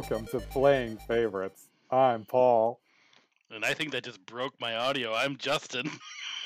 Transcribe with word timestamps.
Hello 0.00 0.16
and 0.16 0.26
welcome 0.26 0.40
to 0.40 0.46
Playing 0.48 0.96
Favorites. 0.96 1.68
I'm 1.90 2.24
Paul. 2.24 2.80
And 3.50 3.64
I 3.66 3.74
think 3.74 3.92
that 3.92 4.02
just 4.02 4.24
broke 4.24 4.58
my 4.58 4.74
audio. 4.76 5.12
I'm 5.12 5.36
Justin. 5.36 5.90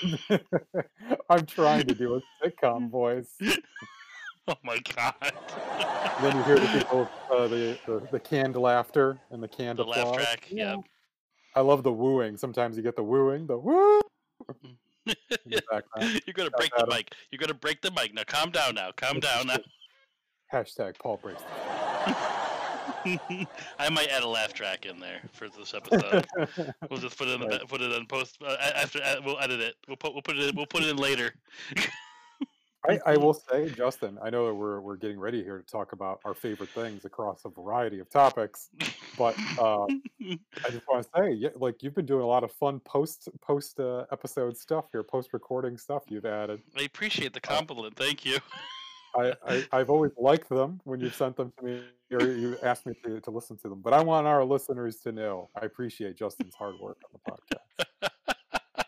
I'm 1.31 1.47
trying 1.47 1.87
to 1.87 1.95
do 1.95 2.17
a 2.17 2.21
sitcom 2.45 2.91
voice. 2.91 3.31
oh 4.49 4.55
my 4.65 4.79
god. 4.97 5.15
then 6.21 6.37
you 6.37 6.43
hear 6.43 6.59
the 6.59 6.67
people, 6.67 7.09
uh, 7.31 7.47
the, 7.47 7.79
the 7.87 8.09
the 8.11 8.19
canned 8.21 8.57
laughter 8.57 9.21
and 9.31 9.41
the 9.41 9.49
canned 9.49 9.79
The 9.79 9.83
applause. 9.85 9.99
laugh 9.99 10.15
track. 10.17 10.49
Yeah. 10.51 10.77
I 11.55 11.61
love 11.61 11.85
the 11.85 11.93
wooing. 11.93 12.37
Sometimes 12.37 12.77
you 12.77 12.83
get 12.83 12.97
the 12.97 13.05
wooing, 13.05 13.47
the 13.47 13.59
woo 13.59 14.01
the. 14.49 15.15
You're 15.47 16.35
gonna 16.35 16.51
Shout 16.51 16.57
break 16.57 16.71
the 16.77 16.83
out. 16.83 16.89
mic. 16.89 17.15
You're 17.31 17.39
gonna 17.39 17.55
break 17.55 17.83
the 17.83 17.93
mic. 17.93 18.15
Now 18.15 18.23
calm 18.27 18.51
down 18.51 18.75
now. 18.75 18.91
Calm 18.97 19.21
down 19.21 19.47
now. 19.47 19.59
Hashtag 20.53 20.99
Paul 20.99 21.19
breaks. 21.19 21.43
I 23.79 23.89
might 23.91 24.09
add 24.09 24.23
a 24.23 24.29
laugh 24.29 24.53
track 24.55 24.87
in 24.87 24.99
there 25.01 25.21
for 25.33 25.49
this 25.49 25.75
episode. 25.75 26.27
We'll 26.91 27.01
just 27.01 27.17
put 27.19 27.29
it 27.29 27.35
in 27.35 27.41
the, 27.41 27.47
Right. 27.49 27.69
put 27.69 27.81
it 27.81 27.93
in 27.93 28.07
post 28.07 28.39
uh, 28.45 28.57
after 28.77 29.01
uh, 29.03 29.17
we'll 29.25 29.39
edit 29.41 29.61
it. 29.61 29.75
We'll 29.89 29.97
put 29.97 30.13
we'll 30.13 30.23
put 30.23 30.37
it 30.37 30.49
in, 30.49 30.57
we'll 30.57 30.67
put 30.67 30.83
it 30.83 30.89
in 30.91 30.97
later. 30.97 31.33
I, 32.89 32.99
I 33.07 33.17
will 33.17 33.35
say, 33.35 33.71
Justin, 33.71 34.19
I 34.23 34.31
know 34.31 34.47
that 34.47 34.55
we're 34.55 34.81
we're 34.81 34.97
getting 34.97 35.19
ready 35.19 35.43
here 35.43 35.59
to 35.59 35.65
talk 35.67 35.93
about 35.93 36.21
our 36.25 36.35
favorite 36.35 36.69
things 36.71 37.05
across 37.05 37.45
a 37.45 37.49
variety 37.49 37.99
of 38.01 38.11
topics, 38.11 38.69
but 39.17 39.35
uh, 39.59 39.87
I 39.87 40.71
just 40.71 40.87
want 40.89 41.05
to 41.05 41.09
say, 41.17 41.33
yeah, 41.33 41.49
like 41.57 41.83
you've 41.83 41.95
been 41.95 42.07
doing 42.07 42.23
a 42.23 42.27
lot 42.27 42.45
of 42.45 42.53
fun 42.53 42.81
post 42.81 43.29
post 43.41 43.81
uh, 43.81 44.05
episode 44.13 44.57
stuff 44.57 44.87
here, 44.93 45.03
post 45.03 45.33
recording 45.33 45.79
stuff 45.79 46.03
you've 46.09 46.27
added. 46.27 46.61
I 46.79 46.83
appreciate 46.83 47.33
the 47.33 47.41
Uh, 47.45 47.55
compliment. 47.57 47.97
Thank 47.97 48.25
you. 48.25 48.39
I, 49.17 49.35
I 49.47 49.67
I've 49.73 49.91
always 49.91 50.13
liked 50.19 50.49
them 50.49 50.81
when 50.85 51.01
you've 51.01 51.15
sent 51.15 51.37
them 51.37 51.53
to 51.59 51.65
me 51.65 51.83
or 52.13 52.23
you 52.23 52.57
asked 52.63 52.87
me 52.87 52.95
to, 53.05 53.21
to 53.21 53.31
listen 53.31 53.57
to 53.59 53.69
them. 53.69 53.81
But 53.81 53.93
I 53.93 54.03
want 54.03 54.27
our 54.27 54.45
listeners 54.45 54.97
to 55.01 55.13
know 55.13 55.51
I 55.61 55.65
appreciate 55.65 56.17
Justin's 56.17 56.55
hard 56.55 56.77
work 56.81 56.99
on 57.05 57.19
the 57.19 57.31
podcast. 57.31 58.11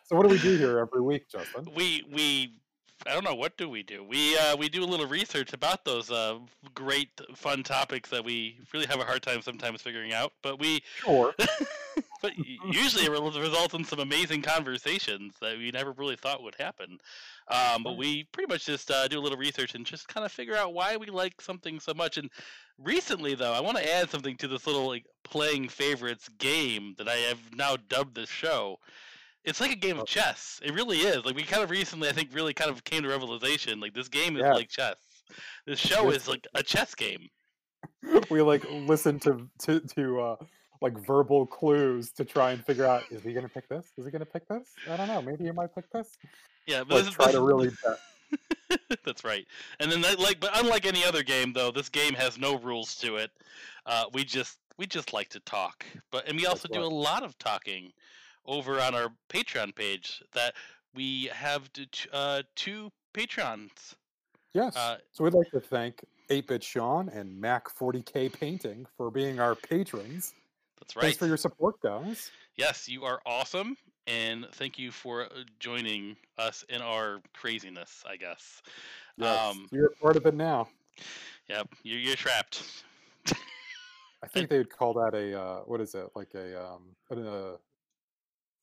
So 0.04 0.14
what 0.14 0.22
do 0.22 0.28
we 0.28 0.38
do 0.38 0.56
here 0.56 0.78
every 0.78 1.00
week, 1.00 1.28
Justin? 1.28 1.66
we 1.74 2.04
we 2.12 2.60
I 3.06 3.12
don't 3.12 3.24
know 3.24 3.34
what 3.34 3.56
do 3.56 3.68
we 3.68 3.82
do. 3.82 4.02
We 4.02 4.36
uh, 4.38 4.56
we 4.56 4.68
do 4.68 4.82
a 4.82 4.86
little 4.86 5.06
research 5.06 5.52
about 5.52 5.84
those 5.84 6.10
uh, 6.10 6.38
great 6.74 7.10
fun 7.34 7.62
topics 7.62 8.10
that 8.10 8.24
we 8.24 8.58
really 8.72 8.86
have 8.86 9.00
a 9.00 9.04
hard 9.04 9.22
time 9.22 9.42
sometimes 9.42 9.82
figuring 9.82 10.12
out. 10.12 10.32
But 10.42 10.58
we 10.58 10.82
Sure. 10.98 11.34
but 12.22 12.32
usually 12.70 13.04
it 13.04 13.10
re- 13.10 13.40
results 13.40 13.74
in 13.74 13.84
some 13.84 13.98
amazing 13.98 14.42
conversations 14.42 15.34
that 15.40 15.58
we 15.58 15.70
never 15.70 15.92
really 15.92 16.16
thought 16.16 16.42
would 16.42 16.56
happen. 16.58 16.98
Um, 17.48 17.82
but 17.82 17.96
we 17.96 18.24
pretty 18.32 18.52
much 18.52 18.66
just 18.66 18.90
uh, 18.90 19.06
do 19.08 19.18
a 19.18 19.22
little 19.22 19.38
research 19.38 19.74
and 19.74 19.86
just 19.86 20.08
kind 20.08 20.24
of 20.24 20.32
figure 20.32 20.56
out 20.56 20.74
why 20.74 20.96
we 20.96 21.06
like 21.06 21.40
something 21.40 21.78
so 21.78 21.94
much. 21.94 22.16
And 22.16 22.30
recently, 22.78 23.34
though, 23.34 23.52
I 23.52 23.60
want 23.60 23.78
to 23.78 23.94
add 23.94 24.10
something 24.10 24.36
to 24.38 24.48
this 24.48 24.66
little 24.66 24.86
like 24.88 25.06
playing 25.22 25.68
favorites 25.68 26.28
game 26.38 26.94
that 26.98 27.08
I 27.08 27.16
have 27.16 27.38
now 27.54 27.76
dubbed 27.88 28.16
this 28.16 28.30
show. 28.30 28.78
It's 29.46 29.60
like 29.60 29.70
a 29.72 29.76
game 29.76 29.98
of 29.98 30.06
chess. 30.06 30.60
It 30.62 30.74
really 30.74 30.98
is. 30.98 31.24
Like 31.24 31.36
we 31.36 31.44
kind 31.44 31.62
of 31.62 31.70
recently, 31.70 32.08
I 32.08 32.12
think, 32.12 32.30
really 32.34 32.52
kind 32.52 32.70
of 32.70 32.82
came 32.84 33.02
to 33.04 33.08
revelation. 33.08 33.78
Like 33.80 33.94
this 33.94 34.08
game 34.08 34.36
is 34.36 34.42
Yes. 34.42 34.54
like 34.54 34.68
chess. 34.68 34.96
This 35.66 35.78
show 35.78 36.10
is 36.10 36.28
like 36.28 36.46
a 36.54 36.62
chess 36.62 36.94
game. 36.94 37.28
we 38.30 38.42
like 38.42 38.64
listen 38.70 39.18
to 39.20 39.48
to 39.60 39.80
to 39.80 40.20
uh 40.20 40.36
like 40.82 40.98
verbal 41.06 41.46
clues 41.46 42.10
to 42.12 42.24
try 42.24 42.50
and 42.52 42.64
figure 42.64 42.84
out 42.84 43.04
is 43.10 43.22
he 43.22 43.32
gonna 43.32 43.48
pick 43.48 43.68
this? 43.68 43.86
Is 43.96 44.04
he 44.04 44.10
gonna 44.10 44.26
pick 44.26 44.46
this? 44.48 44.68
I 44.90 44.96
don't 44.96 45.08
know. 45.08 45.22
Maybe 45.22 45.44
he 45.44 45.52
might 45.52 45.74
pick 45.74 45.90
this. 45.92 46.10
Yeah, 46.66 46.80
but 46.84 46.96
Like 46.96 46.98
this 47.04 47.08
is 47.08 47.14
try 47.14 47.26
this 47.26 47.34
to 47.36 47.40
is- 47.40 47.46
really 47.46 47.70
bet. 47.84 48.98
That's 49.04 49.24
right. 49.24 49.46
And 49.78 49.90
then 49.90 50.00
that, 50.02 50.18
like 50.18 50.40
but 50.40 50.50
unlike 50.58 50.86
any 50.86 51.04
other 51.04 51.22
game 51.22 51.52
though, 51.52 51.70
this 51.70 51.88
game 51.88 52.14
has 52.14 52.36
no 52.38 52.58
rules 52.58 52.96
to 52.96 53.16
it. 53.16 53.30
Uh, 53.86 54.04
we 54.12 54.24
just 54.24 54.58
we 54.78 54.86
just 54.86 55.12
like 55.12 55.28
to 55.30 55.40
talk. 55.40 55.86
But 56.10 56.28
and 56.28 56.36
we 56.36 56.46
also 56.46 56.68
do 56.68 56.80
right. 56.80 56.84
a 56.84 56.94
lot 56.94 57.22
of 57.22 57.38
talking 57.38 57.92
over 58.46 58.80
on 58.80 58.94
our 58.94 59.08
Patreon 59.28 59.74
page 59.74 60.22
that 60.32 60.54
we 60.94 61.30
have 61.32 61.68
uh, 62.12 62.42
two 62.54 62.90
Patrons. 63.12 63.94
Yes. 64.52 64.76
Uh, 64.76 64.98
so 65.12 65.24
we'd 65.24 65.34
like 65.34 65.50
to 65.50 65.60
thank 65.60 66.04
8-Bit 66.30 66.62
Sean 66.62 67.08
and 67.10 67.38
Mac 67.38 67.68
40K 67.76 68.32
Painting 68.32 68.86
for 68.96 69.10
being 69.10 69.38
our 69.38 69.54
patrons. 69.54 70.34
That's 70.80 70.96
right. 70.96 71.02
Thanks 71.02 71.18
for 71.18 71.26
your 71.26 71.36
support, 71.36 71.80
guys. 71.82 72.30
Yes, 72.56 72.88
you 72.88 73.04
are 73.04 73.20
awesome 73.26 73.76
and 74.06 74.46
thank 74.52 74.78
you 74.78 74.90
for 74.90 75.24
uh, 75.24 75.28
joining 75.58 76.16
us 76.38 76.64
in 76.68 76.80
our 76.80 77.20
craziness, 77.34 78.04
I 78.08 78.16
guess. 78.16 78.62
Yes, 79.16 79.38
Um, 79.38 79.68
you're 79.72 79.90
part 80.00 80.16
of 80.16 80.26
it 80.26 80.34
now. 80.34 80.68
Yep, 81.48 81.68
you're, 81.82 81.98
you're 81.98 82.16
trapped. 82.16 82.62
I 84.22 84.28
think 84.28 84.48
they 84.48 84.58
would 84.58 84.70
call 84.70 84.94
that 84.94 85.14
a 85.14 85.38
uh, 85.38 85.60
what 85.66 85.80
is 85.80 85.94
it? 85.94 86.08
Like 86.14 86.34
a 86.34 86.60
um 86.60 86.82
an, 87.10 87.26
uh, 87.26 87.56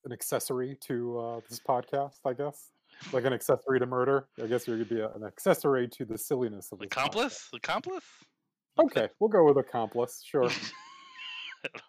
an 0.06 0.12
accessory 0.12 0.78
to 0.82 1.20
uh, 1.20 1.40
this 1.50 1.60
podcast, 1.60 2.20
I 2.26 2.34
guess. 2.34 2.72
Like 3.12 3.26
an 3.26 3.34
accessory 3.34 3.80
to 3.80 3.86
murder. 3.86 4.28
I 4.42 4.48
guess 4.48 4.68
you 4.68 4.78
could 4.78 4.90
be 4.90 5.02
a, 5.02 5.10
an 5.10 5.24
accessory 5.24 5.88
to 5.90 6.06
the 6.06 6.18
silliness 6.18 6.72
of 6.72 6.80
this. 6.80 6.88
podcast. 6.88 6.92
Accomplice? 6.92 7.50
Accomplice? 7.54 8.04
Okay, 8.80 9.10
we'll 9.20 9.30
go 9.30 9.44
with 9.44 9.58
accomplice. 9.58 10.24
Sure. 10.34 10.50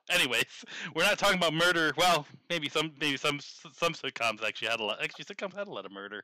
Anyways, 0.09 0.65
we're 0.95 1.03
not 1.03 1.19
talking 1.19 1.37
about 1.37 1.53
murder. 1.53 1.93
Well, 1.97 2.27
maybe 2.49 2.69
some 2.69 2.93
maybe 3.01 3.17
some 3.17 3.41
some 3.41 3.93
sitcoms 3.93 4.45
actually 4.45 4.69
had 4.69 4.79
a 4.79 4.85
lot. 4.85 5.03
Actually, 5.03 5.25
sitcoms 5.25 5.57
had 5.57 5.67
a 5.67 5.73
lot 5.73 5.85
of 5.85 5.91
murder. 5.91 6.23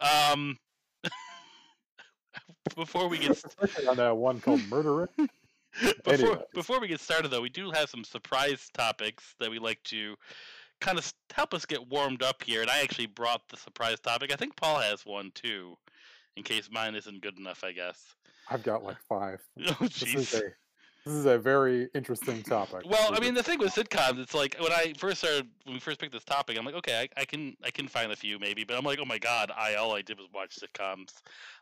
Um, 0.00 0.58
before 2.74 3.08
we 3.08 3.18
get 3.18 3.36
st- 3.36 3.88
on 3.88 3.96
that 3.96 4.16
one 4.16 4.40
called 4.40 4.62
Murderer. 4.68 5.08
before 6.04 6.42
before 6.52 6.80
we 6.80 6.88
get 6.88 7.00
started 7.00 7.30
though, 7.30 7.40
we 7.40 7.48
do 7.48 7.70
have 7.70 7.88
some 7.88 8.02
surprise 8.02 8.68
topics 8.74 9.34
that 9.38 9.50
we 9.50 9.60
like 9.60 9.80
to 9.84 10.16
kind 10.80 10.98
of 10.98 11.12
help 11.32 11.54
us 11.54 11.64
get 11.66 11.88
warmed 11.88 12.22
up 12.22 12.42
here. 12.42 12.62
And 12.62 12.70
I 12.70 12.80
actually 12.80 13.06
brought 13.06 13.42
the 13.48 13.56
surprise 13.56 14.00
topic. 14.00 14.32
I 14.32 14.36
think 14.36 14.56
Paul 14.56 14.80
has 14.80 15.04
one 15.04 15.30
too, 15.34 15.76
in 16.36 16.42
case 16.42 16.68
mine 16.70 16.94
isn't 16.94 17.20
good 17.22 17.38
enough. 17.38 17.64
I 17.64 17.72
guess. 17.72 18.14
I've 18.50 18.62
got 18.62 18.82
like 18.82 18.98
five. 19.08 19.40
Oh 19.68 19.76
This 19.80 20.02
is 20.02 20.14
jeez. 20.32 20.40
a 20.40 20.52
this 21.04 21.14
is 21.14 21.24
a 21.24 21.38
very 21.38 21.88
interesting 21.94 22.42
topic. 22.42 22.82
Well, 22.84 23.14
I 23.14 23.20
mean, 23.20 23.32
the 23.32 23.42
thing 23.42 23.58
with 23.58 23.74
sitcoms, 23.74 24.18
it's 24.18 24.34
like 24.34 24.54
when 24.60 24.70
I 24.70 24.92
first 24.98 25.20
started, 25.20 25.48
when 25.64 25.74
we 25.74 25.80
first 25.80 25.98
picked 25.98 26.12
this 26.12 26.24
topic, 26.24 26.58
I'm 26.58 26.64
like, 26.66 26.74
okay, 26.74 27.08
I, 27.16 27.20
I 27.22 27.24
can, 27.24 27.56
I 27.64 27.70
can 27.70 27.88
find 27.88 28.12
a 28.12 28.16
few 28.16 28.38
maybe, 28.38 28.64
but 28.64 28.76
I'm 28.76 28.84
like, 28.84 28.98
oh 29.00 29.06
my 29.06 29.16
god, 29.16 29.50
I 29.56 29.76
all 29.76 29.94
I 29.94 30.02
did 30.02 30.18
was 30.18 30.28
watch 30.34 30.58
sitcoms. 30.58 31.14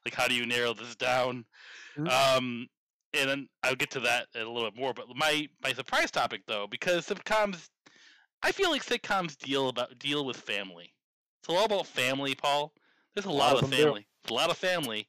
Like, 0.05 0.15
how 0.15 0.27
do 0.27 0.35
you 0.35 0.45
narrow 0.45 0.75
this 0.75 0.97
down? 0.97 1.45
Mm. 1.97 2.11
Um, 2.11 2.67
and 3.15 3.31
then 3.31 3.49
I'll 3.63 3.77
get 3.77 3.91
to 3.93 4.01
that 4.01 4.27
in 4.35 4.43
a 4.43 4.51
little 4.51 4.71
bit 4.71 4.79
more. 4.79 4.93
But 4.93 5.07
my 5.15 5.49
my 5.63 5.73
surprise 5.73 6.11
topic 6.11 6.43
though, 6.49 6.67
because 6.69 7.07
sitcoms, 7.07 7.69
I 8.43 8.53
feel 8.53 8.71
like 8.71 8.85
sitcoms 8.85 9.37
deal 9.37 9.69
about 9.69 9.99
deal 9.99 10.25
with 10.25 10.37
family. 10.37 10.93
It's 11.41 11.49
all 11.49 11.65
about 11.65 11.87
family, 11.87 12.35
Paul. 12.35 12.73
There's 13.15 13.27
a, 13.27 13.31
lot, 13.31 13.57
of, 13.57 13.65
of 13.65 13.71
family. 13.71 14.07
A 14.31 14.33
lot 14.33 14.51
of 14.51 14.57
family. 14.57 15.09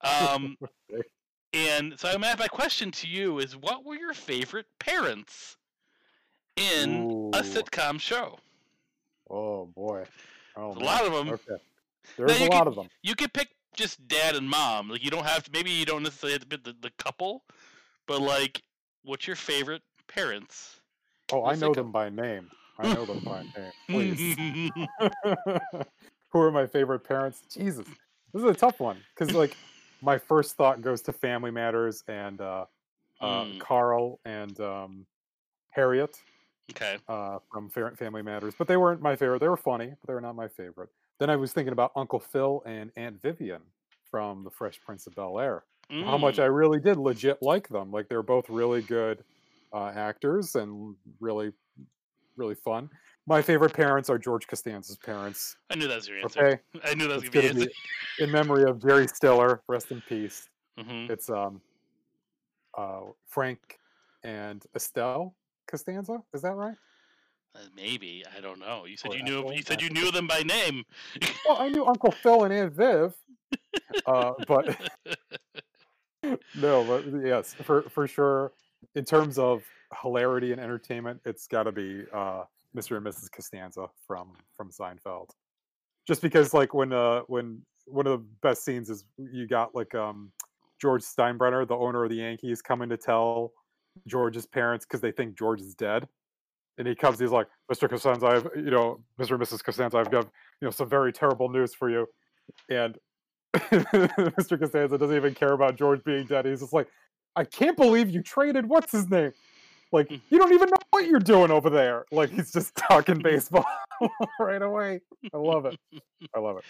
Um, 0.00 0.56
and 1.52 1.98
so, 1.98 2.16
my, 2.18 2.34
my 2.36 2.48
question 2.48 2.90
to 2.92 3.06
you 3.06 3.38
is: 3.38 3.56
What 3.56 3.84
were 3.84 3.96
your 3.96 4.14
favorite 4.14 4.66
parents 4.78 5.56
in 6.56 7.30
a 7.34 7.42
sitcom 7.42 8.00
show? 8.00 8.38
Oh 9.28 9.66
boy. 9.66 10.04
Oh, 10.56 10.74
There's 10.74 10.82
a 10.82 10.84
lot 10.84 11.06
of 11.06 11.12
them. 11.12 11.28
Okay. 11.30 11.62
There's 12.16 12.40
you 12.40 12.48
a 12.48 12.48
lot 12.48 12.66
of 12.66 12.76
them. 12.76 12.88
You 13.02 13.14
could 13.14 13.32
pick 13.32 13.48
just 13.74 14.06
dad 14.06 14.36
and 14.36 14.48
mom. 14.48 14.88
Like, 14.88 15.04
you 15.04 15.10
don't 15.10 15.26
have 15.26 15.44
to. 15.44 15.50
Maybe 15.52 15.70
you 15.70 15.84
don't 15.84 16.02
necessarily 16.02 16.34
have 16.34 16.42
to 16.42 16.46
pick 16.46 16.64
the, 16.64 16.76
the 16.80 16.90
couple, 16.98 17.44
but 18.06 18.20
like, 18.20 18.62
what's 19.02 19.26
your 19.26 19.36
favorite 19.36 19.82
parents? 20.06 20.80
Oh, 21.34 21.44
I 21.44 21.56
know 21.56 21.74
them 21.74 21.90
by 21.90 22.10
name. 22.10 22.48
I 22.78 22.94
know 22.94 23.04
them 23.04 23.20
by 23.24 23.42
name. 23.56 23.72
Please. 23.88 24.36
Who 26.32 26.40
are 26.40 26.52
my 26.52 26.66
favorite 26.66 27.00
parents? 27.00 27.42
Jesus, 27.52 27.86
this 28.32 28.42
is 28.42 28.48
a 28.48 28.54
tough 28.54 28.78
one 28.78 28.98
because 29.16 29.34
like 29.34 29.56
my 30.00 30.16
first 30.16 30.56
thought 30.56 30.80
goes 30.80 31.02
to 31.02 31.12
Family 31.12 31.50
Matters 31.50 32.04
and 32.08 32.40
uh, 32.40 32.66
uh, 33.20 33.44
Mm. 33.44 33.58
Carl 33.58 34.20
and 34.24 34.58
um, 34.60 35.06
Harriet 35.70 36.20
okay. 36.70 36.98
uh, 37.08 37.38
from 37.50 37.70
Family 37.70 38.22
Matters, 38.22 38.54
but 38.56 38.68
they 38.68 38.76
weren't 38.76 39.00
my 39.00 39.16
favorite. 39.16 39.40
They 39.40 39.48
were 39.48 39.56
funny, 39.56 39.86
but 39.86 40.06
they 40.06 40.14
were 40.14 40.20
not 40.20 40.36
my 40.36 40.48
favorite. 40.48 40.90
Then 41.18 41.30
I 41.30 41.36
was 41.36 41.52
thinking 41.52 41.72
about 41.72 41.92
Uncle 41.96 42.20
Phil 42.20 42.62
and 42.66 42.90
Aunt 42.96 43.20
Vivian 43.22 43.62
from 44.10 44.44
The 44.44 44.50
Fresh 44.50 44.80
Prince 44.82 45.06
of 45.06 45.14
Bel 45.14 45.38
Air. 45.40 45.64
How 45.90 46.16
much 46.18 46.36
Mm. 46.36 46.42
I 46.42 46.46
really 46.46 46.80
did 46.80 46.96
legit 46.96 47.42
like 47.42 47.68
them. 47.68 47.90
Like 47.92 48.08
they're 48.08 48.22
both 48.22 48.48
really 48.48 48.82
good 48.82 49.22
uh, 49.74 49.92
actors 49.94 50.54
and 50.54 50.94
really, 51.20 51.52
really 52.36 52.54
fun. 52.54 52.88
My 53.26 53.42
favorite 53.42 53.72
parents 53.72 54.08
are 54.08 54.18
George 54.18 54.46
Costanza's 54.46 54.98
parents. 54.98 55.56
I 55.70 55.74
knew 55.74 55.88
that 55.88 55.96
was 55.96 56.08
your 56.08 56.18
answer. 56.18 56.46
Okay, 56.46 56.60
I 56.84 56.94
knew 56.94 57.08
that 57.08 57.20
was 57.20 57.28
gonna 57.28 57.52
be 57.54 57.66
be 57.66 57.72
in 58.20 58.30
memory 58.30 58.64
of 58.64 58.80
Jerry 58.80 59.08
Stiller. 59.08 59.62
Rest 59.68 59.90
in 59.90 60.00
peace. 60.02 60.48
hmm 60.78 61.06
It's 61.10 61.28
um, 61.28 61.60
uh, 62.76 63.00
Frank 63.26 63.78
and 64.22 64.64
Estelle 64.74 65.34
Costanza. 65.66 66.22
Is 66.32 66.42
that 66.42 66.54
right? 66.54 66.76
Uh, 67.56 67.60
maybe 67.74 68.24
I 68.36 68.40
don't 68.40 68.58
know. 68.58 68.84
You 68.84 68.96
said 68.96 69.12
Or 69.12 69.16
you 69.16 69.22
knew. 69.22 69.52
You 69.52 69.62
said 69.62 69.80
you 69.80 69.90
knew 69.90 70.10
them 70.10 70.26
by 70.26 70.40
name. 70.40 70.84
Well, 71.46 71.58
I 71.58 71.68
knew 71.68 71.84
Uncle 71.84 72.10
Phil 72.10 72.44
and 72.44 72.52
Aunt 72.52 72.72
Viv, 72.72 73.14
uh, 74.06 74.32
but 74.46 74.76
no, 76.54 76.84
but 76.84 77.04
yes, 77.24 77.54
for 77.54 77.82
for 77.82 78.06
sure. 78.06 78.52
In 78.94 79.04
terms 79.04 79.38
of 79.38 79.62
hilarity 80.02 80.52
and 80.52 80.60
entertainment, 80.60 81.20
it's 81.24 81.46
got 81.46 81.64
to 81.64 81.72
be 81.72 82.04
uh, 82.12 82.44
Mr. 82.76 82.96
and 82.96 83.06
Mrs. 83.06 83.30
Costanza 83.30 83.86
from 84.06 84.32
from 84.56 84.70
Seinfeld. 84.70 85.30
Just 86.06 86.22
because, 86.22 86.52
like, 86.52 86.74
when 86.74 86.92
uh, 86.92 87.20
when 87.26 87.62
one 87.86 88.06
of 88.06 88.18
the 88.18 88.26
best 88.42 88.64
scenes 88.64 88.90
is 88.90 89.04
you 89.18 89.46
got 89.46 89.74
like 89.74 89.94
um, 89.94 90.32
George 90.80 91.02
Steinbrenner, 91.02 91.66
the 91.66 91.76
owner 91.76 92.04
of 92.04 92.10
the 92.10 92.16
Yankees, 92.16 92.62
coming 92.62 92.88
to 92.88 92.96
tell 92.96 93.52
George's 94.06 94.46
parents 94.46 94.84
because 94.84 95.00
they 95.00 95.12
think 95.12 95.36
George 95.36 95.60
is 95.60 95.74
dead, 95.74 96.06
and 96.78 96.86
he 96.86 96.94
comes, 96.94 97.18
he's 97.18 97.30
like, 97.30 97.46
"Mr. 97.72 97.88
Costanza, 97.88 98.26
I've 98.26 98.48
you 98.56 98.70
know, 98.70 99.00
Mr. 99.20 99.32
and 99.32 99.42
Mrs. 99.42 99.62
Costanza, 99.62 99.98
I've 99.98 100.10
got 100.10 100.24
you 100.60 100.66
know 100.66 100.70
some 100.70 100.88
very 100.88 101.12
terrible 101.12 101.48
news 101.48 101.74
for 101.74 101.90
you," 101.90 102.06
and 102.68 102.98
Mr. 103.54 104.58
Costanza 104.58 104.98
doesn't 104.98 105.16
even 105.16 105.34
care 105.34 105.52
about 105.52 105.76
George 105.76 106.02
being 106.04 106.26
dead. 106.26 106.44
He's 106.44 106.60
just 106.60 106.72
like, 106.72 106.88
I 107.36 107.44
can't 107.44 107.76
believe 107.76 108.10
you 108.10 108.22
traded 108.22 108.66
what's 108.66 108.92
his 108.92 109.08
name. 109.10 109.32
Like 109.92 110.08
Mm. 110.08 110.20
you 110.30 110.38
don't 110.38 110.52
even 110.52 110.68
know 110.70 110.76
what 110.90 111.06
you're 111.06 111.20
doing 111.20 111.50
over 111.50 111.70
there. 111.70 112.04
Like 112.10 112.30
he's 112.30 112.52
just 112.52 112.74
talking 112.76 113.18
baseball 113.22 113.66
right 114.40 114.62
away. 114.62 115.00
I 115.32 115.36
love 115.36 115.66
it. 115.66 115.78
I 116.34 116.38
love 116.40 116.58
it. 116.58 116.64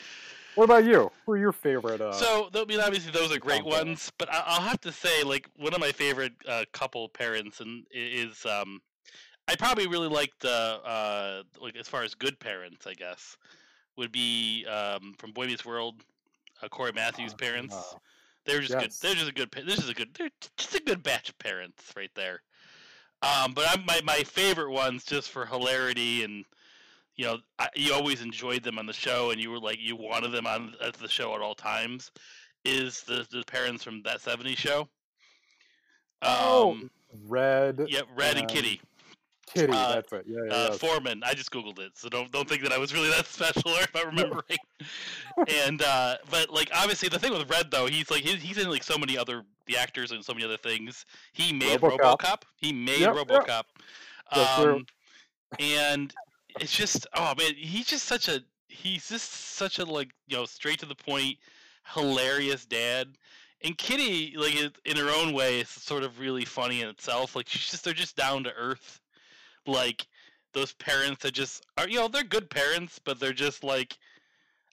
What 0.55 0.64
about 0.64 0.84
you? 0.84 1.11
Who 1.26 1.32
are 1.32 1.37
your 1.37 1.52
favorite? 1.52 2.00
Uh, 2.00 2.12
So, 2.12 2.49
I 2.55 2.64
mean, 2.66 2.81
obviously 2.81 3.11
those 3.11 3.32
are 3.34 3.38
great 3.40 3.62
Seinfeld. 3.62 3.87
ones, 3.87 4.12
but 4.19 4.32
I- 4.32 4.44
I'll 4.46 4.61
have 4.61 4.81
to 4.82 4.93
say, 4.93 5.25
like, 5.25 5.49
one 5.56 5.75
of 5.75 5.81
my 5.81 5.90
favorite 5.90 6.32
uh, 6.46 6.64
couple 6.72 7.08
parents 7.08 7.61
and 7.61 7.84
is 7.90 8.44
um, 8.46 8.81
I 9.49 9.56
probably 9.56 9.87
really 9.88 10.08
like 10.08 10.31
the 10.40 10.50
uh, 10.84 11.43
like 11.61 11.76
as 11.76 11.88
far 11.88 12.02
as 12.02 12.14
good 12.14 12.38
parents, 12.38 12.87
I 12.87 12.94
guess, 12.94 13.37
would 13.96 14.12
be 14.12 14.64
um, 14.66 15.14
from 15.19 15.32
Boy 15.32 15.46
Meets 15.46 15.64
World, 15.64 16.02
uh, 16.62 16.69
Cory 16.69 16.93
Matthews' 16.93 17.34
parents. 17.34 17.75
They're 18.44 18.61
just 18.61 18.73
yes. 18.73 18.82
good. 18.82 18.93
They're 19.08 19.14
just 19.17 19.31
a 19.31 19.32
good. 19.35 19.50
This 19.67 19.79
is 19.79 19.88
a 19.88 19.94
good. 19.94 20.08
They're 20.14 20.31
just 20.56 20.75
a 20.75 20.81
good 20.82 21.02
batch 21.02 21.29
of 21.31 21.38
parents 21.38 21.93
right 21.96 22.11
there. 22.14 22.43
Um, 23.23 23.55
but 23.55 23.64
I'm 23.69 23.85
my 23.87 24.00
my 24.05 24.23
favorite 24.23 24.70
ones 24.70 25.05
just 25.05 25.31
for 25.31 25.46
hilarity 25.46 26.25
and 26.25 26.44
you 27.17 27.25
know 27.25 27.38
I, 27.58 27.69
you 27.75 27.94
always 27.94 28.20
enjoyed 28.20 28.62
them 28.62 28.79
on 28.79 28.85
the 28.87 28.93
show 28.93 29.31
and 29.31 29.41
you 29.41 29.50
were 29.50 29.61
like 29.61 29.79
you 29.81 29.96
wanted 29.96 30.32
them 30.32 30.46
on 30.46 30.75
at 30.85 30.94
the 30.94 31.08
show 31.08 31.35
at 31.35 31.41
all 31.41 31.55
times. 31.55 32.11
Is 32.64 33.02
the 33.02 33.26
the 33.31 33.43
parents 33.46 33.82
from 33.82 34.02
that 34.02 34.19
'70s 34.20 34.56
show? 34.58 34.88
Oh, 36.23 36.73
Um, 36.73 36.90
Red. 37.26 37.87
yeah, 37.88 38.02
Red 38.14 38.32
and 38.32 38.40
and 38.40 38.49
Kitty. 38.49 38.81
Kitty. 39.55 39.73
uh, 39.73 39.95
that's 39.95 40.12
it. 40.12 40.25
Yeah, 40.27 40.41
yeah. 40.47 40.53
uh. 40.53 40.73
Forman. 40.73 41.23
I 41.25 41.35
just 41.35 41.51
googled 41.51 41.79
it, 41.79 41.93
so 41.97 42.09
don't 42.09 42.31
don't 42.33 42.49
think 42.49 42.62
that 42.62 42.73
I 42.73 42.79
was 42.79 42.93
really 42.93 43.09
that 43.11 43.27
special 43.27 43.71
or 43.71 43.83
if 43.83 43.95
I 43.95 44.03
remember 44.03 44.43
right. 44.49 45.49
And 45.65 45.83
uh, 45.83 46.17
but 46.31 46.51
like 46.51 46.71
obviously 46.75 47.09
the 47.09 47.19
thing 47.19 47.33
with 47.33 47.49
Red 47.51 47.71
though, 47.71 47.87
he's 47.87 48.11
like 48.11 48.23
he's, 48.23 48.43
he's 48.43 48.59
in 48.59 48.69
like 48.71 48.83
so 48.83 48.99
many 48.99 49.17
other 49.17 49.43
the 49.67 49.77
actors 49.77 50.11
and 50.11 50.25
so 50.25 50.33
many 50.35 50.45
other 50.45 50.56
things. 50.56 51.06
He 51.33 51.53
made 51.53 51.81
RoboCop. 51.81 52.19
RoboCop. 52.19 52.43
He 52.56 52.73
made 52.73 53.01
Yep, 53.01 53.15
yep. 53.15 53.27
RoboCop. 53.29 53.62
True. 54.56 54.75
Um, 54.75 54.87
and 55.59 56.15
it's 56.61 56.77
just 56.77 57.07
oh 57.15 57.35
man, 57.39 57.53
he's 57.57 57.87
just 57.87 58.05
such 58.07 58.29
a 58.29 58.41
he's 58.69 59.09
just 59.09 59.31
such 59.31 59.79
a 59.79 59.85
like 59.85 60.11
you 60.27 60.37
know 60.37 60.45
straight 60.45 60.79
to 60.81 60.87
the 60.87 60.95
point, 60.95 61.37
hilarious 61.95 62.65
dad. 62.65 63.09
And 63.62 63.79
Kitty, 63.79 64.35
like 64.37 64.55
in 64.85 64.97
her 64.97 65.11
own 65.11 65.33
way, 65.33 65.61
is 65.61 65.71
sort 65.71 66.03
of 66.03 66.19
really 66.21 66.45
funny 66.45 66.83
in 66.83 66.89
itself. 66.89 67.35
Like 67.35 67.49
she's 67.49 67.71
just 67.71 67.85
they're 67.85 67.95
just 67.95 68.17
down 68.17 68.45
to 68.45 68.53
earth, 68.53 69.00
like 69.66 70.06
those 70.52 70.72
parents 70.75 71.22
that 71.22 71.32
just 71.32 71.64
are 71.76 71.88
you 71.88 71.99
know 71.99 72.08
they're 72.08 72.25
good 72.25 72.49
parents, 72.50 73.00
but 73.05 73.19
they're 73.20 73.32
just 73.32 73.64
like 73.64 73.99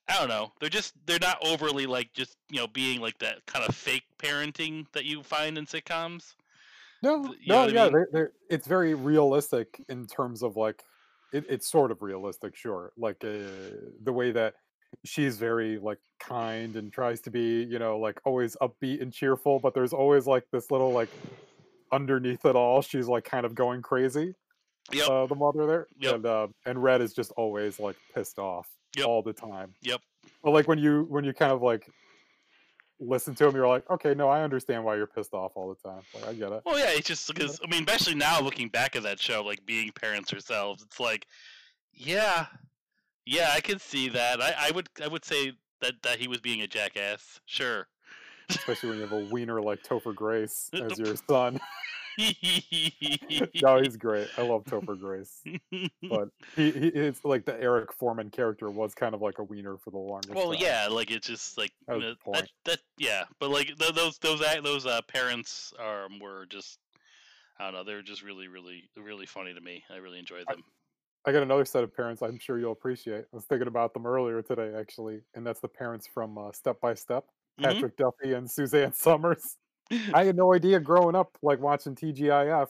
I 0.08 0.20
don't 0.20 0.30
know. 0.30 0.52
They're 0.60 0.70
just 0.70 0.94
they're 1.06 1.20
not 1.20 1.38
overly 1.46 1.86
like 1.86 2.14
just 2.14 2.38
you 2.50 2.60
know 2.60 2.68
being 2.68 3.00
like 3.00 3.18
that 3.20 3.46
kind 3.46 3.66
of 3.68 3.76
fake 3.76 4.04
parenting 4.18 4.86
that 4.94 5.06
you 5.06 5.24
find 5.24 5.58
in 5.58 5.66
sitcoms. 5.66 6.34
No, 7.04 7.24
you 7.40 7.48
no, 7.48 7.62
what 7.62 7.70
I 7.70 7.74
yeah, 7.74 7.84
mean? 7.84 7.94
they're, 7.94 8.10
they're, 8.12 8.32
it's 8.50 8.68
very 8.68 8.94
realistic 8.94 9.84
in 9.90 10.06
terms 10.06 10.44
of 10.44 10.56
like, 10.56 10.84
it, 11.34 11.46
it's 11.50 11.70
sort 11.70 11.92
of 11.92 12.02
realistic, 12.02 12.56
sure. 12.56 12.92
Like 12.96 13.24
uh, 13.24 13.40
the 14.04 14.14
way 14.14 14.32
that 14.32 14.54
she's 15.04 15.38
very 15.38 15.80
like 15.80 15.98
kind 16.20 16.76
and 16.76 16.94
tries 16.94 17.22
to 17.22 17.32
be, 17.32 17.64
you 17.64 17.80
know, 17.80 17.98
like 17.98 18.20
always 18.24 18.56
upbeat 18.62 19.02
and 19.02 19.12
cheerful, 19.12 19.60
but 19.60 19.74
there's 19.74 19.94
always 19.94 20.28
like 20.28 20.44
this 20.52 20.70
little 20.70 20.92
like 20.92 21.10
underneath 21.92 22.46
it 22.46 22.56
all, 22.56 22.82
she's 22.82 23.08
like 23.08 23.24
kind 23.24 23.46
of 23.46 23.56
going 23.56 23.82
crazy. 23.82 24.36
Yep. 24.92 25.10
Uh, 25.10 25.26
the 25.28 25.36
mother 25.36 25.66
there, 25.66 25.88
Yep. 26.00 26.16
and 26.16 26.26
uh, 26.26 26.48
and 26.66 26.82
Red 26.82 27.02
is 27.02 27.14
just 27.14 27.32
always 27.38 27.80
like 27.80 27.96
pissed 28.14 28.40
off 28.40 28.68
Yep. 28.98 29.06
all 29.06 29.22
the 29.22 29.34
time. 29.34 29.74
Yep. 29.82 30.02
But 30.44 30.52
like 30.52 30.68
when 30.68 30.80
you 30.80 31.06
when 31.10 31.24
you 31.24 31.34
kind 31.34 31.52
of 31.52 31.62
like 31.62 31.90
listen 33.00 33.34
to 33.36 33.48
him, 33.48 33.56
you're 33.56 33.68
like, 33.68 33.90
okay, 33.90 34.14
no, 34.14 34.30
I 34.30 34.44
understand 34.44 34.84
why 34.84 34.96
you're 34.96 35.08
pissed 35.08 35.34
off 35.34 35.54
all 35.56 35.70
the 35.70 35.90
time. 35.90 36.02
Like 36.14 36.28
I 36.28 36.34
get 36.34 36.52
it. 36.52 36.62
Well, 36.66 36.78
yeah, 36.78 36.90
it's 36.92 37.08
just 37.08 37.28
because 37.34 37.60
I 37.64 37.68
mean, 37.70 37.84
especially 37.88 38.16
now 38.16 38.42
looking 38.42 38.68
back 38.70 38.96
at 38.96 39.04
that 39.04 39.20
show, 39.20 39.44
like 39.44 39.66
being 39.66 39.92
parents 39.92 40.34
ourselves, 40.34 40.84
it's 40.84 41.00
like, 41.00 41.26
yeah, 41.94 42.48
yeah, 43.26 43.52
I 43.56 43.62
can 43.62 43.80
see 43.80 44.10
that. 44.10 44.42
I, 44.42 44.54
I 44.68 44.72
would 44.72 44.90
I 45.04 45.08
would 45.08 45.24
say 45.26 45.54
that 45.82 45.94
that 46.04 46.20
he 46.20 46.28
was 46.28 46.42
being 46.42 46.62
a 46.62 46.68
jackass. 46.68 47.40
Sure. 47.46 47.88
especially 48.50 48.90
when 48.90 48.98
you 48.98 49.04
have 49.04 49.14
a 49.14 49.26
wiener 49.32 49.62
like 49.62 49.82
Topher 49.84 50.14
Grace 50.14 50.70
as 50.74 51.00
your 51.00 51.16
son. 51.30 51.60
no, 53.62 53.82
he's 53.82 53.98
great. 53.98 54.30
I 54.38 54.42
love 54.42 54.64
Topher 54.66 55.00
Grace, 55.00 55.42
but 56.10 56.30
he, 56.56 56.72
he 56.72 56.88
it's 56.88 57.24
like 57.26 57.46
the 57.46 57.60
Eric 57.62 57.94
Forman 57.94 58.30
character 58.30 58.70
was 58.70 58.94
kind 58.94 59.16
of 59.16 59.22
like 59.22 59.40
a 59.40 59.44
wiener 59.44 59.78
for 59.78 59.92
the 59.92 59.98
longest. 59.98 60.34
well, 60.36 60.52
time. 60.52 60.62
yeah, 60.62 60.88
like 60.90 61.12
it's 61.12 61.28
just 61.28 61.58
like 61.58 61.72
That 61.88 62.18
that, 62.34 62.50
that 62.66 62.80
yeah, 62.98 63.24
but 63.40 63.50
like 63.50 63.68
th- 63.78 63.94
those 63.94 64.18
those 64.20 64.42
those 64.64 64.86
uh, 64.86 65.02
parents 65.08 65.74
um 65.80 66.20
were 66.20 66.46
just 66.48 66.80
I 67.60 67.66
don't 67.66 67.74
know, 67.74 67.84
they're 67.84 68.02
just 68.02 68.24
really 68.24 68.48
really 68.48 68.90
really 68.98 69.26
funny 69.26 69.54
to 69.54 69.62
me. 69.62 69.84
I 69.90 69.98
really 69.98 70.20
enjoyed 70.20 70.48
them. 70.48 70.64
I 71.26 71.32
got 71.32 71.44
another 71.44 71.66
set 71.66 71.84
of 71.84 71.96
parents 71.96 72.22
I'm 72.24 72.40
sure 72.40 72.58
you'll 72.60 72.72
appreciate. 72.72 73.26
I 73.32 73.36
was 73.36 73.46
thinking 73.46 73.68
about 73.68 73.94
them 73.94 74.08
earlier 74.08 74.42
today, 74.42 74.74
actually, 74.76 75.22
and 75.36 75.46
that's 75.46 75.60
the 75.60 75.68
parents 75.68 76.08
from 76.08 76.38
uh, 76.38 76.52
Step 76.52 76.82
by 76.82 76.96
Step, 76.96 77.26
Mhm. 77.60 77.64
Patrick 77.66 77.98
Duffy 77.98 78.34
and 78.34 78.50
Suzanne 78.50 78.92
Somers. 78.96 79.58
I 80.14 80.24
had 80.24 80.36
no 80.36 80.54
idea 80.54 80.80
growing 80.80 81.16
up, 81.16 81.38
like 81.42 81.60
watching 81.60 81.96
TGIF, 81.96 82.70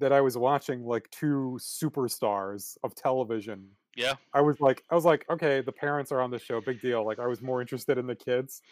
that 0.00 0.12
I 0.12 0.20
was 0.20 0.36
watching 0.36 0.84
like 0.84 1.10
two 1.10 1.58
superstars 1.60 2.76
of 2.82 2.94
television. 2.94 3.68
Yeah. 3.96 4.14
I 4.32 4.40
was 4.40 4.60
like, 4.60 4.82
I 4.90 4.94
was 4.94 5.04
like, 5.04 5.26
okay, 5.30 5.60
the 5.60 5.72
parents 5.72 6.10
are 6.10 6.20
on 6.20 6.30
the 6.30 6.38
show, 6.38 6.60
big 6.60 6.80
deal. 6.80 7.04
Like, 7.04 7.18
I 7.18 7.26
was 7.26 7.42
more 7.42 7.60
interested 7.60 7.98
in 7.98 8.06
the 8.06 8.14
kids. 8.14 8.62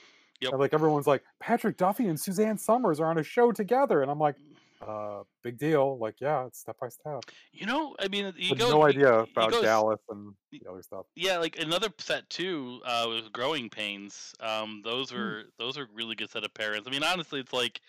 Yep. 0.40 0.52
And 0.52 0.60
like 0.60 0.72
everyone's 0.72 1.06
like, 1.06 1.24
Patrick 1.40 1.76
Duffy 1.76 2.06
and 2.06 2.18
Suzanne 2.18 2.56
Somers 2.56 3.00
are 3.00 3.06
on 3.06 3.18
a 3.18 3.24
show 3.24 3.50
together, 3.50 4.02
and 4.02 4.10
I'm 4.10 4.20
like, 4.20 4.36
uh, 4.80 5.22
big 5.42 5.58
deal. 5.58 5.98
Like, 5.98 6.20
yeah, 6.20 6.46
it's 6.46 6.60
step 6.60 6.76
by 6.80 6.88
step. 6.88 7.22
You 7.52 7.66
know, 7.66 7.96
I 7.98 8.08
mean, 8.08 8.32
you 8.36 8.54
go 8.54 8.70
no 8.70 8.84
idea 8.84 9.20
about 9.20 9.50
go 9.50 9.62
s- 9.62 9.64
Dallas 9.64 10.00
and 10.08 10.34
the 10.52 10.62
other 10.68 10.82
stuff. 10.82 11.06
Yeah, 11.16 11.38
like 11.38 11.58
another 11.58 11.88
set 11.98 12.28
too 12.30 12.80
uh, 12.84 13.04
was 13.08 13.28
Growing 13.30 13.68
Pains. 13.70 14.34
Um, 14.40 14.82
those 14.84 15.12
Hmm. 15.12 15.16
were 15.16 15.44
those 15.58 15.76
are 15.76 15.86
really 15.92 16.14
good 16.14 16.30
set 16.30 16.44
of 16.44 16.54
parents. 16.54 16.86
I 16.86 16.90
mean, 16.92 17.02
honestly, 17.02 17.40
it's 17.40 17.52
like 17.52 17.80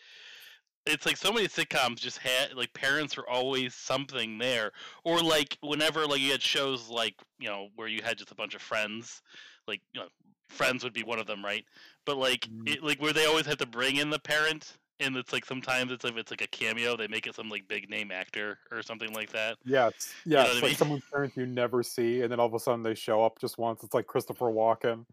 it's 0.86 1.05
like 1.05 1.17
so 1.17 1.31
many 1.31 1.48
sitcoms 1.48 1.98
just 1.98 2.17
had 2.19 2.53
like 2.55 2.74
parents 2.74 3.17
were 3.17 3.29
always 3.29 3.75
something 3.75 4.38
there, 4.38 4.72
or 5.03 5.22
like 5.22 5.58
whenever 5.62 6.08
like 6.08 6.19
you 6.22 6.31
had 6.31 6.41
shows 6.41 6.89
like 6.89 7.15
you 7.39 7.50
know 7.50 7.69
where 7.75 7.88
you 7.88 8.01
had 8.03 8.17
just 8.17 8.31
a 8.31 8.36
bunch 8.36 8.55
of 8.55 8.62
friends, 8.62 9.22
like 9.67 9.81
you 9.93 10.01
know 10.01 10.10
Friends 10.50 10.84
would 10.84 10.93
be 10.93 11.03
one 11.03 11.19
of 11.19 11.27
them, 11.27 11.46
right? 11.46 11.65
But 12.05 12.17
like 12.17 12.50
Mm. 12.50 12.67
it, 12.67 12.84
like 12.84 13.00
where 13.01 13.13
they 13.13 13.25
always 13.27 13.46
had 13.46 13.60
to 13.60 13.67
bring 13.67 13.98
in 13.98 14.10
the 14.10 14.19
parent. 14.19 14.77
And 14.99 15.15
it's 15.15 15.31
like 15.31 15.45
sometimes 15.45 15.91
it's 15.91 16.03
if 16.03 16.17
it's 16.17 16.31
like 16.31 16.41
a 16.41 16.47
cameo, 16.47 16.97
they 16.97 17.07
make 17.07 17.25
it 17.27 17.35
some 17.35 17.49
like 17.49 17.67
big 17.67 17.89
name 17.89 18.11
actor 18.11 18.57
or 18.71 18.81
something 18.81 19.13
like 19.13 19.31
that. 19.31 19.57
Yes, 19.65 20.13
know 20.25 20.37
yes, 20.37 20.47
what 20.47 20.51
I 20.51 20.53
like 20.55 20.63
mean? 20.63 20.75
someone's 20.75 21.03
parents 21.11 21.37
you 21.37 21.45
never 21.45 21.83
see, 21.83 22.21
and 22.21 22.31
then 22.31 22.39
all 22.39 22.47
of 22.47 22.53
a 22.53 22.59
sudden 22.59 22.83
they 22.83 22.95
show 22.95 23.23
up 23.23 23.39
just 23.39 23.57
once. 23.57 23.83
It's 23.83 23.93
like 23.93 24.07
Christopher 24.07 24.47
Walken 24.47 25.05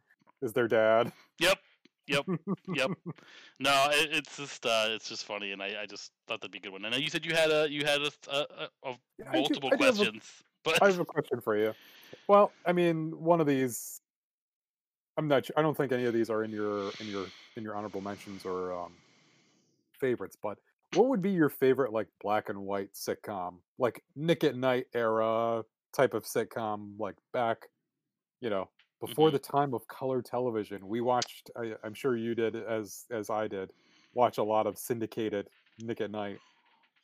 is 0.43 0.53
their 0.53 0.69
dad. 0.69 1.13
Yep. 1.39 1.59
Yep. 2.09 2.25
Yep. 2.75 2.91
No, 3.59 3.89
it, 3.91 4.11
it's 4.13 4.37
just 4.37 4.67
uh, 4.67 4.87
it's 4.89 5.09
just 5.09 5.25
funny, 5.25 5.53
and 5.53 5.63
I, 5.63 5.83
I 5.83 5.87
just 5.87 6.13
thought 6.29 6.41
that'd 6.43 6.51
be 6.53 6.59
a 6.59 6.61
good 6.61 6.73
one. 6.73 6.85
And 6.85 6.95
you 6.97 7.09
said 7.09 7.25
you 7.25 7.35
had 7.35 7.51
a 7.51 7.67
you 7.71 7.85
had 7.87 8.03
a, 8.03 8.11
a, 8.31 8.69
a, 8.85 8.95
Yeah, 9.19 9.33
multiple 9.33 9.71
do 9.71 9.75
a- 9.75 9.79
questions, 9.79 10.23
but 10.63 10.83
I 10.83 10.87
have 10.87 10.99
a 11.01 11.05
question 11.07 11.41
for 11.41 11.57
you. 11.57 11.73
Well, 12.29 12.53
I 12.67 12.73
mean, 12.73 13.13
one 13.19 13.41
of 13.41 13.47
these, 13.47 14.01
I'm 15.17 15.27
not. 15.27 15.49
I 15.57 15.63
don't 15.63 15.75
think 15.77 15.91
any 15.93 16.05
of 16.05 16.13
these 16.13 16.29
are 16.29 16.45
in 16.45 16.51
your 16.51 16.91
in 17.01 17.07
your 17.07 17.27
in 17.57 17.63
your 17.63 17.75
honorable 17.75 18.03
mentions 18.03 18.45
or 18.45 18.73
um, 18.75 18.93
favorites. 20.01 20.37
But 20.41 20.59
what 20.95 21.09
would 21.09 21.23
be 21.23 21.31
your 21.33 21.49
favorite 21.49 21.93
like 21.93 22.09
black 22.21 22.49
and 22.49 22.59
white 22.61 22.93
sitcom, 22.95 23.61
like 23.79 24.03
Nick 24.15 24.45
at 24.45 24.57
Night 24.57 24.87
era 24.95 25.65
type 25.93 26.15
of 26.15 26.25
sitcom, 26.25 26.99
like 26.99 27.17
back, 27.33 27.59
you 28.41 28.51
know, 28.51 28.71
before 29.01 29.29
Mhm. 29.29 29.33
the 29.33 29.39
time 29.39 29.75
of 29.75 29.87
color 29.89 30.23
television? 30.23 30.87
We 30.87 31.01
watched. 31.01 31.51
I, 31.57 31.75
I'm 31.85 31.95
sure 31.95 32.17
you 32.17 32.35
did 32.35 32.57
as 32.57 33.05
as 33.11 33.31
I 33.31 33.49
did. 33.49 33.73
Watch 34.15 34.39
a 34.39 34.43
lot 34.43 34.67
of 34.67 34.79
syndicated 34.79 35.49
Nick 35.79 36.01
at 36.01 36.11
Night, 36.11 36.39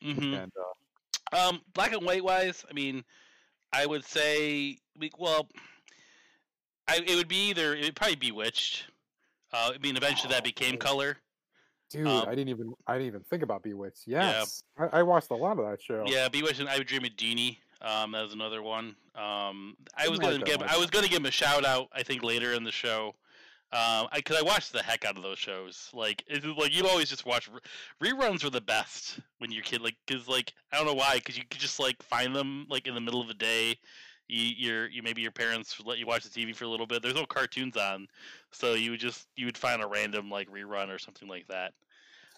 Mhm. 0.02 0.42
and 0.44 0.52
uh, 0.56 1.48
um, 1.48 1.60
black 1.74 1.92
and 1.92 2.04
white 2.04 2.24
wise, 2.24 2.64
I 2.70 2.72
mean, 2.72 3.04
I 3.72 3.84
would 3.86 4.04
say 4.04 4.78
we- 4.96 5.10
well, 5.18 5.48
I 6.88 6.96
it 7.06 7.14
would 7.16 7.28
be 7.28 7.50
either 7.50 7.74
it 7.74 7.84
would 7.84 7.96
probably 7.96 8.16
Bewitched. 8.16 8.86
Uh, 9.52 9.72
I 9.74 9.78
mean, 9.78 9.96
eventually 9.98 10.32
that 10.32 10.44
became 10.44 10.74
Oh. 10.76 10.78
color. 10.78 11.18
Dude, 11.92 12.06
Um, 12.06 12.24
I 12.28 12.34
didn't 12.34 12.48
even 12.48 12.74
I 12.86 12.94
didn't 12.94 13.08
even 13.08 13.20
think 13.20 13.42
about 13.42 13.62
Bewitched. 13.62 14.06
Yeah. 14.06 14.44
I, 14.78 15.00
I 15.00 15.02
watched 15.02 15.30
a 15.30 15.34
lot 15.34 15.58
of 15.58 15.68
that 15.68 15.80
show. 15.82 16.04
Yeah, 16.06 16.28
Bewitched 16.28 16.60
and 16.60 16.68
I 16.68 16.78
Would 16.78 16.86
Dream 16.86 17.04
of 17.04 17.16
Jeannie. 17.16 17.58
Um, 17.80 18.12
that 18.12 18.22
was 18.22 18.32
another 18.32 18.62
one. 18.62 18.94
Um, 19.14 19.76
I 19.96 20.08
was 20.08 20.18
gonna 20.18 20.36
like 20.36 20.44
give. 20.44 20.62
I 20.62 20.76
was 20.78 20.88
gonna 20.88 21.08
give 21.08 21.18
him 21.18 21.26
a 21.26 21.30
shout 21.30 21.64
out. 21.64 21.88
I 21.92 22.02
think 22.02 22.22
later 22.22 22.52
in 22.54 22.64
the 22.64 22.70
show. 22.72 23.14
Um, 23.72 24.06
I 24.12 24.20
cause 24.22 24.36
I 24.38 24.42
watched 24.42 24.74
the 24.74 24.82
heck 24.82 25.06
out 25.06 25.16
of 25.16 25.22
those 25.22 25.38
shows. 25.38 25.88
Like 25.94 26.22
it's 26.26 26.44
like 26.44 26.76
you 26.76 26.86
always 26.86 27.08
just 27.08 27.24
watch 27.24 27.48
re- 28.00 28.10
reruns 28.12 28.44
were 28.44 28.50
the 28.50 28.60
best 28.60 29.18
when 29.38 29.50
you're 29.50 29.62
a 29.62 29.64
kid. 29.64 29.80
Like 29.80 29.96
cause 30.06 30.28
like 30.28 30.52
I 30.72 30.76
don't 30.76 30.86
know 30.86 30.94
why. 30.94 31.18
Cause 31.20 31.36
you 31.38 31.44
could 31.50 31.60
just 31.60 31.80
like 31.80 32.02
find 32.02 32.36
them 32.36 32.66
like 32.68 32.86
in 32.86 32.94
the 32.94 33.00
middle 33.00 33.20
of 33.22 33.28
the 33.28 33.34
day. 33.34 33.78
You, 34.32 34.54
your 34.56 34.88
you 34.88 35.02
maybe 35.02 35.20
your 35.20 35.30
parents 35.30 35.78
let 35.84 35.98
you 35.98 36.06
watch 36.06 36.24
the 36.24 36.30
TV 36.30 36.56
for 36.56 36.64
a 36.64 36.68
little 36.68 36.86
bit. 36.86 37.02
There's 37.02 37.14
no 37.14 37.26
cartoons 37.26 37.76
on, 37.76 38.08
so 38.50 38.72
you 38.74 38.92
would 38.92 39.00
just 39.00 39.28
you 39.36 39.44
would 39.46 39.58
find 39.58 39.82
a 39.82 39.86
random 39.86 40.30
like 40.30 40.50
rerun 40.50 40.88
or 40.88 40.98
something 40.98 41.28
like 41.28 41.46
that. 41.48 41.72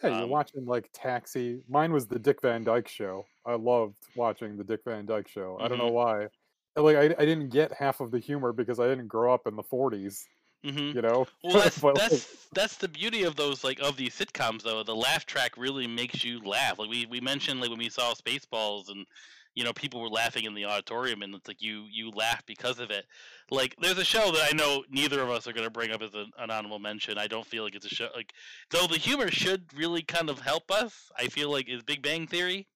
Yeah, 0.02 0.10
you're 0.10 0.24
Um, 0.24 0.30
watching 0.30 0.66
like 0.66 0.90
Taxi. 0.92 1.60
Mine 1.68 1.92
was 1.92 2.06
the 2.06 2.18
Dick 2.18 2.42
Van 2.42 2.64
Dyke 2.64 2.88
Show. 2.88 3.26
I 3.46 3.54
loved 3.54 3.96
watching 4.16 4.56
the 4.56 4.64
Dick 4.64 4.80
Van 4.84 5.06
Dyke 5.06 5.28
Show. 5.28 5.56
I 5.60 5.68
don't 5.68 5.78
know 5.78 5.86
why. 5.88 6.28
Like 6.76 6.96
I, 6.96 7.04
I 7.04 7.24
didn't 7.24 7.50
get 7.50 7.72
half 7.72 8.00
of 8.00 8.10
the 8.10 8.18
humor 8.18 8.52
because 8.52 8.80
I 8.80 8.88
didn't 8.88 9.06
grow 9.06 9.32
up 9.32 9.46
in 9.46 9.54
the 9.54 9.62
40s. 9.62 10.24
Mm-hmm. 10.64 10.96
You 10.96 11.02
know. 11.02 11.26
Well, 11.44 11.62
that's 11.62 11.78
But, 11.78 11.94
that's 11.94 12.48
that's 12.52 12.76
the 12.78 12.88
beauty 12.88 13.22
of 13.22 13.36
those 13.36 13.62
like 13.62 13.78
of 13.80 13.96
these 13.96 14.14
sitcoms 14.18 14.62
though. 14.62 14.82
The 14.82 14.96
laugh 14.96 15.26
track 15.26 15.56
really 15.56 15.86
makes 15.86 16.24
you 16.24 16.40
laugh. 16.40 16.78
Like 16.80 16.90
we 16.90 17.06
we 17.06 17.20
mentioned 17.20 17.60
like 17.60 17.70
when 17.70 17.78
we 17.78 17.88
saw 17.90 18.14
Spaceballs 18.14 18.90
and 18.90 19.06
you 19.54 19.64
know 19.64 19.72
people 19.72 20.00
were 20.00 20.08
laughing 20.08 20.44
in 20.44 20.54
the 20.54 20.64
auditorium 20.64 21.22
and 21.22 21.34
it's 21.34 21.48
like 21.48 21.62
you 21.62 21.84
you 21.90 22.10
laugh 22.10 22.44
because 22.46 22.78
of 22.80 22.90
it. 22.90 23.06
Like 23.50 23.74
there's 23.80 23.98
a 23.98 24.04
show 24.04 24.30
that 24.32 24.48
I 24.52 24.56
know 24.56 24.84
neither 24.90 25.20
of 25.20 25.30
us 25.30 25.46
are 25.46 25.52
going 25.52 25.64
to 25.64 25.70
bring 25.70 25.90
up 25.90 26.02
as 26.02 26.14
an, 26.14 26.30
an 26.38 26.50
honorable 26.50 26.78
mention. 26.78 27.18
I 27.18 27.26
don't 27.26 27.46
feel 27.46 27.64
like 27.64 27.74
it's 27.74 27.86
a 27.86 27.94
show 27.94 28.08
like 28.14 28.32
though 28.70 28.86
the 28.86 28.98
humor 28.98 29.30
should 29.30 29.64
really 29.76 30.02
kind 30.02 30.28
of 30.30 30.40
help 30.40 30.70
us. 30.70 31.10
I 31.18 31.28
feel 31.28 31.50
like 31.50 31.68
is 31.68 31.82
Big 31.82 32.02
Bang 32.02 32.26
Theory. 32.26 32.66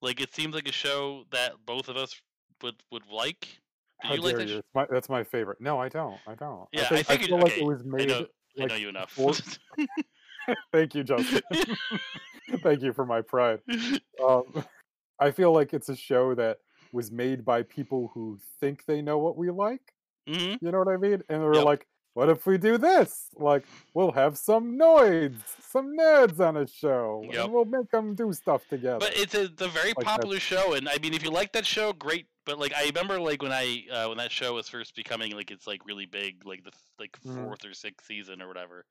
Like 0.00 0.20
it 0.20 0.34
seems 0.34 0.54
like 0.54 0.68
a 0.68 0.72
show 0.72 1.24
that 1.30 1.52
both 1.64 1.88
of 1.88 1.96
us 1.96 2.20
would 2.62 2.76
would 2.90 3.04
like. 3.10 3.40
Do 4.02 4.08
how 4.08 4.14
you 4.14 4.22
like 4.22 4.36
that? 4.36 4.48
you? 4.48 4.58
sh- 4.58 4.74
my, 4.74 4.86
that's 4.90 5.08
my 5.08 5.22
favorite. 5.22 5.60
No, 5.60 5.78
I 5.78 5.88
don't. 5.88 6.18
I 6.26 6.34
don't. 6.34 6.66
Yeah, 6.72 6.86
I 6.90 7.02
think, 7.02 7.06
figured- 7.06 7.28
feel 7.28 7.38
like 7.38 7.56
it 7.56 7.64
was 7.64 7.82
I 7.82 7.84
made. 7.84 8.08
know, 8.08 8.26
I 8.60 8.64
know 8.66 8.74
you 8.74 8.88
enough. 8.88 9.16
Thank 10.72 10.94
you, 10.96 11.04
Justin. 11.04 11.40
Thank 12.62 12.82
you 12.82 12.92
for 12.92 13.06
my 13.06 13.20
pride. 13.22 13.60
Um, 14.22 14.64
I 15.22 15.30
feel 15.30 15.52
like 15.52 15.72
it's 15.74 15.88
a 15.88 15.96
show 15.96 16.34
that 16.34 16.58
was 16.92 17.10
made 17.10 17.44
by 17.44 17.62
people 17.62 18.10
who 18.14 18.38
think 18.60 18.84
they 18.86 19.02
know 19.02 19.18
what 19.18 19.36
we 19.36 19.50
like. 19.50 19.94
hmm 20.26 20.54
You 20.60 20.72
know 20.72 20.78
what 20.80 20.88
I 20.88 20.96
mean? 20.96 21.22
And 21.28 21.42
they're 21.42 21.60
Yep. 21.60 21.68
like, 21.72 21.88
"What 22.14 22.30
if 22.30 22.46
we 22.46 22.58
do 22.58 22.78
this? 22.78 23.28
Like, 23.36 23.66
we'll 23.94 24.12
have 24.12 24.38
some 24.38 24.78
noids, 24.78 25.44
some 25.60 25.96
nerds 25.96 26.40
on 26.40 26.56
a 26.56 26.66
show, 26.66 27.32
Yep. 27.32 27.36
and 27.36 27.52
we'll 27.52 27.66
make 27.66 27.90
them 27.90 28.14
do 28.14 28.32
stuff 28.32 28.66
together." 28.68 29.00
But 29.00 29.16
it's 29.16 29.34
a, 29.34 29.44
it's 29.44 29.60
a 29.62 29.68
very 29.68 29.94
Like 29.96 30.12
that. 30.14 30.28
popular 30.28 30.38
show, 30.38 30.74
and 30.74 30.88
I 30.88 30.98
mean, 30.98 31.14
if 31.14 31.22
you 31.22 31.30
like 31.30 31.52
that 31.52 31.66
show, 31.66 31.92
great. 31.92 32.26
But 32.44 32.58
like, 32.58 32.72
I 32.74 32.84
remember 32.86 33.20
like 33.20 33.42
when 33.42 33.52
I 33.52 33.84
uh, 33.90 34.08
when 34.08 34.18
that 34.18 34.32
show 34.32 34.54
was 34.54 34.68
first 34.68 34.94
becoming 34.94 35.32
like 35.32 35.50
it's 35.50 35.66
like 35.66 35.84
really 35.86 36.06
big, 36.06 36.44
like 36.46 36.64
the 36.64 36.72
like 36.98 37.16
Mhm. 37.24 37.54
fourth 37.56 37.64
or 37.64 37.74
sixth 37.74 38.06
season 38.06 38.40
or 38.42 38.48
whatever. 38.48 38.86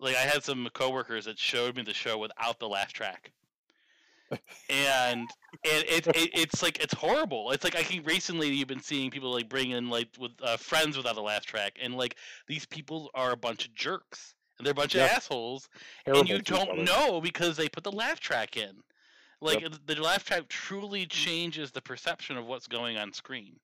Like 0.00 0.16
I 0.16 0.22
had 0.22 0.44
some 0.44 0.68
coworkers 0.74 1.26
that 1.26 1.38
showed 1.38 1.76
me 1.76 1.82
the 1.82 1.94
show 1.94 2.18
without 2.18 2.58
the 2.60 2.68
laugh 2.68 2.92
track, 2.92 3.32
and 4.68 5.34
and 5.64 5.84
it, 5.84 6.06
it 6.08 6.30
it's 6.34 6.62
like 6.62 6.80
it's 6.82 6.94
horrible. 6.94 7.50
It's 7.52 7.64
like 7.64 7.76
I 7.76 7.82
think 7.82 8.06
recently 8.06 8.48
you've 8.50 8.68
been 8.68 8.80
seeing 8.80 9.10
people 9.10 9.32
like 9.32 9.48
bring 9.48 9.70
in 9.70 9.90
like 9.90 10.08
with 10.18 10.32
uh, 10.42 10.56
friends 10.56 10.96
without 10.96 11.16
a 11.16 11.22
laugh 11.22 11.44
track, 11.46 11.78
and 11.80 11.94
like 11.96 12.16
these 12.46 12.66
people 12.66 13.10
are 13.14 13.32
a 13.32 13.36
bunch 13.36 13.66
of 13.66 13.74
jerks 13.74 14.34
and 14.58 14.66
they're 14.66 14.72
a 14.72 14.74
bunch 14.74 14.94
Yep. 14.94 15.10
of 15.10 15.16
assholes, 15.16 15.68
Terrible 16.04 16.20
and 16.20 16.28
you 16.28 16.42
don't 16.42 16.78
know 16.78 17.20
because 17.20 17.56
they 17.56 17.68
put 17.68 17.84
the 17.84 17.92
laugh 17.92 18.20
track 18.20 18.56
in. 18.56 18.82
Like 19.40 19.60
Yep. 19.60 19.72
the 19.86 19.96
laugh 20.02 20.24
track 20.24 20.48
truly 20.48 21.06
changes 21.06 21.72
the 21.72 21.82
perception 21.82 22.36
of 22.38 22.46
what's 22.46 22.68
going 22.68 22.96
on 22.96 23.12
screen, 23.12 23.60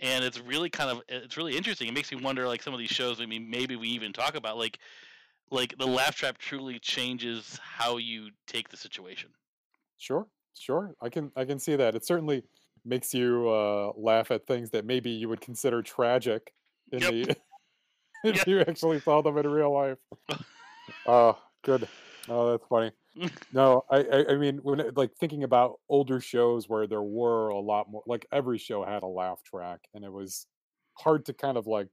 and 0.00 0.24
it's 0.24 0.40
really 0.40 0.70
kind 0.70 0.90
of 0.90 1.02
it's 1.08 1.36
really 1.36 1.56
interesting. 1.56 1.88
It 1.88 1.94
makes 1.94 2.12
me 2.12 2.20
wonder, 2.22 2.46
like 2.46 2.62
some 2.62 2.74
of 2.74 2.80
these 2.80 2.90
shows. 2.90 3.20
I 3.20 3.26
mean, 3.26 3.50
maybe 3.50 3.76
we 3.76 3.88
even 3.90 4.12
talk 4.12 4.36
about 4.36 4.58
like 4.58 4.78
like 5.50 5.76
the 5.78 5.86
laugh 5.86 6.16
track 6.16 6.38
truly 6.38 6.78
changes 6.80 7.58
how 7.58 7.98
you 7.98 8.30
take 8.46 8.68
the 8.70 8.76
situation. 8.78 9.30
Sure, 9.98 10.28
sure. 10.54 10.94
I 11.00 11.08
can 11.08 11.32
I 11.36 11.44
can 11.44 11.58
see 11.58 11.76
that. 11.76 11.94
It 11.94 12.04
certainly 12.06 12.44
makes 12.84 13.12
you 13.14 13.48
uh, 13.48 13.92
laugh 13.96 14.30
at 14.30 14.46
things 14.46 14.70
that 14.70 14.84
maybe 14.84 15.10
you 15.10 15.28
would 15.28 15.40
consider 15.40 15.82
tragic 15.82 16.54
in 16.92 17.04
Yep. 17.04 17.06
the 17.06 17.34
if 18.24 18.36
Yeah. 18.36 18.44
you 18.46 18.60
actually 18.60 19.00
saw 19.00 19.22
them 19.22 19.38
in 19.38 19.48
real 19.48 19.72
life. 19.74 19.98
Oh, 21.06 21.40
good. 21.62 21.88
Oh, 22.28 22.50
that's 22.50 22.66
funny. 22.68 22.92
No, 23.52 23.84
I, 23.90 23.98
I 24.04 24.32
I 24.34 24.36
mean 24.36 24.58
when 24.58 24.80
it, 24.80 24.96
like 24.96 25.14
thinking 25.16 25.44
about 25.44 25.80
older 25.88 26.20
shows 26.20 26.68
where 26.68 26.86
there 26.86 27.02
were 27.02 27.50
a 27.50 27.60
lot 27.60 27.90
more 27.90 28.02
like 28.06 28.26
every 28.32 28.58
show 28.58 28.84
had 28.84 29.02
a 29.04 29.08
laugh 29.08 29.42
track 29.44 29.88
and 29.94 30.04
it 30.04 30.12
was 30.12 30.46
hard 30.98 31.26
to 31.26 31.34
kind 31.34 31.56
of 31.58 31.66
like 31.66 31.88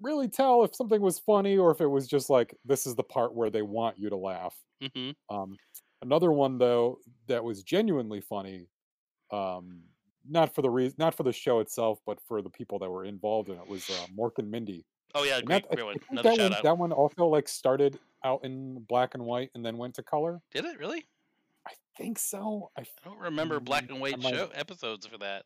really 0.00 0.28
tell 0.28 0.64
if 0.64 0.74
something 0.74 1.00
was 1.00 1.18
funny 1.18 1.56
or 1.58 1.70
if 1.70 1.80
it 1.80 1.86
was 1.86 2.06
just 2.08 2.30
like 2.30 2.54
this 2.64 2.86
is 2.86 2.94
the 2.94 3.02
part 3.02 3.34
where 3.34 3.50
they 3.50 3.62
want 3.62 3.98
you 3.98 4.08
to 4.10 4.16
laugh. 4.16 4.56
hmm 4.80 5.10
Um, 5.30 5.58
another 6.02 6.32
one 6.32 6.58
though 6.58 6.98
that 7.26 7.42
was 7.42 7.62
genuinely 7.62 8.20
funny, 8.20 8.68
um, 9.30 9.80
not 10.28 10.54
for 10.54 10.62
the 10.62 10.70
reason, 10.70 10.96
not 10.98 11.14
for 11.14 11.22
the 11.22 11.32
show 11.32 11.60
itself, 11.60 11.98
but 12.06 12.18
for 12.20 12.42
the 12.42 12.50
people 12.50 12.78
that 12.80 12.90
were 12.90 13.04
involved 13.04 13.48
in 13.48 13.56
it, 13.56 13.66
was 13.68 13.88
uh, 13.90 14.06
Mork 14.16 14.38
and 14.38 14.50
Mindy. 14.50 14.84
Oh 15.14 15.24
yeah, 15.24 15.40
great, 15.40 15.68
that, 15.68 15.76
great 15.76 15.86
one. 15.86 15.96
Another 16.10 16.28
that 16.30 16.36
shout 16.36 16.50
one, 16.50 16.54
out. 16.58 16.62
that 16.62 16.78
one 16.78 16.92
also 16.92 17.26
like 17.26 17.48
started 17.48 17.98
out 18.24 18.44
in 18.44 18.80
black 18.88 19.14
and 19.14 19.24
white 19.24 19.50
and 19.54 19.64
then 19.64 19.76
went 19.78 19.94
to 19.94 20.02
color. 20.02 20.40
Did 20.52 20.64
it 20.66 20.78
really? 20.78 21.06
I 21.66 21.72
think 21.96 22.18
so. 22.18 22.70
I 22.78 22.84
don't 23.04 23.18
remember 23.18 23.60
black 23.60 23.84
Mm, 23.84 23.88
and 23.90 23.96
I 23.98 24.00
white 24.00 24.22
might- 24.22 24.34
show 24.34 24.50
episodes 24.54 25.06
for 25.06 25.18
that. 25.18 25.44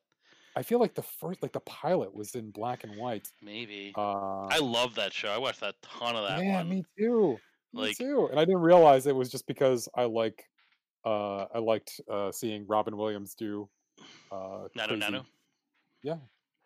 I 0.57 0.63
feel 0.63 0.79
like 0.79 0.95
the 0.95 1.03
first, 1.03 1.43
like 1.43 1.53
the 1.53 1.59
pilot 1.61 2.15
was 2.15 2.37
in 2.37 2.51
black 2.53 2.85
and 2.85 2.97
white. 2.97 3.29
Maybe. 3.43 3.93
Uh, 3.97 4.45
I 4.47 4.59
love 4.59 4.95
that 4.95 5.13
show. 5.13 5.29
I 5.29 5.37
watched 5.39 5.59
that 5.61 5.75
ton 5.83 6.15
of 6.15 6.29
that 6.29 6.45
yeah, 6.45 6.59
one. 6.59 6.69
me 6.69 6.85
too. 6.97 7.39
Me 7.75 7.95
too. 7.95 8.29
And 8.31 8.39
I 8.39 8.45
didn't 8.45 8.63
realize 8.63 9.07
it 9.07 9.17
was 9.17 9.31
just 9.31 9.47
because 9.47 9.89
I 9.95 10.05
like, 10.05 10.45
uh, 11.05 11.47
I 11.55 11.59
liked 11.59 12.01
uh, 12.11 12.31
seeing 12.33 12.67
Robin 12.67 12.97
Williams 12.97 13.35
do. 13.35 13.69
Uh, 14.31 14.69
Nanu 14.77 15.01
Nanu. 15.01 15.25
yeah, 16.03 16.17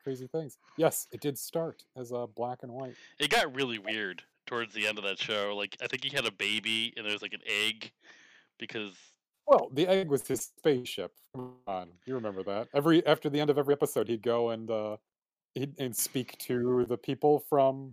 crazy 0.03 0.27
things. 0.27 0.59
Yes, 0.77 1.07
it 1.13 1.21
did 1.21 1.39
start 1.39 1.85
as 1.97 2.13
a 2.13 2.27
black 2.27 2.59
and 2.63 2.73
white. 2.73 2.95
It 3.19 3.31
got 3.31 3.55
really 3.55 3.79
weird 3.79 4.23
towards 4.47 4.73
the 4.73 4.87
end 4.87 4.99
of 4.99 5.05
that 5.05 5.19
show. 5.19 5.55
Like 5.57 5.77
I 5.83 5.87
think 5.87 6.05
he 6.05 6.15
had 6.15 6.25
a 6.25 6.33
baby 6.33 6.93
and 6.97 7.05
there 7.05 7.13
was 7.13 7.23
like 7.23 7.35
an 7.35 7.43
egg 7.47 7.93
because 8.59 8.93
Well, 9.47 9.71
the 9.73 9.87
egg 9.87 10.09
was 10.09 10.27
his 10.27 10.41
spaceship. 10.57 11.13
Come 11.35 11.53
on, 11.67 11.89
you 12.07 12.15
remember 12.15 12.43
that? 12.45 12.69
Every 12.75 13.05
after 13.07 13.29
the 13.29 13.41
end 13.41 13.51
of 13.51 13.59
every 13.59 13.75
episode, 13.75 14.09
he'd 14.09 14.23
go 14.23 14.51
and 14.51 14.71
uh, 14.71 14.97
he'd 15.55 15.75
and 15.79 15.95
speak 15.95 16.39
to 16.39 16.87
the 16.89 16.97
people 16.97 17.45
from 17.49 17.93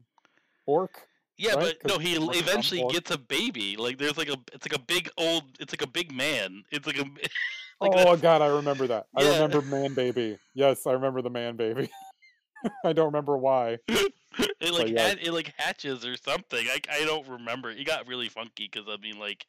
Ork. 0.65 1.07
Yeah, 1.37 1.55
Right? 1.55 1.75
but 1.81 1.89
no, 1.91 1.97
he 1.97 2.15
eventually 2.15 2.85
gets 2.91 3.11
a 3.11 3.17
baby. 3.17 3.75
Like 3.77 3.97
there's 3.97 4.17
like 4.17 4.29
a 4.29 4.37
it's 4.53 4.65
like 4.69 4.79
a 4.79 4.83
big 4.83 5.09
old 5.17 5.43
it's 5.59 5.73
like 5.73 5.81
a 5.81 5.87
big 5.87 6.13
man. 6.13 6.63
It's 6.71 6.87
like 6.87 6.97
a 6.97 7.03
like 7.81 7.91
oh 7.91 7.91
that's- 7.91 8.05
oh, 8.07 8.17
God, 8.17 8.41
I 8.41 8.47
remember 8.47 8.87
that. 8.87 9.07
I 9.15 9.23
remember 9.23 9.61
Man 9.61 9.93
Baby. 9.93 10.37
Yes, 10.53 10.85
I 10.87 10.93
remember 10.93 11.21
the 11.21 11.29
Man 11.29 11.55
Baby. 11.55 11.89
I 12.85 12.93
don't 12.93 13.07
remember 13.07 13.37
why. 13.37 13.79
it 13.87 14.73
like 14.73 14.89
yeah. 14.89 15.09
hat, 15.09 15.19
it 15.21 15.31
like 15.31 15.53
hatches 15.57 16.05
or 16.05 16.15
something. 16.17 16.65
I 16.67 16.79
I 16.91 17.05
don't 17.05 17.27
remember. 17.27 17.69
It 17.69 17.85
got 17.85 18.07
really 18.07 18.29
funky 18.29 18.69
because 18.71 18.87
I 18.89 18.97
mean 18.97 19.19
like 19.19 19.45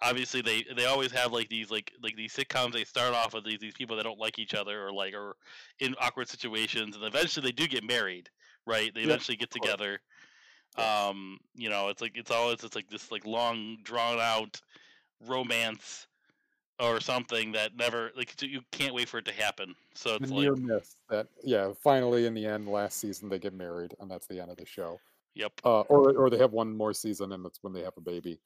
obviously 0.00 0.40
they 0.42 0.64
they 0.76 0.86
always 0.86 1.10
have 1.12 1.32
like 1.32 1.48
these 1.48 1.70
like 1.70 1.92
like 2.02 2.16
these 2.16 2.34
sitcoms 2.34 2.72
they 2.72 2.84
start 2.84 3.14
off 3.14 3.34
with 3.34 3.44
these, 3.44 3.58
these 3.58 3.74
people 3.74 3.96
that 3.96 4.04
don't 4.04 4.18
like 4.18 4.38
each 4.38 4.54
other 4.54 4.86
or 4.86 4.92
like 4.92 5.14
are 5.14 5.34
in 5.80 5.94
awkward 6.00 6.28
situations 6.28 6.94
and 6.94 7.04
eventually 7.04 7.44
they 7.44 7.52
do 7.52 7.66
get 7.66 7.82
married 7.84 8.28
right 8.66 8.94
they 8.94 9.00
Yep, 9.00 9.08
eventually 9.08 9.36
get 9.36 9.50
together 9.50 10.00
Um 10.76 11.38
you 11.54 11.68
know 11.70 11.88
it's 11.88 12.00
like 12.02 12.12
it's 12.16 12.30
always 12.30 12.62
it's 12.62 12.76
like 12.76 12.88
this 12.88 13.10
like 13.10 13.26
long 13.26 13.78
drawn 13.82 14.18
out 14.20 14.60
romance 15.26 16.06
or 16.80 17.00
something 17.00 17.52
that 17.52 17.76
never 17.76 18.12
like 18.16 18.40
you 18.40 18.60
can't 18.70 18.94
wait 18.94 19.08
for 19.08 19.18
it 19.18 19.24
to 19.24 19.32
happen 19.32 19.74
so 19.94 20.10
The 20.18 20.24
it's 20.24 20.30
near 20.30 20.52
like 20.54 20.62
miss 20.62 20.96
that 21.10 21.26
yeah. 21.42 21.72
Finally, 21.82 22.26
in 22.26 22.34
the 22.34 22.46
end, 22.46 22.68
last 22.68 22.98
season 22.98 23.28
they 23.28 23.38
get 23.38 23.52
married, 23.52 23.94
and 24.00 24.10
that's 24.10 24.26
the 24.26 24.40
end 24.40 24.50
of 24.50 24.56
the 24.56 24.66
show. 24.66 25.00
yep 25.34 25.52
uh, 25.64 25.80
or 25.82 26.12
or 26.16 26.30
they 26.30 26.38
have 26.38 26.52
one 26.52 26.76
more 26.76 26.92
season 26.92 27.32
and 27.32 27.44
that's 27.44 27.58
when 27.62 27.72
they 27.72 27.82
have 27.82 27.96
a 27.96 28.00
baby. 28.00 28.38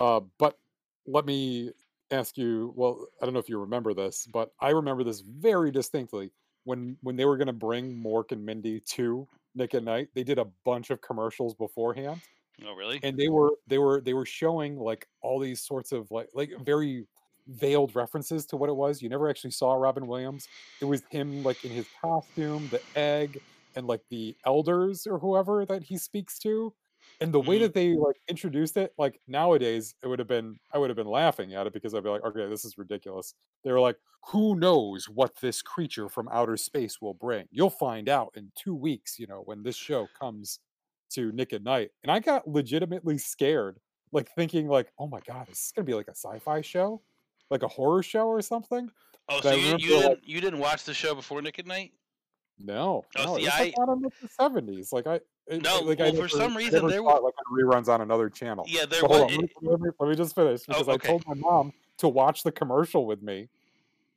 Uh, 0.00 0.20
but 0.38 0.58
let 1.06 1.24
me 1.24 1.72
ask 2.10 2.36
you. 2.36 2.72
Well, 2.76 3.06
I 3.20 3.24
don't 3.24 3.32
know 3.32 3.40
if 3.40 3.48
you 3.48 3.58
remember 3.58 3.94
this, 3.94 4.26
but 4.30 4.52
I 4.60 4.70
remember 4.70 5.02
this 5.02 5.20
very 5.20 5.70
distinctly 5.70 6.30
when 6.64 6.98
when 7.02 7.16
they 7.16 7.24
were 7.24 7.38
going 7.38 7.46
to 7.46 7.52
bring 7.54 7.94
Mork 7.94 8.32
and 8.32 8.44
Mindy 8.44 8.80
to 8.80 9.26
Nick 9.58 9.74
at 9.74 9.84
Night. 9.84 10.08
They 10.14 10.24
did 10.24 10.38
a 10.38 10.46
bunch 10.64 10.90
of 10.90 11.00
commercials 11.00 11.54
beforehand, 11.54 12.20
oh 12.66 12.74
really 12.74 13.00
and 13.02 13.16
they 13.16 13.28
were 13.28 13.52
they 13.66 13.78
were 13.78 14.00
they 14.00 14.14
were 14.14 14.26
showing 14.26 14.78
like 14.78 15.06
all 15.20 15.38
these 15.38 15.60
sorts 15.60 15.92
of 15.92 16.10
like 16.10 16.28
like 16.34 16.52
very 16.64 17.06
veiled 17.48 17.94
references 17.96 18.46
to 18.46 18.56
what 18.56 18.68
it 18.68 18.76
was. 18.76 19.02
You 19.02 19.08
never 19.08 19.28
actually 19.28 19.50
saw 19.50 19.74
Robin 19.74 20.06
Williams. 20.06 20.48
It 20.80 20.84
was 20.84 21.02
him 21.10 21.42
like 21.42 21.64
in 21.64 21.70
his 21.70 21.86
costume, 22.00 22.68
the 22.70 22.80
egg, 22.94 23.40
and 23.76 23.86
like 23.86 24.02
the 24.10 24.36
elders 24.44 25.06
or 25.06 25.18
whoever 25.18 25.64
that 25.66 25.82
he 25.82 25.96
speaks 25.98 26.38
to. 26.40 26.72
And 27.20 27.34
the 27.34 27.40
way 27.40 27.56
Mhm. 27.58 27.62
that 27.62 27.74
they 27.74 27.94
like 27.94 28.16
introduced 28.28 28.76
it, 28.76 28.94
like 28.96 29.20
nowadays, 29.26 29.94
it 30.02 30.06
would 30.06 30.20
have 30.20 30.28
been 30.28 30.58
I 30.72 30.78
would 30.78 30.88
have 30.90 30.96
been 30.96 31.08
laughing 31.08 31.52
at 31.54 31.66
it 31.66 31.72
because 31.72 31.92
I'd 31.94 32.04
be 32.04 32.08
like, 32.10 32.22
okay, 32.24 32.46
this 32.48 32.64
is 32.64 32.78
ridiculous. 32.78 33.34
They 33.64 33.72
were 33.72 33.80
like, 33.80 33.96
who 34.28 34.54
knows 34.54 35.08
what 35.08 35.34
this 35.40 35.60
creature 35.62 36.08
from 36.08 36.28
outer 36.30 36.56
space 36.56 37.00
will 37.00 37.14
bring? 37.14 37.48
You'll 37.50 37.70
find 37.70 38.08
out 38.08 38.32
in 38.36 38.52
two 38.54 38.74
weeks, 38.74 39.18
you 39.18 39.26
know, 39.26 39.42
when 39.44 39.62
this 39.64 39.76
show 39.76 40.06
comes 40.18 40.60
to 41.10 41.32
Nick 41.32 41.52
at 41.52 41.62
Night. 41.64 41.90
And 42.02 42.12
I 42.12 42.20
got 42.20 42.46
legitimately 42.46 43.18
scared, 43.18 43.80
like 44.12 44.28
thinking, 44.36 44.68
like, 44.68 44.92
oh 44.98 45.06
my 45.08 45.20
god, 45.20 45.48
is 45.48 45.56
this 45.58 45.72
gonna 45.74 45.86
be 45.86 45.94
like 45.94 46.08
a 46.08 46.14
sci-fi 46.14 46.60
show? 46.60 47.02
Like 47.50 47.62
a 47.64 47.68
horror 47.68 48.02
show 48.02 48.28
or 48.28 48.42
something? 48.42 48.90
Oh, 49.28 49.40
But 49.42 49.42
so 49.42 49.54
you, 49.54 49.76
you 49.78 49.88
didn't 49.88 50.24
you 50.28 50.40
didn't 50.40 50.60
watch 50.60 50.84
the 50.84 50.94
show 50.94 51.14
before 51.16 51.42
Nick 51.42 51.58
at 51.58 51.66
Night? 51.66 51.94
No, 52.60 53.04
Oh, 53.16 53.24
no, 53.24 53.36
see, 53.36 53.42
it 53.42 53.44
was 53.46 53.58
like 53.60 53.74
I- 53.78 53.82
on 53.82 53.88
in 53.90 54.02
the 54.22 54.28
seventies. 54.28 54.92
Like 54.92 55.06
I, 55.06 55.20
No, 55.50 55.80
like 55.80 55.98
well, 55.98 56.14
for 56.14 56.28
some 56.28 56.56
reason 56.56 56.86
there 56.86 56.98
it, 56.98 57.02
like 57.02 57.34
reruns 57.50 57.88
on 57.88 58.00
another 58.02 58.28
channel. 58.28 58.64
Yeah, 58.68 58.84
there 58.86 59.00
So 59.00 59.06
was. 59.08 59.20
on, 59.22 59.28
let, 59.28 59.38
me, 59.40 59.48
let, 59.62 59.80
me, 59.80 59.90
let 59.98 60.08
me 60.10 60.14
just 60.16 60.34
finish 60.34 60.62
oh, 60.68 60.72
because 60.74 60.88
Oh, 60.88 60.92
I 60.92 60.96
told 60.98 61.26
my 61.26 61.34
mom 61.34 61.72
to 61.98 62.08
watch 62.08 62.42
the 62.42 62.52
commercial 62.52 63.06
with 63.06 63.22
me, 63.22 63.48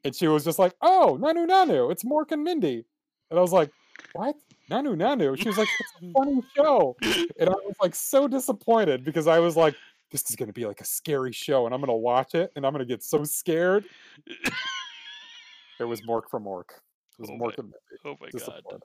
and 0.04 0.14
she 0.16 0.28
was 0.28 0.44
just 0.44 0.60
like, 0.60 0.74
"Oh, 0.82 1.18
Nanu 1.22 1.48
Nanu, 1.48 1.92
it's 1.92 2.04
Mork 2.04 2.32
and 2.32 2.44
Mindy," 2.44 2.84
and 3.30 3.40
I 3.40 3.42
was 3.42 3.54
like, 3.54 3.72
"What? 4.14 4.36
Nanu 4.70 4.96
Nanu?" 4.96 5.38
She 5.38 5.48
was 5.48 5.58
like, 5.58 5.70
"It's 5.80 5.94
a 6.04 6.12
funny 6.18 6.42
show," 6.56 6.96
and 7.40 7.50
I 7.50 7.54
was 7.54 7.76
like 7.82 7.96
so 7.96 8.28
disappointed 8.28 9.04
because 9.06 9.28
I 9.28 9.40
was 9.40 9.56
like, 9.56 9.76
"This 10.12 10.30
is 10.30 10.36
gonna 10.36 10.52
be 10.54 10.66
like 10.66 10.82
a 10.82 10.86
scary 10.86 11.32
show, 11.32 11.66
and 11.66 11.74
I'm 11.74 11.80
gonna 11.80 11.96
watch 11.96 12.36
it, 12.36 12.52
and 12.58 12.66
I'm 12.66 12.74
gonna 12.74 12.84
get 12.86 13.04
so 13.04 13.24
scared." 13.24 13.86
It 15.80 15.86
was 15.86 16.02
Mork 16.02 16.30
from 16.30 16.44
Mork. 16.44 16.70
It 17.18 17.22
was 17.22 17.30
Oh 17.32 17.34
Mork 17.34 17.40
my- 17.40 17.54
and 17.58 17.74
Mindy. 17.74 17.78
oh 18.06 18.16
my 18.22 18.30
god. 18.72 18.84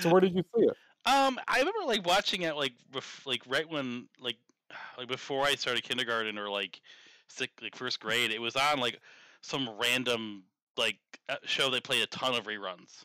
So 0.00 0.08
where 0.10 0.20
did 0.22 0.34
you 0.34 0.42
see 0.56 0.64
it? 0.64 0.76
Um, 1.06 1.40
I 1.48 1.58
remember 1.58 1.86
like 1.86 2.06
watching 2.06 2.42
it 2.42 2.56
like 2.56 2.72
bef- 2.92 3.26
like 3.26 3.42
right 3.48 3.68
when 3.68 4.06
like 4.20 4.36
like 4.98 5.08
before 5.08 5.44
I 5.44 5.54
started 5.54 5.82
kindergarten 5.82 6.38
or 6.38 6.48
like 6.48 6.80
sick 7.28 7.50
like 7.62 7.76
first 7.76 8.00
grade. 8.00 8.30
It 8.30 8.40
was 8.40 8.56
on 8.56 8.80
like 8.80 9.00
some 9.40 9.68
random 9.80 10.44
like 10.76 10.98
uh, 11.28 11.36
show 11.44 11.70
they 11.70 11.80
played 11.80 12.02
a 12.02 12.06
ton 12.06 12.34
of 12.34 12.44
reruns. 12.44 13.04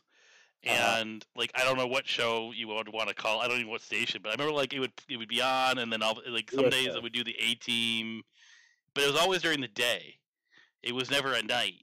Uh-huh. 0.66 0.96
And 1.00 1.24
like 1.36 1.52
I 1.54 1.64
don't 1.64 1.76
know 1.76 1.86
what 1.86 2.06
show 2.06 2.52
you 2.54 2.68
would 2.68 2.88
want 2.88 3.08
to 3.08 3.14
call. 3.14 3.40
I 3.40 3.46
don't 3.46 3.56
even 3.56 3.66
know 3.66 3.72
what 3.72 3.82
station, 3.82 4.20
but 4.22 4.30
I 4.30 4.32
remember 4.32 4.52
like 4.52 4.72
it 4.72 4.80
would 4.80 4.92
it 5.08 5.16
would 5.16 5.28
be 5.28 5.40
on, 5.40 5.78
and 5.78 5.92
then 5.92 6.02
all 6.02 6.18
like 6.28 6.50
some 6.50 6.68
days 6.70 6.94
it 6.94 7.02
would 7.02 7.12
do 7.12 7.24
the 7.24 7.36
A 7.40 7.54
Team, 7.54 8.22
but 8.94 9.04
it 9.04 9.06
was 9.06 9.20
always 9.20 9.42
during 9.42 9.60
the 9.60 9.68
day. 9.68 10.16
It 10.82 10.94
was 10.94 11.10
never 11.10 11.34
at 11.34 11.46
night. 11.46 11.74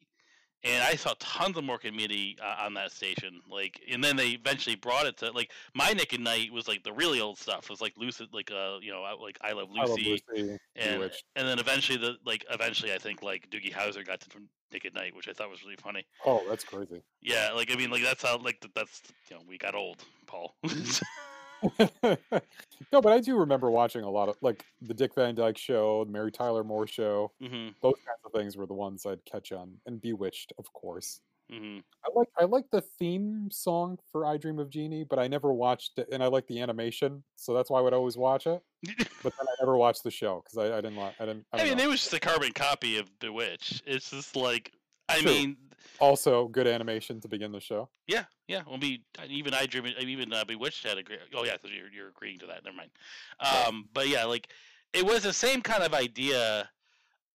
And 0.63 0.81
I 0.83 0.95
saw 0.95 1.13
tons 1.19 1.57
of 1.57 1.63
Mork 1.65 1.83
and 1.83 1.95
Mindy 1.95 2.37
uh, 2.41 2.63
on 2.65 2.73
that 2.75 2.91
station. 2.91 3.41
Like, 3.51 3.81
and 3.91 4.03
then 4.03 4.15
they 4.15 4.29
eventually 4.29 4.75
brought 4.75 5.05
it 5.05 5.17
to 5.17 5.31
like 5.31 5.51
my 5.73 5.91
Nick 5.91 6.13
at 6.13 6.19
Night 6.21 6.53
was 6.53 6.67
like 6.67 6.83
the 6.83 6.93
really 6.93 7.19
old 7.19 7.37
stuff. 7.37 7.65
It 7.65 7.69
was 7.69 7.81
like 7.81 7.93
Lucid, 7.97 8.29
like 8.33 8.49
uh, 8.51 8.77
you 8.81 8.91
know, 8.91 9.01
like 9.21 9.37
I 9.41 9.51
Love 9.51 9.69
Lucy, 9.71 9.79
I 9.79 9.83
love 9.85 10.21
Lucy. 10.37 10.59
and 10.75 10.95
Bewitched. 10.99 11.23
and 11.35 11.47
then 11.47 11.59
eventually 11.59 11.97
the 11.97 12.15
like 12.25 12.45
eventually 12.49 12.93
I 12.93 12.97
think 12.97 13.21
like 13.21 13.49
Doogie 13.49 13.73
Howser 13.73 14.05
got 14.05 14.21
to 14.21 14.29
Nick 14.71 14.85
at 14.85 14.93
Night, 14.93 15.15
which 15.15 15.27
I 15.27 15.33
thought 15.33 15.49
was 15.49 15.63
really 15.63 15.75
funny. 15.75 16.05
Oh, 16.25 16.43
that's 16.49 16.63
crazy. 16.63 17.01
Yeah, 17.21 17.51
like 17.53 17.71
I 17.71 17.75
mean, 17.75 17.91
like 17.91 18.03
that's 18.03 18.23
how 18.23 18.37
like 18.37 18.65
that's 18.73 19.01
you 19.29 19.35
know 19.35 19.41
we 19.47 19.57
got 19.57 19.75
old, 19.75 20.03
Paul. 20.27 20.55
no, 22.91 23.01
but 23.01 23.13
I 23.13 23.19
do 23.19 23.37
remember 23.37 23.69
watching 23.71 24.03
a 24.03 24.09
lot 24.09 24.29
of 24.29 24.35
like 24.41 24.65
the 24.81 24.93
Dick 24.93 25.15
Van 25.15 25.35
Dyke 25.35 25.57
Show, 25.57 26.05
the 26.05 26.11
Mary 26.11 26.31
Tyler 26.31 26.63
Moore 26.63 26.87
Show. 26.87 27.31
hmm 27.41 27.69
Those 27.81 27.95
kinds 28.05 28.19
of 28.25 28.31
things 28.33 28.57
were 28.57 28.65
the 28.65 28.73
ones 28.73 29.05
I'd 29.05 29.23
catch 29.25 29.51
on, 29.51 29.73
and 29.85 30.01
Bewitched, 30.01 30.53
of 30.57 30.71
course. 30.73 31.21
hmm 31.51 31.79
I 32.05 32.09
like 32.13 32.27
I 32.39 32.45
like 32.45 32.65
the 32.71 32.81
theme 32.81 33.49
song 33.51 33.97
for 34.11 34.25
I 34.25 34.37
Dream 34.37 34.59
of 34.59 34.69
Jeannie, 34.69 35.03
but 35.03 35.19
I 35.19 35.27
never 35.27 35.53
watched 35.53 35.97
it, 35.99 36.09
and 36.11 36.21
I 36.23 36.27
like 36.27 36.47
the 36.47 36.59
animation, 36.61 37.23
so 37.35 37.53
that's 37.53 37.69
why 37.69 37.79
I 37.79 37.81
would 37.81 37.93
always 37.93 38.17
watch 38.17 38.47
it. 38.47 38.61
But 39.23 39.33
then 39.37 39.47
I 39.47 39.55
never 39.61 39.77
watched 39.77 40.03
the 40.03 40.11
show 40.11 40.43
because 40.43 40.57
I, 40.57 40.77
I 40.77 40.81
didn't 40.81 40.97
like 40.97 41.15
I 41.19 41.25
didn't. 41.25 41.45
I, 41.53 41.55
I 41.55 41.59
don't 41.59 41.67
mean, 41.69 41.77
know. 41.77 41.83
it 41.85 41.87
was 41.87 42.01
just 42.01 42.13
a 42.13 42.19
carbon 42.19 42.51
copy 42.51 42.97
of 42.97 43.07
Bewitched. 43.19 43.83
It's 43.85 44.09
just 44.11 44.35
like 44.35 44.73
I 45.13 45.21
True. 45.21 45.31
mean, 45.31 45.57
Also, 45.99 46.47
good 46.47 46.67
animation 46.67 47.21
to 47.21 47.27
begin 47.27 47.51
the 47.51 47.59
show. 47.59 47.89
Yeah, 48.07 48.25
yeah. 48.47 48.63
Well, 48.67 48.77
be 48.77 49.03
even 49.27 49.53
I 49.53 49.65
dream 49.65 49.85
even 49.99 50.33
uh, 50.33 50.43
Bewitched 50.43 50.83
had 50.85 50.97
a 50.97 51.03
great. 51.03 51.19
Oh 51.33 51.45
yeah, 51.45 51.55
so 51.61 51.67
you're 51.67 51.89
you're 51.89 52.09
agreeing 52.09 52.39
to 52.39 52.47
that. 52.47 52.63
Never 52.65 52.75
mind. 52.75 52.89
Um, 53.39 53.87
but 53.93 54.07
yeah, 54.07 54.25
like 54.25 54.49
it 54.91 55.05
was 55.05 55.23
the 55.23 55.33
same 55.33 55.61
kind 55.61 55.83
of 55.83 55.93
idea. 55.93 56.69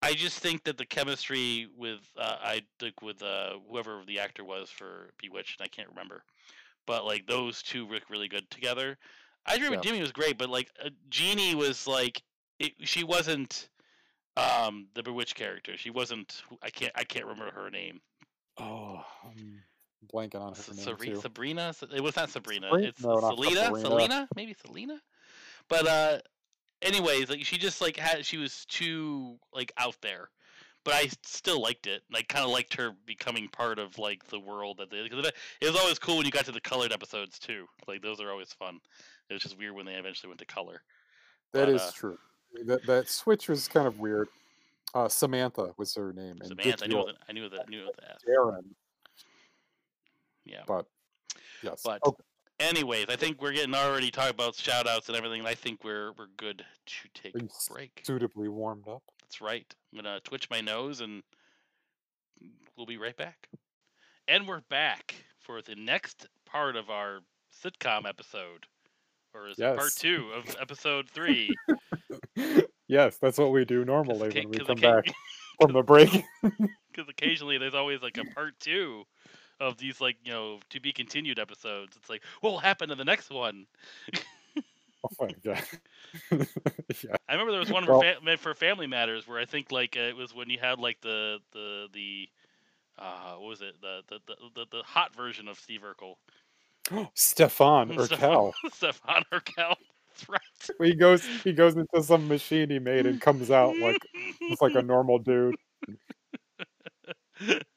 I 0.01 0.13
just 0.13 0.39
think 0.39 0.63
that 0.63 0.77
the 0.77 0.85
chemistry 0.85 1.67
with 1.75 1.99
uh, 2.17 2.37
I 2.41 2.61
think 2.79 3.01
with 3.01 3.21
uh, 3.23 3.55
whoever 3.69 4.03
the 4.05 4.19
actor 4.19 4.43
was 4.43 4.69
for 4.69 5.09
Bewitched, 5.21 5.59
and 5.59 5.65
I 5.65 5.69
can't 5.69 5.89
remember, 5.89 6.23
but 6.85 7.05
like 7.05 7.25
those 7.27 7.63
two 7.63 7.85
work 7.87 8.03
really 8.09 8.27
good 8.27 8.49
together. 8.49 8.97
I 9.45 9.57
Dream 9.57 9.71
Yeah. 9.71 9.79
of 9.79 9.83
Jimmy 9.85 10.01
was 10.01 10.11
great, 10.11 10.37
but 10.37 10.49
like 10.49 10.69
uh, 10.83 10.89
Jeannie 11.09 11.55
was 11.55 11.87
like 11.87 12.21
it, 12.59 12.73
she 12.81 13.03
wasn't 13.03 13.69
um 14.37 14.87
the 14.93 15.03
Bewitched 15.03 15.35
character. 15.35 15.77
She 15.77 15.89
wasn't. 15.89 16.41
I 16.61 16.69
can't 16.69 16.91
I 16.95 17.03
can't 17.03 17.25
remember 17.25 17.51
her 17.51 17.69
name. 17.69 18.01
Oh, 18.57 19.03
I'm 19.25 19.61
blanking 20.13 20.41
on 20.41 20.53
her 20.53 20.59
S- 20.59 20.69
name 20.69 20.77
Sari- 20.77 21.07
too. 21.09 21.15
Sabrina? 21.21 21.73
It 21.93 22.01
was 22.01 22.15
not 22.15 22.29
Sabrina. 22.29 22.69
Sabri- 22.71 22.85
It's 22.87 23.01
no, 23.01 23.19
Selena. 23.19 23.65
Sabrina. 23.65 23.79
Selena? 23.87 24.27
Maybe 24.35 24.53
Selena. 24.65 25.01
But 25.67 25.87
uh, 25.87 26.19
anyways, 26.81 27.29
like 27.29 27.45
she 27.45 27.57
just 27.57 27.81
like 27.81 27.97
had 27.97 28.25
she 28.25 28.37
was 28.37 28.65
too 28.65 29.37
like 29.53 29.71
out 29.77 29.95
there. 30.01 30.29
But 30.85 30.93
I 30.93 31.09
still 31.23 31.61
liked 31.61 31.87
it. 31.87 32.03
I 32.13 32.21
kind 32.21 32.45
of 32.45 32.51
liked 32.51 32.73
her 32.75 32.91
becoming 33.05 33.49
part 33.49 33.79
of 33.79 33.97
like 33.99 34.25
the 34.27 34.39
world 34.39 34.77
that 34.77 34.89
they. 34.89 35.07
Cause 35.09 35.25
it, 35.25 35.35
it 35.61 35.65
was 35.71 35.75
always 35.75 35.99
cool 35.99 36.17
when 36.17 36.25
you 36.25 36.31
got 36.31 36.45
to 36.45 36.53
the 36.53 36.61
colored 36.61 36.93
episodes 36.93 37.37
too. 37.37 37.65
Like 37.87 38.01
those 38.01 38.21
are 38.21 38.31
always 38.31 38.53
fun. 38.53 38.79
It 39.29 39.33
was 39.33 39.43
just 39.43 39.57
weird 39.57 39.75
when 39.75 39.85
they 39.85 39.93
eventually 39.95 40.29
went 40.29 40.39
to 40.39 40.45
color. 40.45 40.81
That 41.53 41.65
But, 41.65 41.75
is 41.75 41.81
uh, 41.81 41.91
true. 41.93 42.17
That 42.65 42.85
that 42.85 43.09
switch 43.09 43.47
was 43.47 43.67
kind 43.67 43.87
of 43.87 43.99
weird. 43.99 44.27
Uh, 44.93 45.07
Samantha 45.07 45.73
was 45.77 45.93
her 45.95 46.11
name, 46.13 46.37
and 46.41 46.47
Samantha, 46.47 46.85
I 46.85 46.87
knew 46.87 47.05
that. 47.05 47.15
I 47.27 47.31
knew 47.33 47.49
that. 47.49 47.59
I 47.67 47.69
knew 47.69 47.85
that. 47.85 48.17
Darrin. 48.25 48.75
Yeah. 50.45 50.63
But 50.65 50.85
yes, 51.61 51.81
But 51.85 52.03
okay. 52.05 52.23
anyways, 52.59 53.05
I 53.09 53.15
think 53.15 53.39
we're 53.39 53.51
getting 53.53 53.75
already 53.75 54.09
talking 54.09 54.31
about 54.31 54.55
shout 54.55 54.87
outs 54.87 55.07
and 55.07 55.15
everything. 55.15 55.39
And 55.39 55.47
I 55.47 55.53
think 55.53 55.83
we're 55.83 56.11
we're 56.17 56.27
good 56.37 56.65
to 56.85 57.21
take 57.21 57.35
a 57.35 57.47
break. 57.71 58.01
suitably 58.03 58.47
warmed 58.47 58.87
up. 58.87 59.03
That's 59.21 59.41
right. 59.41 59.65
I'm 59.93 59.97
gonna 60.01 60.19
twitch 60.21 60.49
my 60.49 60.59
nose 60.61 61.01
and 61.01 61.21
we'll 62.75 62.87
be 62.87 62.97
right 62.97 63.15
back. 63.15 63.47
And 64.27 64.47
we're 64.47 64.61
back 64.69 65.13
for 65.39 65.61
the 65.61 65.75
next 65.75 66.27
part 66.45 66.75
of 66.75 66.89
our 66.89 67.19
sitcom 67.63 68.07
episode. 68.07 68.65
Or 69.35 69.47
is 69.49 69.59
it 69.59 69.77
part 69.77 69.91
two 69.95 70.31
of 70.35 70.55
episode 70.59 71.07
three? 71.11 71.53
yes, 72.87 73.17
that's 73.17 73.37
what 73.37 73.51
we 73.51 73.65
do 73.65 73.85
normally 73.85 74.29
when 74.29 74.49
we 74.49 74.59
come 74.59 74.77
back 74.77 75.05
from 75.61 75.73
the 75.73 75.83
break. 75.83 76.09
Because 76.91 77.07
occasionally 77.07 77.57
there's 77.59 77.75
always 77.75 78.01
like 78.01 78.17
a 78.17 78.25
part 78.33 78.59
two 78.59 79.03
of 79.59 79.77
these 79.77 80.01
like, 80.01 80.17
you 80.23 80.31
know, 80.31 80.59
to 80.71 80.79
be 80.81 80.91
continued 80.91 81.37
episodes. 81.39 81.95
It's 81.95 82.09
like, 82.09 82.23
what 82.41 82.49
will 82.49 82.59
happen 82.59 82.89
in 82.91 82.97
the 82.97 83.05
next 83.05 83.29
one? 83.29 83.67
oh 85.05 85.09
my 85.21 85.29
god. 85.43 85.63
yeah. 86.31 87.15
I 87.29 87.33
remember 87.33 87.51
there 87.51 87.59
was 87.59 87.71
one 87.71 87.85
Well- 87.85 88.01
for, 88.01 88.21
fa- 88.25 88.37
for 88.37 88.53
Family 88.55 88.87
Matters 88.87 89.27
where 89.27 89.39
I 89.39 89.45
think 89.45 89.71
like 89.71 89.95
uh, 89.97 90.01
it 90.01 90.15
was 90.17 90.33
when 90.33 90.49
you 90.49 90.57
had 90.59 90.79
like 90.79 90.99
the 91.01 91.37
the 91.53 91.87
the 91.93 92.29
uh, 92.97 93.35
what 93.37 93.47
was 93.49 93.61
it 93.61 93.75
the 93.81 94.01
the, 94.09 94.19
the 94.27 94.35
the 94.55 94.65
the 94.77 94.83
hot 94.83 95.15
version 95.15 95.47
of 95.47 95.59
Steve 95.59 95.81
Urkel. 95.83 96.15
Stefan 97.13 97.95
Cal. 98.07 98.53
Stefan 98.73 99.23
Urkel. 99.31 99.75
Right. 100.79 100.89
He 100.89 100.95
goes 100.95 101.25
he 101.43 101.53
goes 101.53 101.75
into 101.75 102.03
some 102.03 102.27
machine 102.27 102.69
he 102.69 102.79
made 102.79 103.05
and 103.05 103.19
comes 103.19 103.49
out 103.49 103.77
like 103.79 103.97
it's 104.49 104.61
like 104.61 104.75
a 104.75 104.81
normal 104.81 105.17
dude. 105.19 105.55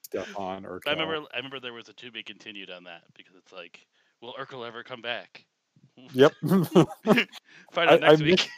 Stefan 0.02 0.66
or 0.66 0.80
I 0.86 0.90
remember 0.90 1.26
I 1.32 1.36
remember 1.36 1.60
there 1.60 1.72
was 1.72 1.88
a 1.88 1.92
to 1.94 2.10
be 2.10 2.22
continued 2.22 2.70
on 2.70 2.84
that 2.84 3.02
because 3.16 3.34
it's 3.36 3.52
like, 3.52 3.86
will 4.20 4.34
Urkel 4.34 4.66
ever 4.66 4.82
come 4.82 5.00
back? 5.00 5.44
Yep. 6.12 6.32
Find 7.72 7.90
out 7.90 8.00
next 8.00 8.20
I 8.20 8.24
week. 8.24 8.48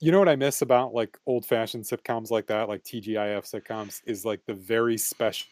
you 0.00 0.12
know 0.12 0.18
what 0.18 0.28
I 0.28 0.36
miss 0.36 0.62
about 0.62 0.94
like 0.94 1.18
old 1.26 1.44
fashioned 1.44 1.84
sitcoms 1.84 2.30
like 2.30 2.46
that, 2.46 2.68
like 2.68 2.84
TGIF 2.84 3.44
sitcoms, 3.44 4.00
is 4.06 4.24
like 4.24 4.40
the 4.46 4.54
very 4.54 4.96
special 4.96 5.46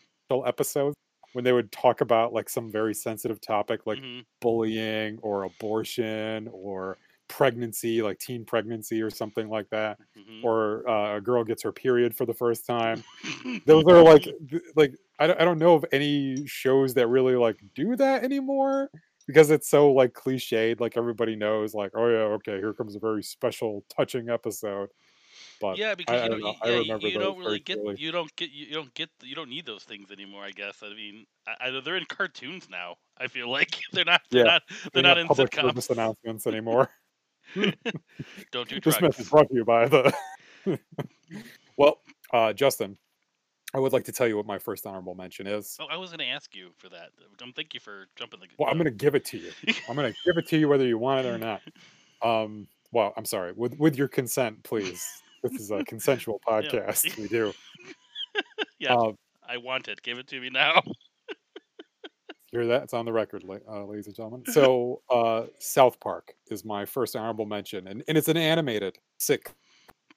episodes 0.46 0.94
when 1.32 1.44
they 1.44 1.52
would 1.52 1.70
talk 1.70 2.00
about 2.00 2.32
like 2.32 2.48
some 2.48 2.70
very 2.70 2.94
sensitive 2.94 3.40
topic 3.40 3.86
like 3.86 3.98
Mhm. 3.98 4.24
bullying 4.40 5.18
or 5.22 5.44
abortion 5.44 6.48
or 6.52 6.98
pregnancy, 7.30 8.02
like 8.02 8.18
teen 8.18 8.44
pregnancy 8.44 9.00
or 9.00 9.08
something 9.08 9.48
like 9.48 9.70
that, 9.70 9.98
Mhm. 10.18 10.44
or 10.44 10.86
uh, 10.88 11.16
a 11.16 11.20
girl 11.20 11.44
gets 11.44 11.62
her 11.62 11.72
period 11.72 12.14
for 12.14 12.26
the 12.26 12.34
first 12.34 12.66
time. 12.66 13.02
Those 13.66 13.84
are 13.86 14.02
like, 14.02 14.26
like 14.76 14.92
I 15.18 15.26
don't, 15.28 15.40
I 15.40 15.44
don't 15.44 15.58
know 15.58 15.74
of 15.74 15.84
any 15.92 16.44
shows 16.46 16.92
that 16.94 17.06
really 17.06 17.36
like 17.36 17.56
do 17.74 17.96
that 17.96 18.24
anymore 18.24 18.90
because 19.26 19.50
it's 19.50 19.68
so 19.70 19.92
like 19.92 20.12
cliched. 20.12 20.80
Like 20.80 20.96
everybody 20.96 21.36
knows, 21.36 21.72
like, 21.72 21.92
oh 21.94 22.08
yeah, 22.08 22.34
okay, 22.38 22.56
here 22.58 22.74
comes 22.74 22.96
a 22.96 22.98
very 22.98 23.22
special, 23.22 23.84
touching 23.96 24.28
episode. 24.28 24.90
But 25.60 25.76
yeah, 25.78 25.94
because 25.94 26.20
I 26.22 26.24
you 26.34 26.38
know, 26.40 26.54
I 26.62 26.68
yeah, 26.68 26.74
you- 26.74 26.80
remember 26.82 27.06
you 27.08 27.14
those 27.14 27.22
don't 27.22 27.38
really 27.38 27.58
get 27.60 27.78
clearly. 27.78 28.00
you 28.00 28.10
don't 28.12 28.34
get 28.36 28.50
you 28.50 28.72
don't 28.74 28.92
get 28.94 29.08
you 29.22 29.34
don't 29.34 29.48
need 29.50 29.66
those 29.66 29.84
things 29.84 30.10
anymore. 30.10 30.42
I 30.42 30.50
guess. 30.50 30.82
I 30.82 30.88
mean, 30.94 31.26
I, 31.46 31.68
I, 31.68 31.80
they're 31.80 31.96
in 31.96 32.06
cartoons 32.06 32.68
now. 32.70 32.96
I 33.18 33.28
feel 33.28 33.48
like 33.50 33.78
they're 33.92 34.04
not 34.04 34.22
they're 34.30 34.44
Yeah, 34.44 34.52
not 34.52 34.62
they're 34.68 34.90
they're 34.94 35.02
not 35.02 35.08
not 35.10 35.18
in 35.18 35.26
public 35.28 35.50
sitcoms. 35.50 35.60
service 35.68 35.90
announcements 35.90 36.46
anymore. 36.52 36.90
Don't 38.52 38.68
do 38.68 38.80
This 38.80 38.96
drugs. 38.96 39.00
message 39.02 39.30
brought 39.30 39.48
to 39.48 39.54
you 39.54 39.64
by 39.64 39.86
the. 39.88 40.12
well, 41.76 42.00
uh, 42.32 42.52
Justin, 42.52 42.96
I 43.74 43.78
would 43.78 43.92
like 43.92 44.04
to 44.04 44.12
tell 44.12 44.26
you 44.28 44.36
what 44.36 44.46
my 44.46 44.58
first 44.58 44.86
honorable 44.86 45.14
mention 45.14 45.46
is. 45.46 45.76
Oh, 45.80 45.86
I 45.90 45.96
was 45.96 46.10
going 46.10 46.18
to 46.20 46.26
ask 46.26 46.54
you 46.54 46.70
for 46.78 46.88
that. 46.88 47.10
Um, 47.42 47.52
thank 47.54 47.74
you 47.74 47.80
for 47.80 48.06
jumping 48.16 48.40
the. 48.40 48.46
Well, 48.58 48.68
I'm 48.68 48.76
going 48.76 48.84
to 48.86 48.90
give 48.90 49.14
it 49.14 49.24
to 49.26 49.38
you. 49.38 49.50
I'm 49.88 49.96
going 49.96 50.12
to 50.12 50.18
give 50.24 50.36
it 50.36 50.46
to 50.48 50.58
you 50.58 50.68
whether 50.68 50.86
you 50.86 50.98
want 50.98 51.26
it 51.26 51.28
or 51.30 51.38
not. 51.38 51.60
Um, 52.22 52.68
well, 52.92 53.14
I'm 53.16 53.24
sorry. 53.24 53.52
With 53.56 53.78
with 53.78 53.96
your 53.96 54.06
consent, 54.06 54.62
please. 54.62 55.02
This 55.42 55.54
is 55.58 55.70
a 55.70 55.82
consensual 55.84 56.38
Yeah. 56.46 56.60
podcast. 56.60 57.16
We 57.16 57.28
do. 57.28 57.54
Yeah, 58.78 58.94
Uh, 58.94 59.12
I 59.48 59.56
want 59.56 59.88
it. 59.88 60.02
Give 60.02 60.18
it 60.18 60.26
to 60.26 60.38
me 60.38 60.50
now. 60.50 60.82
Hear 62.52 62.66
that? 62.66 62.84
It's 62.84 62.94
on 62.94 63.04
the 63.04 63.12
record, 63.12 63.44
uh, 63.68 63.84
ladies 63.84 64.06
and 64.06 64.14
gentlemen. 64.16 64.44
So, 64.52 65.02
uh, 65.10 65.46
South 65.58 65.98
Park 66.00 66.34
is 66.50 66.64
my 66.64 66.84
first 66.84 67.16
honorable 67.16 67.46
mention, 67.46 67.86
and, 67.88 68.02
and 68.08 68.18
it's 68.18 68.28
an 68.28 68.36
animated 68.36 68.98
sitcom 69.18 69.52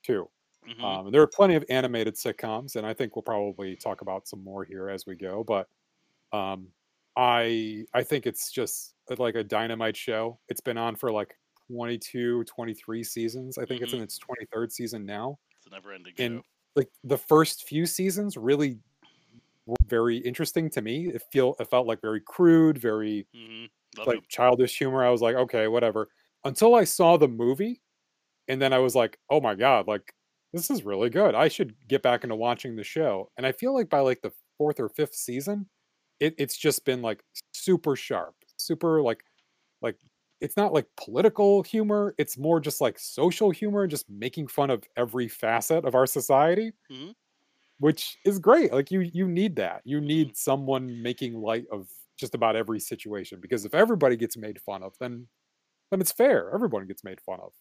too. 0.04 0.30
Mhm. 0.68 0.82
Um, 0.84 1.06
and 1.08 1.14
there 1.16 1.22
are 1.22 1.28
plenty 1.28 1.56
of 1.56 1.66
animated 1.70 2.16
sitcoms, 2.16 2.76
and 2.78 2.86
I 2.88 2.94
think 2.94 3.16
we'll 3.16 3.24
probably 3.24 3.76
talk 3.76 4.02
about 4.02 4.28
some 4.28 4.44
more 4.44 4.64
here 4.64 4.90
as 4.90 5.06
we 5.06 5.16
go. 5.16 5.44
But 5.44 5.68
um, 6.32 6.70
I 7.18 7.86
I 7.94 8.04
think 8.04 8.26
it's 8.26 8.50
just 8.52 8.96
uh, 9.12 9.16
like 9.20 9.36
a 9.36 9.44
dynamite 9.44 9.98
show. 9.98 10.40
It's 10.50 10.62
been 10.62 10.78
on 10.78 10.96
for 10.96 11.12
like 11.12 11.36
22, 11.68 12.46
23 12.46 13.04
seasons. 13.04 13.58
I 13.58 13.66
think 13.66 13.82
it's 13.82 13.94
in 13.94 14.02
its 14.02 14.18
23rd 14.20 14.72
season 14.72 15.06
now. 15.06 15.38
it's 15.58 15.68
a 15.68 15.70
never-ending 15.70 16.14
and 16.18 16.40
show. 16.40 16.44
like 16.78 16.90
the 17.04 17.18
first 17.18 17.68
few 17.68 17.86
seasons 17.86 18.38
really 18.38 18.80
very 19.88 20.18
interesting 20.18 20.70
to 20.72 20.82
me. 20.82 21.08
It 21.10 21.24
feel 21.32 21.56
it 21.60 21.70
felt 21.70 21.88
like 21.88 22.02
very 22.02 22.22
crude, 22.22 22.78
very 22.78 23.28
hmm 23.34 23.66
like 24.06 24.22
it. 24.22 24.24
childish 24.30 24.78
humor. 24.78 25.06
I 25.06 25.10
was 25.12 25.22
like, 25.22 25.36
okay, 25.36 25.68
whatever. 25.68 26.10
Until 26.46 26.76
I 26.76 26.84
saw 26.86 27.18
the 27.18 27.28
movie, 27.28 27.82
and 28.48 28.62
then 28.62 28.74
I 28.74 28.80
was 28.80 28.96
like, 28.96 29.20
oh 29.30 29.42
my 29.42 29.56
god, 29.56 29.88
like 29.88 30.14
this 30.54 30.72
is 30.72 30.84
really 30.84 31.10
good. 31.10 31.36
I 31.36 31.48
should 31.50 31.76
get 31.88 32.04
back 32.04 32.24
into 32.24 32.36
watching 32.36 32.76
the 32.76 32.84
show. 32.84 33.32
And 33.38 33.46
I 33.48 33.52
feel 33.54 33.74
like 33.74 33.90
by 33.90 34.00
like 34.02 34.22
the 34.22 34.34
fourth 34.58 34.80
or 34.80 34.90
fifth 34.90 35.16
season, 35.16 35.70
it, 36.20 36.36
it's 36.38 36.58
just 36.58 36.86
been 36.86 37.02
like 37.02 37.24
super 37.54 37.96
sharp, 37.96 38.36
super 38.58 39.02
like 39.02 39.24
like 39.82 39.98
it's 40.42 40.58
not 40.58 40.74
like 40.74 40.88
political 40.98 41.64
humor. 41.64 42.16
It's 42.18 42.38
more 42.38 42.60
just 42.60 42.82
like 42.82 43.00
social 43.00 43.52
humor, 43.52 43.88
just 43.88 44.10
making 44.10 44.48
fun 44.48 44.70
of 44.70 44.84
every 44.98 45.28
facet 45.30 45.86
of 45.86 45.96
our 45.96 46.06
society, 46.08 46.74
Mhm. 46.90 47.14
Which 47.84 48.18
is 48.26 48.40
great. 48.40 48.72
Like 48.72 48.92
you 48.92 49.02
you 49.02 49.28
need 49.28 49.58
that. 49.58 49.82
You 49.84 50.00
need 50.00 50.38
someone 50.38 51.02
making 51.02 51.34
light 51.36 51.66
of 51.70 51.90
just 52.18 52.34
about 52.34 52.56
every 52.56 52.80
situation 52.80 53.40
because 53.42 53.66
if 53.66 53.74
everybody 53.74 54.16
gets 54.16 54.38
made 54.38 54.62
fun 54.62 54.84
of, 54.84 54.98
then 55.00 55.28
then 55.92 56.02
it's 56.02 56.12
fair. 56.14 56.52
Everyone 56.54 56.88
gets 56.88 57.04
made 57.04 57.22
fun 57.22 57.40
of. 57.42 57.54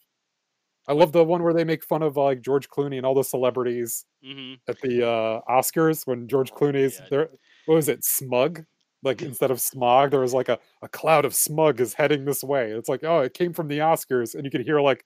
I 0.88 0.94
love 0.94 1.12
the 1.12 1.24
one 1.24 1.42
where 1.42 1.54
they 1.54 1.64
make 1.64 1.84
fun 1.84 2.02
of 2.02 2.16
like 2.16 2.42
George 2.42 2.68
Clooney 2.68 2.96
and 2.96 3.06
all 3.06 3.14
the 3.14 3.24
celebrities 3.24 4.04
hmm 4.22 4.54
at 4.68 4.80
the 4.80 5.06
uh, 5.08 5.40
Oscars 5.50 6.06
when 6.06 6.28
George 6.28 6.52
Clooney's 6.52 7.00
Yeah. 7.00 7.08
there. 7.10 7.30
What 7.66 7.76
was 7.76 7.88
it? 7.88 8.04
Smug. 8.04 8.64
Like 9.02 9.22
instead 9.22 9.50
of 9.50 9.60
smog, 9.60 10.12
there 10.12 10.20
was 10.20 10.34
like 10.34 10.48
a, 10.48 10.58
a 10.82 10.88
cloud 10.88 11.24
of 11.24 11.34
smug 11.34 11.80
is 11.80 11.94
heading 11.94 12.24
this 12.24 12.44
way. 12.44 12.70
It's 12.72 12.88
like, 12.88 13.04
oh, 13.04 13.20
it 13.20 13.34
came 13.34 13.52
from 13.52 13.68
the 13.68 13.78
Oscars, 13.78 14.34
and 14.34 14.44
you 14.44 14.50
could 14.50 14.62
hear 14.64 14.80
like 14.80 15.04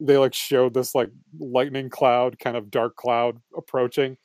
they 0.00 0.16
like 0.16 0.34
showed 0.34 0.74
this 0.74 0.94
like 0.94 1.10
lightning 1.38 1.90
cloud, 1.90 2.38
kind 2.38 2.56
of 2.56 2.70
dark 2.70 2.96
cloud 2.96 3.40
approaching, 3.56 4.16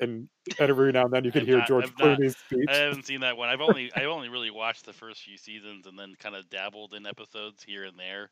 and 0.00 0.28
every 0.58 0.92
now 0.92 1.04
and 1.04 1.12
then 1.12 1.24
you 1.24 1.32
could 1.32 1.44
hear 1.44 1.58
not- 1.58 1.68
George 1.68 1.84
I've 1.84 1.98
not- 1.98 2.18
Clooney's 2.18 2.36
speech. 2.36 2.66
I 2.68 2.76
haven't 2.76 3.04
seen 3.06 3.20
that 3.20 3.36
one. 3.36 3.48
I've 3.48 3.60
only 3.60 3.90
I've 3.94 4.08
only 4.08 4.28
really 4.28 4.50
watched 4.50 4.86
the 4.86 4.92
first 4.92 5.22
few 5.22 5.36
seasons 5.36 5.86
and 5.86 5.98
then 5.98 6.14
kind 6.18 6.34
of 6.34 6.48
dabbled 6.50 6.94
in 6.94 7.06
episodes 7.06 7.62
here 7.62 7.84
and 7.84 7.98
there. 7.98 8.30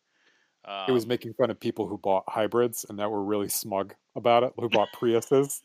Um, 0.67 0.85
it 0.89 0.93
was 0.93 1.07
making 1.07 1.35
fun 1.35 1.51
of 1.51 1.61
people 1.61 1.87
who 1.87 1.99
bought 1.99 2.25
hybrids 2.27 2.87
and 2.89 2.99
that 2.99 3.11
were 3.11 3.23
really 3.23 3.49
smug 3.49 3.95
about 4.17 4.45
it, 4.45 4.53
who 4.57 4.69
bought 4.69 4.89
Priuses. 4.97 5.61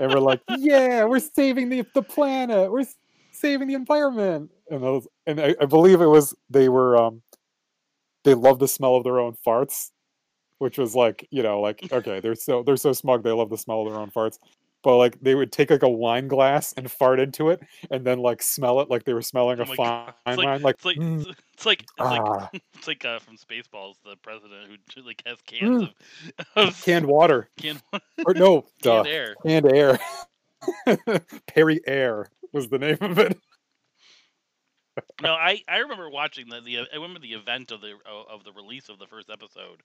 and 0.00 0.12
we're 0.12 0.18
like, 0.20 0.40
yeah, 0.58 1.04
we're 1.04 1.20
saving 1.20 1.68
the 1.68 1.84
the 1.94 2.02
planet, 2.02 2.70
we're 2.70 2.84
saving 3.30 3.68
the 3.68 3.74
environment. 3.74 4.50
And 4.70 4.82
those, 4.82 5.06
and 5.26 5.40
I, 5.40 5.54
I 5.60 5.66
believe 5.66 6.00
it 6.00 6.06
was 6.06 6.34
they 6.50 6.68
were 6.68 6.96
um 6.96 7.22
they 8.24 8.34
love 8.34 8.58
the 8.58 8.68
smell 8.68 8.96
of 8.96 9.04
their 9.04 9.18
own 9.18 9.36
farts, 9.46 9.90
which 10.58 10.78
was 10.78 10.94
like, 10.94 11.26
you 11.30 11.42
know, 11.42 11.60
like 11.60 11.92
okay, 11.92 12.20
they're 12.20 12.34
so 12.34 12.62
they're 12.62 12.76
so 12.76 12.92
smug 12.92 13.22
they 13.22 13.32
love 13.32 13.50
the 13.50 13.58
smell 13.58 13.82
of 13.82 13.92
their 13.92 14.00
own 14.00 14.10
farts. 14.10 14.38
But 14.82 14.96
like 14.96 15.20
they 15.20 15.34
would 15.36 15.52
take 15.52 15.70
like 15.70 15.82
a 15.84 15.88
wine 15.88 16.26
glass 16.26 16.72
and 16.76 16.90
fart 16.90 17.20
into 17.20 17.50
it, 17.50 17.60
and 17.90 18.04
then 18.04 18.18
like 18.18 18.42
smell 18.42 18.80
it 18.80 18.90
like 18.90 19.04
they 19.04 19.14
were 19.14 19.22
smelling 19.22 19.60
Oh 19.60 19.62
a 19.62 19.66
fine. 19.66 20.12
It's 20.26 20.36
like- 20.38 20.46
wine. 20.46 20.62
Like, 20.62 20.74
It's 20.76 20.84
like 20.84 20.96
"Mm, 20.96 21.34
it's 21.54 21.66
like 21.66 21.82
it's 21.82 21.92
like 22.00 22.20
ah, 22.24 22.50
it's 22.74 22.88
like 22.88 23.04
uh, 23.04 23.18
from 23.20 23.36
Spaceballs, 23.36 23.94
the 24.04 24.16
president 24.22 24.70
who 24.96 25.02
like 25.02 25.22
has 25.24 25.38
cans 25.46 25.84
of, 25.84 26.46
of 26.56 26.82
canned 26.84 27.06
water, 27.06 27.48
canned, 27.58 27.80
or 28.26 28.34
no, 28.34 28.66
duh, 28.82 29.04
canned 29.04 29.06
air. 29.14 29.34
Canned 29.46 29.72
Air. 29.72 29.98
Perri-Air 31.48 32.26
was 32.52 32.68
the 32.68 32.78
name 32.78 32.98
of 33.00 33.18
it. 33.18 33.38
No, 35.22 35.32
I, 35.32 35.62
I 35.68 35.78
remember 35.78 36.10
watching 36.10 36.48
the, 36.48 36.60
the 36.60 36.78
I 36.80 36.96
remember 36.96 37.18
the 37.18 37.32
event 37.32 37.70
of 37.72 37.80
the 37.80 37.92
of 38.06 38.26
of 38.28 38.44
the 38.44 38.52
release 38.52 38.88
of 38.90 38.98
the 38.98 39.06
first 39.06 39.30
episode. 39.30 39.82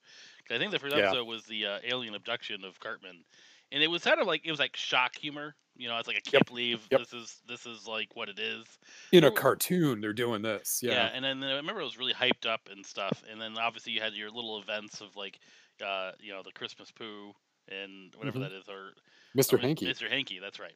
I 0.52 0.58
think 0.58 0.72
the 0.72 0.80
first 0.80 0.96
Yeah. 0.96 1.04
episode 1.08 1.26
was 1.28 1.46
the 1.46 1.66
uh, 1.66 1.80
alien 1.84 2.14
abduction 2.14 2.64
of 2.66 2.80
Cartman, 2.80 3.24
and 3.72 3.84
it 3.84 3.88
was 3.88 4.04
kind 4.04 4.20
of 4.20 4.28
like 4.28 4.46
it 4.46 4.52
was 4.52 4.60
like 4.60 4.76
shock 4.76 5.16
humor. 5.16 5.56
You 5.76 5.88
know, 5.88 5.98
it's 5.98 6.08
like 6.08 6.18
I 6.18 6.28
can't 6.28 6.46
believe 6.48 6.88
Yep. 6.92 7.00
this 7.02 7.14
is 7.14 7.42
this 7.48 7.66
is 7.68 7.88
like 7.88 8.10
what 8.16 8.30
it 8.30 8.40
is. 8.40 8.66
In 9.12 9.24
a 9.26 9.32
cartoon, 9.32 10.02
they're 10.02 10.14
doing 10.14 10.42
this. 10.42 10.80
Yeah. 10.82 10.92
Yeah. 10.94 11.10
and 11.14 11.24
then 11.24 11.44
I 11.44 11.56
remember 11.58 11.82
it 11.82 11.86
was 11.86 11.98
really 12.00 12.14
hyped 12.14 12.48
up 12.48 12.62
and 12.72 12.84
stuff. 12.86 13.24
And 13.32 13.40
then 13.40 13.58
obviously 13.60 13.94
you 13.94 14.02
had 14.02 14.14
your 14.14 14.32
little 14.32 14.60
events 14.60 15.02
of 15.02 15.16
like, 15.16 15.38
uh, 15.86 16.12
you 16.20 16.32
know, 16.34 16.42
the 16.44 16.52
Christmas 16.52 16.90
poo 16.92 17.32
and 17.70 18.12
whatever 18.16 18.40
Mhm. 18.40 18.42
that 18.44 18.52
is, 18.54 18.64
or 18.68 18.94
Mr. 19.38 19.54
or 19.54 19.58
Hanky. 19.60 19.86
Mr. 19.86 20.10
Hanky, 20.10 20.40
that's 20.40 20.60
right. 20.60 20.74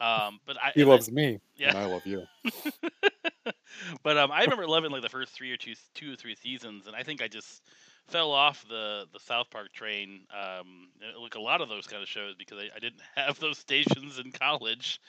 Um, 0.00 0.40
but 0.46 0.56
I 0.60 0.72
He 0.74 0.80
and 0.82 0.90
I- 0.90 0.94
loves 0.94 1.12
me. 1.12 1.38
yeah. 1.56 1.68
And 1.68 1.78
I 1.78 1.84
love 1.84 2.04
you. 2.06 2.26
but 4.02 4.16
um, 4.18 4.32
I 4.32 4.42
remember 4.42 4.66
loving 4.66 4.90
like 4.90 5.02
the 5.02 5.08
first 5.08 5.32
three 5.32 5.52
or 5.52 5.56
two, 5.56 5.74
two 5.94 6.12
or 6.12 6.16
three 6.16 6.34
seasons, 6.34 6.86
and 6.86 6.96
I 6.96 7.02
think 7.02 7.22
I 7.22 7.28
just 7.28 7.62
fell 8.08 8.32
off 8.32 8.64
the 8.68 9.06
the 9.12 9.20
South 9.20 9.50
Park 9.50 9.72
train. 9.72 10.20
Um, 10.30 10.88
like 11.20 11.34
a 11.34 11.40
lot 11.40 11.60
of 11.60 11.68
those 11.68 11.86
kind 11.86 12.02
of 12.02 12.08
shows 12.08 12.34
because 12.36 12.58
I, 12.58 12.68
I 12.74 12.78
didn't 12.78 13.00
have 13.16 13.38
those 13.38 13.58
stations 13.58 14.18
in 14.18 14.32
college. 14.32 15.00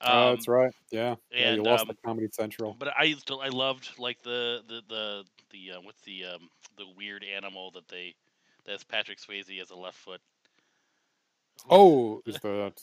Um, 0.00 0.12
Oh, 0.12 0.30
that's 0.34 0.48
right. 0.48 0.74
Yeah. 0.90 1.16
Yeah. 1.30 1.54
You 1.54 1.62
lost 1.62 1.82
um, 1.82 1.88
the 1.88 1.96
Comedy 2.04 2.28
Central. 2.32 2.76
But 2.78 2.92
I 2.98 3.12
still 3.12 3.40
I 3.40 3.48
loved 3.48 3.90
like 3.98 4.22
the 4.22 4.62
the 4.68 4.82
the 4.88 5.24
the 5.50 5.76
uh, 5.76 5.80
what's 5.82 6.00
the 6.02 6.24
um 6.24 6.48
the 6.76 6.86
weird 6.96 7.24
animal 7.24 7.70
that 7.72 7.88
they 7.88 8.14
that's 8.64 8.84
Patrick 8.84 9.18
Swayze 9.18 9.60
as 9.60 9.70
a 9.70 9.76
left 9.76 9.96
foot. 9.96 10.20
Oh, 11.70 12.22
is 12.26 12.38
that? 12.40 12.80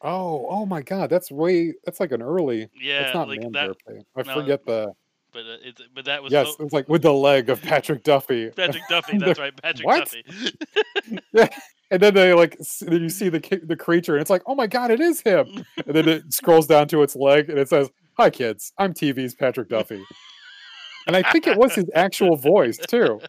Oh, 0.00 0.46
oh 0.48 0.66
my 0.66 0.82
God! 0.82 1.10
That's 1.10 1.30
way. 1.30 1.74
That's 1.84 2.00
like 2.00 2.12
an 2.12 2.22
early. 2.22 2.68
Yeah, 2.80 3.02
That's 3.02 3.14
not 3.14 3.28
like 3.28 3.40
Man 3.40 3.52
that. 3.52 3.76
I 4.16 4.22
no, 4.22 4.34
forget 4.34 4.64
the. 4.64 4.92
But 5.38 5.46
uh, 5.46 5.56
it's 5.62 5.82
but 5.94 6.04
that 6.06 6.20
was 6.20 6.32
Yes, 6.32 6.56
so, 6.56 6.64
it's 6.64 6.72
like 6.72 6.88
with 6.88 7.02
the 7.02 7.12
leg 7.12 7.48
of 7.48 7.62
Patrick 7.62 8.02
Duffy. 8.02 8.50
Patrick 8.56 8.82
Duffy. 8.90 9.18
That's 9.18 9.38
right, 9.38 9.54
Patrick 9.62 9.86
What? 9.86 10.12
Duffy. 11.32 11.48
And 11.90 12.02
then 12.02 12.12
they 12.12 12.34
like, 12.34 12.58
then 12.82 13.00
you 13.00 13.08
see 13.08 13.30
the 13.30 13.40
the 13.64 13.74
creature, 13.74 14.12
and 14.12 14.20
it's 14.20 14.28
like, 14.28 14.42
oh 14.44 14.54
my 14.54 14.66
god, 14.66 14.90
it 14.90 15.00
is 15.00 15.22
him. 15.22 15.64
And 15.86 15.96
then 15.96 16.06
it 16.06 16.34
scrolls 16.34 16.66
down 16.66 16.86
to 16.88 17.02
its 17.02 17.16
leg, 17.16 17.48
and 17.48 17.58
it 17.58 17.70
says, 17.70 17.88
"Hi 18.18 18.28
kids, 18.28 18.74
I'm 18.76 18.92
TV's 18.92 19.34
Patrick 19.34 19.70
Duffy." 19.70 20.04
And 21.06 21.16
I 21.16 21.22
think 21.32 21.46
it 21.46 21.56
was 21.56 21.74
his 21.74 21.86
actual 21.94 22.36
voice 22.36 22.76
too. 22.76 23.22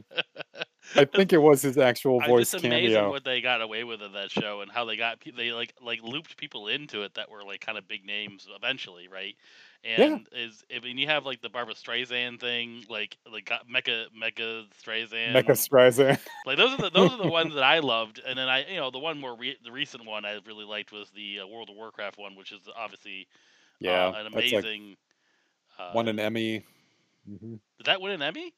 I 0.98 1.06
think 1.06 1.32
it 1.32 1.38
was 1.38 1.62
his 1.62 1.78
actual 1.78 2.20
voice 2.20 2.54
amazed 2.54 2.66
at 2.66 2.72
cameo. 2.72 3.10
what 3.10 3.24
they 3.24 3.40
got 3.40 3.62
away 3.62 3.86
with 3.86 4.02
in 4.02 4.12
that 4.12 4.30
show 4.30 4.60
and 4.60 4.70
how 4.70 4.84
they 4.84 4.98
got 4.98 5.20
they 5.38 5.54
like 5.54 5.74
like 5.82 6.04
looped 6.04 6.36
people 6.36 6.68
into 6.68 7.04
it 7.04 7.14
that 7.14 7.32
were 7.32 7.46
like 7.46 7.62
kind 7.62 7.78
of 7.78 7.88
big 7.88 8.06
names 8.06 8.46
eventually, 8.54 9.08
right? 9.08 9.36
And 9.84 10.28
is 10.34 10.64
I 10.76 10.80
mean 10.82 10.98
you 10.98 11.08
have 11.08 11.26
like 11.26 11.42
the 11.42 11.50
Barbra 11.50 11.74
Streisand 11.74 12.42
thing, 12.42 12.84
like 12.90 13.18
like 13.32 13.46
got 13.46 13.62
Mecha 13.68 14.06
Mecha 14.22 14.66
Streisand, 14.84 15.34
Mecha 15.34 15.52
Streisand. 15.52 16.20
like 16.46 16.58
those 16.58 16.74
are 16.74 16.78
the 16.78 16.90
those 16.90 17.12
are 17.14 17.18
the 17.18 17.30
ones 17.30 17.54
that 17.54 17.64
I 17.76 17.80
loved, 17.80 18.22
and 18.26 18.38
then 18.38 18.50
I 18.50 18.70
you 18.70 18.78
know 18.78 18.92
the 18.92 19.00
one 19.00 19.20
more 19.20 19.38
re- 19.38 19.58
the 19.64 19.72
recent 19.72 20.06
one 20.06 20.26
I 20.26 20.40
really 20.46 20.66
liked 20.66 20.92
was 20.92 21.10
the 21.12 21.40
uh, 21.40 21.48
World 21.48 21.70
of 21.70 21.78
Warcraft 21.78 22.18
one, 22.18 22.36
which 22.36 22.52
is 22.52 22.60
obviously 22.78 23.28
Yeah, 23.80 24.08
uh, 24.08 24.14
an 24.18 24.32
that's 24.34 24.52
like 24.52 24.64
amazing. 24.66 24.98
uh, 25.80 25.92
won 25.96 26.08
an 26.10 26.20
Emmy. 26.20 26.64
hmm 27.26 27.56
did 27.78 27.86
that 27.86 28.02
win 28.02 28.12
an 28.12 28.22
Emmy? 28.22 28.54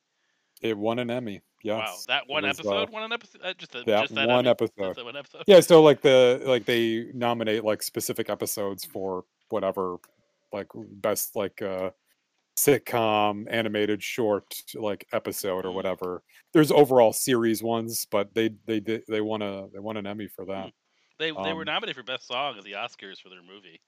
It 0.63 0.75
won 0.75 0.97
an 0.97 1.11
Emmy. 1.11 1.41
Yes. 1.63 1.77
Wow, 1.77 1.95
that 2.07 2.27
one 2.27 2.41
was, 2.43 2.59
uh, 2.59 2.61
episode 2.61 2.89
won 2.89 3.03
an 3.03 3.13
episode. 3.13 3.41
Uh, 3.43 3.53
just 3.53 3.75
a, 3.75 3.83
that 3.83 4.01
just 4.01 4.15
that 4.15 4.27
one 4.27 4.39
Emmy? 4.47 4.49
episode. 4.49 4.95
That 4.95 5.05
one 5.05 5.15
episode. 5.15 5.43
Yeah, 5.45 5.59
so 5.59 5.83
like 5.83 6.01
the 6.01 6.41
like 6.45 6.65
they 6.65 7.11
nominate 7.13 7.63
like 7.63 7.83
specific 7.83 8.27
episodes 8.29 8.83
for 8.83 9.25
whatever 9.49 9.97
like 10.53 10.67
best 10.75 11.35
like 11.35 11.61
uh 11.61 11.91
sitcom 12.57 13.45
animated 13.49 14.03
short 14.03 14.45
like 14.75 15.07
episode 15.13 15.65
or 15.65 15.69
Mhm. 15.69 15.75
whatever. 15.75 16.23
There's 16.53 16.71
overall 16.71 17.13
series 17.13 17.63
ones, 17.63 18.05
but 18.11 18.33
they 18.35 18.49
they 18.65 18.79
they 18.79 19.21
won 19.21 19.41
a 19.41 19.67
they 19.69 19.79
won 19.79 19.97
an 19.97 20.05
Emmy 20.07 20.27
for 20.27 20.45
that. 20.45 20.71
They 21.17 21.31
they 21.31 21.53
were 21.53 21.61
Um, 21.61 21.65
nominated 21.65 21.95
for 21.95 22.03
best 22.03 22.27
song 22.27 22.57
at 22.57 22.63
the 22.63 22.73
Oscars 22.73 23.19
for 23.21 23.29
their 23.29 23.43
movie. 23.43 23.81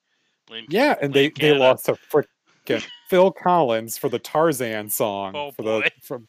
Blame 0.47 0.65
Yeah, 0.69 0.95
and 1.01 1.13
they 1.13 1.29
Blame 1.29 1.53
they 1.53 1.59
lost 1.59 1.85
to 1.85 1.93
frickin' 1.93 2.85
Phil 3.09 3.31
Collins 3.31 3.97
for 3.97 4.09
the 4.09 4.19
Tarzan 4.19 4.89
song 4.89 5.35
Oh, 5.35 5.51
for 5.51 5.63
boy. 5.63 5.81
the 5.81 5.91
from 6.01 6.27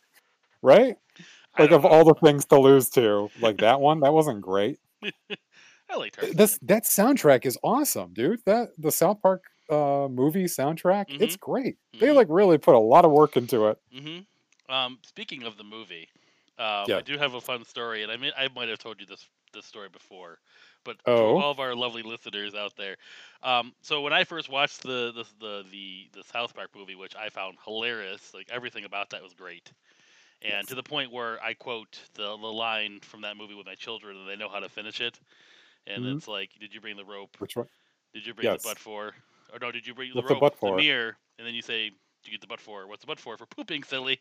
right? 0.62 0.96
Like 1.56 1.70
of 1.70 1.84
know. 1.84 1.88
all 1.88 2.04
the 2.04 2.14
things 2.14 2.44
to 2.46 2.58
lose 2.58 2.90
to, 2.90 3.30
like 3.40 3.58
that 3.58 3.80
one, 3.80 4.00
that 4.00 4.12
wasn't 4.12 4.40
great. 4.40 4.80
I 5.88 5.96
liked 5.96 6.16
Tarzan. 6.16 6.36
This 6.36 6.58
that 6.62 6.82
soundtrack 6.82 7.46
is 7.46 7.56
awesome, 7.62 8.12
dude. 8.12 8.40
That 8.44 8.70
the 8.76 8.90
South 8.90 9.22
Park 9.22 9.44
uh 9.70 10.08
movie 10.10 10.44
soundtrack, 10.44 11.06
it's 11.18 11.36
great. 11.36 11.78
They 12.00 12.10
Mhm. 12.10 12.12
like 12.12 12.28
really 12.30 12.58
put 12.58 12.74
a 12.74 12.78
lot 12.78 13.04
of 13.04 13.12
work 13.12 13.36
into 13.36 13.68
it. 13.68 13.78
Mm-hmm. 13.92 14.72
Um, 14.72 14.98
speaking 15.04 15.42
of 15.44 15.56
the 15.56 15.64
movie, 15.64 16.08
um, 16.58 16.86
Yeah. 16.86 16.96
I 16.96 17.02
do 17.04 17.18
have 17.18 17.34
a 17.34 17.40
fun 17.40 17.64
story, 17.64 18.02
and 18.02 18.10
I 18.10 18.16
mean, 18.16 18.32
I 18.36 18.48
might 18.48 18.68
have 18.68 18.78
told 18.78 19.00
you 19.00 19.06
this 19.06 19.28
this 19.52 19.66
story 19.66 19.88
before, 19.88 20.40
but 20.84 20.96
Oh. 21.06 21.36
all 21.36 21.50
of 21.52 21.60
our 21.60 21.76
lovely 21.76 22.02
listeners 22.02 22.54
out 22.56 22.74
there, 22.76 22.96
um, 23.42 23.72
so 23.82 24.00
when 24.02 24.12
I 24.12 24.24
first 24.24 24.48
watched 24.48 24.82
the 24.82 25.12
the 25.12 25.24
the 25.38 25.64
the, 25.70 26.10
the 26.12 26.24
South 26.24 26.54
Park 26.54 26.70
movie, 26.74 26.94
which 26.96 27.14
I 27.14 27.28
found 27.28 27.58
hilarious, 27.64 28.34
like 28.34 28.50
everything 28.50 28.84
about 28.84 29.10
that 29.10 29.22
was 29.22 29.34
great, 29.34 29.72
and 30.42 30.66
Yes. 30.66 30.68
to 30.68 30.76
the 30.76 30.82
point 30.84 31.12
where 31.12 31.42
I 31.42 31.54
quote 31.54 32.00
the 32.14 32.36
the 32.36 32.52
line 32.52 33.00
from 33.00 33.22
that 33.22 33.36
movie 33.36 33.54
with 33.54 33.66
my 33.66 33.76
children, 33.76 34.16
and 34.18 34.28
they 34.28 34.36
know 34.36 34.48
how 34.50 34.60
to 34.60 34.68
finish 34.70 35.00
it, 35.00 35.20
and 35.86 36.04
Mhm. 36.04 36.18
it's 36.18 36.28
like, 36.28 36.52
"Did 36.60 36.74
you 36.74 36.80
bring 36.80 36.96
the 36.96 37.04
rope? 37.06 37.36
Which 37.38 37.56
one? 37.56 37.68
Did 38.14 38.26
you 38.26 38.34
bring 38.34 38.50
Yes. 38.50 38.52
the 38.52 38.60
butt 38.60 38.78
for?" 38.80 39.14
Or 39.52 39.58
no, 39.60 39.70
did 39.72 39.86
you 39.86 39.94
bring 39.94 40.12
What's 40.12 40.28
the 40.28 40.34
the 40.34 40.34
rope? 40.34 40.56
for? 40.56 40.76
mirror, 40.76 41.16
and 41.38 41.46
then 41.46 41.54
you 41.54 41.62
say, 41.62 41.90
"Do 41.90 41.96
you 42.24 42.32
get 42.32 42.40
the 42.40 42.46
butt 42.46 42.60
for?" 42.60 42.86
What's 42.86 43.02
the 43.02 43.06
butt 43.06 43.20
for? 43.20 43.36
For 43.36 43.46
pooping, 43.46 43.84
silly 43.84 44.20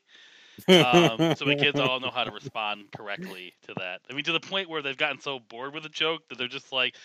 um, 0.70 1.36
so 1.36 1.46
my 1.46 1.56
kids 1.56 1.80
all 1.80 2.00
know 2.00 2.12
how 2.12 2.24
to 2.24 2.32
respond 2.34 2.92
correctly 2.92 3.54
to 3.64 3.74
that. 3.76 4.02
I 4.10 4.14
mean, 4.14 4.24
to 4.26 4.32
the 4.32 4.40
point 4.40 4.70
where 4.70 4.82
they've 4.82 4.98
gotten 4.98 5.20
so 5.20 5.40
bored 5.40 5.74
with 5.74 5.84
the 5.84 5.90
joke 5.90 6.28
that 6.30 6.38
they're 6.38 6.48
just 6.48 6.72
like, 6.72 6.96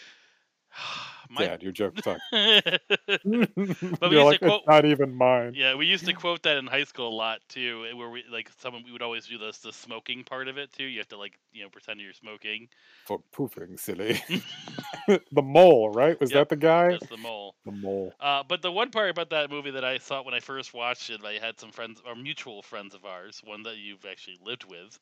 "My." 1.31 1.45
Dad, 1.45 1.62
your 1.62 1.73
joke 1.73 2.03
sucks. 2.03 2.23
but 2.33 4.11
we 4.11 4.11
You're 4.11 4.19
used 4.19 4.31
like, 4.31 4.38
to 4.38 4.38
quote. 4.38 4.62
it's 4.62 4.67
not 4.67 4.85
even 4.85 5.14
mine. 5.14 5.57
Yeah, 5.57 5.75
we 5.75 5.87
used 5.87 6.05
to 6.07 6.12
quote 6.14 6.43
that 6.43 6.57
in 6.57 6.67
high 6.67 6.85
school 6.85 7.09
a 7.09 7.14
lot 7.14 7.41
too, 7.49 7.87
eh, 7.91 7.95
where 7.95 8.11
we 8.11 8.25
like 8.31 8.51
someone 8.59 8.85
we 8.85 8.93
would 8.93 9.03
always 9.03 9.27
do 9.27 9.38
this 9.38 9.59
the 9.59 9.73
smoking 9.73 10.25
part 10.25 10.49
of 10.49 10.59
it 10.59 10.73
too. 10.73 10.85
You 10.85 10.99
have 10.99 11.09
to 11.09 11.17
like 11.19 11.38
you 11.53 11.62
know 11.62 11.71
pretend 11.71 12.01
you're 12.01 12.12
smoking. 12.12 12.69
For 13.07 13.21
poofing, 13.33 13.79
silly. 13.81 14.21
the 15.33 15.43
mole, 15.43 15.91
right? 15.91 16.21
Was 16.21 16.31
Yep, 16.31 16.33
that 16.33 16.49
the 16.49 16.57
guy? 16.57 16.91
That's 16.91 17.07
the 17.07 17.17
mole. 17.17 17.57
The 17.64 17.73
mole. 17.73 18.14
Uh, 18.21 18.43
but 18.43 18.62
the 18.62 18.73
one 18.73 18.91
part 18.91 19.11
about 19.11 19.31
that 19.31 19.51
movie 19.51 19.71
that 19.73 19.85
I 19.85 19.99
saw 19.99 20.23
when 20.23 20.35
I 20.35 20.41
first 20.41 20.75
watched 20.75 21.11
it, 21.11 21.25
I 21.25 21.35
had 21.35 21.59
some 21.61 21.73
friends, 21.73 22.01
or 22.05 22.14
mutual 22.17 22.62
friends 22.62 22.95
of 22.95 23.05
ours, 23.05 23.41
one 23.45 23.62
that 23.64 23.77
you've 23.79 24.05
actually 24.05 24.38
lived 24.43 24.64
with. 24.64 24.99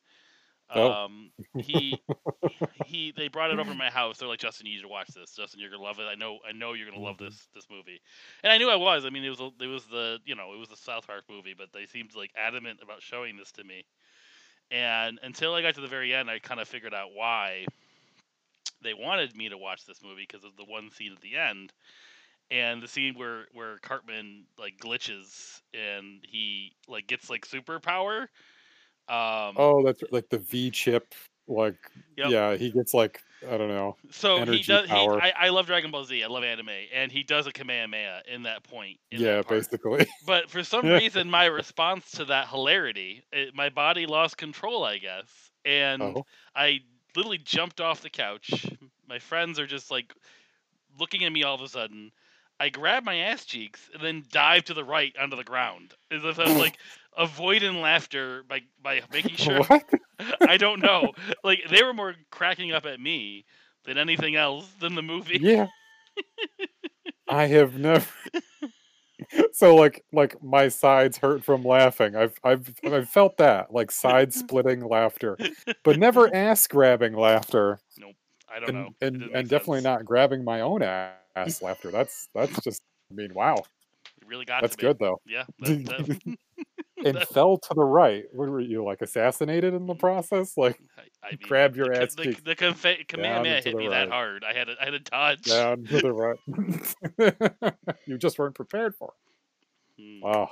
Oh. 0.73 0.91
Um, 0.91 1.31
he, 1.57 2.01
he, 2.85 3.13
they 3.15 3.27
brought 3.29 3.51
it 3.51 3.59
over 3.59 3.71
to 3.71 3.75
my 3.77 3.89
house. 3.89 4.17
They're 4.17 4.27
like, 4.27 4.39
Justin, 4.39 4.67
you 4.67 4.75
need 4.75 4.81
to 4.81 4.87
watch 4.87 5.07
this. 5.09 5.33
Justin, 5.35 5.59
you're 5.61 5.69
gonna 5.71 5.83
love 5.83 5.99
it. 5.99 6.03
I 6.11 6.15
know, 6.15 6.39
I 6.47 6.51
know 6.51 6.73
you're 6.73 6.89
gonna 6.89 7.01
love 7.03 7.17
Mhm. 7.17 7.29
this 7.29 7.47
this 7.55 7.67
movie. 7.69 8.01
And 8.43 8.51
I 8.51 8.57
knew 8.57 8.69
I 8.69 8.75
was. 8.75 9.05
I 9.05 9.09
mean, 9.09 9.23
it 9.23 9.29
was 9.29 9.39
a- 9.39 9.63
it 9.63 9.67
was 9.67 9.85
the 9.85 10.19
you 10.25 10.35
know 10.35 10.53
it 10.53 10.59
was 10.59 10.69
the 10.69 10.75
South 10.77 11.07
Park 11.07 11.23
movie, 11.29 11.53
but 11.57 11.71
they 11.73 11.85
seemed 11.85 12.15
like 12.15 12.31
adamant 12.35 12.79
about 12.83 13.01
showing 13.01 13.37
this 13.37 13.51
to 13.53 13.63
me. 13.63 13.85
And 14.71 15.19
until 15.23 15.53
I 15.53 15.61
got 15.61 15.75
to 15.75 15.81
the 15.81 15.87
very 15.87 16.13
end, 16.13 16.29
I 16.29 16.39
kind 16.39 16.59
of 16.59 16.67
figured 16.67 16.93
out 16.93 17.09
why 17.13 17.65
they 18.81 18.93
wanted 18.93 19.35
me 19.35 19.49
to 19.49 19.57
watch 19.57 19.85
this 19.85 20.03
movie 20.03 20.25
because 20.29 20.43
of 20.43 20.55
the 20.57 20.65
one 20.65 20.91
scene 20.91 21.13
at 21.13 21.21
the 21.21 21.35
end 21.37 21.71
and 22.51 22.81
the 22.81 22.87
scene 22.87 23.15
where 23.15 23.45
where 23.53 23.77
Cartman 23.79 24.45
like 24.57 24.77
glitches 24.77 25.61
and 25.73 26.23
he 26.27 26.73
like 26.87 27.07
gets 27.07 27.29
like 27.29 27.47
superpower. 27.47 28.27
Um, 29.09 29.55
Oh, 29.57 29.83
that's 29.83 30.03
like 30.11 30.29
the 30.29 30.39
V 30.39 30.71
chip. 30.71 31.13
Like, 31.47 31.77
Yep. 32.17 32.29
yeah, 32.29 32.55
he 32.55 32.71
gets 32.71 32.93
like 32.93 33.21
I 33.47 33.57
don't 33.57 33.69
know. 33.69 33.95
so 34.09 34.43
he 34.45 34.63
does. 34.63 34.89
He. 34.89 34.95
I, 34.95 35.31
I 35.37 35.49
love 35.49 35.67
Dragon 35.67 35.91
Ball 35.91 36.03
Z. 36.03 36.23
I 36.23 36.27
love 36.27 36.43
anime, 36.43 36.69
and 36.93 37.11
he 37.11 37.23
does 37.23 37.45
a 37.45 37.51
Kamehameha 37.51 38.23
in 38.27 38.43
that 38.43 38.63
point. 38.63 38.99
In 39.11 39.21
yeah, 39.21 39.37
that 39.37 39.47
basically. 39.47 40.07
But 40.25 40.49
for 40.49 40.63
some 40.63 40.85
reason, 40.87 41.29
my 41.29 41.45
response 41.45 42.11
to 42.11 42.25
that 42.25 42.49
hilarity, 42.49 43.23
it, 43.31 43.53
my 43.53 43.69
body 43.69 44.05
lost 44.07 44.37
control, 44.37 44.83
I 44.83 44.97
guess, 44.97 45.51
and 45.63 46.01
Oh, 46.01 46.25
I 46.55 46.79
literally 47.15 47.37
jumped 47.37 47.79
off 47.79 48.01
the 48.01 48.09
couch. 48.09 48.65
My 49.07 49.19
friends 49.19 49.59
are 49.59 49.67
just 49.67 49.91
like 49.91 50.13
looking 50.99 51.23
at 51.23 51.31
me 51.31 51.43
all 51.43 51.55
of 51.55 51.61
a 51.61 51.67
sudden. 51.67 52.11
I 52.59 52.69
grab 52.69 53.03
my 53.03 53.17
ass 53.17 53.45
cheeks 53.45 53.87
and 53.93 54.01
then 54.03 54.25
dive 54.31 54.63
to 54.65 54.73
the 54.73 54.83
right 54.83 55.15
onto 55.19 55.35
the 55.35 55.43
ground, 55.43 55.93
as 56.09 56.25
if 56.25 56.39
I'm 56.39 56.57
like 56.57 56.79
avoiding 57.17 57.81
laughter 57.81 58.43
by 58.47 58.61
by 58.81 59.01
making 59.11 59.35
sure 59.37 59.63
what? 59.63 59.83
I 60.41 60.57
don't 60.57 60.81
know. 60.81 61.13
Like 61.43 61.59
they 61.69 61.83
were 61.83 61.93
more 61.93 62.15
cracking 62.31 62.71
up 62.71 62.85
at 62.85 62.99
me 62.99 63.45
than 63.85 63.97
anything 63.97 64.35
else 64.35 64.67
than 64.79 64.95
the 64.95 65.01
movie. 65.01 65.39
Yeah. 65.41 65.67
I 67.27 67.47
have 67.47 67.77
never. 67.77 68.07
so 69.51 69.75
like 69.75 70.05
like 70.13 70.41
my 70.41 70.69
sides 70.69 71.17
hurt 71.17 71.43
from 71.43 71.63
laughing. 71.63 72.15
I've 72.15 72.39
I've 72.43 72.73
I've 72.85 73.09
felt 73.09 73.37
that 73.37 73.73
like 73.73 73.91
side 73.91 74.33
splitting 74.33 74.81
laughter, 74.81 75.37
but 75.83 75.97
never 75.97 76.33
ass 76.33 76.67
grabbing 76.67 77.13
laughter, 77.13 77.79
Nope. 77.97 78.15
I 78.49 78.59
don't 78.59 78.69
and 78.69 78.77
know. 78.77 78.89
And, 79.01 79.21
and 79.23 79.31
make 79.31 79.47
definitely 79.49 79.81
not 79.81 80.05
grabbing 80.05 80.43
my 80.43 80.61
own 80.61 80.81
ass 80.83 81.61
laughter. 81.61 81.91
That's 81.91 82.29
that's 82.33 82.59
just. 82.61 82.81
I 83.11 83.15
mean, 83.15 83.33
wow, 83.33 83.63
really 84.27 84.45
got 84.45 84.61
that's 84.61 84.75
good 84.75 84.99
though. 84.99 85.19
Yeah. 85.25 85.45
That, 85.59 85.85
that, 85.85 86.37
and 87.05 87.19
fell 87.29 87.57
to 87.57 87.73
the 87.75 87.83
right. 87.83 88.25
What 88.33 88.49
were 88.49 88.59
you 88.59 88.83
like 88.83 89.01
assassinated 89.01 89.73
in 89.73 89.85
the 89.85 89.95
process? 89.95 90.57
Like 90.57 90.79
I, 90.97 91.01
I 91.23 91.29
mean, 91.31 91.39
grab 91.43 91.75
your 91.75 91.93
the, 91.93 92.01
ass 92.01 92.15
The, 92.15 92.35
the 92.43 92.55
Kamehameha 92.55 93.55
and 93.55 93.65
hit 93.65 93.71
the 93.71 93.77
me 93.77 93.87
that 93.89 94.09
hard. 94.09 94.43
I 94.43 94.53
had 94.53 94.67
to, 94.67 94.75
I 94.81 94.85
had 94.85 94.91
to 94.91 94.99
dodge. 94.99 95.43
down 95.43 95.83
to 95.85 95.99
the 95.99 96.13
right. 96.13 97.93
you 98.05 98.17
just 98.17 98.39
weren't 98.39 98.55
prepared 98.55 98.95
for 98.95 99.13
it. 99.13 100.01
Hmm. 100.01 100.25
Wow, 100.25 100.51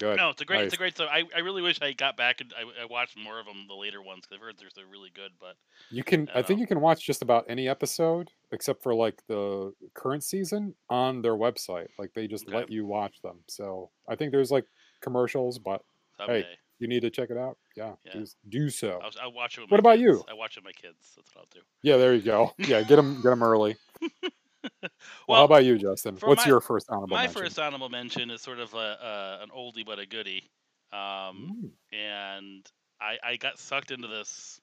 good. 0.00 0.16
No, 0.16 0.30
it's 0.30 0.40
a 0.40 0.44
great, 0.44 0.64
it's 0.64 0.74
a 0.74 0.76
great 0.76 0.94
story. 0.94 1.08
I, 1.10 1.24
I 1.36 1.40
really 1.40 1.62
wish 1.62 1.80
I 1.80 1.92
got 1.92 2.16
back 2.16 2.40
and 2.40 2.52
I, 2.58 2.82
I 2.82 2.86
watched 2.86 3.16
more 3.16 3.38
of 3.38 3.46
them, 3.46 3.66
the 3.68 3.74
later 3.74 4.02
ones, 4.02 4.22
because 4.22 4.34
I've 4.36 4.40
heard 4.44 4.56
they're, 4.58 4.68
they're 4.74 4.86
really 4.90 5.10
good. 5.14 5.30
But 5.40 5.56
You 5.90 6.02
can. 6.02 6.28
I 6.34 6.40
I 6.40 6.42
think 6.42 6.58
know. 6.58 6.62
you 6.62 6.66
can 6.66 6.80
watch 6.80 7.04
just 7.04 7.22
about 7.22 7.44
any 7.48 7.68
episode 7.68 8.30
except 8.52 8.82
for 8.82 8.94
like 8.94 9.22
the 9.28 9.72
current 9.94 10.24
season 10.24 10.74
on 10.88 11.22
their 11.22 11.34
website. 11.36 11.88
Like 11.98 12.12
they 12.14 12.26
just 12.26 12.46
Okay. 12.48 12.56
let 12.56 12.70
you 12.70 12.86
watch 12.86 13.20
them. 13.22 13.38
So 13.48 13.90
I 14.08 14.16
think 14.16 14.32
there's 14.32 14.50
like 14.50 14.64
commercials, 15.00 15.58
but 15.58 15.82
someday, 16.16 16.46
you 16.78 16.88
need 16.88 17.00
to 17.02 17.10
check 17.10 17.30
it 17.30 17.36
out. 17.36 17.58
Yeah, 17.76 17.92
Yeah. 18.04 18.24
do, 18.48 18.70
so. 18.70 18.98
I'll, 19.02 19.10
I'll 19.22 19.32
watch 19.32 19.58
it. 19.58 19.70
What 19.70 19.80
about 19.80 19.98
kids. 19.98 20.02
you? 20.02 20.24
I 20.28 20.34
watch 20.34 20.56
it 20.56 20.64
with 20.64 20.74
my 20.74 20.88
kids. 20.88 21.12
That's 21.14 21.30
what 21.34 21.42
I'll 21.42 21.48
do. 21.52 21.60
Yeah, 21.82 21.98
there 21.98 22.14
you 22.14 22.22
go. 22.22 22.52
Yeah, 22.58 22.82
get 22.82 22.96
them 22.96 23.16
get 23.16 23.28
them 23.30 23.42
early. 23.42 23.76
Well, 24.62 24.70
Well, 25.28 25.38
how 25.38 25.44
about 25.44 25.64
you, 25.64 25.78
Justin? 25.78 26.16
What's 26.20 26.44
my- 26.44 26.48
your 26.50 26.60
first 26.60 26.88
honorable 26.90 27.16
My 27.16 27.24
mention? 27.24 27.42
first 27.42 27.58
honorable 27.58 27.88
mention 27.88 28.30
is 28.30 28.40
sort 28.42 28.58
of 28.58 28.74
a, 28.74 28.76
uh, 28.78 29.38
an 29.42 29.48
oldie 29.50 29.84
but 29.84 29.98
a 29.98 30.06
goodie. 30.06 30.50
Um, 30.92 31.56
Mm, 31.62 31.70
and 31.92 32.66
I, 33.00 33.18
I 33.22 33.36
got 33.36 33.58
sucked 33.58 33.90
into 33.92 34.08
this 34.08 34.60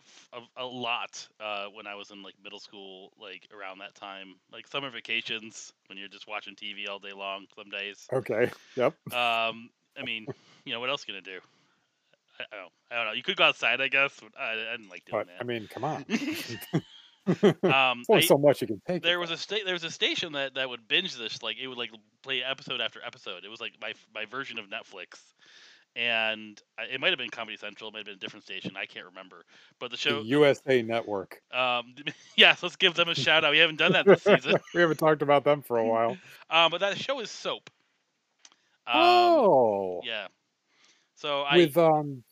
f- 0.00 0.28
a, 0.56 0.62
a 0.62 0.66
lot 0.66 1.26
uh, 1.40 1.66
when 1.66 1.86
I 1.86 1.94
was 1.94 2.10
in 2.10 2.22
like 2.22 2.34
middle 2.42 2.58
school, 2.58 3.12
like 3.20 3.46
around 3.56 3.78
that 3.78 3.94
time, 3.94 4.34
like 4.52 4.66
summer 4.66 4.90
vacations 4.90 5.72
when 5.86 5.98
you're 5.98 6.08
just 6.08 6.26
watching 6.26 6.54
TV 6.56 6.86
all 6.88 6.98
day 6.98 7.12
long. 7.12 7.46
Some 7.56 7.70
days, 7.70 8.06
Okay. 8.12 8.50
Yep. 8.76 8.94
um, 9.14 9.70
I 9.98 10.02
mean, 10.04 10.26
you 10.64 10.72
know, 10.72 10.80
what 10.80 10.90
else 10.90 11.04
you 11.06 11.14
gonna 11.14 11.22
do? 11.22 11.38
I, 12.40 12.44
I 12.52 12.56
don't, 12.60 12.72
I 12.90 12.94
don't 12.96 13.06
know. 13.06 13.12
You 13.12 13.22
could 13.22 13.36
go 13.36 13.44
outside, 13.44 13.80
I 13.80 13.88
guess. 13.88 14.12
But 14.20 14.32
I, 14.38 14.52
I 14.52 14.76
didn't 14.76 14.90
like 14.90 15.04
doing 15.04 15.24
But 15.26 15.40
I 15.40 15.44
mean, 15.44 15.68
come 15.68 15.84
on. 15.84 16.04
um, 17.64 18.02
only 18.08 18.22
so 18.22 18.38
much 18.38 18.60
you 18.60 18.66
can 18.66 18.80
take. 18.86 19.02
there 19.02 19.18
was 19.18 19.30
a 19.30 19.36
sta- 19.36 19.64
there 19.64 19.74
was 19.74 19.84
a 19.84 19.90
station 19.90 20.32
that, 20.32 20.54
that 20.54 20.68
would 20.68 20.86
binge 20.86 21.16
this 21.16 21.42
like 21.42 21.56
it 21.60 21.66
would 21.66 21.78
like 21.78 21.90
play 22.22 22.42
episode 22.42 22.80
after 22.80 23.00
episode. 23.04 23.44
It 23.44 23.48
was 23.48 23.60
like 23.60 23.72
my 23.80 23.94
my 24.14 24.24
version 24.26 24.58
of 24.58 24.66
Netflix, 24.66 25.18
and 25.96 26.60
I, 26.78 26.84
it 26.94 27.00
might 27.00 27.10
have 27.10 27.18
been 27.18 27.30
Comedy 27.30 27.56
Central, 27.56 27.88
it 27.88 27.94
might 27.94 27.98
have 28.00 28.06
been 28.06 28.14
a 28.14 28.18
different 28.18 28.44
station. 28.44 28.76
I 28.76 28.86
can't 28.86 29.06
remember. 29.06 29.44
But 29.80 29.90
the 29.90 29.96
the 29.96 30.00
show, 30.00 30.20
USA 30.22 30.82
Network. 30.82 31.40
um, 31.52 31.94
yes, 32.36 32.62
let's 32.62 32.76
give 32.76 32.94
them 32.94 33.08
a 33.08 33.14
shout 33.14 33.44
out. 33.44 33.50
We 33.50 33.58
haven't 33.58 33.78
done 33.78 33.92
that 33.92 34.06
this 34.06 34.22
season, 34.24 34.56
we 34.74 34.80
haven't 34.80 34.98
talked 34.98 35.22
about 35.22 35.44
them 35.44 35.62
for 35.62 35.78
a 35.78 35.84
while. 35.84 36.16
um, 36.50 36.70
but 36.70 36.80
that 36.80 36.98
show 36.98 37.20
is 37.20 37.30
Soap. 37.30 37.70
Um, 38.86 38.94
oh, 38.94 40.00
yeah. 40.04 40.28
So 41.16 41.42
I 41.42 41.56
with 41.56 41.76
um 41.76 42.22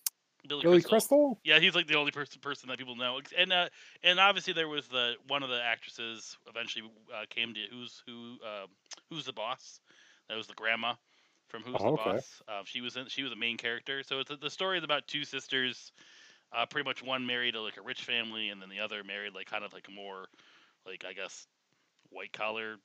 Billy, 0.46 0.62
Billy 0.62 0.76
Crystal. 0.76 0.90
Crystal. 0.90 1.40
Yeah, 1.44 1.58
he's 1.58 1.74
like 1.74 1.86
the 1.86 1.96
only 1.96 2.10
person 2.10 2.40
person 2.40 2.68
that 2.68 2.78
people 2.78 2.96
know, 2.96 3.20
and 3.36 3.52
uh, 3.52 3.68
and 4.02 4.18
obviously 4.18 4.52
there 4.52 4.68
was 4.68 4.88
the 4.88 5.14
one 5.28 5.42
of 5.42 5.48
the 5.48 5.60
actresses 5.62 6.36
eventually 6.48 6.84
uh, 7.14 7.24
came 7.28 7.54
to 7.54 7.60
who's 7.70 8.02
who 8.06 8.36
uh, 8.44 8.66
who's 9.10 9.26
the 9.26 9.32
boss. 9.32 9.80
That 10.28 10.36
was 10.36 10.46
the 10.46 10.54
grandma 10.54 10.94
from 11.48 11.62
Who's 11.62 11.80
Oh, 11.80 11.86
the 11.86 11.92
okay. 11.92 12.10
Boss. 12.10 12.42
Uh, 12.48 12.62
she 12.64 12.80
was 12.80 12.96
in, 12.96 13.06
she 13.08 13.22
was 13.22 13.32
a 13.32 13.36
main 13.36 13.56
character. 13.56 14.02
So 14.02 14.20
it's 14.20 14.30
the 14.40 14.50
story 14.50 14.78
is 14.78 14.84
about 14.84 15.06
two 15.06 15.24
sisters. 15.24 15.92
Uh, 16.52 16.66
pretty 16.66 16.88
much 16.88 17.02
one 17.02 17.26
married 17.26 17.54
to 17.54 17.60
like 17.60 17.76
a 17.76 17.82
rich 17.82 18.02
family, 18.02 18.48
and 18.50 18.60
then 18.62 18.68
the 18.68 18.80
other 18.80 19.02
married 19.04 19.34
like 19.34 19.46
kind 19.46 19.64
of 19.64 19.72
like 19.72 19.86
a 19.88 19.90
more 19.90 20.26
like 20.86 21.04
I 21.08 21.12
guess 21.12 21.46
white 22.10 22.32
collar, 22.32 22.76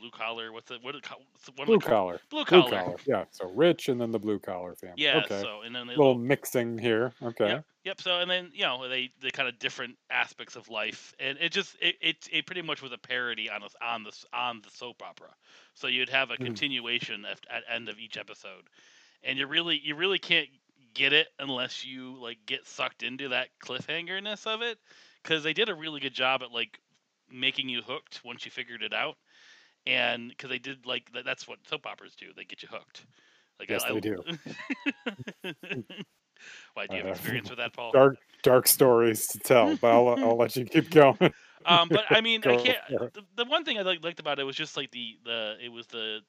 blue 0.00 0.10
collar. 0.10 0.52
What's 0.52 0.70
it? 0.70 0.82
What? 0.82 0.94
What 0.94 1.10
am 1.10 1.62
I 1.62 1.64
Blue 1.64 1.78
collar. 1.78 2.20
Blue 2.30 2.44
Blue 2.44 2.44
collar. 2.44 2.70
collar. 2.70 2.96
Yeah. 3.06 3.24
So 3.30 3.50
rich 3.50 3.88
and 3.88 4.00
then 4.00 4.10
the 4.12 4.18
blue 4.18 4.38
collar 4.38 4.74
family. 4.74 5.02
Yeah. 5.02 5.18
Okay. 5.24 5.40
So 5.40 5.62
and 5.62 5.74
then 5.74 5.86
they 5.86 5.94
A 5.94 5.98
little 5.98 6.18
mixing 6.18 6.78
here. 6.78 7.12
Okay. 7.22 7.48
Yep. 7.48 7.64
Yep. 7.84 8.00
So 8.00 8.18
and 8.20 8.30
then 8.30 8.50
you 8.52 8.62
know 8.64 8.88
they 8.88 9.10
the 9.20 9.30
kind 9.30 9.48
of 9.48 9.58
different 9.58 9.96
aspects 10.10 10.56
of 10.56 10.68
life, 10.68 11.14
and 11.18 11.38
it 11.38 11.52
just 11.52 11.76
it, 11.80 11.96
it 12.00 12.28
it 12.32 12.46
pretty 12.46 12.62
much 12.62 12.82
was 12.82 12.92
a 12.92 12.98
parody 12.98 13.48
on 13.50 13.62
us 13.62 13.74
on 13.82 14.04
this 14.04 14.24
on 14.32 14.60
the 14.62 14.70
soap 14.70 15.02
opera. 15.02 15.34
So 15.74 15.86
you'd 15.86 16.08
have 16.10 16.30
a 16.30 16.36
Mhm. 16.36 16.44
continuation 16.46 17.24
at, 17.24 17.40
at 17.50 17.62
end 17.68 17.88
of 17.88 17.98
each 17.98 18.16
episode, 18.16 18.68
and 19.22 19.38
you 19.38 19.46
really 19.46 19.78
you 19.82 19.94
really 19.94 20.18
can't 20.18 20.48
get 20.94 21.12
it 21.12 21.28
unless 21.38 21.84
you 21.84 22.20
like 22.20 22.38
get 22.46 22.66
sucked 22.66 23.02
into 23.02 23.28
that 23.28 23.48
cliffhangerness 23.64 24.46
of 24.46 24.60
it 24.62 24.78
because 25.22 25.42
they 25.44 25.52
did 25.52 25.68
a 25.68 25.74
really 25.74 26.00
good 26.00 26.12
job 26.14 26.42
at 26.42 26.50
like 26.50 26.80
making 27.30 27.68
you 27.68 27.80
hooked 27.80 28.24
once 28.24 28.44
you 28.44 28.50
figured 28.50 28.82
it 28.82 28.92
out 28.92 29.16
and 29.86 30.30
because 30.30 30.50
they 30.50 30.58
did 30.58 30.86
like 30.86 31.12
that, 31.12 31.24
that's 31.24 31.48
what 31.48 31.58
soap 31.66 31.86
operas 31.86 32.14
do 32.16 32.26
they 32.36 32.44
get 32.44 32.62
you 32.62 32.68
hooked 32.70 33.06
like 33.58 33.70
yes, 33.70 33.84
I, 33.84 33.92
they 33.92 34.00
do. 34.00 34.22
why 36.74 36.86
do 36.86 36.96
you 36.96 37.02
have 37.02 37.10
experience 37.10 37.50
with 37.50 37.58
that 37.58 37.72
paul 37.72 37.92
Dark, 37.92 38.16
dark 38.42 38.66
stories 38.66 39.26
to 39.28 39.38
tell, 39.38 39.76
but 39.76 39.88
I'll, 39.88 40.08
I'll 40.08 40.36
let 40.36 40.56
you 40.56 40.64
keep 40.64 40.90
going. 40.90 41.16
um 41.66 41.88
but 41.88 42.04
i 42.10 42.20
mean 42.20 42.40
i 42.46 42.56
can't 42.56 42.78
the, 42.88 43.22
the 43.36 43.44
one 43.44 43.64
thing 43.64 43.78
i 43.78 43.82
liked, 43.82 44.02
liked 44.02 44.20
about 44.20 44.38
it 44.38 44.44
was 44.44 44.56
just 44.56 44.76
like 44.76 44.90
the 44.90 45.18
the 45.24 45.56
it 45.62 45.68
was 45.68 45.86
the 45.88 46.20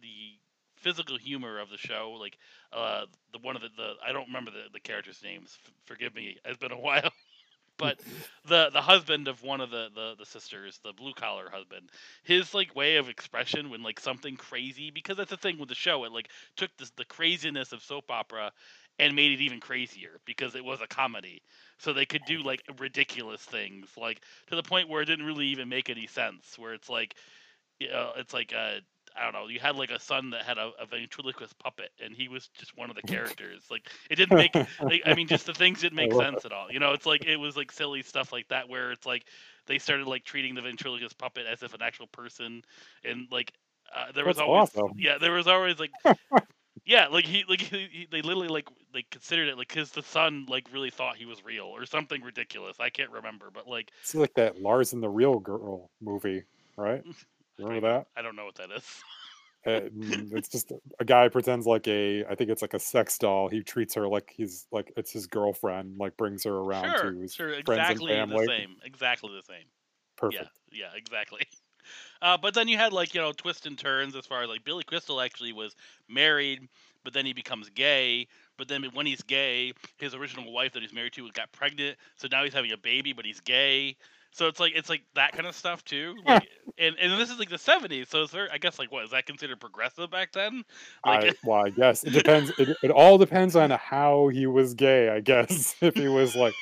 the 0.00 0.32
physical 0.76 1.16
humor 1.16 1.60
of 1.60 1.70
the 1.70 1.78
show 1.78 2.16
like 2.18 2.36
uh 2.72 3.04
the 3.32 3.38
one 3.38 3.54
of 3.54 3.62
the, 3.62 3.68
the 3.76 3.92
i 4.04 4.12
don't 4.12 4.26
remember 4.26 4.50
the, 4.50 4.64
the 4.72 4.80
characters 4.80 5.20
names 5.22 5.56
F- 5.64 5.72
forgive 5.84 6.14
me 6.14 6.36
it's 6.44 6.58
been 6.58 6.72
a 6.72 6.78
while 6.80 7.12
but 7.78 8.00
the 8.46 8.70
the 8.72 8.82
husband 8.82 9.28
of 9.28 9.42
one 9.42 9.60
of 9.60 9.70
the, 9.70 9.88
the 9.94 10.14
the 10.18 10.26
sisters 10.26 10.80
the 10.84 10.92
blue 10.92 11.14
collar 11.14 11.50
husband 11.52 11.90
his 12.24 12.54
like 12.54 12.74
way 12.76 12.96
of 12.96 13.08
expression 13.08 13.70
when 13.70 13.82
like 13.82 14.00
something 14.00 14.36
crazy 14.36 14.90
because 14.90 15.16
that's 15.16 15.30
the 15.30 15.36
thing 15.36 15.58
with 15.58 15.68
the 15.68 15.74
show 15.74 16.04
it 16.04 16.12
like 16.12 16.28
took 16.56 16.70
this 16.78 16.90
the 16.96 17.04
craziness 17.04 17.72
of 17.72 17.82
soap 17.82 18.10
opera 18.10 18.52
and 18.98 19.16
made 19.16 19.32
it 19.32 19.42
even 19.42 19.60
crazier 19.60 20.20
because 20.26 20.54
it 20.54 20.64
was 20.64 20.80
a 20.80 20.86
comedy. 20.86 21.42
So 21.78 21.92
they 21.92 22.06
could 22.06 22.24
do 22.26 22.42
like 22.42 22.62
ridiculous 22.78 23.42
things 23.42 23.88
like 23.96 24.20
to 24.48 24.56
the 24.56 24.62
point 24.62 24.88
where 24.88 25.02
it 25.02 25.06
didn't 25.06 25.26
really 25.26 25.48
even 25.48 25.68
make 25.68 25.90
any 25.90 26.06
sense 26.06 26.58
where 26.58 26.74
it's 26.74 26.88
like 26.90 27.16
you 27.80 27.88
know, 27.88 28.12
it's 28.16 28.34
like 28.34 28.52
uh 28.56 28.76
I 29.16 29.24
don't 29.24 29.32
know. 29.32 29.48
You 29.48 29.60
had 29.60 29.76
like 29.76 29.90
a 29.90 30.00
son 30.00 30.30
that 30.30 30.42
had 30.44 30.58
a, 30.58 30.70
a 30.80 30.86
ventriloquist 30.86 31.58
puppet, 31.58 31.90
and 32.02 32.14
he 32.14 32.28
was 32.28 32.48
just 32.58 32.76
one 32.76 32.90
of 32.90 32.96
the 32.96 33.02
characters. 33.02 33.64
Like 33.70 33.88
it 34.10 34.16
didn't 34.16 34.36
make. 34.36 34.58
like, 34.88 35.02
I 35.06 35.12
mean, 35.14 35.28
just 35.28 35.46
the 35.46 35.54
things 35.54 35.80
didn't 35.80 35.96
make 35.96 36.14
sense 36.14 36.44
at 36.44 36.52
all. 36.52 36.70
You 36.70 36.78
know, 36.80 36.92
it's 36.92 37.06
like 37.06 37.24
it 37.24 37.36
was 37.36 37.56
like 37.56 37.72
silly 37.72 38.02
stuff 38.02 38.32
like 38.32 38.48
that, 38.48 38.68
where 38.68 38.92
it's 38.92 39.06
like 39.06 39.24
they 39.66 39.78
started 39.78 40.06
like 40.06 40.24
treating 40.24 40.54
the 40.54 40.62
ventriloquist 40.62 41.18
puppet 41.18 41.46
as 41.46 41.62
if 41.62 41.74
an 41.74 41.82
actual 41.82 42.06
person, 42.08 42.62
and 43.04 43.28
like 43.30 43.52
uh, 43.94 44.12
there 44.12 44.26
was 44.26 44.38
That's 44.38 44.40
always 44.40 44.70
awesome. 44.74 44.92
yeah, 44.96 45.18
there 45.18 45.32
was 45.32 45.46
always 45.48 45.78
like 45.78 45.92
yeah, 46.84 47.06
like 47.08 47.24
he 47.26 47.44
like 47.48 47.60
he, 47.60 47.88
he- 47.92 48.08
they 48.10 48.22
literally 48.22 48.48
like 48.48 48.68
like 48.94 49.08
considered 49.10 49.48
it 49.48 49.58
like 49.58 49.68
because 49.68 49.90
the 49.92 50.02
son 50.02 50.46
like 50.48 50.66
really 50.72 50.90
thought 50.90 51.16
he 51.16 51.26
was 51.26 51.44
real 51.44 51.66
or 51.66 51.86
something 51.86 52.22
ridiculous. 52.22 52.78
I 52.80 52.90
can't 52.90 53.10
remember, 53.10 53.50
but 53.52 53.68
like 53.68 53.92
It's 54.00 54.14
like 54.14 54.34
that 54.34 54.60
Lars 54.60 54.92
and 54.92 55.02
the 55.02 55.08
Real 55.08 55.38
Girl 55.38 55.90
movie, 56.00 56.44
right? 56.76 57.04
Remember 57.58 57.80
that? 57.88 58.06
I 58.16 58.22
don't 58.22 58.36
know 58.36 58.44
what 58.44 58.56
that 58.56 58.70
is. 58.70 59.02
Uh, 59.64 59.82
mm, 59.94 60.36
it's 60.36 60.48
just 60.48 60.72
a 60.98 61.04
guy 61.04 61.28
pretends 61.28 61.66
like 61.66 61.86
a, 61.86 62.24
I 62.24 62.34
think 62.34 62.50
it's 62.50 62.62
like 62.62 62.74
a 62.74 62.80
sex 62.80 63.16
doll. 63.16 63.48
He 63.48 63.62
treats 63.62 63.94
her 63.94 64.08
like 64.08 64.32
he's 64.36 64.66
like 64.72 64.92
it's 64.96 65.12
his 65.12 65.28
girlfriend, 65.28 65.98
like 65.98 66.16
brings 66.16 66.42
her 66.44 66.52
around 66.54 66.96
Sure, 66.96 67.12
to 67.12 67.20
his 67.20 67.38
sure, 67.38 67.50
friends 67.64 67.88
exactly 67.88 68.18
and 68.18 68.30
the 68.32 68.38
family. 68.38 68.48
same, 68.48 68.76
exactly 68.82 69.30
the 69.34 69.42
same. 69.42 69.66
Perfect. 70.16 70.48
Yeah, 70.70 70.82
yeah, 70.86 70.92
exactly. 70.94 71.42
Uh, 72.22 72.38
but 72.38 72.54
then 72.54 72.68
you 72.68 72.76
had 72.78 72.92
like 72.92 73.14
you 73.14 73.20
know 73.20 73.32
twists 73.32 73.66
and 73.66 73.78
turns 73.78 74.16
as 74.16 74.26
far 74.26 74.42
as 74.42 74.48
like 74.48 74.64
Billy 74.64 74.84
Crystal 74.84 75.20
actually 75.20 75.52
was 75.52 75.74
married, 76.08 76.68
but 77.04 77.12
then 77.12 77.26
he 77.26 77.32
becomes 77.32 77.70
gay. 77.70 78.28
But 78.58 78.68
then 78.68 78.84
when 78.94 79.06
he's 79.06 79.22
gay, 79.22 79.72
his 79.98 80.14
original 80.14 80.52
wife 80.52 80.72
that 80.74 80.82
he's 80.82 80.92
married 80.92 81.14
to 81.14 81.30
got 81.32 81.52
pregnant, 81.52 81.98
so 82.16 82.28
now 82.30 82.44
he's 82.44 82.54
having 82.54 82.72
a 82.72 82.76
baby, 82.78 83.12
but 83.12 83.24
he's 83.24 83.40
gay. 83.40 83.96
So 84.32 84.46
it's 84.48 84.58
like 84.58 84.72
it's 84.74 84.88
like 84.88 85.02
that 85.14 85.32
kind 85.32 85.46
of 85.46 85.54
stuff 85.54 85.84
too. 85.84 86.16
Like, 86.26 86.48
and 86.78 86.96
and 86.98 87.20
this 87.20 87.30
is 87.30 87.38
like 87.38 87.50
the 87.50 87.56
'70s, 87.56 88.08
so 88.08 88.22
is 88.22 88.30
there? 88.30 88.48
I 88.50 88.56
guess 88.58 88.78
like 88.78 88.90
what 88.90 89.04
is 89.04 89.10
that 89.10 89.26
considered 89.26 89.60
progressive 89.60 90.10
back 90.10 90.32
then? 90.32 90.64
Like 91.04 91.24
I, 91.24 91.32
well, 91.44 91.66
I 91.66 91.70
guess 91.70 92.04
it 92.04 92.10
depends. 92.10 92.50
It, 92.58 92.76
it 92.82 92.90
all 92.90 93.18
depends 93.18 93.56
on 93.56 93.70
how 93.70 94.28
he 94.28 94.46
was 94.46 94.74
gay. 94.74 95.10
I 95.10 95.20
guess 95.20 95.74
if 95.82 95.96
he 95.96 96.08
was 96.08 96.34
like, 96.34 96.54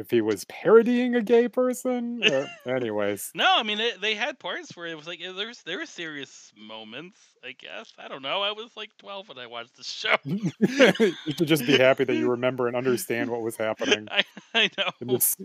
if 0.00 0.10
he 0.10 0.20
was 0.22 0.44
parodying 0.46 1.14
a 1.14 1.22
gay 1.22 1.48
person. 1.48 2.22
Or, 2.24 2.52
anyways, 2.66 3.34
no, 3.34 3.46
I 3.48 3.62
mean 3.62 3.78
they, 3.78 3.96
they 3.96 4.14
had 4.14 4.38
parts 4.38 4.76
where 4.76 4.86
it 4.86 4.96
was 4.96 5.06
like 5.06 5.20
there's 5.20 5.62
there 5.62 5.78
were 5.78 5.86
serious 5.86 6.52
moments. 6.56 7.36
I 7.44 7.52
guess 7.52 7.92
I 7.98 8.08
don't 8.08 8.22
know. 8.22 8.42
I 8.42 8.52
was 8.52 8.76
like 8.76 8.96
12 8.98 9.28
when 9.28 9.38
I 9.38 9.46
watched 9.46 9.76
the 9.76 9.84
show. 9.84 10.16
you 10.24 11.16
should 11.36 11.48
just 11.48 11.64
be 11.64 11.76
happy 11.76 12.04
that 12.04 12.14
you 12.16 12.28
remember 12.30 12.66
and 12.68 12.76
understand 12.76 13.30
what 13.30 13.42
was 13.42 13.56
happening 13.56 14.10
I 14.10 14.24
I 14.54 14.70
know. 14.76 14.90
in 15.00 15.10
this 15.10 15.36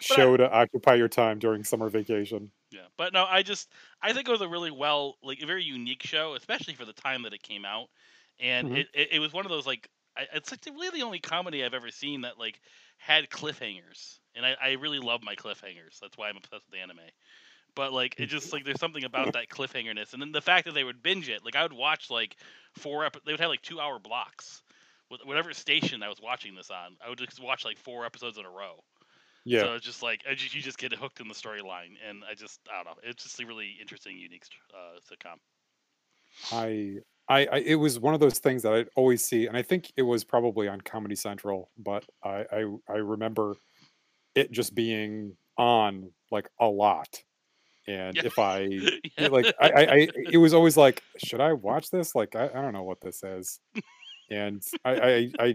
show 0.00 0.36
to 0.36 0.50
occupy 0.50 0.94
your 0.94 1.08
time 1.08 1.38
during 1.40 1.64
summer 1.64 1.90
vacation. 1.90 2.52
Yeah, 2.70 2.86
but 2.96 3.12
no, 3.12 3.24
I 3.24 3.42
just 3.42 3.72
I 4.02 4.12
think 4.12 4.28
it 4.28 4.32
was 4.32 4.40
a 4.40 4.48
really 4.48 4.70
well, 4.70 5.16
like 5.22 5.40
a 5.42 5.46
very 5.46 5.62
unique 5.64 6.02
show, 6.02 6.34
especially 6.34 6.74
for 6.74 6.84
the 6.84 6.92
time 6.92 7.22
that 7.22 7.32
it 7.34 7.42
came 7.42 7.64
out, 7.64 7.88
and 8.38 8.68
Mhm. 8.68 8.74
it, 8.74 8.88
it 8.94 9.12
it 9.12 9.18
was 9.20 9.32
one 9.32 9.44
of 9.46 9.50
those 9.50 9.66
like 9.66 9.88
I, 10.16 10.26
it's 10.34 10.50
like 10.50 10.60
the, 10.62 10.72
really 10.72 11.00
the 11.00 11.06
only 11.06 11.20
comedy 11.20 11.64
I've 11.64 11.74
ever 11.74 11.90
seen 11.90 12.22
that 12.22 12.38
like 12.38 12.60
had 12.98 13.28
cliffhangers, 13.30 14.18
and 14.34 14.46
I, 14.46 14.56
I 14.62 14.72
really 14.72 14.98
love 15.00 15.22
my 15.22 15.34
cliffhangers. 15.36 15.98
That's 16.00 16.16
why 16.16 16.28
I'm 16.28 16.36
obsessed 16.36 16.64
with 16.66 16.72
the 16.72 16.78
anime. 16.80 17.00
But 17.74 17.92
like 17.92 18.16
it 18.18 18.26
just 18.26 18.52
like 18.54 18.64
there's 18.64 18.80
something 18.80 19.04
about 19.04 19.32
that 19.32 19.48
cliffhangerness, 19.48 20.12
and 20.12 20.22
then 20.22 20.32
the 20.32 20.40
fact 20.42 20.66
that 20.66 20.74
they 20.74 20.84
would 20.84 21.02
binge 21.02 21.28
it. 21.28 21.44
Like 21.44 21.56
I 21.56 21.62
would 21.62 21.72
watch 21.72 22.10
like 22.10 22.36
four 22.74 23.04
ep- 23.04 23.24
they 23.24 23.32
would 23.32 23.40
have 23.40 23.50
like 23.50 23.62
two 23.62 23.80
hour 23.80 23.98
blocks 23.98 24.62
with 25.10 25.20
whatever 25.24 25.52
station 25.54 26.02
I 26.02 26.08
was 26.08 26.20
watching 26.20 26.54
this 26.54 26.70
on. 26.70 26.96
I 27.04 27.08
would 27.08 27.18
just 27.18 27.42
watch 27.42 27.64
like 27.64 27.78
four 27.78 28.06
episodes 28.06 28.38
in 28.38 28.44
a 28.46 28.50
row. 28.50 28.82
Yeah, 29.44 29.68
So 29.68 29.74
it's 29.74 29.84
just 29.86 30.02
like 30.02 30.24
I 30.30 30.34
just, 30.34 30.54
you 30.54 30.62
just 30.62 30.78
get 30.78 30.92
hooked 30.92 31.20
in 31.20 31.28
the 31.28 31.34
storyline, 31.34 31.96
and 32.08 32.24
I 32.28 32.34
just 32.34 32.60
I 32.70 32.82
don't 32.82 32.86
know. 32.86 33.02
It's 33.04 33.24
just 33.24 33.40
a 33.40 33.46
really 33.46 33.76
interesting, 33.80 34.18
unique 34.18 34.44
uh, 34.74 34.98
sitcom. 35.10 35.38
I, 36.50 37.02
I, 37.28 37.46
I, 37.46 37.56
it 37.58 37.76
was 37.76 37.98
one 37.98 38.14
of 38.14 38.20
those 38.20 38.38
things 38.38 38.62
that 38.62 38.72
I'd 38.74 38.88
always 38.96 39.24
see, 39.24 39.46
and 39.46 39.56
I 39.56 39.62
think 39.62 39.92
it 39.96 40.02
was 40.02 40.24
probably 40.24 40.68
on 40.68 40.80
Comedy 40.82 41.16
Central, 41.16 41.70
but 41.78 42.04
I, 42.22 42.44
I, 42.52 42.64
I 42.88 42.96
remember 42.96 43.56
it 44.34 44.52
just 44.52 44.74
being 44.74 45.36
on 45.58 46.12
like 46.30 46.50
a 46.60 46.66
lot. 46.66 47.22
And 47.88 48.18
Yeah. 48.18 48.22
if 48.22 48.38
I 48.38 48.86
Yeah. 49.18 49.28
like, 49.30 49.52
I, 49.60 49.70
I, 49.70 49.82
I, 49.94 50.08
it 50.32 50.38
was 50.38 50.54
always 50.54 50.76
like, 50.76 51.04
should 51.18 51.40
I 51.40 51.52
watch 51.54 51.90
this? 51.90 52.14
Like, 52.14 52.36
I, 52.36 52.46
I 52.48 52.62
don't 52.62 52.72
know 52.74 52.84
what 52.84 53.00
this 53.02 53.22
is. 53.24 53.60
And 54.30 54.62
I, 54.84 54.92
I, 54.96 55.32
I, 55.40 55.54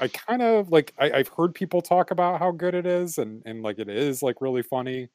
I 0.00 0.08
kind 0.08 0.42
of 0.42 0.70
like, 0.70 0.94
I, 0.98 1.10
I've 1.12 1.28
heard 1.28 1.54
people 1.54 1.82
talk 1.82 2.10
about 2.10 2.38
how 2.40 2.52
good 2.52 2.74
it 2.74 2.86
is, 2.86 3.18
and 3.18 3.42
and 3.46 3.62
like 3.62 3.78
it 3.78 3.88
is 3.88 4.22
like 4.22 4.40
really 4.40 4.62
funny. 4.62 5.08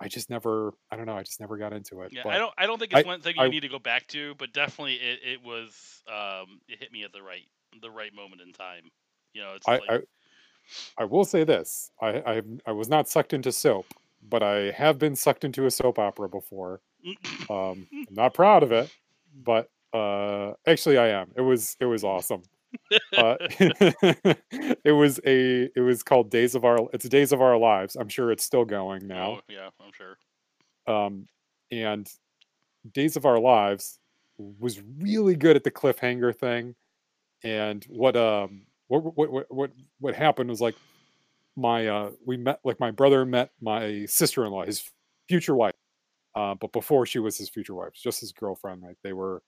I 0.00 0.08
just 0.08 0.30
never, 0.30 0.72
I 0.90 0.96
don't 0.96 1.06
know, 1.06 1.16
I 1.16 1.22
just 1.22 1.40
never 1.40 1.58
got 1.58 1.72
into 1.72 2.00
it. 2.02 2.12
yeah, 2.12 2.22
but 2.24 2.32
I 2.32 2.38
don't 2.38 2.54
I 2.56 2.66
don't 2.66 2.78
think 2.78 2.92
it's 2.92 3.04
I- 3.04 3.06
one 3.06 3.20
thing 3.20 3.36
you 3.36 3.42
I- 3.42 3.48
need 3.48 3.60
to 3.60 3.68
go 3.68 3.78
back 3.78 4.06
to, 4.08 4.34
but 4.36 4.52
definitely 4.52 4.94
it, 4.94 5.20
it 5.22 5.42
was 5.42 6.02
um 6.08 6.60
it 6.68 6.78
hit 6.80 6.90
me 6.90 7.04
at 7.04 7.12
the 7.12 7.22
right 7.22 7.44
the 7.80 7.90
right 7.90 8.14
moment 8.14 8.40
in 8.40 8.52
time. 8.52 8.90
You 9.34 9.42
know, 9.42 9.54
it's 9.54 9.68
I, 9.68 9.72
like 9.78 9.90
I 9.90 10.00
I 10.98 11.04
will 11.04 11.24
say 11.24 11.44
this: 11.44 11.90
I, 12.00 12.08
I 12.20 12.42
I 12.66 12.72
was 12.72 12.88
not 12.88 13.08
sucked 13.08 13.32
into 13.32 13.52
soap, 13.52 13.86
but 14.28 14.42
I 14.42 14.70
have 14.70 14.98
been 14.98 15.16
sucked 15.16 15.44
into 15.44 15.66
a 15.66 15.70
soap 15.70 15.98
opera 15.98 16.28
before. 16.28 16.80
Um, 17.48 17.86
I'm 17.92 18.06
not 18.10 18.34
proud 18.34 18.62
of 18.62 18.72
it, 18.72 18.90
but 19.44 19.68
uh, 19.92 20.52
actually, 20.66 20.98
I 20.98 21.08
am. 21.08 21.32
It 21.36 21.40
was 21.42 21.76
it 21.80 21.86
was 21.86 22.04
awesome. 22.04 22.42
Uh, 23.16 23.36
it 24.84 24.94
was 24.94 25.20
a 25.26 25.68
it 25.74 25.80
was 25.80 26.02
called 26.02 26.30
Days 26.30 26.54
of 26.54 26.64
Our. 26.64 26.78
It's 26.92 27.08
Days 27.08 27.32
of 27.32 27.40
Our 27.40 27.56
Lives. 27.56 27.96
I'm 27.96 28.08
sure 28.08 28.30
it's 28.32 28.44
still 28.44 28.64
going 28.64 29.06
now. 29.06 29.38
oh, 29.38 29.40
yeah, 29.48 29.70
I'm 29.80 29.92
sure. 29.92 30.16
um, 30.86 31.26
and 31.70 32.10
Days 32.92 33.16
of 33.16 33.26
Our 33.26 33.38
Lives 33.38 33.98
was 34.38 34.80
really 34.98 35.36
good 35.36 35.56
at 35.56 35.64
the 35.64 35.70
cliffhanger 35.70 36.34
thing. 36.34 36.74
And 37.42 37.84
what 37.88 38.16
um 38.16 38.62
what 38.88 39.16
what 39.16 39.30
what 39.30 39.46
what, 39.50 39.70
what 40.00 40.14
happened 40.14 40.50
was 40.50 40.60
like 40.60 40.76
my 41.56 41.86
uh 41.88 42.10
we 42.24 42.36
met 42.36 42.60
like 42.64 42.80
my 42.80 42.90
brother 42.90 43.24
met 43.24 43.50
my 43.60 44.04
sister 44.06 44.44
in 44.44 44.52
law, 44.52 44.64
his 44.64 44.90
future 45.28 45.54
wife. 45.54 45.74
Uh, 46.34 46.54
but 46.54 46.72
before 46.72 47.06
she 47.06 47.18
was 47.18 47.36
his 47.36 47.48
future 47.48 47.74
wife, 47.74 47.92
just 47.92 48.20
his 48.20 48.32
girlfriend, 48.32 48.82
like 48.82 48.96
they 49.02 49.12
were 49.12 49.42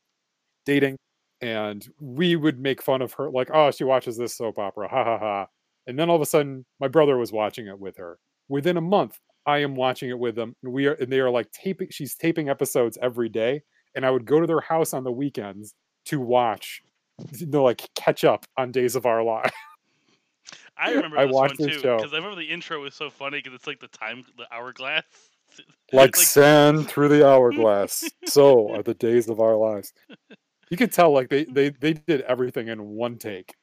dating, 0.66 0.96
and 1.42 1.86
we 2.00 2.36
would 2.36 2.60
make 2.60 2.80
fun 2.80 3.02
of 3.02 3.12
her, 3.14 3.30
like, 3.30 3.50
oh, 3.52 3.70
she 3.72 3.84
watches 3.84 4.16
this 4.16 4.36
soap 4.36 4.58
opera, 4.58 4.88
ha 4.88 5.04
ha 5.04 5.18
ha. 5.18 5.46
And 5.86 5.98
then 5.98 6.08
all 6.08 6.16
of 6.16 6.22
a 6.22 6.26
sudden, 6.26 6.64
my 6.80 6.88
brother 6.88 7.18
was 7.18 7.32
watching 7.32 7.66
it 7.66 7.78
with 7.78 7.96
her. 7.96 8.18
Within 8.48 8.76
a 8.76 8.80
month, 8.80 9.18
I 9.44 9.58
am 9.58 9.74
watching 9.74 10.08
it 10.08 10.18
with 10.18 10.36
them. 10.36 10.54
And 10.62 10.72
we 10.72 10.86
are, 10.86 10.92
and 10.92 11.12
they 11.12 11.18
are 11.18 11.30
like 11.30 11.50
taping. 11.50 11.88
She's 11.90 12.14
taping 12.14 12.48
episodes 12.48 12.96
every 13.02 13.28
day, 13.28 13.62
and 13.96 14.06
I 14.06 14.10
would 14.10 14.24
go 14.24 14.40
to 14.40 14.46
their 14.46 14.60
house 14.60 14.94
on 14.94 15.02
the 15.02 15.10
weekends 15.10 15.74
to 16.06 16.20
watch, 16.20 16.80
you 17.36 17.46
know, 17.46 17.64
like 17.64 17.88
catch 17.96 18.22
up 18.22 18.46
on 18.56 18.70
Days 18.70 18.94
of 18.94 19.04
Our 19.04 19.24
Lives. 19.24 19.50
I 20.76 20.92
remember 20.92 21.18
I 21.18 21.26
this 21.26 21.34
one 21.34 21.42
watched 21.42 21.58
this 21.58 21.66
too 21.66 21.80
show. 21.80 21.96
because 21.96 22.12
I 22.12 22.16
remember 22.16 22.36
the 22.36 22.50
intro 22.50 22.80
was 22.80 22.94
so 22.94 23.10
funny 23.10 23.38
because 23.38 23.54
it's 23.54 23.66
like 23.66 23.80
the 23.80 23.88
time 23.88 24.24
the 24.36 24.46
hourglass. 24.52 25.04
like 25.92 26.16
sand 26.16 26.88
through 26.88 27.08
the 27.08 27.26
hourglass. 27.28 28.08
so 28.26 28.72
are 28.74 28.82
the 28.82 28.94
days 28.94 29.28
of 29.28 29.40
our 29.40 29.56
lives. 29.56 29.92
You 30.72 30.78
could 30.78 30.90
tell 30.90 31.12
like 31.12 31.28
they 31.28 31.44
they 31.44 31.68
they 31.68 31.92
did 31.92 32.22
everything 32.22 32.68
in 32.68 32.82
one 32.82 33.18
take. 33.18 33.54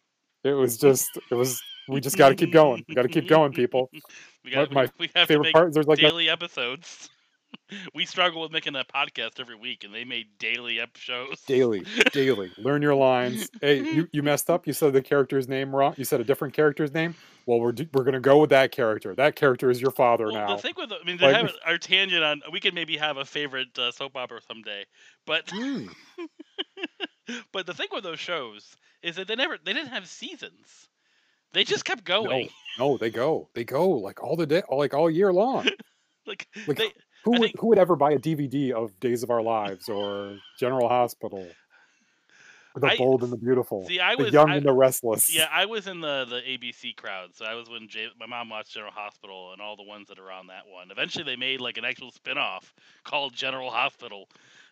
It 0.43 0.51
was 0.51 0.77
just 0.77 1.09
it 1.31 1.33
was 1.33 1.59
we 1.87 1.99
just 1.99 2.19
got 2.19 2.29
to 2.29 2.35
keep 2.35 2.53
going. 2.53 2.85
We 2.87 2.93
got 2.93 3.01
to 3.01 3.07
keep 3.07 3.27
going, 3.27 3.51
people. 3.51 3.89
we 4.45 4.51
got 4.51 4.71
my 4.71 4.83
we, 4.83 4.89
we 4.99 5.09
have 5.15 5.27
to 5.27 5.33
Favorite 5.33 5.45
make 5.45 5.53
part 5.55 5.73
there's 5.73 5.87
like 5.87 5.97
that, 5.97 6.07
daily 6.09 6.29
episodes. 6.29 7.09
we 7.95 8.05
struggle 8.05 8.43
with 8.43 8.51
making 8.51 8.75
a 8.75 8.83
podcast 8.83 9.39
every 9.39 9.55
week, 9.55 9.83
and 9.83 9.91
they 9.91 10.05
made 10.05 10.27
daily 10.37 10.79
up 10.79 10.95
shows. 10.97 11.41
Daily, 11.47 11.83
daily. 12.11 12.51
Learn 12.59 12.83
your 12.83 12.93
lines. 12.93 13.49
Hey, 13.59 13.79
you, 13.79 14.07
you 14.11 14.21
messed 14.21 14.51
up. 14.51 14.67
You 14.67 14.73
said 14.73 14.93
the 14.93 15.01
character's 15.01 15.47
name 15.47 15.75
wrong. 15.75 15.95
You 15.97 16.05
said 16.05 16.21
a 16.21 16.23
different 16.23 16.53
character's 16.53 16.93
name. 16.93 17.15
Well, 17.47 17.59
we're 17.59 17.73
we're 17.91 18.03
gonna 18.03 18.19
go 18.19 18.37
with 18.37 18.51
that 18.51 18.71
character. 18.71 19.15
That 19.15 19.35
character 19.35 19.71
is 19.71 19.81
your 19.81 19.89
father 19.89 20.25
well, 20.25 20.35
now. 20.35 20.55
The 20.57 20.61
thing 20.61 20.73
with, 20.77 20.91
I 20.91 21.03
mean, 21.03 21.17
they 21.17 21.25
like, 21.25 21.35
have 21.37 21.51
our 21.65 21.79
tangent 21.79 22.23
on. 22.23 22.43
We 22.51 22.59
could 22.59 22.75
maybe 22.75 22.97
have 22.97 23.17
a 23.17 23.25
favorite 23.25 23.75
uh, 23.79 23.91
soap 23.91 24.15
opera 24.15 24.41
someday, 24.47 24.85
but 25.25 25.47
mm. 25.47 25.89
But 27.51 27.65
the 27.65 27.73
thing 27.73 27.87
with 27.91 28.03
those 28.03 28.19
shows 28.19 28.75
is 29.01 29.15
that 29.15 29.27
they 29.27 29.35
never 29.35 29.57
they 29.63 29.73
didn't 29.73 29.89
have 29.89 30.07
seasons. 30.07 30.87
They 31.53 31.63
just 31.63 31.85
kept 31.85 32.03
going. 32.03 32.49
No, 32.77 32.91
no 32.91 32.97
they 32.97 33.09
go. 33.09 33.49
They 33.53 33.63
go 33.63 33.89
like 33.89 34.21
all 34.23 34.35
the 34.35 34.45
day, 34.45 34.61
like 34.69 34.93
all 34.93 35.09
year 35.09 35.33
long. 35.33 35.67
like, 36.27 36.47
like 36.67 36.77
they, 36.77 36.91
who 37.23 37.31
would, 37.31 37.41
think, 37.41 37.59
who 37.59 37.67
would 37.67 37.79
ever 37.79 37.95
buy 37.95 38.11
a 38.11 38.19
DVD 38.19 38.71
of 38.71 38.97
Days 38.99 39.23
of 39.23 39.31
Our 39.31 39.41
Lives 39.41 39.89
or 39.89 40.37
General 40.59 40.87
Hospital? 40.87 41.47
The 42.75 42.87
I, 42.87 42.97
Bold 42.97 43.23
and 43.23 43.31
the 43.31 43.37
Beautiful. 43.37 43.85
See, 43.87 43.99
I 43.99 44.15
the 44.15 44.25
was 44.25 44.33
Young 44.33 44.51
I, 44.51 44.57
and 44.57 44.65
the 44.65 44.71
Restless. 44.71 45.33
Yeah, 45.35 45.47
I 45.51 45.65
was 45.65 45.87
in 45.87 46.01
the 46.01 46.25
the 46.29 46.41
ABC 46.41 46.95
crowd. 46.95 47.35
So 47.35 47.45
I 47.45 47.55
was 47.55 47.69
when 47.69 47.87
Jay, 47.89 48.07
my 48.19 48.27
mom 48.27 48.49
watched 48.49 48.73
General 48.73 48.91
Hospital 48.91 49.51
and 49.53 49.61
all 49.61 49.75
the 49.75 49.83
ones 49.83 50.07
that 50.09 50.19
are 50.19 50.31
on 50.31 50.47
that 50.47 50.63
one. 50.71 50.91
Eventually, 50.91 51.23
they 51.23 51.35
made 51.35 51.61
like 51.61 51.77
an 51.77 51.85
actual 51.85 52.11
spin-off 52.11 52.73
called 53.03 53.33
General 53.33 53.71
Hospital. 53.71 54.29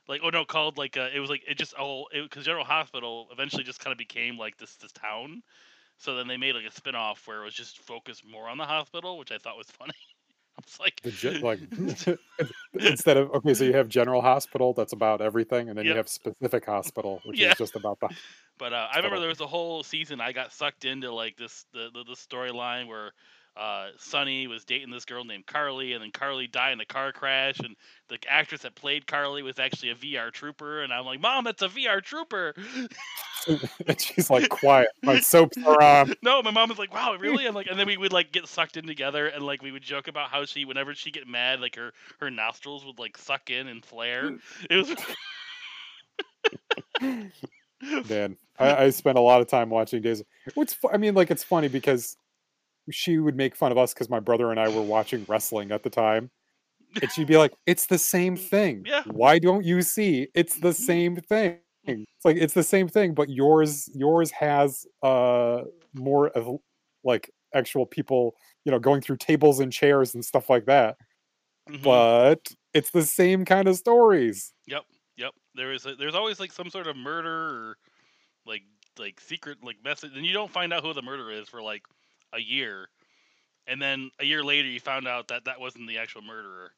Like, 0.08 0.22
oh 0.24 0.30
no, 0.30 0.45
called 0.45 0.78
like 0.78 0.97
uh, 0.97 1.10
it 1.14 1.20
was 1.20 1.30
like 1.30 1.43
it 1.47 1.58
just 1.58 1.74
all 1.74 2.08
because 2.14 2.45
General 2.45 2.66
Hospital 2.66 3.28
eventually 3.32 3.64
just 3.64 3.80
kind 3.80 3.91
of 3.91 3.97
became 3.97 4.38
like 4.38 4.58
this 4.58 4.76
this 4.76 4.91
town. 4.91 5.43
So 5.97 6.16
then 6.16 6.28
they 6.28 6.38
made 6.38 6.55
like 6.55 6.66
a 6.66 6.72
spin-off 6.72 7.28
where 7.28 7.41
it 7.41 7.45
was 7.45 7.53
just 7.53 7.80
focused 7.80 8.24
more 8.26 8.47
on 8.47 8.58
the 8.58 8.66
hospital, 8.66 9.18
which 9.18 9.32
I 9.32 9.39
thought 9.39 9.58
was 9.58 9.68
funny. 9.72 9.93
It's 10.60 10.80
like, 10.80 11.01
ge- 11.03 11.43
like 11.43 11.60
instead 12.74 13.16
of 13.16 13.30
okay, 13.32 13.53
so 13.53 13.64
you 13.64 13.74
have 13.74 13.88
General 13.88 14.22
Hospital 14.22 14.74
that's 14.74 14.91
about 14.91 15.22
everything, 15.22 15.70
and 15.70 15.78
then 15.78 15.86
yep. 15.86 15.93
you 15.93 15.97
have 15.97 16.10
Specific 16.10 16.66
Hospital, 16.66 17.22
which 17.26 17.39
yeah. 17.39 17.51
is 17.51 17.58
just 17.58 17.76
about 17.76 17.99
the. 17.99 18.10
But 18.58 18.74
uh, 18.74 18.88
I 18.91 18.97
remember 18.97 19.20
there 19.20 19.30
was 19.30 19.39
a 19.39 19.45
whole 19.45 19.84
season 19.84 20.20
I 20.20 20.32
got 20.32 20.51
sucked 20.51 20.84
into 20.84 21.14
like 21.14 21.38
this 21.38 21.68
the 21.74 21.91
the, 21.93 22.03
the 22.03 22.16
storyline 22.16 22.88
where 22.88 23.12
uh, 23.58 23.88
Sonny 23.97 24.47
was 24.47 24.64
dating 24.66 24.91
this 24.91 25.05
girl 25.05 25.24
named 25.24 25.47
Carly, 25.47 25.93
and 25.93 26.03
then 26.03 26.12
Carly 26.12 26.47
died 26.47 26.74
in 26.74 26.80
a 26.80 26.86
car 26.86 27.12
crash, 27.12 27.60
and 27.60 27.76
the 28.08 28.20
actress 28.28 28.62
that 28.62 28.76
played 28.76 29.08
Carly 29.08 29.41
was 29.41 29.58
actually 29.58 29.89
a 29.89 29.95
VR 29.95 30.32
trooper, 30.32 30.84
and 30.84 30.93
I'm 30.93 31.05
like, 31.05 31.20
Mom, 31.20 31.43
that's 31.43 31.62
a 31.62 31.70
VR 31.70 32.01
trooper. 32.01 32.53
and 33.47 33.99
she's 33.99 34.30
like, 34.30 34.49
quiet, 34.49 34.89
my 35.03 35.20
soaps 35.20 35.58
are 35.66 35.82
on. 35.82 36.14
No, 36.22 36.41
my 36.43 36.51
mom 36.51 36.70
was 36.70 36.78
like, 36.78 36.93
Wow, 36.93 37.16
really? 37.20 37.47
I'm 37.47 37.55
like, 37.55 37.68
and 37.68 37.80
then 37.80 37.88
we 37.88 37.97
would 37.97 38.14
like 38.14 38.32
get 38.32 38.47
sucked 38.47 38.78
in 38.78 38.86
together, 38.86 39.28
and 39.28 39.43
like 39.43 39.62
we 39.62 39.72
would 39.72 39.84
joke 39.84 40.08
about 40.08 40.30
how 40.30 40.45
she, 40.45 40.66
whenever 40.66 40.93
she 40.93 41.12
get 41.12 41.28
mad, 41.28 41.60
like 41.60 41.76
her 41.76 41.93
her 42.20 42.30
nostrils 42.30 42.86
would 42.86 42.99
like 42.99 43.18
suck 43.18 43.49
in 43.49 43.68
and 43.68 43.84
flare. 43.84 44.38
It 44.70 44.76
was. 44.78 44.95
Man, 48.10 48.38
I, 48.60 48.86
I 48.86 48.89
spent 48.89 49.18
a 49.18 49.22
lot 49.22 49.41
of 49.41 49.47
time 49.47 49.70
watching 49.70 50.01
Days. 50.01 50.24
What's 50.55 50.76
I 50.91 50.97
mean, 50.97 51.14
like 51.16 51.32
it's 51.32 51.43
funny 51.43 51.68
because 51.68 52.18
she 52.91 53.17
would 53.17 53.35
make 53.35 53.55
fun 53.55 53.71
of 53.71 53.77
us 53.77 53.93
because 53.93 54.09
my 54.09 54.19
brother 54.19 54.51
and 54.51 54.59
I 54.59 54.69
were 54.69 54.81
watching 54.81 55.25
wrestling 55.27 55.71
at 55.71 55.83
the 55.83 55.89
time. 55.89 56.29
And 57.01 57.11
she'd 57.11 57.27
be 57.27 57.38
like, 57.38 57.53
It's 57.65 57.85
the 57.85 57.97
same 57.97 58.38
thing. 58.38 58.83
Yeah. 58.85 59.03
Why 59.07 59.39
don't 59.39 59.65
you 59.65 59.81
see? 59.81 60.29
It's 60.33 60.55
the 60.55 60.69
mm-hmm. 60.69 60.83
same 60.83 61.15
thing. 61.17 61.59
It's 61.85 62.25
like 62.25 62.38
it's 62.38 62.53
the 62.53 62.63
same 62.63 62.88
thing, 62.88 63.13
but 63.13 63.29
yours 63.29 63.89
yours 63.93 64.31
has 64.31 64.85
uh 65.03 65.61
more 65.93 66.29
of 66.29 66.59
like 67.03 67.29
actual 67.53 67.85
people, 67.85 68.35
you 68.65 68.71
know, 68.71 68.79
going 68.79 69.01
through 69.01 69.17
tables 69.17 69.59
and 69.59 69.71
chairs 69.71 70.15
and 70.15 70.23
stuff 70.23 70.49
like 70.49 70.65
that. 70.65 70.97
Mm-hmm. 71.69 71.83
But 71.83 72.47
it's 72.73 72.91
the 72.91 73.03
same 73.03 73.45
kind 73.45 73.67
of 73.67 73.75
stories. 73.75 74.53
Yep. 74.67 74.83
Yep. 75.17 75.31
There 75.55 75.73
is 75.73 75.85
a, 75.85 75.95
there's 75.95 76.15
always 76.15 76.39
like 76.39 76.51
some 76.51 76.69
sort 76.69 76.88
of 76.88 76.95
murder 76.95 77.29
or 77.31 77.77
like 78.45 78.63
like 78.99 79.19
secret 79.19 79.57
like 79.63 79.77
message 79.83 80.11
and 80.15 80.25
you 80.25 80.33
don't 80.33 80.51
find 80.51 80.73
out 80.73 80.83
who 80.83 80.93
the 80.93 81.01
murderer 81.01 81.31
is 81.31 81.47
for 81.47 81.61
like 81.61 81.83
a 82.34 82.39
year, 82.39 82.88
and 83.67 83.82
then 83.82 84.11
a 84.19 84.25
year 84.25 84.43
later 84.43 84.67
you 84.67 84.80
found 84.80 85.07
out 85.07 85.28
that 85.30 85.45
that 85.45 85.59
wasn't 85.59 85.88
the 85.88 85.97
actual 85.97 86.21
murderer. 86.21 86.71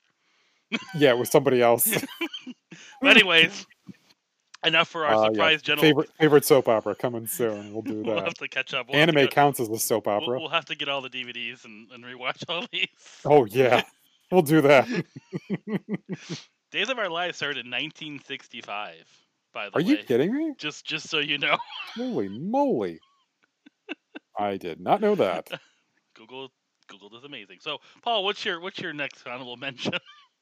yeah, 0.95 1.10
it 1.10 1.18
was 1.18 1.30
somebody 1.30 1.62
else. 1.62 1.88
but 3.02 3.12
anyways, 3.12 3.66
enough 4.66 4.88
for 4.88 5.06
our 5.06 5.16
uh, 5.16 5.26
surprise 5.26 5.62
yeah. 5.64 5.76
general 5.76 5.82
favorite 5.82 6.10
favorite 6.20 6.45
soap 6.45 6.68
opera 6.68 6.95
coming 6.95 7.28
soon. 7.28 7.74
We'll 7.74 7.82
do 7.82 7.95
that. 8.04 8.06
we'll 8.06 8.24
have 8.24 8.34
to 8.36 8.47
catch 8.47 8.74
up. 8.74 8.88
We'll 8.89 8.97
Anime 8.97 9.28
counts 9.28 9.60
as 9.60 9.70
a 9.70 9.78
soap 9.78 10.08
opera. 10.08 10.28
We'll, 10.28 10.41
we'll, 10.41 10.50
have 10.50 10.66
to 10.66 10.76
get 10.76 10.89
all 10.89 11.02
the 11.02 11.10
DVDs 11.10 11.66
and, 11.66 11.89
and 11.91 12.04
rewatch 12.04 12.43
all 12.47 12.66
these. 12.72 12.88
Oh 13.26 13.45
yeah, 13.45 13.84
we'll 14.32 14.41
do 14.41 14.62
that. 14.62 14.88
Days 16.72 16.89
of 16.89 17.00
Our 17.00 17.10
Lives 17.10 17.38
started 17.38 17.66
in 17.66 17.72
1965. 17.72 18.95
By 19.52 19.70
the 19.70 19.76
Are 19.76 19.82
way, 19.82 19.93
are 19.93 19.95
you 19.95 19.97
kidding 20.04 20.34
me? 20.34 20.54
Just 20.58 20.86
just 20.86 21.10
so 21.10 21.20
you 21.20 21.39
know. 21.39 21.58
Holy 21.95 22.30
moly! 22.30 23.00
I 24.40 24.58
did 24.58 24.80
not 24.80 25.02
know 25.02 25.16
that. 25.16 25.50
Google 26.16 26.50
Google 26.88 27.16
is 27.18 27.24
amazing. 27.24 27.58
So, 27.62 27.78
Paul, 28.02 28.24
what's 28.24 28.44
your 28.44 28.60
what's 28.60 28.80
your 28.80 28.94
next 28.94 29.28
honorable 29.28 29.58
mention? 29.58 29.94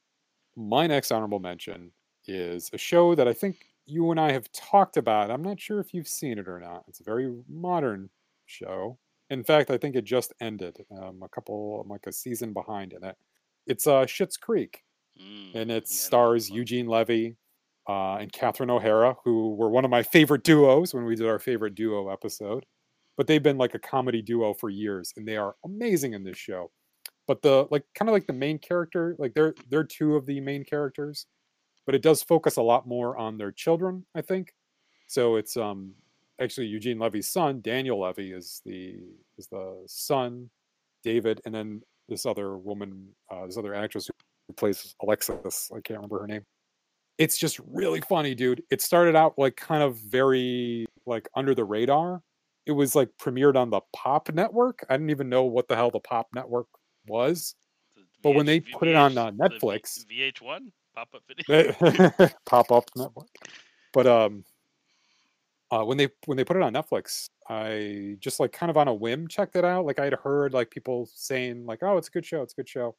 My 0.56 0.88
next 0.88 1.12
honorable 1.12 1.40
mention 1.40 1.92
is 2.28 2.70
a 2.74 2.78
show 2.78 3.16
that 3.16 3.28
I 3.28 3.34
think 3.34 3.58
you 3.86 4.12
and 4.12 4.20
I 4.20 4.32
have 4.32 4.52
talked 4.52 4.98
about. 4.98 5.30
I'm 5.30 5.44
not 5.44 5.60
sure 5.60 5.80
if 5.80 5.94
you've 5.94 6.08
seen 6.08 6.40
it 6.40 6.48
or 6.48 6.60
not. 6.60 6.84
It's 6.88 7.00
a 7.00 7.04
very 7.04 7.34
modern 7.48 8.10
show. 8.46 8.98
In 9.30 9.44
fact, 9.44 9.70
I 9.72 9.78
think 9.78 9.96
it 9.96 10.04
just 10.04 10.34
ended. 10.42 10.78
Um, 10.92 11.22
a 11.22 11.30
couple, 11.30 11.86
like 11.88 12.08
a 12.08 12.12
season 12.12 12.54
behind 12.54 12.94
in 12.94 13.04
it. 13.04 13.16
It's 13.66 13.86
uh, 13.86 14.06
Schitt's 14.06 14.38
Creek, 14.38 14.84
mm, 15.22 15.54
and 15.54 15.70
it 15.70 15.84
yeah, 15.88 15.96
stars 15.96 16.50
Eugene 16.50 16.88
Levy 16.88 17.36
uh, 17.88 18.16
and 18.16 18.32
Catherine 18.32 18.70
O'Hara, 18.70 19.16
who 19.24 19.56
were 19.56 19.70
one 19.70 19.86
of 19.86 19.92
my 19.92 20.04
favorite 20.04 20.44
duos 20.44 20.94
when 20.94 21.06
we 21.06 21.16
did 21.16 21.28
our 21.28 21.40
favorite 21.40 21.76
duo 21.76 22.10
episode 22.10 22.66
but 23.18 23.26
they've 23.26 23.44
been 23.44 23.58
like 23.58 23.74
a 23.74 23.80
comedy 23.80 24.22
duo 24.22 24.54
for 24.54 24.70
years 24.70 25.12
and 25.18 25.28
they 25.28 25.36
are 25.36 25.56
amazing 25.66 26.14
in 26.14 26.24
this 26.24 26.38
show. 26.38 26.72
But 27.28 27.42
the 27.42 27.68
like 27.72 27.84
kind 27.96 28.08
of 28.08 28.14
like 28.14 28.28
the 28.28 28.34
main 28.34 28.60
character 28.60 29.16
like 29.20 29.34
they're 29.34 29.54
they're 29.70 29.84
two 29.84 30.16
of 30.16 30.26
the 30.26 30.40
main 30.40 30.64
characters 30.64 31.26
but 31.86 31.96
it 31.96 32.02
does 32.02 32.22
focus 32.22 32.58
a 32.58 32.62
lot 32.62 32.88
more 32.88 33.18
on 33.18 33.38
their 33.38 33.52
children 33.52 34.06
i 34.16 34.22
think. 34.22 34.54
So 35.08 35.36
it's 35.36 35.58
um 35.58 35.94
actually 36.40 36.68
eugene 36.68 37.00
levy's 37.00 37.28
son 37.28 37.62
daniel 37.62 38.00
levy 38.00 38.32
is 38.32 38.62
the 38.64 38.96
is 39.38 39.48
the 39.48 39.84
son 39.88 40.50
david 41.04 41.42
and 41.46 41.54
then 41.54 41.82
this 42.08 42.26
other 42.28 42.58
woman 42.58 43.08
uh, 43.32 43.46
this 43.48 43.58
other 43.58 43.74
actress 43.74 44.08
who 44.48 44.54
plays 44.54 44.96
alexis 45.02 45.72
i 45.72 45.82
can't 45.82 45.98
remember 45.98 46.20
her 46.20 46.28
name. 46.28 46.46
It's 47.18 47.38
just 47.40 47.60
really 47.68 48.00
funny 48.02 48.36
dude. 48.36 48.62
It 48.70 48.80
started 48.80 49.16
out 49.16 49.34
like 49.40 49.56
kind 49.56 49.82
of 49.82 49.98
very 49.98 50.86
like 51.08 51.28
under 51.36 51.56
the 51.56 51.64
radar 51.64 52.22
it 52.68 52.74
was 52.74 52.96
like 52.96 53.10
premiered 53.20 53.56
on 53.56 53.70
the 53.70 53.82
Pop 53.96 54.32
Network. 54.34 54.86
I 54.90 54.96
didn't 54.96 55.10
even 55.10 55.30
know 55.30 55.46
what 55.46 55.68
the 55.68 55.76
hell 55.76 55.90
the 55.90 56.00
Pop 56.00 56.28
Network 56.36 56.68
was. 57.08 57.56
but 58.22 58.32
when 58.32 58.46
they 58.46 58.60
put 58.60 58.88
it 58.88 58.96
on 58.96 59.18
uh, 59.18 59.32
Netflix, 59.32 60.06
VH1 60.06 60.72
pop 60.98 61.10
up 61.14 61.24
video, 61.28 62.30
pop 62.46 62.72
up 62.72 62.90
network. 62.96 63.28
But 63.94 64.08
um, 64.08 64.44
uh, 65.72 65.84
when 65.84 65.98
they 65.98 66.10
when 66.26 66.38
they 66.38 66.44
put 66.44 66.58
it 66.58 66.64
on 66.64 66.74
Netflix, 66.74 67.30
I 67.50 68.18
just 68.20 68.40
like 68.40 68.52
kind 68.52 68.70
of 68.70 68.78
on 68.78 68.88
a 68.88 68.94
whim 68.94 69.28
checked 69.28 69.56
it 69.56 69.66
out. 69.66 69.86
Like 69.86 70.00
I 70.00 70.06
had 70.06 70.14
heard 70.14 70.54
like 70.54 70.72
people 70.72 71.08
saying 71.14 71.66
like, 71.66 71.80
"Oh, 71.82 71.98
it's 71.98 72.08
a 72.08 72.12
good 72.12 72.26
show, 72.26 72.42
it's 72.42 72.54
a 72.54 72.58
good 72.58 72.70
show," 72.70 72.96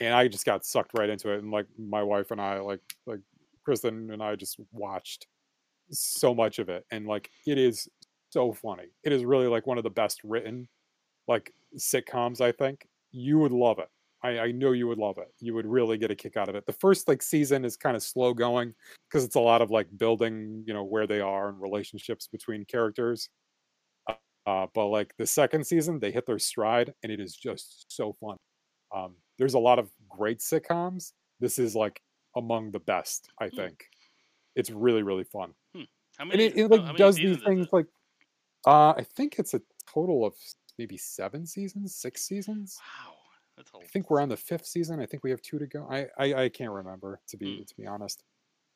and 0.00 0.14
I 0.14 0.28
just 0.28 0.46
got 0.46 0.64
sucked 0.64 0.92
right 0.98 1.10
into 1.10 1.32
it. 1.32 1.42
And 1.42 1.50
like 1.50 1.66
my 1.78 2.02
wife 2.02 2.30
and 2.30 2.40
I, 2.40 2.60
like 2.60 2.80
like 3.06 3.20
Kristen 3.64 4.10
and 4.12 4.22
I, 4.22 4.36
just 4.36 4.58
watched 4.72 5.26
so 5.90 6.34
much 6.34 6.58
of 6.58 6.68
it, 6.68 6.84
and 6.90 7.06
like 7.06 7.30
it 7.46 7.58
is 7.58 7.88
so 8.30 8.52
funny. 8.52 8.84
It 9.04 9.12
is 9.12 9.24
really 9.24 9.46
like 9.46 9.66
one 9.66 9.78
of 9.78 9.84
the 9.84 9.90
best 9.90 10.20
written 10.24 10.68
like 11.28 11.52
sitcoms, 11.76 12.40
I 12.40 12.52
think. 12.52 12.88
You 13.12 13.38
would 13.38 13.52
love 13.52 13.78
it. 13.78 13.88
I, 14.22 14.38
I 14.38 14.52
know 14.52 14.72
you 14.72 14.88
would 14.88 14.98
love 14.98 15.18
it. 15.18 15.28
You 15.38 15.54
would 15.54 15.66
really 15.66 15.96
get 15.96 16.10
a 16.10 16.16
kick 16.16 16.36
out 16.36 16.48
of 16.48 16.56
it. 16.56 16.66
The 16.66 16.72
first 16.72 17.06
like 17.06 17.22
season 17.22 17.64
is 17.64 17.76
kind 17.76 17.96
of 17.96 18.02
slow 18.02 18.34
going 18.34 18.74
because 19.08 19.24
it's 19.24 19.36
a 19.36 19.40
lot 19.40 19.62
of 19.62 19.70
like 19.70 19.86
building, 19.96 20.64
you 20.66 20.74
know, 20.74 20.82
where 20.82 21.06
they 21.06 21.20
are 21.20 21.50
and 21.50 21.60
relationships 21.60 22.26
between 22.26 22.64
characters. 22.64 23.28
Uh, 24.46 24.66
but 24.74 24.86
like 24.86 25.12
the 25.18 25.26
second 25.26 25.64
season, 25.64 26.00
they 26.00 26.10
hit 26.10 26.26
their 26.26 26.38
stride 26.38 26.92
and 27.02 27.12
it 27.12 27.20
is 27.20 27.36
just 27.36 27.84
so 27.88 28.16
fun. 28.18 28.36
Um, 28.94 29.14
there's 29.38 29.54
a 29.54 29.58
lot 29.58 29.78
of 29.78 29.90
great 30.08 30.38
sitcoms. 30.38 31.12
This 31.38 31.58
is 31.58 31.76
like 31.76 32.00
among 32.34 32.70
the 32.70 32.80
best, 32.80 33.28
I 33.40 33.48
hmm. 33.48 33.56
think. 33.56 33.84
It's 34.56 34.70
really, 34.70 35.02
really 35.02 35.24
fun. 35.24 35.52
Hmm. 35.76 35.82
How 36.16 36.24
many, 36.24 36.46
and 36.46 36.58
it, 36.58 36.60
it 36.60 36.68
like 36.68 36.96
does 36.96 37.16
these 37.16 37.40
things 37.42 37.68
like 37.72 37.86
uh, 38.68 38.92
I 38.98 39.02
think 39.02 39.38
it's 39.38 39.54
a 39.54 39.62
total 39.90 40.26
of 40.26 40.34
maybe 40.78 40.98
seven 40.98 41.46
seasons, 41.46 41.94
six 41.94 42.22
seasons. 42.22 42.78
Wow, 42.78 43.14
that's 43.56 43.70
I 43.74 43.86
think 43.86 44.10
we're 44.10 44.20
on 44.20 44.28
the 44.28 44.36
fifth 44.36 44.66
season. 44.66 45.00
I 45.00 45.06
think 45.06 45.24
we 45.24 45.30
have 45.30 45.40
two 45.40 45.58
to 45.58 45.66
go. 45.66 45.88
I 45.90 46.06
I, 46.18 46.44
I 46.44 46.48
can't 46.50 46.70
remember 46.70 47.18
to 47.28 47.36
be 47.38 47.60
mm. 47.60 47.66
to 47.66 47.76
be 47.76 47.86
honest. 47.86 48.22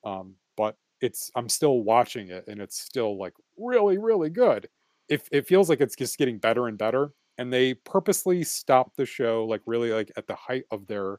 Um, 0.03 0.35
but 0.57 0.77
it's 1.03 1.31
I'm 1.37 1.49
still 1.51 1.81
watching 1.81 2.31
it, 2.31 2.45
and 2.49 2.59
it's 2.59 2.81
still 2.81 3.19
like 3.19 3.35
really 3.59 3.99
really 3.99 4.31
good. 4.31 4.67
If 5.11 5.29
it 5.31 5.47
feels 5.47 5.69
like 5.69 5.83
it's 5.83 5.95
just 5.95 6.17
getting 6.17 6.39
better 6.39 6.69
and 6.69 6.79
better, 6.79 7.13
and 7.37 7.53
they 7.53 7.75
purposely 7.75 8.45
stopped 8.45 8.97
the 8.97 9.05
show 9.05 9.45
like 9.45 9.61
really 9.67 9.91
like 9.91 10.11
at 10.17 10.27
the 10.27 10.35
height 10.35 10.65
of 10.71 10.87
their 10.87 11.19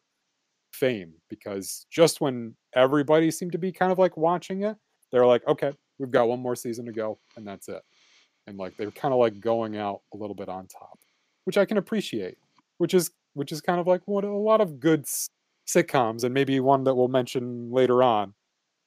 fame 0.72 1.14
because 1.30 1.86
just 1.92 2.22
when 2.22 2.56
everybody 2.76 3.30
seemed 3.30 3.52
to 3.52 3.60
be 3.60 3.72
kind 3.72 3.92
of 3.92 4.00
like 4.00 4.18
watching 4.18 4.64
it, 4.64 4.76
they're 5.12 5.28
like, 5.28 5.48
okay, 5.48 5.74
we've 6.00 6.10
got 6.10 6.28
one 6.28 6.40
more 6.40 6.56
season 6.56 6.86
to 6.88 6.92
go, 6.92 7.20
and 7.38 7.46
that's 7.48 7.70
it. 7.70 7.84
And 8.48 8.58
like 8.58 8.76
they're 8.78 8.92
kind 8.92 9.14
of 9.14 9.20
like 9.20 9.40
going 9.40 9.78
out 9.78 10.02
a 10.14 10.18
little 10.18 10.36
bit 10.36 10.50
on 10.50 10.68
top, 10.68 11.00
which 11.46 11.58
I 11.58 11.66
can 11.66 11.78
appreciate. 11.78 12.38
Which 12.78 12.94
is 12.94 13.12
which 13.34 13.52
is 13.52 13.62
kind 13.62 13.80
of 13.80 13.88
like 13.88 14.02
what 14.06 14.24
a 14.24 14.32
lot 14.32 14.62
of 14.62 14.80
good 14.80 15.06
sitcoms, 15.68 16.24
and 16.24 16.34
maybe 16.34 16.60
one 16.60 16.84
that 16.84 16.96
we'll 16.96 17.08
mention 17.08 17.72
later 17.72 18.04
on. 18.04 18.34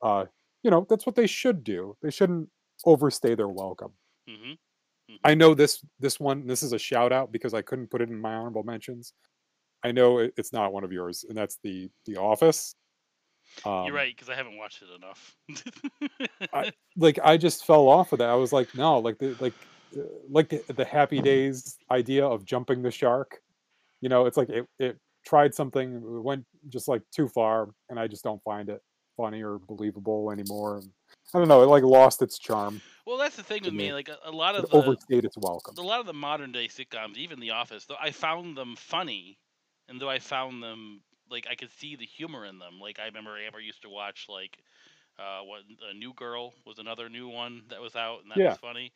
Uh, 0.03 0.27
you 0.63 0.71
know, 0.71 0.87
that's 0.89 1.07
what 1.07 1.15
they 1.15 1.27
should 1.27 1.65
do. 1.65 1.97
They 2.03 2.11
shouldn't 2.11 2.49
overstay 2.85 3.35
their 3.35 3.49
welcome. 3.49 3.93
Mm-hmm. 4.29 4.51
Mm-hmm. 4.53 5.15
I 5.25 5.35
know 5.35 5.55
this 5.55 5.85
this 6.01 6.19
one. 6.21 6.47
This 6.47 6.63
is 6.63 6.73
a 6.73 6.79
shout 6.79 7.13
out 7.13 7.33
because 7.33 7.55
I 7.55 7.63
couldn't 7.63 7.91
put 7.91 8.03
it 8.03 8.11
in 8.11 8.21
my 8.21 8.35
honorable 8.35 8.65
mentions. 8.65 9.13
I 9.85 9.93
know 9.93 10.19
it, 10.19 10.35
it's 10.37 10.53
not 10.53 10.73
one 10.73 10.85
of 10.85 10.93
yours, 10.93 11.25
and 11.29 11.37
that's 11.37 11.59
the 11.63 11.89
The 12.07 12.17
Office. 12.17 12.75
Um, 13.65 13.87
You're 13.87 13.95
right 13.95 14.15
because 14.15 14.29
I 14.29 14.35
haven't 14.35 14.57
watched 14.57 14.83
it 14.83 14.89
enough. 14.97 15.37
I, 16.53 16.73
like 16.97 17.19
I 17.23 17.37
just 17.37 17.67
fell 17.67 17.89
off 17.89 18.13
of 18.13 18.19
that. 18.19 18.29
I 18.29 18.35
was 18.35 18.53
like, 18.53 18.75
no, 18.75 18.99
like 18.99 19.19
the 19.19 19.37
like 19.41 19.55
uh, 19.97 20.03
like 20.29 20.49
the, 20.49 20.63
the 20.73 20.85
Happy 20.85 21.21
Days 21.21 21.79
idea 21.91 22.27
of 22.27 22.45
jumping 22.45 22.83
the 22.83 22.91
shark. 22.91 23.41
You 24.01 24.09
know, 24.09 24.27
it's 24.27 24.37
like 24.37 24.51
it 24.51 24.67
it 24.79 24.99
tried 25.25 25.55
something, 25.55 26.23
went 26.23 26.45
just 26.69 26.89
like 26.89 27.03
too 27.15 27.29
far, 27.29 27.71
and 27.89 27.99
I 27.99 28.07
just 28.07 28.25
don't 28.25 28.43
find 28.45 28.69
it 28.69 28.81
funny 29.17 29.43
or 29.43 29.59
believable 29.59 30.31
anymore. 30.31 30.83
I 31.35 31.39
don't 31.39 31.49
know, 31.49 31.63
it 31.63 31.67
like 31.67 31.83
lost 31.83 32.23
its 32.23 32.39
charm. 32.39 32.81
Well, 33.07 33.19
that's 33.19 33.37
the 33.37 33.43
thing 33.43 33.63
with 33.65 33.73
me. 33.73 33.93
Like 33.93 34.09
a, 34.09 34.19
a 34.25 34.31
lot 34.31 34.55
of 34.55 34.65
it 34.65 34.71
the, 34.71 34.77
overstayed 34.77 35.25
its 35.25 35.37
welcome. 35.39 35.75
A 35.79 35.81
lot 35.81 36.01
of 36.01 36.07
the 36.07 36.13
modern 36.13 36.53
day 36.53 36.69
sitcoms, 36.69 37.17
even 37.17 37.41
The 37.41 37.51
Office, 37.51 37.87
though 37.87 37.97
I 38.01 38.11
found 38.11 38.57
them 38.57 38.77
funny, 38.77 39.39
and 39.89 40.01
though 40.01 40.11
I 40.11 40.19
found 40.19 40.63
them 40.63 41.01
like 41.31 41.47
I 41.51 41.55
could 41.55 41.71
see 41.79 41.97
the 41.97 42.07
humor 42.07 42.45
in 42.45 42.59
them. 42.59 42.79
Like 42.81 42.99
I 42.99 43.07
remember 43.07 43.37
Amber 43.39 43.61
used 43.61 43.83
to 43.83 43.89
watch 43.89 44.27
like 44.29 44.59
uh, 45.19 45.41
what 45.45 45.61
a 45.91 45.97
New 45.97 46.13
Girl 46.15 46.53
was 46.67 46.79
another 46.79 47.09
new 47.09 47.29
one 47.29 47.63
that 47.71 47.81
was 47.81 47.97
out, 47.97 48.23
and 48.23 48.31
that 48.31 48.39
yeah. 48.39 48.49
was 48.51 48.59
funny. 48.59 48.93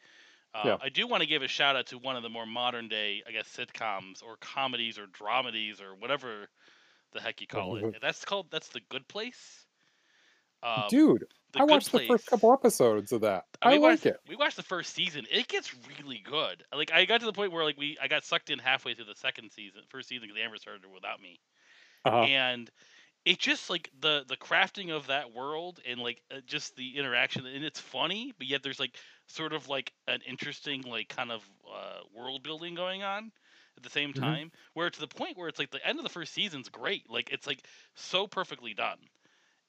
Uh, 0.55 0.63
yeah. 0.65 0.77
I 0.83 0.89
do 0.89 1.07
want 1.07 1.23
to 1.23 1.29
give 1.29 1.43
a 1.43 1.49
shout 1.49 1.77
out 1.77 1.87
to 1.87 1.99
one 1.99 2.17
of 2.17 2.23
the 2.23 2.29
more 2.29 2.47
modern 2.47 2.89
day, 2.89 3.23
I 3.27 3.31
guess, 3.31 3.47
sitcoms 3.49 4.23
or 4.23 4.37
comedies 4.41 4.99
or 4.99 5.07
dramedies 5.07 5.81
or 5.81 5.95
whatever 5.95 6.49
the 7.13 7.21
heck 7.21 7.41
you 7.41 7.47
call 7.47 7.77
it. 7.77 7.97
That's 8.03 8.25
called 8.25 8.47
that's 8.51 8.69
the 8.69 8.81
Good 8.89 9.07
Place. 9.09 9.67
Um, 10.63 10.85
Dude, 10.91 11.27
I 11.57 11.65
watched 11.65 11.91
Place. 11.91 12.07
the 12.07 12.15
first 12.15 12.27
couple 12.27 12.53
episodes 12.53 13.13
of 13.13 13.23
that. 13.23 13.45
I, 13.63 13.71
mean, 13.71 13.79
I 13.79 13.81
like 13.81 13.91
watched, 13.91 14.07
it. 14.07 14.21
We 14.29 14.37
watched 14.37 14.57
the 14.57 14.63
first 14.63 14.95
season. 14.95 15.27
It 15.31 15.49
gets 15.49 15.73
really 15.99 16.23
good. 16.25 16.65
Like 16.75 16.93
I 16.93 17.05
got 17.05 17.21
to 17.21 17.27
the 17.27 17.33
point 17.33 17.53
where 17.53 17.65
like 17.65 17.79
we 17.79 17.97
I 18.01 18.09
got 18.09 18.25
sucked 18.25 18.51
in 18.51 18.59
halfway 18.59 18.95
through 18.95 19.07
the 19.07 19.15
second 19.15 19.51
season, 19.51 19.83
first 19.89 20.09
season 20.09 20.29
because 20.29 20.43
Amber 20.43 20.57
started 20.59 20.83
without 20.93 21.21
me, 21.21 21.41
uh-huh. 22.05 22.29
and 22.29 22.71
it 23.25 23.39
just 23.39 23.71
like 23.71 23.91
the 24.01 24.25
the 24.29 24.37
crafting 24.37 24.91
of 24.91 25.09
that 25.09 25.33
world 25.33 25.81
and 25.87 26.01
like 26.01 26.23
uh, 26.31 26.41
just 26.47 26.77
the 26.77 26.99
interaction 26.99 27.47
and 27.47 27.65
it's 27.65 27.81
funny, 27.81 28.35
but 28.39 28.47
yet 28.49 28.63
there's 28.63 28.81
like 28.81 28.97
sort 29.29 29.53
of 29.53 29.69
like 29.69 29.93
an 30.09 30.21
interesting 30.27 30.83
like 30.83 31.09
kind 31.09 31.33
of 31.33 31.49
uh, 31.71 32.01
world 32.15 32.43
building 32.43 32.75
going 32.75 33.03
on 33.03 33.33
at 33.77 33.83
the 33.85 33.91
same 33.91 34.15
Mhm. 34.15 34.15
time. 34.15 34.53
Where 34.75 34.91
to 34.91 35.01
the 35.01 35.09
point 35.09 35.39
where 35.39 35.49
it's 35.49 35.59
like 35.59 35.71
the 35.71 35.87
end 35.87 35.99
of 35.99 36.05
the 36.05 36.11
first 36.11 36.35
season's 36.35 36.69
great. 36.71 37.11
Like 37.11 37.31
it's 37.33 37.47
like 37.47 37.67
so 37.95 38.27
perfectly 38.27 38.75
done. 38.75 38.99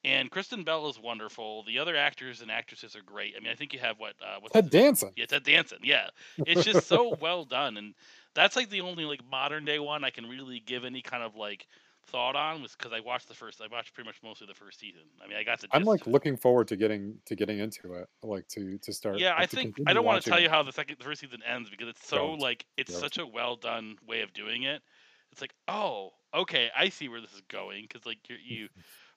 And 0.04 0.30
Kristen 0.30 0.64
Bell 0.64 0.88
is 0.88 0.98
wonderful. 0.98 1.62
The 1.64 1.78
other 1.78 1.96
actors 1.96 2.40
and 2.40 2.50
actresses 2.50 2.96
are 2.96 3.02
great. 3.02 3.34
I 3.36 3.40
mean, 3.40 3.52
I 3.52 3.54
think 3.54 3.72
you 3.72 3.78
have 3.80 3.98
what 3.98 4.16
uh, 4.20 4.38
what's 4.40 4.54
Ted 4.54 4.70
Danson. 4.70 5.14
yeah, 5.16 5.26
Ted 5.26 5.44
Danson. 5.44 5.78
Yeah, 5.82 6.10
it's 6.44 6.62
just 6.64 6.86
so 6.88 7.10
well 7.20 7.44
done, 7.44 7.76
and 7.76 7.94
that's 8.34 8.56
like 8.56 8.70
the 8.70 8.80
only 8.80 9.04
like 9.04 9.24
modern 9.24 9.64
day 9.64 9.78
one 9.78 10.04
I 10.04 10.10
can 10.10 10.28
really 10.28 10.60
give 10.60 10.84
any 10.84 11.02
kind 11.02 11.22
of 11.22 11.36
like 11.36 11.66
thought 12.06 12.36
on 12.36 12.62
was 12.62 12.72
because 12.76 12.92
I 12.92 13.00
watched 13.00 13.28
the 13.28 13.34
first. 13.34 13.60
I 13.60 13.66
watched 13.68 13.94
pretty 13.94 14.08
much 14.08 14.16
mostly 14.22 14.46
the 14.46 14.54
first 14.54 14.80
season. 14.80 15.02
I 15.22 15.28
mean, 15.28 15.36
I 15.36 15.44
got 15.44 15.60
the. 15.60 15.68
I'm 15.72 15.84
like 15.84 16.06
looking 16.06 16.36
forward 16.36 16.68
to 16.68 16.76
getting 16.76 17.18
to 17.26 17.36
getting 17.36 17.58
into 17.58 17.94
it, 17.94 18.08
like 18.22 18.48
to 18.48 18.78
to 18.78 18.92
start. 18.92 19.18
Yeah, 19.18 19.34
I 19.36 19.46
think 19.46 19.80
I 19.86 19.92
don't 19.92 20.04
want 20.04 20.22
to 20.22 20.28
tell 20.28 20.40
you 20.40 20.48
how 20.48 20.62
the 20.62 20.72
second, 20.72 20.98
the 20.98 21.04
first 21.04 21.20
season 21.20 21.42
ends 21.42 21.70
because 21.70 21.88
it's 21.88 22.06
so 22.06 22.28
Don't. 22.28 22.40
like 22.40 22.66
it's 22.76 22.92
Don't. 22.92 23.00
such 23.00 23.18
a 23.18 23.26
well 23.26 23.56
done 23.56 23.96
way 24.06 24.22
of 24.22 24.32
doing 24.32 24.64
it. 24.64 24.82
It's 25.30 25.40
like, 25.40 25.54
oh, 25.68 26.10
okay, 26.34 26.70
I 26.76 26.88
see 26.88 27.08
where 27.08 27.20
this 27.20 27.32
is 27.32 27.40
going 27.48 27.86
because 27.88 28.04
like 28.06 28.18
you're, 28.28 28.38
you, 28.38 28.68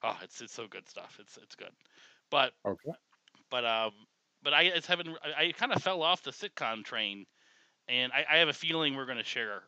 oh, 0.02 0.18
it's 0.22 0.40
it's 0.40 0.52
so 0.52 0.66
good 0.68 0.88
stuff. 0.88 1.18
It's 1.20 1.36
it's 1.38 1.54
good, 1.54 1.72
but 2.30 2.52
Okay. 2.64 2.92
but 3.50 3.64
um, 3.64 3.92
but 4.42 4.54
I 4.54 4.62
it's 4.62 4.86
having 4.86 5.14
I, 5.22 5.46
I 5.46 5.52
kind 5.52 5.72
of 5.72 5.82
fell 5.82 6.02
off 6.02 6.22
the 6.22 6.30
sitcom 6.30 6.84
train, 6.84 7.26
and 7.88 8.12
I, 8.12 8.26
I 8.30 8.36
have 8.38 8.48
a 8.48 8.54
feeling 8.54 8.96
we're 8.96 9.06
gonna 9.06 9.24
share 9.24 9.62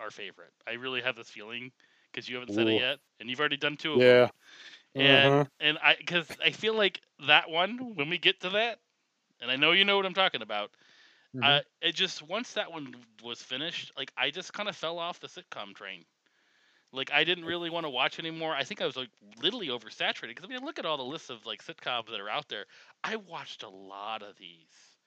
our 0.00 0.10
favorite. 0.10 0.52
I 0.66 0.72
really 0.74 1.02
have 1.02 1.16
this 1.16 1.30
feeling 1.30 1.72
because 2.12 2.28
you 2.28 2.36
haven't 2.36 2.54
said 2.54 2.66
it 2.68 2.80
yet, 2.80 2.98
and 3.20 3.28
you've 3.30 3.40
already 3.40 3.56
done 3.56 3.76
two 3.76 3.94
of 3.94 3.98
them. 4.00 4.08
Yeah. 4.08 4.28
And 4.94 5.32
Uh-huh. 5.34 5.44
and 5.60 5.78
I 5.78 5.94
because 5.96 6.28
I 6.44 6.50
feel 6.50 6.74
like 6.74 7.00
that 7.26 7.48
one 7.50 7.94
when 7.96 8.10
we 8.10 8.18
get 8.18 8.40
to 8.40 8.50
that, 8.50 8.78
and 9.40 9.50
I 9.50 9.56
know 9.56 9.72
you 9.72 9.84
know 9.84 9.96
what 9.96 10.04
I'm 10.06 10.14
talking 10.14 10.42
about. 10.42 10.70
Mhm. 11.34 11.42
Uh, 11.44 11.62
it 11.80 11.94
just 11.94 12.20
once 12.22 12.52
that 12.54 12.70
one 12.70 12.94
was 13.22 13.42
finished, 13.42 13.90
like 13.96 14.12
I 14.18 14.30
just 14.30 14.52
kind 14.52 14.68
of 14.68 14.76
fell 14.76 14.98
off 14.98 15.18
the 15.20 15.28
sitcom 15.28 15.74
train. 15.74 16.04
Like 16.92 17.10
I 17.10 17.24
didn't 17.24 17.46
really 17.46 17.70
want 17.70 17.86
to 17.86 17.90
watch 17.90 18.18
anymore. 18.18 18.54
I 18.54 18.64
think 18.64 18.82
I 18.82 18.86
was 18.86 18.96
like 18.96 19.08
literally 19.42 19.68
oversaturated 19.68 20.28
because 20.28 20.44
I 20.44 20.48
mean 20.48 20.62
look 20.62 20.78
at 20.78 20.84
all 20.84 20.98
the 20.98 21.02
lists 21.04 21.30
of 21.30 21.46
like 21.46 21.64
sitcoms 21.64 22.10
that 22.10 22.20
are 22.20 22.28
out 22.28 22.48
there. 22.48 22.66
I 23.02 23.16
watched 23.16 23.62
a 23.62 23.70
lot 23.70 24.22
of 24.22 24.36
these, 24.36 24.98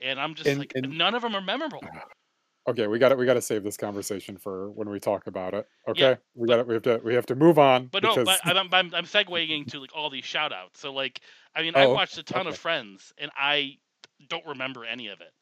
and 0.00 0.18
I'm 0.18 0.34
just 0.34 0.48
And- 0.48 0.58
like 0.58 0.72
and- 0.74 0.96
none 0.96 1.14
of 1.14 1.20
them 1.20 1.34
are 1.36 1.42
memorable. 1.42 1.82
Okay, 2.68 2.86
we 2.86 2.98
got 2.98 3.10
it 3.10 3.18
we 3.18 3.26
got 3.26 3.34
to 3.34 3.42
save 3.42 3.64
this 3.64 3.76
conversation 3.76 4.36
for 4.36 4.70
when 4.70 4.88
we 4.90 5.00
talk 5.00 5.26
about 5.26 5.54
it. 5.54 5.66
Okay, 5.88 6.00
Yeah, 6.00 6.14
we 6.34 6.46
got 6.46 6.58
it 6.58 6.66
we 6.66 6.74
have 6.74 6.82
to 6.84 7.00
we 7.02 7.14
have 7.14 7.26
to 7.26 7.34
move 7.34 7.58
on 7.58 7.86
But 7.86 8.02
no, 8.02 8.22
but 8.24 8.40
I'm, 8.44 8.68
I'm 8.72 8.94
I'm 8.94 9.04
segueing 9.04 9.66
to 9.70 9.80
like 9.80 9.90
all 9.94 10.10
these 10.10 10.24
shout 10.24 10.52
outs. 10.52 10.78
So 10.80 10.92
like 10.92 11.20
I 11.54 11.62
mean 11.62 11.74
I 11.74 11.84
Oh, 11.84 11.94
watched 11.94 12.18
a 12.18 12.22
ton 12.22 12.46
of. 12.46 12.56
Friends 12.56 13.12
and 13.16 13.30
I 13.36 13.78
don't 14.28 14.44
remember 14.46 14.84
any 14.84 15.08
of 15.08 15.20
it. 15.20 15.32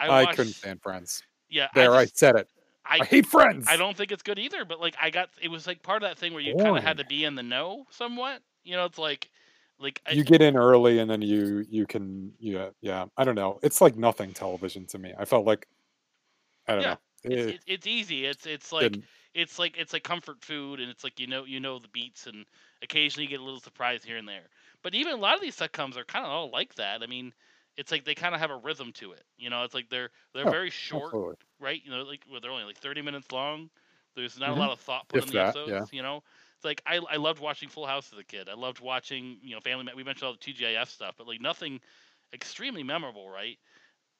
I, 0.00 0.22
I, 0.22 0.34
couldn't 0.34 0.52
stand 0.54 0.82
Friends. 0.82 1.22
Yeah, 1.48 1.68
There, 1.74 1.92
I, 1.94 2.04
just- 2.04 2.18
said 2.18 2.36
it. 2.36 2.48
I, 2.84 2.98
I 3.02 3.04
hate 3.04 3.26
Friends. 3.26 3.66
I 3.68 3.76
don't 3.76 3.96
think 3.96 4.12
it's 4.12 4.22
good 4.22 4.38
either, 4.38 4.64
but 4.64 4.80
like 4.80 4.96
I 5.00 5.10
got 5.10 5.28
it 5.42 5.48
was 5.48 5.66
like 5.66 5.82
part 5.82 6.02
of 6.02 6.08
that 6.08 6.18
thing 6.18 6.32
where 6.32 6.42
you 6.42 6.56
kind 6.56 6.76
of 6.76 6.82
had 6.82 6.96
to 6.98 7.04
be 7.04 7.24
in 7.24 7.34
the 7.34 7.42
know 7.42 7.84
somewhat. 7.90 8.40
You 8.64 8.76
know, 8.76 8.86
it's 8.86 8.98
like 8.98 9.30
like 9.78 10.00
I, 10.06 10.12
You 10.12 10.24
get 10.24 10.40
in 10.40 10.56
early 10.56 10.98
and 10.98 11.10
then 11.10 11.20
you 11.22 11.64
you 11.68 11.86
can 11.86 12.32
yeah 12.40 12.70
yeah 12.80 13.06
I 13.16 13.24
don't 13.24 13.34
know. 13.34 13.60
It's 13.62 13.80
like 13.80 13.96
nothing 13.96 14.32
television 14.32 14.86
to 14.86 14.98
me. 14.98 15.12
I 15.18 15.24
felt 15.24 15.46
like 15.46 15.68
I 16.68 16.74
don't 16.74 16.84
Yeah, 16.84 16.86
know. 16.86 16.98
it's, 17.30 17.46
it's 17.46 17.64
it's 17.66 17.86
easy. 17.86 18.24
It's 18.26 18.46
it's 18.46 18.72
like 18.72 18.98
didn't- 18.98 19.08
it's 19.34 19.58
like 19.58 19.76
it's 19.78 19.92
like 19.92 20.04
comfort 20.04 20.44
food, 20.44 20.80
and 20.80 20.90
it's 20.90 21.04
like 21.04 21.18
you 21.20 21.26
know 21.26 21.44
you 21.44 21.60
know 21.60 21.78
the 21.78 21.88
beats, 21.88 22.26
and 22.26 22.46
occasionally 22.82 23.24
you 23.24 23.30
get 23.30 23.40
a 23.40 23.44
little 23.44 23.60
surprise 23.60 24.04
here 24.04 24.16
and 24.16 24.28
there. 24.28 24.48
But 24.82 24.94
even 24.94 25.12
a 25.14 25.16
lot 25.16 25.34
of 25.36 25.40
these 25.40 25.56
sitcoms 25.56 25.96
are 25.96 26.04
kind 26.04 26.24
of 26.24 26.30
all 26.30 26.50
like 26.50 26.74
that. 26.76 27.02
I 27.02 27.06
mean, 27.06 27.32
it's 27.76 27.92
like 27.92 28.04
they 28.04 28.14
kind 28.14 28.34
of 28.34 28.40
have 28.40 28.50
a 28.50 28.56
rhythm 28.56 28.92
to 28.94 29.12
it. 29.12 29.24
You 29.36 29.50
know, 29.50 29.64
it's 29.64 29.74
like 29.74 29.88
they're 29.88 30.10
they're 30.34 30.46
Oh, 30.46 30.54
very 30.58 30.70
short, 30.70 31.16
absolutely. 31.16 31.36
right? 31.60 31.82
You 31.84 31.90
know, 31.90 32.02
like 32.04 32.24
well, 32.30 32.40
they're 32.40 32.50
only 32.52 32.64
like 32.64 32.78
thirty 32.78 33.02
minutes 33.02 33.30
long. 33.32 33.70
There's 34.14 34.38
not 34.38 34.50
Mhm. 34.50 34.52
a 34.52 34.54
lot 34.56 34.72
of 34.72 34.80
thought 34.80 35.08
put 35.08 35.22
If 35.22 35.24
in 35.24 35.28
the 35.30 35.38
that, 35.38 35.56
episodes. 35.56 35.76
yeah. 35.76 35.86
You 35.92 36.02
know, 36.02 36.22
it's 36.56 36.64
like 36.64 36.82
I 36.86 36.96
I 36.98 37.16
loved 37.16 37.40
watching 37.40 37.68
Full 37.68 37.86
House 37.86 38.12
as 38.12 38.18
a 38.18 38.24
kid. 38.24 38.48
I 38.48 38.54
loved 38.54 38.80
watching 38.80 39.38
you 39.42 39.54
know 39.54 39.60
Family. 39.60 39.92
We 39.94 40.04
mentioned 40.04 40.26
all 40.26 40.32
the 40.32 40.38
TGIF 40.38 40.88
stuff, 40.90 41.14
but 41.18 41.26
like 41.26 41.40
nothing 41.40 41.80
extremely 42.32 42.82
memorable, 42.82 43.28
right? 43.30 43.58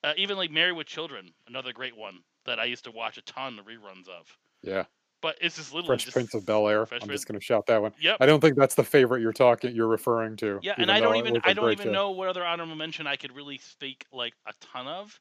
Uh, 0.04 0.14
even 0.16 0.36
like 0.36 0.50
Married 0.50 0.72
with 0.76 0.86
Children, 0.86 1.34
another 1.46 1.72
great 1.72 1.96
one 1.96 2.22
that 2.48 2.58
I 2.58 2.64
used 2.64 2.84
to 2.84 2.90
watch 2.90 3.16
a 3.18 3.22
ton 3.22 3.58
of 3.58 3.66
reruns 3.66 4.08
of. 4.08 4.36
Yeah. 4.62 4.84
But 5.20 5.36
it's 5.40 5.56
just 5.56 5.74
little 5.74 5.88
Fresh 5.88 6.04
just 6.04 6.14
Prince 6.14 6.34
of 6.34 6.46
Bel 6.46 6.68
Air. 6.68 6.86
I'm 6.92 7.08
just 7.08 7.26
going 7.26 7.38
to 7.38 7.44
shout 7.44 7.66
that 7.66 7.82
one. 7.82 7.92
Yep. 8.00 8.18
I 8.20 8.26
don't 8.26 8.40
think 8.40 8.56
that's 8.56 8.76
the 8.76 8.84
favorite 8.84 9.20
you're 9.20 9.32
talking 9.32 9.74
you're 9.74 9.88
referring 9.88 10.36
to. 10.36 10.60
Yeah, 10.62 10.74
and 10.78 10.92
I 10.92 11.00
don't 11.00 11.16
even 11.16 11.40
I 11.42 11.54
don't 11.54 11.72
even 11.72 11.86
show. 11.86 11.92
know 11.92 12.10
what 12.10 12.28
other 12.28 12.44
honorable 12.44 12.76
mention 12.76 13.06
I 13.08 13.16
could 13.16 13.34
really 13.34 13.58
speak 13.58 14.04
like 14.12 14.34
a 14.46 14.52
ton 14.60 14.86
of, 14.86 15.18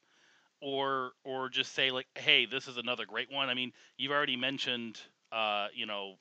or 0.62 1.14
or 1.24 1.50
just 1.50 1.74
say 1.74 1.90
like, 1.90 2.06
hey, 2.16 2.46
this 2.46 2.68
is 2.68 2.78
another 2.78 3.08
great 3.08 3.32
one. 3.32 3.50
I 3.50 3.56
mean, 3.56 3.72
you've 3.98 4.12
already 4.12 4.36
mentioned, 4.36 5.00
uh, 5.32 5.68
you 5.74 5.88
know, 5.88 6.14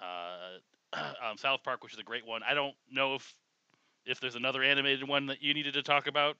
uh, 0.00 0.58
um, 1.24 1.36
South 1.36 1.62
Park, 1.62 1.84
which 1.84 1.92
is 1.92 2.00
a 2.00 2.04
great 2.04 2.26
one. 2.26 2.42
I 2.42 2.54
don't 2.54 2.74
know 2.90 3.14
if 3.14 3.32
if 4.06 4.18
there's 4.18 4.34
another 4.34 4.64
animated 4.64 5.06
one 5.06 5.26
that 5.26 5.40
you 5.40 5.54
needed 5.54 5.74
to 5.74 5.82
talk 5.82 6.08
about. 6.08 6.36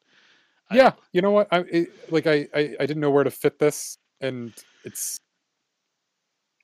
I 0.71 0.77
Yeah, 0.77 0.93
you 1.13 1.23
know 1.23 1.31
what? 1.31 1.49
I 1.51 1.61
it, 1.71 2.13
like 2.13 2.27
I, 2.27 2.49
I 2.55 2.77
I 2.81 2.87
didn't 2.87 3.01
know 3.01 3.11
where 3.11 3.25
to 3.25 3.31
fit 3.31 3.59
this, 3.59 3.99
and 4.21 4.53
it's 4.85 5.21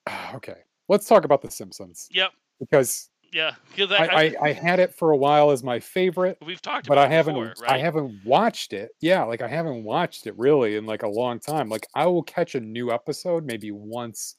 ah, 0.06 0.34
okay. 0.36 0.56
Let's 0.88 1.06
talk 1.06 1.24
about 1.24 1.42
The 1.42 1.50
Simpsons 1.50 2.08
Yep. 2.10 2.30
because 2.58 3.10
Yeah. 3.32 3.54
Because 3.70 3.92
I, 3.92 4.06
I, 4.06 4.34
I 4.42 4.52
had 4.52 4.80
it 4.80 4.94
for 4.94 5.12
a 5.12 5.16
while 5.16 5.50
as 5.50 5.62
my 5.62 5.78
favorite, 5.78 6.38
we've 6.44 6.60
talked 6.60 6.88
but 6.88 6.94
about 6.98 7.10
I 7.10 7.14
haven't 7.14 7.34
before, 7.34 7.68
I 7.68 7.78
haven't 7.78 8.24
watched 8.24 8.72
it. 8.72 8.90
Yeah, 9.00 9.22
like 9.24 9.40
I 9.42 9.48
haven't 9.48 9.84
watched 9.84 10.26
it 10.26 10.36
really 10.36 10.76
in 10.76 10.86
like 10.86 11.02
a 11.04 11.08
long 11.08 11.38
time. 11.38 11.68
Like 11.68 11.86
I 11.94 12.06
will 12.06 12.22
catch 12.24 12.54
a 12.54 12.60
new 12.60 12.90
episode 12.90 13.44
maybe 13.44 13.70
once 13.70 14.36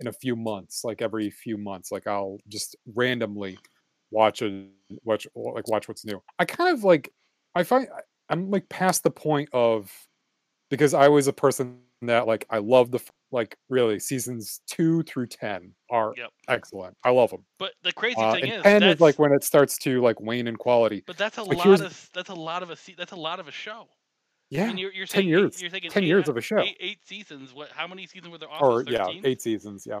in 0.00 0.08
a 0.08 0.12
few 0.12 0.36
months, 0.36 0.84
like 0.84 1.00
every 1.00 1.30
few 1.30 1.56
months. 1.56 1.90
Like 1.90 2.06
I'll 2.06 2.38
just 2.48 2.76
randomly 2.94 3.58
watch 4.10 4.42
and 4.42 4.70
watch 5.04 5.26
like 5.34 5.68
watch 5.68 5.88
what's 5.88 6.04
new. 6.04 6.22
I 6.38 6.44
kind 6.44 6.76
of 6.76 6.84
like 6.84 7.12
I 7.54 7.62
find 7.62 7.88
I- 7.88 8.02
I'm 8.28 8.50
like 8.50 8.68
past 8.68 9.02
the 9.02 9.10
point 9.10 9.48
of 9.52 9.92
because 10.70 10.94
I 10.94 11.08
was 11.08 11.26
a 11.28 11.32
person 11.32 11.80
that 12.02 12.26
like 12.26 12.46
I 12.50 12.58
love 12.58 12.90
the 12.90 13.00
like 13.30 13.56
really 13.68 13.98
seasons 13.98 14.60
two 14.66 15.02
through 15.04 15.26
ten 15.28 15.74
are 15.90 16.14
Yep. 16.16 16.30
excellent. 16.48 16.96
I 17.04 17.10
love 17.10 17.30
them. 17.30 17.44
But 17.58 17.74
the 17.82 17.92
crazy 17.92 18.20
Uh, 18.20 18.32
thing 18.32 18.44
and 18.44 18.52
is, 18.52 18.62
ten 18.62 18.82
is 18.82 19.00
like 19.00 19.18
when 19.18 19.32
it 19.32 19.44
starts 19.44 19.78
to 19.78 20.00
like 20.00 20.20
wane 20.20 20.46
in 20.46 20.56
quality. 20.56 21.02
but 21.06 21.16
that's 21.16 21.38
a 21.38 21.42
like, 21.42 21.58
lot 21.58 21.80
of 21.80 22.10
that's 22.12 22.30
a 22.30 22.34
lot 22.34 22.62
of 22.62 22.70
a 22.70 22.76
that's 22.96 23.12
a 23.12 23.16
lot 23.16 23.40
of 23.40 23.48
a 23.48 23.52
show. 23.52 23.88
I 23.88 23.88
Yeah, 24.50 24.68
mean, 24.68 24.78
you're, 24.78 24.92
you're 24.92 25.06
10 25.06 25.20
saying 25.22 25.28
years. 25.28 25.56
Eight, 25.56 25.60
you're 25.62 25.70
thinking 25.70 25.90
10 25.90 26.04
years 26.04 26.28
uh, 26.28 26.32
of 26.32 26.36
a 26.36 26.40
show. 26.40 26.58
Eight, 26.60 26.76
eight 26.78 27.04
seasons. 27.04 27.52
What? 27.52 27.70
How 27.72 27.86
many 27.88 28.06
seasons 28.06 28.30
were 28.30 28.38
there? 28.38 28.48
or 28.48 28.80
Office? 28.80 28.92
yeah, 28.92 29.08
eight 29.24 29.42
seasons. 29.42 29.86
Yeah. 29.86 30.00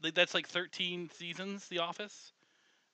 That's 0.00 0.34
like 0.34 0.48
thirteen 0.48 1.08
seasons. 1.10 1.68
The 1.68 1.78
Office. 1.78 2.32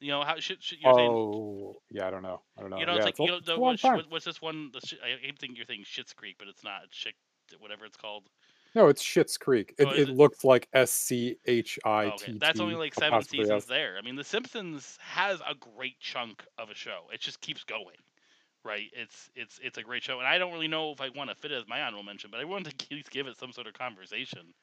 You 0.00 0.12
know 0.12 0.22
how 0.22 0.38
should, 0.38 0.62
should 0.62 0.78
you're 0.80 0.94
saying 0.94 1.10
Oh, 1.12 1.74
yeah. 1.90 2.06
I 2.06 2.10
don't 2.10 2.22
know. 2.22 2.42
I 2.56 2.60
don't 2.60 2.70
know. 2.70 2.78
You 2.78 2.86
know, 2.86 2.92
yeah, 2.92 2.98
it's 2.98 3.04
like 3.06 3.14
it's 3.14 3.20
you 3.20 3.26
know, 3.26 3.40
the, 3.40 3.58
what, 3.58 3.82
what- 3.82 4.10
what's 4.10 4.24
this 4.24 4.40
one? 4.40 4.70
The 4.72 4.80
sh- 4.80 4.94
I 5.02 5.24
keep 5.26 5.38
thinking 5.38 5.56
you're 5.56 5.64
saying 5.66 5.84
Shit's 5.84 6.12
Creek, 6.12 6.36
but 6.38 6.46
it's 6.48 6.62
not. 6.62 6.82
It's 6.84 6.96
shit, 6.96 7.14
whatever 7.58 7.84
it's 7.84 7.96
called. 7.96 8.28
No, 8.74 8.88
it's 8.88 9.02
Shit's 9.02 9.36
Creek. 9.38 9.74
It, 9.78 9.86
Oh, 9.88 9.90
it 9.90 10.08
it? 10.08 10.08
looks 10.10 10.44
like 10.44 10.68
S 10.72 10.92
C 10.92 11.36
H 11.46 11.78
Oh, 11.84 11.98
okay, 12.00 12.36
that's 12.38 12.60
only 12.60 12.74
like 12.76 12.94
seven 12.94 13.22
seasons 13.22 13.64
there. 13.66 13.96
I 13.98 14.02
mean, 14.02 14.14
The 14.14 14.22
Simpsons 14.24 14.98
has 15.00 15.40
a 15.40 15.54
great 15.54 15.98
chunk 16.00 16.44
of 16.58 16.70
a 16.70 16.74
show. 16.74 17.06
It 17.12 17.20
just 17.20 17.40
keeps 17.40 17.64
going, 17.64 17.96
right? 18.64 18.90
It's 18.92 19.30
it's 19.34 19.58
it's 19.62 19.78
a 19.78 19.82
great 19.82 20.02
show, 20.02 20.18
and 20.18 20.28
I 20.28 20.38
don't 20.38 20.52
really 20.52 20.68
know 20.68 20.92
if 20.92 21.00
I 21.00 21.08
want 21.08 21.30
to 21.30 21.34
fit 21.36 21.50
it 21.50 21.56
as 21.56 21.66
my 21.66 21.82
honorable 21.82 22.04
mention, 22.04 22.30
but 22.30 22.40
I 22.40 22.44
wanted 22.44 22.78
to 22.78 22.84
at 22.90 22.92
least 22.92 23.10
give 23.10 23.26
it 23.26 23.36
some 23.38 23.52
sort 23.52 23.66
of 23.66 23.72
conversation. 23.72 24.54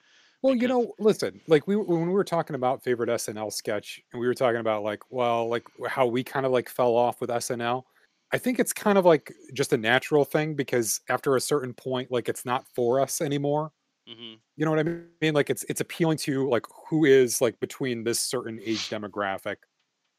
Well, 0.42 0.56
you 0.56 0.68
know, 0.68 0.94
listen, 1.00 1.42
like 1.48 1.68
we 1.68 1.76
when 1.76 2.08
we 2.08 2.14
were 2.14 2.24
talking 2.24 2.56
about 2.56 2.84
favorite 2.84 3.10
SNL 3.10 3.50
sketch, 3.50 4.02
and 4.12 4.20
we 4.20 4.28
were 4.28 4.34
talking 4.34 4.60
about 4.60 4.84
like, 4.84 5.02
well, 5.10 5.48
like 5.50 5.64
how 5.88 6.06
we 6.06 6.24
kind 6.24 6.46
of 6.46 6.52
like 6.52 6.70
fell 6.70 6.96
off 6.96 7.20
with 7.22 7.32
SNL. 7.32 7.88
I 8.32 8.38
think 8.38 8.60
it's 8.60 8.74
kind 8.74 8.98
of 8.98 9.06
like 9.06 9.32
just 9.54 9.74
a 9.74 9.78
natural 9.78 10.26
thing 10.26 10.56
because 10.56 11.00
after 11.10 11.36
a 11.36 11.42
certain 11.42 11.74
point, 11.74 12.12
like 12.12 12.30
it's 12.30 12.46
not 12.46 12.66
for 12.76 13.00
us 13.00 13.22
anymore. 13.22 13.72
hmm 14.08 14.36
You 14.58 14.66
know 14.66 14.72
what 14.72 14.82
I 14.82 14.84
mean? 15.22 15.34
Like 15.36 15.50
it's 15.52 15.64
it's 15.70 15.82
appealing 15.82 16.18
to 16.20 16.50
like 16.50 16.66
who 16.90 17.06
is 17.06 17.42
like 17.42 17.60
between 17.62 18.04
this 18.06 18.20
certain 18.22 18.60
age 18.66 18.90
demographic, 18.90 19.58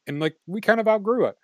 and 0.07 0.19
like 0.19 0.37
we 0.47 0.61
kind 0.61 0.79
of 0.81 0.87
outgrew 0.87 1.25
it. 1.27 1.37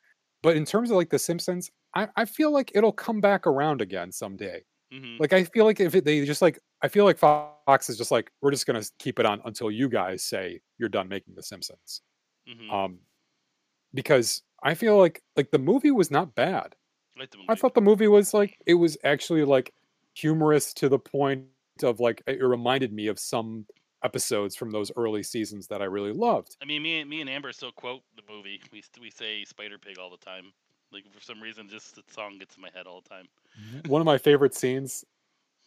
But 0.44 0.58
in 0.58 0.66
terms 0.66 0.92
of 0.92 0.98
like 0.98 1.10
The 1.12 1.20
Simpsons, 1.20 1.72
I, 1.96 2.10
I 2.18 2.26
feel 2.26 2.52
like 2.54 2.72
it'll 2.76 2.94
come 2.94 3.22
back 3.22 3.48
around 3.48 3.82
again 3.82 4.12
someday. 4.14 4.66
Hmm 4.94 5.18
Like 5.20 5.34
I 5.34 5.44
feel 5.44 5.66
like 5.66 5.80
if 5.80 5.96
it, 5.96 6.06
they 6.06 6.26
just 6.26 6.42
like 6.42 6.60
I 6.82 6.88
feel 6.88 7.06
like 7.06 7.18
Fox 7.18 7.90
is 7.90 7.98
just 7.98 8.12
like 8.12 8.32
we're 8.42 8.52
just 8.52 8.66
gonna 8.66 8.84
keep 9.00 9.20
it 9.20 9.26
on 9.26 9.42
until 9.46 9.72
you 9.72 9.90
guys 9.90 10.24
say 10.24 10.62
you're 10.78 10.90
done 10.90 11.08
making 11.08 11.36
The 11.36 11.44
Simpsons. 11.44 12.02
hmm 12.48 12.70
Um, 12.70 13.00
because 13.94 14.44
I 14.64 14.74
feel 14.74 14.98
like 14.98 15.22
like 15.36 15.52
the 15.52 15.60
movie 15.60 15.92
was 15.92 16.12
not 16.12 16.36
bad. 16.36 16.76
the. 17.18 17.28
I 17.50 17.56
thought 17.56 17.74
the 17.74 17.82
movie 17.82 18.08
was 18.08 18.34
like 18.34 18.58
it 18.66 18.76
was 18.76 18.98
actually 19.04 19.44
like 19.44 19.74
humorous 20.16 20.74
to 20.76 20.90
the 20.90 21.00
point 21.00 21.46
of 21.84 22.00
like 22.00 22.22
it 22.28 22.44
reminded 22.44 22.94
me 22.94 23.08
of 23.08 23.20
some 23.20 23.66
episodes 24.04 24.56
from 24.56 24.70
those 24.72 24.92
early 24.98 25.24
seasons 25.24 25.68
that 25.68 25.82
I 25.82 25.86
really 25.86 26.12
loved. 26.12 26.58
I 26.62 26.66
mean, 26.66 26.82
me 26.84 27.00
and 27.00 27.10
me 27.10 27.22
and 27.22 27.30
Amber 27.30 27.52
still 27.54 27.72
quote 27.72 28.02
the 28.16 28.24
movie. 28.32 28.62
We 28.72 28.84
we 29.00 29.10
say 29.10 29.44
Spider 29.46 29.78
Pig 29.78 29.98
all 29.98 30.10
the 30.10 30.18
time. 30.18 30.52
Like 30.94 31.12
for 31.12 31.22
some 31.22 31.42
reason, 31.42 31.68
just 31.70 31.96
the 31.96 32.04
song 32.12 32.38
gets 32.38 32.56
in 32.56 32.62
my 32.62 32.70
head 32.74 32.86
all 32.88 33.02
the 33.02 33.10
time. 33.10 33.28
One 33.88 34.02
of 34.02 34.06
my 34.06 34.18
favorite 34.18 34.54
scenes 34.56 35.04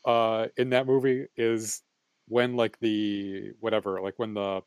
uh 0.05 0.47
in 0.57 0.71
that 0.71 0.87
movie 0.87 1.27
is 1.37 1.83
when 2.29 2.55
like 2.55 2.79
the 2.79 3.51
whatever 3.61 4.01
like 4.01 4.15
when 4.19 4.35
the 4.35 4.63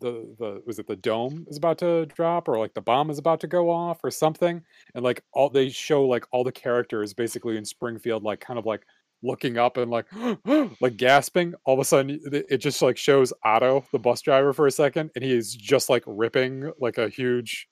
the 0.00 0.34
the 0.38 0.62
was 0.66 0.78
it 0.78 0.86
the 0.86 0.96
dome 0.96 1.46
is 1.48 1.56
about 1.56 1.78
to 1.78 2.06
drop 2.06 2.48
or 2.48 2.58
like 2.58 2.74
the 2.74 2.80
bomb 2.80 3.10
is 3.10 3.18
about 3.18 3.40
to 3.40 3.46
go 3.46 3.70
off 3.70 4.04
or 4.04 4.10
something? 4.10 4.62
And 4.94 5.04
like 5.04 5.22
all 5.32 5.48
they 5.50 5.70
show 5.70 6.04
like 6.04 6.24
all 6.30 6.44
the 6.44 6.52
characters 6.52 7.14
basically 7.14 7.56
in 7.56 7.64
Springfield 7.64 8.22
like 8.22 8.40
kind 8.40 8.58
of 8.58 8.66
like 8.66 8.84
looking 9.22 9.58
up 9.58 9.76
and 9.76 9.90
like 9.90 10.06
like 10.80 10.96
gasping. 10.96 11.54
All 11.64 11.74
of 11.74 11.80
a 11.80 11.84
sudden 11.84 12.20
it 12.32 12.46
it 12.48 12.58
just 12.58 12.82
like 12.82 12.96
shows 12.96 13.32
Otto 13.44 13.84
the 13.92 13.98
bus 13.98 14.20
driver 14.20 14.52
for 14.52 14.66
a 14.66 14.70
second 14.70 15.10
and 15.14 15.24
he's 15.24 15.54
just 15.54 15.88
like 15.88 16.04
ripping 16.06 16.70
like 16.80 16.98
a 16.98 17.08
huge 17.08 17.68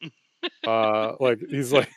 uh 0.66 1.12
like 1.20 1.38
he's 1.48 1.72
like 1.72 1.88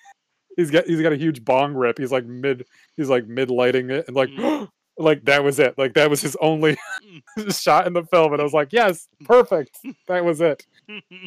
he's 0.59 0.71
got 0.71 0.85
he's 0.85 1.01
got 1.01 1.13
a 1.13 1.17
huge 1.17 1.43
bong 1.43 1.73
rip. 1.73 1.97
He's 1.97 2.11
like 2.11 2.25
mid 2.25 2.65
he's 2.97 3.09
like 3.09 3.27
mid 3.27 3.49
lighting 3.49 3.89
it 3.89 4.05
and 4.07 4.15
like 4.15 4.29
like 4.97 5.23
that 5.25 5.43
was 5.43 5.59
it. 5.59 5.77
Like 5.77 5.93
that 5.93 6.09
was 6.09 6.21
his 6.21 6.35
only 6.41 6.77
shot 7.49 7.87
in 7.87 7.93
the 7.93 8.03
film 8.03 8.33
and 8.33 8.41
i 8.41 8.43
was 8.43 8.53
like 8.53 8.73
yes 8.73 9.07
perfect. 9.25 9.77
That 10.07 10.25
was 10.25 10.41
it. 10.41 10.65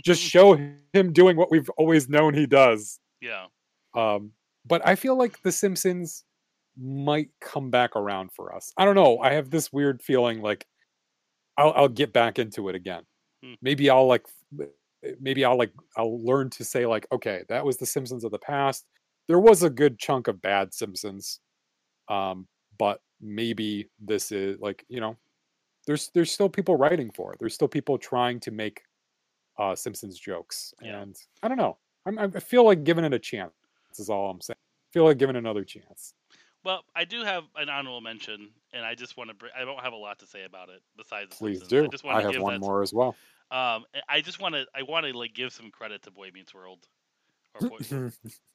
Just 0.04 0.20
show 0.20 0.54
him 0.92 1.12
doing 1.12 1.36
what 1.36 1.50
we've 1.50 1.70
always 1.70 2.08
known 2.08 2.34
he 2.34 2.46
does. 2.46 3.00
Yeah. 3.20 3.46
um 3.94 4.32
but 4.66 4.86
i 4.86 4.94
feel 4.96 5.16
like 5.16 5.40
the 5.42 5.52
simpsons 5.52 6.24
might 6.76 7.28
come 7.40 7.70
back 7.70 7.96
around 7.96 8.32
for 8.32 8.54
us. 8.54 8.72
I 8.76 8.84
don't 8.84 8.94
know. 8.94 9.18
I 9.18 9.32
have 9.34 9.50
this 9.50 9.72
weird 9.72 10.02
feeling 10.02 10.42
like 10.42 10.66
i'll, 11.56 11.72
I'll 11.74 11.88
get 11.88 12.12
back 12.12 12.38
into 12.38 12.68
it 12.68 12.74
again. 12.74 13.02
Hmm. 13.42 13.54
maybe 13.62 13.90
i'll 13.90 14.06
like 14.06 14.26
maybe 15.20 15.44
i'll 15.44 15.58
like 15.58 15.72
i'll 15.96 16.24
learn 16.24 16.50
to 16.50 16.64
say 16.64 16.86
like 16.86 17.06
okay 17.10 17.42
that 17.48 17.64
was 17.64 17.76
the 17.76 17.86
simpsons 17.86 18.22
of 18.24 18.30
the 18.30 18.38
past 18.38 18.86
there 19.32 19.38
was 19.38 19.62
a 19.62 19.70
good 19.70 19.98
chunk 19.98 20.28
of 20.28 20.42
bad 20.42 20.74
simpsons 20.74 21.40
um 22.08 22.46
but 22.78 23.00
maybe 23.18 23.88
this 23.98 24.30
is 24.30 24.60
like 24.60 24.84
you 24.90 25.00
know 25.00 25.16
there's 25.86 26.10
there's 26.12 26.30
still 26.30 26.50
people 26.50 26.76
writing 26.76 27.10
for 27.10 27.32
it 27.32 27.38
there's 27.40 27.54
still 27.54 27.66
people 27.68 27.96
trying 27.96 28.38
to 28.38 28.50
make 28.50 28.82
uh 29.58 29.74
simpsons 29.74 30.18
jokes 30.18 30.74
Yeah. 30.82 31.00
and 31.00 31.16
i 31.42 31.48
don't 31.48 31.56
know 31.56 31.78
I'm, 32.04 32.18
i 32.18 32.28
feel 32.28 32.64
like 32.66 32.84
giving 32.84 33.04
it 33.06 33.14
a 33.14 33.18
chance 33.18 33.54
This 33.88 34.00
is 34.00 34.10
all 34.10 34.28
i'm 34.30 34.40
saying 34.42 34.56
I 34.58 34.92
feel 34.92 35.04
like 35.06 35.16
giving 35.16 35.34
it 35.36 35.38
another 35.38 35.64
chance 35.64 36.12
Well, 36.62 36.84
I 36.94 37.06
do 37.06 37.24
have 37.24 37.44
an 37.56 37.70
honorable 37.70 38.02
mention, 38.02 38.50
and 38.74 38.84
I 38.84 38.94
just 38.94 39.16
want 39.16 39.30
to. 39.30 39.36
I 39.58 39.64
don't 39.64 39.80
have 39.80 39.94
a 39.94 40.02
lot 40.08 40.18
to 40.18 40.26
say 40.26 40.44
about 40.44 40.68
it 40.68 40.80
besides. 40.96 41.34
Please 41.38 41.60
Simpsons. 41.60 41.70
do 41.70 41.84
I 41.84 41.88
just 41.88 42.04
want 42.04 42.16
i 42.18 42.20
to 42.20 42.26
have 42.26 42.32
give 42.34 42.42
one 42.42 42.60
more 42.60 42.82
as 42.82 42.92
well 42.92 43.16
Um, 43.50 43.84
I- 43.96 44.16
I 44.16 44.20
just 44.20 44.38
want 44.42 44.54
to. 44.54 44.66
I 44.74 44.82
want 44.82 45.06
to 45.06 45.12
like 45.22 45.32
give 45.34 45.50
some 45.52 45.70
credit 45.70 46.02
to 46.02 46.10
Boy 46.10 46.30
Meets 46.34 46.52
World. 46.54 46.86
Or 47.54 47.68
Boy, 47.70 47.78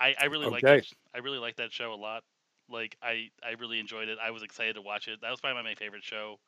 I, 0.00 0.14
I 0.20 0.26
really 0.26 0.48
like 0.48 0.64
Okay. 0.64 0.66
that. 0.66 0.82
I 1.14 1.18
really 1.18 1.38
like 1.38 1.56
that 1.56 1.72
show 1.72 1.92
a 1.92 1.96
lot. 1.96 2.24
Like 2.68 2.96
I, 3.02 3.30
I 3.44 3.52
really 3.60 3.80
enjoyed 3.80 4.08
it. 4.08 4.18
I 4.22 4.30
was 4.30 4.42
excited 4.42 4.74
to 4.74 4.82
watch 4.82 5.08
it. 5.08 5.20
That 5.22 5.30
was 5.30 5.40
probably 5.40 5.62
my 5.62 5.74
favorite 5.74 6.04
show 6.04 6.38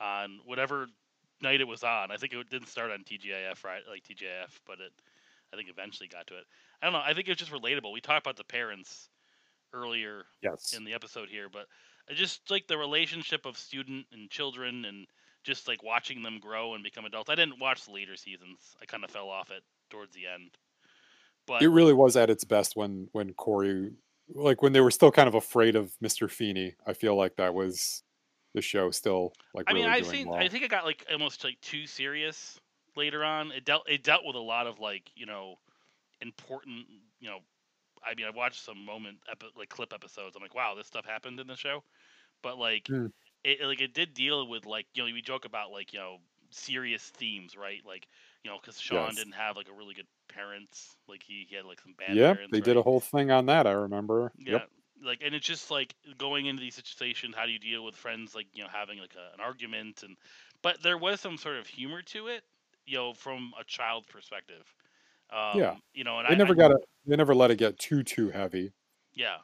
on 0.00 0.40
whatever 0.44 0.88
night 1.42 1.60
it 1.60 1.68
was 1.68 1.84
on. 1.84 2.10
I 2.10 2.16
think 2.16 2.32
it 2.32 2.50
didn't 2.50 2.68
start 2.68 2.90
on 2.90 3.04
TGIF, 3.04 3.64
right? 3.64 3.82
Like 3.88 4.04
TGIF, 4.04 4.60
but 4.66 4.80
it, 4.80 4.92
I 5.52 5.56
think 5.56 5.70
eventually 5.70 6.08
got 6.08 6.26
to 6.28 6.38
it. 6.38 6.44
I 6.82 6.86
don't 6.86 6.92
know. 6.92 7.02
I 7.04 7.14
think 7.14 7.28
it 7.28 7.32
was 7.32 7.38
just 7.38 7.52
relatable. 7.52 7.92
We 7.92 8.00
talked 8.00 8.26
about 8.26 8.36
the 8.36 8.44
parents 8.44 9.10
earlier 9.72 10.24
yes 10.42 10.72
in 10.72 10.84
the 10.84 10.94
episode 10.94 11.28
here, 11.30 11.48
but 11.48 11.66
I 12.10 12.14
just 12.14 12.50
like 12.50 12.66
the 12.66 12.78
relationship 12.78 13.46
of 13.46 13.58
student 13.58 14.06
and 14.12 14.30
children 14.30 14.84
and 14.84 15.06
just 15.44 15.68
like 15.68 15.82
watching 15.82 16.22
them 16.22 16.40
grow 16.40 16.74
and 16.74 16.84
become 16.84 17.04
adults. 17.04 17.30
I 17.30 17.34
didn't 17.36 17.60
watch 17.60 17.84
the 17.84 17.92
later 17.92 18.16
seasons. 18.16 18.76
I 18.82 18.86
kind 18.86 19.04
of 19.04 19.10
fell 19.10 19.30
off 19.30 19.50
it 19.50 19.62
towards 19.90 20.14
the 20.14 20.26
end. 20.26 20.50
But 21.48 21.62
it 21.62 21.68
really 21.68 21.94
was 21.94 22.16
at 22.16 22.30
its 22.30 22.44
best 22.44 22.76
when 22.76 23.08
when 23.12 23.32
cory 23.34 23.92
like 24.34 24.62
when 24.62 24.72
they 24.72 24.80
were 24.80 24.90
still 24.90 25.10
kind 25.10 25.26
of 25.28 25.34
afraid 25.34 25.74
of 25.74 25.96
mr 26.04 26.30
feeney 26.30 26.74
i 26.86 26.92
feel 26.92 27.16
like 27.16 27.36
that 27.36 27.54
was 27.54 28.02
the 28.54 28.60
show 28.62 28.90
still 28.90 29.32
like 29.54 29.66
I 29.68 29.72
mean, 29.74 29.84
really 29.84 29.96
I've 29.96 30.04
doing 30.04 30.16
seen. 30.16 30.28
well. 30.28 30.38
I 30.38 30.48
think 30.48 30.64
it 30.64 30.70
got 30.70 30.84
like 30.84 31.04
almost 31.10 31.44
like 31.44 31.60
too 31.60 31.86
serious 31.86 32.58
later 32.96 33.22
on. 33.24 33.52
It 33.52 33.64
dealt. 33.64 33.88
It 33.88 34.02
dealt 34.02 34.24
with 34.24 34.36
a 34.36 34.40
lot 34.40 34.66
of 34.66 34.78
like 34.80 35.10
you 35.14 35.26
know 35.26 35.56
important. 36.20 36.86
You 37.20 37.30
know, 37.30 37.38
I 38.04 38.14
mean, 38.14 38.26
I 38.26 38.30
watched 38.30 38.62
some 38.64 38.84
moment 38.84 39.18
epi- 39.30 39.52
like 39.56 39.68
clip 39.68 39.92
episodes. 39.92 40.36
I'm 40.36 40.42
like, 40.42 40.54
wow, 40.54 40.74
this 40.76 40.86
stuff 40.86 41.04
happened 41.04 41.40
in 41.40 41.46
the 41.46 41.56
show. 41.56 41.82
But 42.42 42.58
like, 42.58 42.84
Mm. 42.84 43.12
it 43.44 43.60
like 43.62 43.80
it 43.80 43.94
did 43.94 44.14
deal 44.14 44.46
with 44.48 44.66
like 44.66 44.86
you 44.94 45.06
know 45.06 45.12
we 45.12 45.22
joke 45.22 45.44
about 45.44 45.70
like 45.72 45.92
you 45.92 45.98
know 45.98 46.18
serious 46.50 47.10
themes, 47.10 47.56
right? 47.56 47.84
Like 47.84 48.08
you 48.44 48.50
know 48.50 48.58
because 48.60 48.80
Sean 48.80 49.06
Yes. 49.08 49.16
didn't 49.16 49.32
have 49.34 49.56
like 49.56 49.68
a 49.68 49.72
really 49.72 49.94
good 49.94 50.06
parents. 50.28 50.96
Like 51.08 51.22
he, 51.22 51.46
he 51.48 51.56
had 51.56 51.64
like 51.64 51.80
some 51.80 51.94
bad. 51.98 52.16
Yep, 52.16 52.34
parents, 52.36 52.52
they 52.52 52.60
did 52.60 52.76
a 52.76 52.82
whole 52.82 53.00
thing 53.00 53.30
on 53.30 53.46
that. 53.46 53.66
I 53.66 53.72
remember. 53.72 54.32
Yeah. 54.38 54.52
Yep. 54.52 54.68
Like, 55.04 55.22
and 55.24 55.32
it's 55.34 55.46
just 55.46 55.70
like 55.70 55.94
going 56.18 56.46
into 56.46 56.60
these 56.60 56.74
situations. 56.74 57.34
How 57.36 57.46
do 57.46 57.52
you 57.52 57.58
deal 57.60 57.84
with 57.84 57.94
friends? 57.94 58.34
Like, 58.34 58.46
you 58.52 58.64
know, 58.64 58.68
having 58.72 58.98
like 58.98 59.14
a, 59.14 59.32
an 59.34 59.40
argument, 59.40 60.02
and 60.02 60.16
but 60.62 60.82
there 60.82 60.98
was 60.98 61.20
some 61.20 61.36
sort 61.36 61.56
of 61.56 61.66
humor 61.68 62.02
to 62.02 62.26
it, 62.26 62.42
you 62.84 62.96
know, 62.96 63.12
from 63.12 63.52
a 63.60 63.64
child's 63.64 64.06
perspective. 64.08 64.64
Um, 65.30 65.58
Yeah. 65.60 65.76
You 65.94 66.02
know, 66.04 66.18
and 66.18 66.28
They 66.28 66.34
I, 66.34 66.36
never 66.38 66.52
I- 66.54 66.56
got 66.56 66.70
it. 66.72 66.78
They 67.06 67.14
never 67.16 67.34
let 67.34 67.50
it 67.52 67.58
get 67.58 67.78
too 67.78 68.02
too 68.02 68.30
heavy. 68.30 68.72
yeah, 69.14 69.36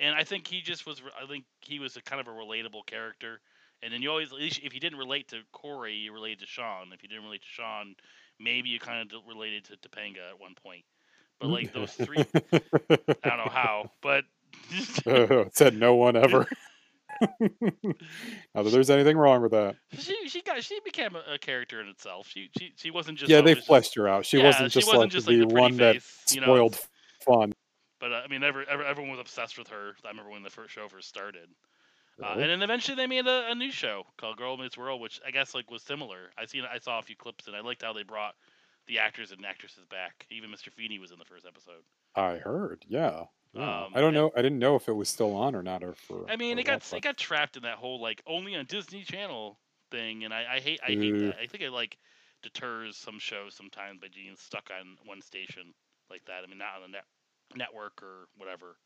and 0.00 0.14
I 0.14 0.24
think 0.24 0.46
he 0.48 0.60
just 0.60 0.86
was. 0.86 1.00
I 1.22 1.26
think 1.26 1.44
he 1.60 1.78
was 1.78 1.96
a 1.96 2.02
kind 2.02 2.20
of 2.20 2.26
a 2.26 2.30
relatable 2.36 2.84
character. 2.86 3.40
And 3.82 3.92
then 3.92 4.00
you 4.02 4.08
always, 4.10 4.32
at 4.32 4.38
least 4.38 4.60
if 4.64 4.72
you 4.74 4.80
didn't 4.80 4.98
relate 4.98 5.28
to 5.28 5.42
Cory, 5.52 5.94
you 5.94 6.12
related 6.12 6.40
to 6.40 6.46
Sean. 6.46 6.92
If 6.94 7.02
you 7.02 7.08
didn't 7.10 7.24
relate 7.24 7.42
to 7.42 7.46
Sean, 7.48 7.94
maybe 8.40 8.68
you 8.70 8.78
kind 8.78 9.12
of 9.12 9.18
related 9.26 9.64
to 9.66 9.76
Topanga 9.76 10.18
at 10.30 10.40
one 10.40 10.54
point. 10.54 10.84
But 11.40 11.48
like 11.48 11.72
those 11.72 11.92
three, 11.92 12.18
I 12.52 13.28
don't 13.28 13.38
know 13.38 13.50
how, 13.50 13.90
but 14.00 14.24
said 15.52 15.74
no 15.74 15.94
one 15.96 16.16
ever. 16.16 16.46
Not 17.40 18.64
that 18.64 18.70
there's 18.70 18.90
anything 18.90 19.16
wrong 19.16 19.42
with 19.42 19.52
that. 19.52 19.76
she 19.98 20.28
she 20.28 20.42
got 20.42 20.62
she 20.62 20.80
became 20.84 21.14
a, 21.16 21.34
a 21.34 21.38
character 21.38 21.80
in 21.80 21.88
itself. 21.88 22.28
She 22.28 22.48
she 22.58 22.72
she 22.76 22.90
wasn't 22.90 23.18
just 23.18 23.30
yeah, 23.30 23.36
they 23.38 23.50
always 23.52 23.56
just- 23.56 23.66
fleshed 23.66 23.94
her 23.96 24.08
out. 24.08 24.24
She 24.26 24.38
Yeah, 24.38 24.44
wasn't 24.44 24.72
she 24.72 24.80
just 24.80 24.88
wasn't 24.88 25.02
like 25.04 25.10
just, 25.12 25.26
the, 25.26 25.38
like, 25.40 25.48
the 25.48 25.54
one 25.54 25.76
that 25.78 25.94
face, 25.96 26.34
you 26.34 26.40
know. 26.40 26.46
spoiled 26.46 26.80
fun. 27.24 27.52
But 28.00 28.12
uh, 28.12 28.20
I 28.24 28.28
mean, 28.28 28.42
ever, 28.42 28.64
ever, 28.68 28.84
everyone 28.84 29.10
was 29.12 29.20
obsessed 29.20 29.58
with 29.58 29.68
her. 29.68 29.92
I 30.04 30.08
remember 30.08 30.30
when 30.30 30.42
the 30.42 30.50
first 30.50 30.74
show 30.74 30.86
first 30.88 31.08
started. 31.08 31.48
Uh, 32.22 32.28
and 32.28 32.40
then 32.50 32.62
eventually 32.62 32.96
they 32.96 33.06
made 33.06 33.26
a, 33.26 33.50
a 33.50 33.54
new 33.54 33.70
show 33.70 34.04
called 34.16 34.36
Girl 34.38 34.56
Meets 34.56 34.78
World, 34.78 35.00
which 35.00 35.20
I 35.26 35.30
guess 35.30 35.54
like 35.54 35.70
was 35.70 35.82
similar. 35.82 36.30
I 36.38 36.46
seen 36.46 36.62
I 36.70 36.78
saw 36.78 36.98
a 36.98 37.02
few 37.02 37.16
clips 37.16 37.46
and 37.46 37.54
I 37.54 37.60
liked 37.60 37.82
how 37.82 37.92
they 37.92 38.02
brought 38.04 38.34
the 38.86 38.98
actors 38.98 39.32
and 39.32 39.44
actresses 39.44 39.84
back. 39.90 40.26
Even 40.30 40.50
Mr. 40.50 40.72
Feeney 40.72 40.98
was 40.98 41.10
in 41.12 41.18
the 41.18 41.24
first 41.24 41.44
episode. 41.46 41.82
I 42.14 42.36
heard. 42.38 42.84
Yeah. 42.88 43.24
yeah. 43.52 43.84
Um, 43.84 43.92
I 43.94 44.00
don't 44.00 44.08
and- 44.08 44.14
know. 44.14 44.30
I 44.36 44.42
didn't 44.42 44.58
know 44.58 44.76
if 44.76 44.88
it 44.88 44.94
was 44.94 45.08
still 45.08 45.34
on 45.34 45.54
or 45.54 45.62
not, 45.62 45.82
or 45.82 45.94
for. 45.94 46.24
I 46.30 46.36
mean, 46.36 46.58
it 46.58 46.64
got 46.64 46.90
it 46.92 47.02
got 47.02 47.16
trapped 47.18 47.56
in 47.56 47.64
that 47.64 47.76
whole 47.78 48.00
like 48.00 48.22
only 48.26 48.54
on 48.56 48.64
Disney 48.64 49.02
Channel 49.02 49.58
thing, 49.90 50.24
and 50.24 50.32
I, 50.32 50.46
I 50.54 50.60
hate 50.60 50.80
I 50.82 50.92
hate 50.92 51.18
that. 51.18 51.36
I 51.40 51.46
think 51.46 51.62
it 51.62 51.70
like 51.70 51.98
deters 52.42 52.96
some 52.96 53.18
shows 53.18 53.54
sometimes 53.54 54.00
by 54.00 54.08
being 54.14 54.36
stuck 54.38 54.70
on 54.70 54.96
one 55.04 55.20
station 55.20 55.74
like 56.08 56.24
that. 56.26 56.44
I 56.44 56.46
mean, 56.48 56.58
not 56.58 56.76
on 56.76 56.90
the 56.90 56.96
net 56.96 57.04
network 57.54 58.02
or 58.02 58.28
whatever. 58.38 58.76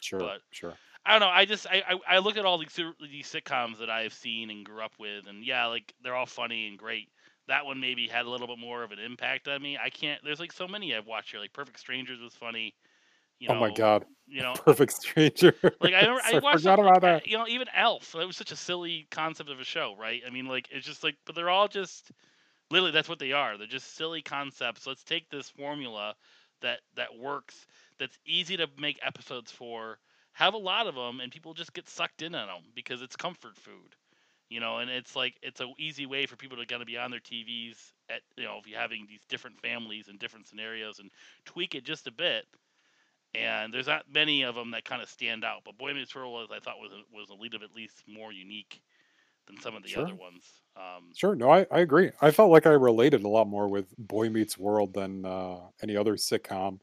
Sure. 0.00 0.20
but- 0.20 0.42
sure. 0.52 0.74
I 1.08 1.12
don't 1.12 1.20
know. 1.20 1.32
I 1.32 1.46
just 1.46 1.66
I, 1.66 1.82
I, 1.88 2.16
I 2.16 2.18
look 2.18 2.36
at 2.36 2.44
all 2.44 2.58
these 2.58 2.78
these 3.00 3.26
sitcoms 3.26 3.78
that 3.78 3.88
I've 3.88 4.12
seen 4.12 4.50
and 4.50 4.62
grew 4.62 4.82
up 4.82 4.92
with, 5.00 5.26
and 5.26 5.42
yeah, 5.42 5.64
like 5.66 5.94
they're 6.02 6.14
all 6.14 6.26
funny 6.26 6.68
and 6.68 6.78
great. 6.78 7.08
That 7.46 7.64
one 7.64 7.80
maybe 7.80 8.06
had 8.06 8.26
a 8.26 8.30
little 8.30 8.46
bit 8.46 8.58
more 8.58 8.82
of 8.82 8.92
an 8.92 8.98
impact 8.98 9.48
on 9.48 9.62
me. 9.62 9.78
I 9.82 9.88
can't. 9.88 10.20
There's 10.22 10.38
like 10.38 10.52
so 10.52 10.68
many 10.68 10.94
I've 10.94 11.06
watched 11.06 11.30
here. 11.30 11.40
Like 11.40 11.54
Perfect 11.54 11.80
Strangers 11.80 12.20
was 12.20 12.34
funny. 12.34 12.74
You 13.38 13.48
know, 13.48 13.54
oh 13.54 13.60
my 13.60 13.70
god. 13.70 14.04
You 14.26 14.42
know, 14.42 14.52
Perfect 14.64 14.92
stranger. 14.92 15.54
like 15.80 15.94
I 15.94 16.00
remember, 16.00 16.20
I 16.24 16.36
I 16.36 16.38
watched 16.40 16.58
forgot 16.58 16.78
about 16.78 17.02
like, 17.02 17.22
that. 17.22 17.26
You 17.26 17.38
know, 17.38 17.48
even 17.48 17.68
ALF. 17.74 18.12
That 18.12 18.26
was 18.26 18.36
such 18.36 18.52
a 18.52 18.56
silly 18.56 19.06
concept 19.10 19.48
of 19.48 19.60
a 19.60 19.64
show, 19.64 19.94
right? 19.98 20.20
I 20.26 20.30
mean, 20.30 20.44
like 20.44 20.68
it's 20.70 20.86
just 20.86 21.02
like, 21.02 21.16
but 21.24 21.34
they're 21.34 21.48
all 21.48 21.68
just 21.68 22.10
literally 22.70 22.92
that's 22.92 23.08
what 23.08 23.18
they 23.18 23.32
are. 23.32 23.56
They're 23.56 23.66
just 23.66 23.96
silly 23.96 24.20
concepts. 24.20 24.86
Let's 24.86 25.04
take 25.04 25.30
this 25.30 25.48
formula 25.48 26.16
that 26.60 26.80
that 26.96 27.16
works, 27.18 27.66
that's 27.98 28.18
easy 28.26 28.58
to 28.58 28.66
make 28.78 28.98
episodes 29.02 29.50
for, 29.50 29.98
have 30.38 30.54
a 30.54 30.58
lot 30.58 30.86
of 30.86 30.94
them, 30.94 31.20
and 31.20 31.32
people 31.32 31.54
just 31.54 31.74
get 31.74 31.88
sucked 31.88 32.22
in 32.22 32.34
on 32.34 32.48
them 32.48 32.72
because 32.74 33.02
it's 33.02 33.16
comfort 33.16 33.56
food. 33.58 33.96
You 34.50 34.60
know, 34.60 34.78
and 34.78 34.90
it's 34.90 35.16
like 35.16 35.38
it's 35.42 35.60
an 35.60 35.74
easy 35.78 36.06
way 36.06 36.26
for 36.26 36.36
people 36.36 36.56
to 36.58 36.66
kind 36.66 36.82
of 36.82 36.86
be 36.86 36.98
on 36.98 37.10
their 37.10 37.20
TVs 37.20 37.92
at 38.08 38.22
you 38.36 38.44
know 38.44 38.58
if 38.58 38.66
you're 38.66 38.80
having 38.80 39.06
these 39.06 39.24
different 39.28 39.60
families 39.60 40.08
and 40.08 40.18
different 40.18 40.48
scenarios 40.48 41.00
and 41.00 41.10
tweak 41.44 41.74
it 41.74 41.84
just 41.84 42.06
a 42.06 42.12
bit 42.12 42.46
and 43.34 43.72
there's 43.74 43.86
not 43.86 44.06
many 44.10 44.42
of 44.42 44.54
them 44.54 44.70
that 44.72 44.84
kind 44.84 45.02
of 45.02 45.08
stand 45.08 45.44
out. 45.44 45.62
But 45.64 45.78
Boy 45.78 45.94
Meets 45.94 46.14
World 46.14 46.32
was 46.32 46.48
I 46.50 46.60
thought 46.60 46.78
was 46.80 46.92
a, 46.92 47.02
was 47.14 47.30
a 47.30 47.34
lead 47.34 47.54
of 47.54 47.62
at 47.62 47.74
least 47.74 48.04
more 48.06 48.32
unique 48.32 48.82
than 49.46 49.60
some 49.60 49.76
of 49.76 49.84
the 49.84 49.96
Sure. 49.96 50.04
other 50.04 50.16
ones. 50.16 50.44
Um, 50.76 51.14
Sure. 51.14 51.34
No, 51.34 51.50
I, 51.50 51.66
I 51.70 51.80
agree. 51.80 52.12
I 52.20 52.30
felt 52.30 52.50
like 52.50 52.66
I 52.66 52.72
related 52.72 53.24
a 53.24 53.28
lot 53.28 53.48
more 53.48 53.68
with 53.68 53.96
Boy 53.98 54.28
Meets 54.30 54.58
World 54.58 54.94
than 54.94 55.24
uh, 55.24 55.70
any 55.82 55.96
other 55.96 56.14
sitcom. 56.16 56.80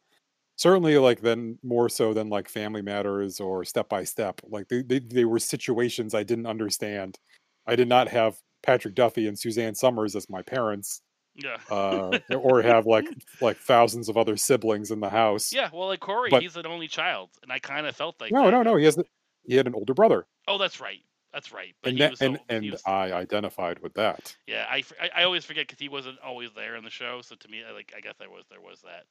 Certainly, 0.57 0.97
like 0.99 1.21
then 1.21 1.57
more 1.63 1.89
so 1.89 2.13
than 2.13 2.29
like 2.29 2.47
Family 2.47 2.81
Matters 2.81 3.39
or 3.39 3.65
Step 3.65 3.89
by 3.89 4.03
Step. 4.05 4.39
Like 4.47 4.67
they, 4.69 4.81
they 4.81 4.99
they 4.99 5.25
were 5.25 5.39
situations 5.39 6.13
I 6.15 6.23
didn't 6.23 6.45
understand. 6.47 7.19
I 7.67 7.75
did 7.75 7.87
not 7.89 8.07
have 8.07 8.37
Patrick 8.63 8.95
Duffy 8.95 9.27
and 9.27 9.37
Suzanne 9.37 9.75
Somers 9.75 10.15
as 10.15 10.29
my 10.29 10.41
parents, 10.41 11.01
yeah. 11.35 11.57
uh, 11.69 12.19
or 12.35 12.61
have 12.61 12.85
like 12.85 13.05
like 13.41 13.57
thousands 13.57 14.07
of 14.07 14.15
other 14.17 14.37
siblings 14.37 14.91
in 14.91 14.99
the 15.01 15.09
house. 15.09 15.51
yeah, 15.51 15.69
well, 15.73 15.87
like 15.87 15.99
Cory, 15.99 16.29
but- 16.29 16.41
he's 16.41 16.55
an 16.55 16.65
only 16.65 16.87
child, 16.87 17.31
and 17.43 17.51
I 17.51 17.59
kind 17.59 17.85
of 17.85 17.95
felt 17.95 18.19
like 18.21 18.31
no, 18.31 18.45
that. 18.45 18.51
no, 18.51 18.63
no. 18.63 18.75
He 18.77 18.85
has 18.85 18.97
he 19.43 19.55
had 19.55 19.67
an 19.67 19.75
older 19.75 19.93
brother, 19.93 20.25
Oh, 20.47 20.57
that's 20.57 20.79
right, 20.79 21.01
that's 21.33 21.51
right. 21.51 21.75
But 21.83 21.89
and 21.89 21.97
he 21.97 22.03
that, 22.03 22.11
was 22.11 22.21
and 22.21 22.37
he 22.37 22.43
and 22.55 22.71
was- 22.71 22.81
I 22.85 23.11
identified 23.11 23.79
with 23.79 23.93
that. 23.95 24.33
yeah, 24.47 24.65
I 24.69 24.83
I 25.13 25.23
always 25.23 25.43
forget 25.43 25.67
because 25.67 25.79
he 25.79 25.89
wasn't 25.89 26.17
always 26.25 26.49
there 26.55 26.77
in 26.77 26.83
the 26.85 26.89
show. 26.89 27.19
So 27.21 27.35
to 27.35 27.47
me, 27.49 27.61
I 27.69 27.73
like 27.73 27.93
I 27.95 27.99
guess 27.99 28.13
there 28.19 28.29
was 28.29 28.45
there 28.49 28.61
was 28.61 28.81
that, 28.83 29.03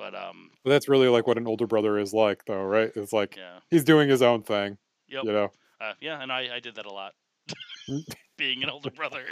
but 0.00 0.14
um, 0.14 0.50
But 0.64 0.70
that's 0.70 0.88
really 0.88 1.08
like 1.08 1.26
what 1.26 1.36
an 1.38 1.46
older 1.46 1.66
brother 1.66 1.98
is 1.98 2.12
like, 2.14 2.44
though, 2.46 2.62
right? 2.64 2.90
It's 2.96 3.12
like 3.12 3.36
yeah, 3.36 3.58
he's 3.70 3.84
doing 3.84 4.08
his 4.08 4.22
own 4.22 4.42
thing. 4.42 4.78
yep, 5.08 5.24
You 5.24 5.32
know. 5.32 5.50
uh, 5.80 5.92
yeah, 6.00 6.22
and 6.22 6.32
I 6.32 6.56
I 6.56 6.60
did 6.60 6.76
that 6.76 6.86
a 6.86 6.92
lot, 6.92 7.12
Mm. 7.88 8.02
being 8.38 8.62
an 8.62 8.70
older 8.70 8.90
brother. 8.90 9.22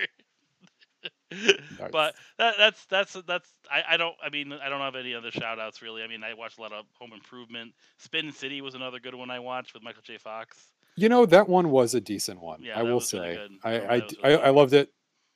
Nice. 1.31 1.91
But 1.93 2.14
that, 2.39 2.55
that's 2.57 2.85
that's 2.87 3.12
that's 3.27 3.53
I, 3.71 3.83
I 3.91 3.97
don't 3.99 4.16
I 4.25 4.31
mean 4.31 4.51
I 4.53 4.69
don't 4.71 4.81
have 4.81 4.97
any 4.97 5.14
other 5.14 5.31
shout 5.31 5.59
outs 5.61 5.83
really. 5.83 6.03
I 6.03 6.07
mean 6.07 6.25
I 6.25 6.33
watched 6.35 6.59
a 6.59 6.62
lot 6.62 6.73
of 6.73 6.87
Home 6.99 7.11
Improvement. 7.12 7.73
Spin 7.99 8.33
City 8.33 8.62
was 8.62 8.75
another 8.75 8.99
good 8.99 9.14
one 9.14 9.31
I 9.31 9.39
watched 9.39 9.75
with 9.75 9.83
Michael 9.83 10.01
J. 10.03 10.16
Fox. 10.16 10.57
You 10.97 11.09
know 11.11 11.27
that 11.27 11.47
one 11.49 11.71
was 11.71 11.95
a 11.95 12.01
decent 12.01 12.41
one. 12.41 12.62
Yeah, 12.62 12.79
I 12.79 12.83
will 12.83 12.89
really 12.93 13.01
say. 13.05 13.35
good. 13.35 13.51
I 13.62 13.71
I, 13.75 13.95
really 13.97 14.16
I- 14.25 14.47
I 14.47 14.51
loved 14.51 14.73
it, 14.73 14.89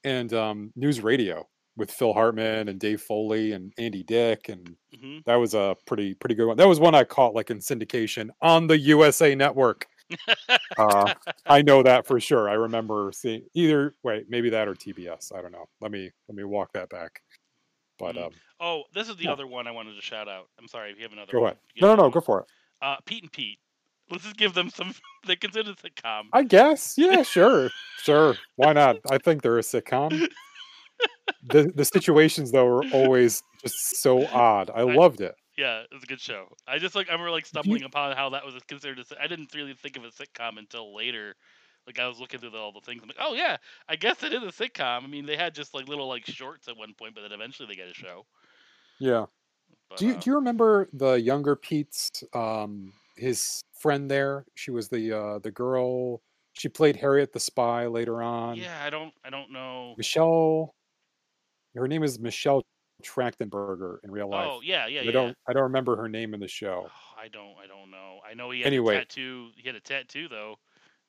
and 0.03 0.33
um, 0.33 0.72
News 0.76 1.01
Radio 1.03 1.47
with 1.77 1.91
Phil 1.91 2.12
Hartman 2.12 2.68
and 2.68 2.79
Dave 2.79 3.01
Foley 3.01 3.53
and 3.53 3.73
Andy 3.79 4.03
Dick, 4.03 4.49
and 4.49 4.77
hmm 4.99 5.18
that 5.27 5.37
was 5.37 5.55
a 5.55 5.77
pretty 5.87 6.14
pretty 6.14 6.35
good 6.35 6.47
one. 6.47 6.57
That 6.57 6.68
was 6.68 6.81
one 6.81 6.95
I 6.95 7.05
caught 7.05 7.35
like 7.35 7.51
in 7.51 7.59
syndication 7.59 8.29
on 8.41 8.66
the 8.66 8.79
USA 8.79 9.35
Network. 9.35 9.87
Uh, 10.79 11.14
I 11.47 11.62
know 11.62 11.83
that 11.83 12.07
for 12.07 12.18
sure. 12.20 12.49
I 12.49 12.55
remember 12.55 13.11
seeing 13.14 13.47
either 13.55 13.95
wait 14.03 14.27
maybe 14.29 14.51
that 14.51 14.68
or 14.68 14.75
TBS. 14.75 15.33
I 15.37 15.41
don't 15.43 15.53
know. 15.53 15.66
Let 15.81 15.91
me 15.93 16.11
let 16.29 16.37
me 16.37 16.45
walk 16.45 16.73
that 16.75 16.89
back. 16.91 17.23
But 17.99 18.16
Mm. 18.16 18.27
um, 18.27 18.33
Oh, 18.61 18.85
this 18.95 19.09
is 19.09 19.16
the 19.16 19.25
Yeah. 19.25 19.33
other 19.33 19.47
one 19.47 19.66
I 19.66 19.70
wanted 19.73 19.95
to 19.97 20.01
shout 20.03 20.29
out. 20.29 20.49
I'm 20.59 20.68
sorry 20.68 20.91
if 20.93 20.97
you 20.97 21.03
have 21.03 21.12
another. 21.12 21.33
go 21.33 21.41
one. 21.41 21.47
ahead. 21.53 21.59
No, 21.81 21.95
no, 21.97 22.05
no, 22.05 22.11
go 22.11 22.20
for 22.20 22.41
it. 22.41 22.47
Uh, 22.81 22.97
Pete 23.07 23.23
and 23.25 23.33
Pete. 23.33 23.59
Let's 24.11 24.25
just 24.25 24.37
give 24.37 24.55
them 24.55 24.70
some. 24.70 24.95
They 25.27 25.37
consider 25.37 25.70
it 25.70 25.79
a 25.79 25.89
sitcom. 25.89 26.25
I 26.33 26.43
guess. 26.43 26.99
Yeah, 26.99 27.23
sure. 27.23 27.70
sure. 28.03 28.37
Why 28.57 28.73
not? 28.73 28.97
I 29.09 29.18
think 29.18 29.43
they're 29.43 29.59
a 29.59 29.62
sitcom. 29.62 30.27
The 31.48 31.72
the 31.74 31.84
situations 31.84 32.53
though 32.53 32.66
were 32.66 32.84
always 32.92 33.42
just 33.62 34.00
so 34.00 34.26
odd. 34.32 34.70
I 34.70 34.80
I- 34.80 34.94
loved 34.94 35.20
it. 35.20 35.34
Yeah, 35.59 35.80
it 35.80 35.88
was 35.92 36.03
a 36.03 36.07
good 36.07 36.20
show. 36.20 36.46
I 36.66 36.78
just 36.78 36.94
like 36.94 37.09
I 37.09 37.12
remember 37.12 37.30
like 37.30 37.44
stumbling 37.46 37.82
upon 37.82 38.16
how 38.16 38.30
that 38.30 38.44
was 38.44 38.55
considered. 38.68 38.98
A, 39.00 39.22
I 39.22 39.26
didn't 39.26 39.53
really 39.55 39.74
think 39.74 39.96
of 39.98 40.05
a 40.05 40.09
sitcom 40.09 40.57
until 40.59 40.94
later. 40.94 41.34
Like 41.86 41.98
I 41.98 42.07
was 42.09 42.18
looking 42.20 42.40
through 42.40 42.50
the, 42.50 42.59
all 42.59 42.72
the 42.72 42.80
things. 42.80 43.00
I'm 43.03 43.09
like, 43.09 43.18
oh 43.20 43.34
yeah, 43.34 43.57
I 43.88 43.96
guess 43.96 44.22
it 44.22 44.32
is 44.32 44.42
a 44.42 44.46
sitcom. 44.46 45.03
I 45.05 45.07
mean, 45.09 45.26
they 45.26 45.36
had 45.36 45.55
just 45.55 45.74
like 45.74 45.88
little 45.88 46.09
like 46.09 46.24
shorts 46.24 46.68
at 46.68 46.76
one 46.78 46.94
point, 46.98 47.14
but 47.14 47.20
then 47.22 47.32
eventually 47.32 47.66
they 47.68 47.74
get 47.74 47.88
a 47.88 47.94
show. 47.94 48.24
Yeah. 48.98 49.26
But, 49.90 49.98
Do 49.98 50.07
you 50.07 50.14
uh, 50.14 50.20
do 50.20 50.30
you 50.30 50.36
remember 50.36 50.88
the 50.92 51.14
younger 51.20 51.55
Pete's 51.57 52.11
um 52.32 52.92
his 53.16 53.62
friend 53.78 54.11
there? 54.11 54.46
She 54.55 54.70
was 54.70 54.88
the 54.88 55.12
uh 55.12 55.38
the 55.40 55.50
girl 55.50 56.22
she 56.55 56.68
played 56.68 56.96
Harriet 56.96 57.32
the 57.32 57.40
spy 57.40 57.86
later 57.88 58.22
on. 58.22 58.57
yeah, 58.57 58.82
I 58.84 58.90
don't, 58.90 59.12
I 59.24 59.30
don't 59.30 59.50
know. 59.53 59.94
Michelle 59.98 60.74
her 61.75 61.89
name 61.89 62.03
is 62.03 62.18
Michelle 62.18 62.62
Trachtenberger 63.03 63.97
in 64.05 64.11
real 64.11 64.29
life. 64.29 64.49
Oh 64.51 64.61
yeah, 64.62 64.87
yeah, 64.87 65.01
I 65.01 65.05
yeah. 65.05 65.11
don't 65.12 65.37
I 65.49 65.53
don't 65.53 65.64
remember 65.64 65.97
her 65.97 66.09
name 66.09 66.35
in 66.35 66.41
the 66.41 66.49
show. 66.49 66.87
Oh, 66.87 66.93
I 67.20 67.29
don't, 67.29 67.57
I 67.62 67.66
don't 67.66 67.91
know. 67.91 68.18
I 68.29 68.35
know 68.35 68.51
he 68.51 68.61
had 68.61 68.68
Anyway. 68.68 68.97
a 68.97 68.99
tattoo. 69.01 69.51
He 69.57 69.66
had 69.66 69.77
a 69.77 69.81
tattoo 69.81 70.29
though. 70.29 70.57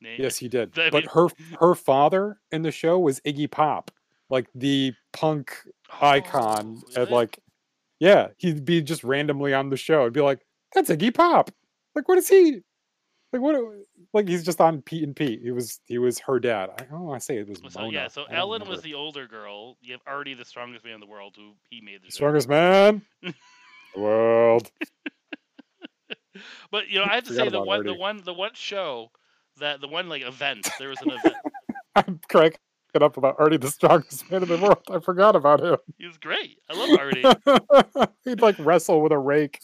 Yes, 0.02 0.38
he 0.38 0.50
did. 0.50 0.78
I 0.80 0.90
But 0.90 1.06
her 1.14 1.28
her 1.60 1.76
father 1.76 2.38
in 2.52 2.62
the 2.62 2.72
show 2.72 3.00
was 3.00 3.20
Iggy 3.22 3.50
Pop, 3.50 3.92
like 4.30 4.50
the 4.54 4.94
punk 5.14 5.56
oh, 5.92 6.08
icon. 6.08 6.78
Oh, 6.78 6.88
And 6.88 6.98
really? 6.98 7.12
like, 7.12 7.40
yeah, 8.00 8.30
he'd 8.38 8.66
be 8.66 8.82
just 8.82 9.04
randomly 9.04 9.54
on 9.54 9.70
the 9.70 9.78
show. 9.78 10.02
It'd 10.02 10.14
be 10.14 10.22
like, 10.22 10.46
"That's 10.74 10.90
Iggy 10.90 11.14
Pop." 11.14 11.52
Like, 11.96 12.08
what 12.08 12.18
is 12.18 12.28
he? 12.28 12.62
Like, 13.34 13.42
what? 13.42 13.56
Like, 14.14 14.28
he's 14.28 14.44
just 14.44 14.62
on 14.62 14.84
Pete 14.84 15.04
and 15.04 15.16
Pete. 15.16 15.42
He 15.42 15.50
was 15.50 15.80
he 15.86 15.98
was 15.98 16.20
her 16.20 16.40
dad. 16.40 16.70
I 16.78 16.84
don't 16.84 17.02
want 17.02 17.20
to 17.20 17.26
say 17.26 17.38
it 17.38 17.50
was 17.50 17.60
So 17.68 17.80
Mona. 17.82 17.92
yeah, 17.92 18.08
so 18.08 18.26
Ellen 18.26 18.70
was 18.70 18.84
the 18.84 18.94
older 18.94 19.28
girl. 19.28 19.76
You 19.82 19.94
have 19.94 20.02
already 20.08 20.36
the 20.36 20.46
strongest 20.46 20.86
man 20.86 20.94
in 20.94 21.00
the 21.00 21.08
world, 21.08 21.34
who 21.36 21.54
he 21.72 21.82
made 21.82 22.02
the 22.06 22.12
strongest 22.12 22.48
man 22.48 23.02
in 23.24 23.34
the 23.96 24.00
world. 24.00 24.72
But 26.72 26.90
you 26.90 27.00
know, 27.00 27.06
I 27.06 27.16
have 27.16 27.24
to 27.26 27.34
say 27.34 27.50
the 27.50 27.62
one, 27.62 27.84
the 27.86 27.94
one, 27.96 28.22
the 28.24 28.34
one 28.34 28.52
show 28.54 29.12
that 29.58 29.82
the 29.82 29.88
one 29.88 30.10
like 30.10 30.22
event. 30.22 30.70
There 30.78 30.90
was 30.90 31.02
an 31.02 31.10
event. 31.12 31.36
I'm 31.96 32.20
cracking 32.30 32.60
up 33.02 33.18
about 33.18 33.36
Artie, 33.40 33.58
the 33.58 33.72
strongest 33.72 34.30
man 34.30 34.44
in 34.44 34.50
the 34.50 34.58
world. 34.58 34.84
I 34.92 35.00
forgot 35.00 35.36
about 35.36 35.60
him. 35.60 35.78
He 35.98 36.06
was 36.06 36.18
great. 36.18 36.60
I 36.70 36.74
love 36.76 37.00
Artie. 37.00 38.08
He'd 38.26 38.42
like 38.42 38.56
wrestle 38.60 39.02
with 39.02 39.12
a 39.12 39.18
rake. 39.18 39.60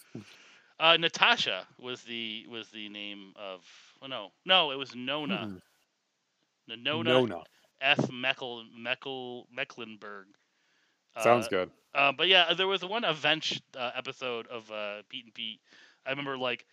Uh, 0.80 0.98
Natasha 0.98 1.68
was 1.80 2.02
the 2.04 2.46
was 2.50 2.70
the 2.70 2.88
name 2.90 3.34
of. 3.36 3.62
Well, 4.02 4.10
no, 4.10 4.32
no, 4.46 4.72
it 4.72 4.78
was 4.78 4.96
Nona. 4.96 5.48
Mm, 5.50 5.62
The 6.68 6.78
Nona, 6.78 7.10
Nona. 7.10 7.44
F. 7.82 7.98
Meckel 8.10 8.64
Meckel 8.78 9.44
Mecklenberg. 9.56 10.26
Sounds 11.22 11.48
Uh, 11.48 11.50
good. 11.50 11.72
Uh, 11.94 12.12
but 12.12 12.28
yeah, 12.28 12.54
there 12.54 12.68
was 12.68 12.84
one 12.86 13.04
event 13.04 13.60
uh, 13.76 13.92
episode 13.96 14.48
of 14.48 14.72
uh, 14.72 15.02
Pete 15.10 15.26
and 15.26 15.34
Pete. 15.34 15.60
I 16.06 16.12
remember 16.12 16.38
like 16.38 16.66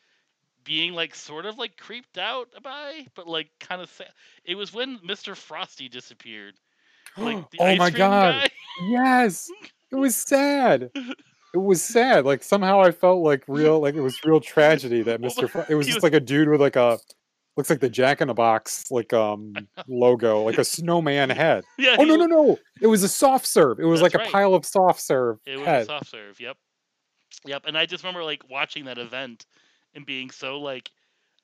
being 0.63 0.93
like 0.93 1.15
sort 1.15 1.47
of 1.47 1.59
like 1.59 1.77
creeped 1.77 2.19
out 2.19 2.49
by, 2.63 3.07
but 3.15 3.27
like 3.27 3.49
kind 3.59 3.81
of 3.81 3.89
sad. 3.91 4.09
It 4.45 4.55
was 4.57 4.73
when 4.73 4.99
Mr. 4.99 5.35
Frosty 5.37 5.89
disappeared. 5.89 6.55
Like 7.17 7.39
oh 7.59 7.77
my 7.77 7.91
god. 7.91 8.43
guy. 8.43 8.49
Yes. 8.89 9.51
It 9.93 9.95
was 9.95 10.17
sad. 10.17 10.91
It 11.57 11.63
was 11.63 11.83
sad. 11.83 12.27
Like 12.27 12.43
somehow 12.43 12.83
I 12.83 12.91
felt 12.91 13.23
like 13.25 13.43
real 13.49 13.81
like 13.81 13.95
it 13.95 14.03
was 14.03 14.23
real 14.25 14.41
tragedy 14.41 15.01
that 15.03 15.21
Mr. 15.23 15.69
It 15.71 15.75
was 15.75 15.87
just 15.87 16.03
like 16.03 16.13
a 16.13 16.21
dude 16.21 16.51
with 16.51 16.61
like 16.61 16.77
a 16.77 16.99
looks 17.57 17.71
like 17.71 17.81
the 17.81 17.89
Jack 17.89 18.21
in 18.21 18.29
the 18.29 18.35
Box 18.35 18.91
like 18.91 19.15
um 19.15 19.55
logo, 19.89 20.43
like 20.43 20.59
a 20.59 20.65
snowman 20.65 21.31
head. 21.31 21.65
Yeah. 21.79 21.97
Oh 21.99 22.05
no 22.05 22.17
no 22.17 22.27
no. 22.27 22.59
It 22.83 22.89
was 22.89 23.03
a 23.03 23.09
soft 23.09 23.47
serve. 23.47 23.81
It 23.81 23.87
was 23.87 24.03
like 24.03 24.13
right. 24.13 24.29
a 24.29 24.31
pile 24.31 24.53
of 24.53 24.67
soft 24.67 25.01
serve 25.01 25.39
It 25.47 25.57
was 25.57 25.67
head. 25.67 25.83
a 25.83 25.87
soft 25.87 26.11
serve. 26.11 26.39
Yep. 26.39 26.59
Yep. 27.47 27.63
And 27.67 27.79
I 27.79 27.87
just 27.87 28.05
remember 28.05 28.23
like 28.23 28.43
watching 28.51 28.85
that 28.85 28.99
event 28.99 29.47
and 29.95 30.05
being 30.05 30.29
so 30.31 30.61
like 30.61 30.91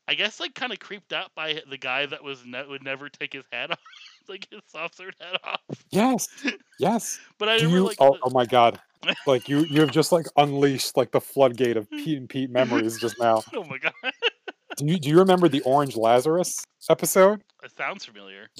I 0.08 0.14
guess 0.14 0.40
like 0.40 0.54
kind 0.54 0.72
of 0.72 0.78
creeped 0.78 1.14
out 1.14 1.30
by 1.34 1.62
the 1.70 1.78
guy 1.78 2.04
that 2.04 2.22
was 2.22 2.44
ne- 2.44 2.66
would 2.68 2.82
never 2.84 3.08
take 3.08 3.32
his 3.32 3.44
hat 3.50 3.70
off, 3.70 3.78
like 4.28 4.46
his 4.50 4.60
soft 4.66 4.96
serve 4.96 5.14
hat 5.18 5.40
off. 5.44 5.60
Yes, 5.90 6.28
yes. 6.78 7.18
But 7.38 7.48
I 7.48 7.54
remember 7.54 7.76
you? 7.76 7.84
like 7.84 7.96
Oh, 8.00 8.12
the- 8.14 8.18
oh 8.24 8.30
my 8.30 8.44
God! 8.44 8.78
Like 9.26 9.48
you, 9.48 9.64
you 9.70 9.80
have 9.80 9.90
just 9.90 10.12
like 10.12 10.26
unleashed 10.36 10.96
like 10.96 11.12
the 11.12 11.20
floodgate 11.20 11.76
of 11.76 11.88
Pete 11.96 12.18
and 12.18 12.28
Pete 12.28 12.50
memories 12.50 12.98
just 12.98 13.18
now. 13.20 13.44
oh 13.54 13.64
my 13.64 13.78
god, 13.78 13.92
Do 14.76 14.84
you 14.86 14.98
do 14.98 15.08
you 15.08 15.18
remember 15.18 15.48
the 15.48 15.62
Orange 15.62 15.96
Lazarus 15.96 16.62
episode? 16.90 17.42
it 17.62 17.70
sounds 17.76 18.04
familiar. 18.04 18.50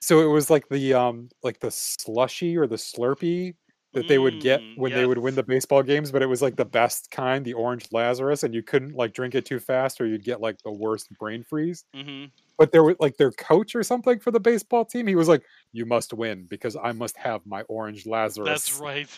So 0.00 0.20
it 0.20 0.32
was 0.32 0.50
like 0.50 0.68
the 0.68 0.94
um 0.94 1.28
like 1.42 1.60
the 1.60 1.70
slushy 1.70 2.56
or 2.56 2.66
the 2.66 2.76
Slurpee 2.76 3.54
that 3.92 4.08
they 4.08 4.18
would 4.18 4.38
get 4.40 4.62
Mm, 4.62 4.76
when 4.76 4.92
they 4.92 5.06
would 5.06 5.18
win 5.18 5.34
the 5.34 5.42
baseball 5.42 5.82
games, 5.82 6.12
but 6.12 6.22
it 6.22 6.26
was 6.26 6.42
like 6.42 6.56
the 6.56 6.64
best 6.66 7.10
kind, 7.10 7.44
the 7.44 7.54
Orange 7.54 7.86
Lazarus, 7.92 8.42
and 8.42 8.54
you 8.54 8.62
couldn't 8.62 8.94
like 8.94 9.14
drink 9.14 9.34
it 9.34 9.46
too 9.46 9.58
fast 9.58 10.00
or 10.00 10.06
you'd 10.06 10.24
get 10.24 10.40
like 10.40 10.58
the 10.64 10.72
worst 10.72 11.08
brain 11.18 11.42
freeze. 11.42 11.84
hmm 11.94 12.26
But 12.58 12.72
there 12.72 12.84
was 12.84 12.96
like 13.00 13.16
their 13.18 13.32
coach 13.32 13.74
or 13.74 13.82
something 13.82 14.20
for 14.20 14.30
the 14.32 14.40
baseball 14.40 14.84
team. 14.84 15.06
He 15.06 15.16
was 15.16 15.28
like, 15.28 15.44
"You 15.72 15.86
must 15.86 16.12
win 16.14 16.46
because 16.46 16.76
I 16.76 16.92
must 16.92 17.16
have 17.18 17.42
my 17.46 17.62
Orange 17.62 18.06
Lazarus." 18.06 18.48
That's 18.48 18.72
right. 18.80 19.08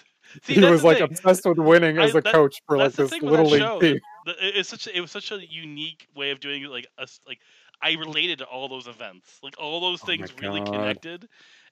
See, 0.44 0.54
he 0.54 0.60
was 0.64 0.84
like 0.84 0.98
thing. 0.98 1.04
obsessed 1.04 1.46
with 1.46 1.58
winning 1.58 1.98
I- 1.98 2.04
as 2.04 2.14
a 2.14 2.20
that- 2.20 2.32
coach 2.34 2.60
for 2.66 2.76
like 2.78 2.92
this 2.92 3.12
little 3.22 3.46
league 3.46 3.60
show. 3.62 3.80
team. 3.80 3.96
It- 4.26 4.56
It's 4.56 4.68
such 4.68 4.86
it 4.88 5.00
was 5.00 5.10
such 5.10 5.30
a 5.32 5.40
unique 5.50 6.06
way 6.14 6.30
of 6.30 6.40
doing 6.40 6.62
it. 6.64 6.70
Like 6.70 6.86
us, 6.98 7.20
like 7.26 7.40
I 7.80 7.92
related 7.92 8.38
to 8.38 8.44
all 8.44 8.68
those 8.68 8.86
events. 8.88 9.38
Like 9.42 9.54
all 9.58 9.80
those 9.80 10.02
Oh 10.02 10.06
things 10.06 10.32
really 10.40 10.60
God. 10.60 10.72
connected. 10.72 11.28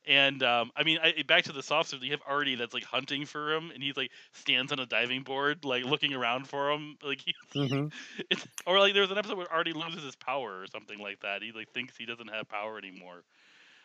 And 0.08 0.40
um, 0.44 0.70
I 0.76 0.84
mean, 0.84 0.98
I, 1.02 1.22
back 1.26 1.42
to 1.44 1.52
the 1.52 1.64
soft 1.64 1.88
serve. 1.90 2.04
You 2.04 2.12
have 2.12 2.22
Artie 2.28 2.54
that's 2.54 2.72
like 2.72 2.84
hunting 2.84 3.26
for 3.26 3.52
him, 3.52 3.72
and 3.74 3.82
he's 3.82 3.96
like 3.96 4.12
stands 4.32 4.70
on 4.70 4.78
a 4.78 4.86
diving 4.86 5.22
board, 5.22 5.64
like 5.64 5.84
looking 5.84 6.14
around 6.14 6.46
for 6.48 6.70
him. 6.70 6.96
Like 7.02 7.20
he, 7.24 7.34
Mhm. 7.56 7.92
it's, 8.30 8.46
or 8.66 8.78
like 8.78 8.94
there's 8.94 9.10
an 9.10 9.18
episode 9.18 9.36
where 9.36 9.52
Artie 9.52 9.72
loses 9.72 10.04
his 10.04 10.14
power 10.14 10.60
or 10.60 10.66
something 10.68 11.00
like 11.00 11.20
that. 11.22 11.42
He 11.42 11.50
like 11.50 11.70
thinks 11.72 11.96
he 11.96 12.06
doesn't 12.06 12.28
have 12.28 12.48
power 12.48 12.78
anymore. 12.78 13.24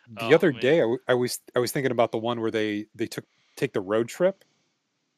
The 0.08 0.26
Oh, 0.26 0.34
other 0.34 0.52
man. 0.52 0.60
day, 0.60 0.76
I, 0.78 0.80
w- 0.82 0.98
I 1.08 1.14
was 1.14 1.40
I 1.56 1.58
was 1.58 1.72
thinking 1.72 1.90
about 1.90 2.12
the 2.12 2.18
one 2.18 2.40
where 2.40 2.50
they 2.52 2.86
they 2.94 3.06
took 3.06 3.24
take 3.56 3.72
the 3.72 3.80
road 3.80 4.08
trip, 4.08 4.44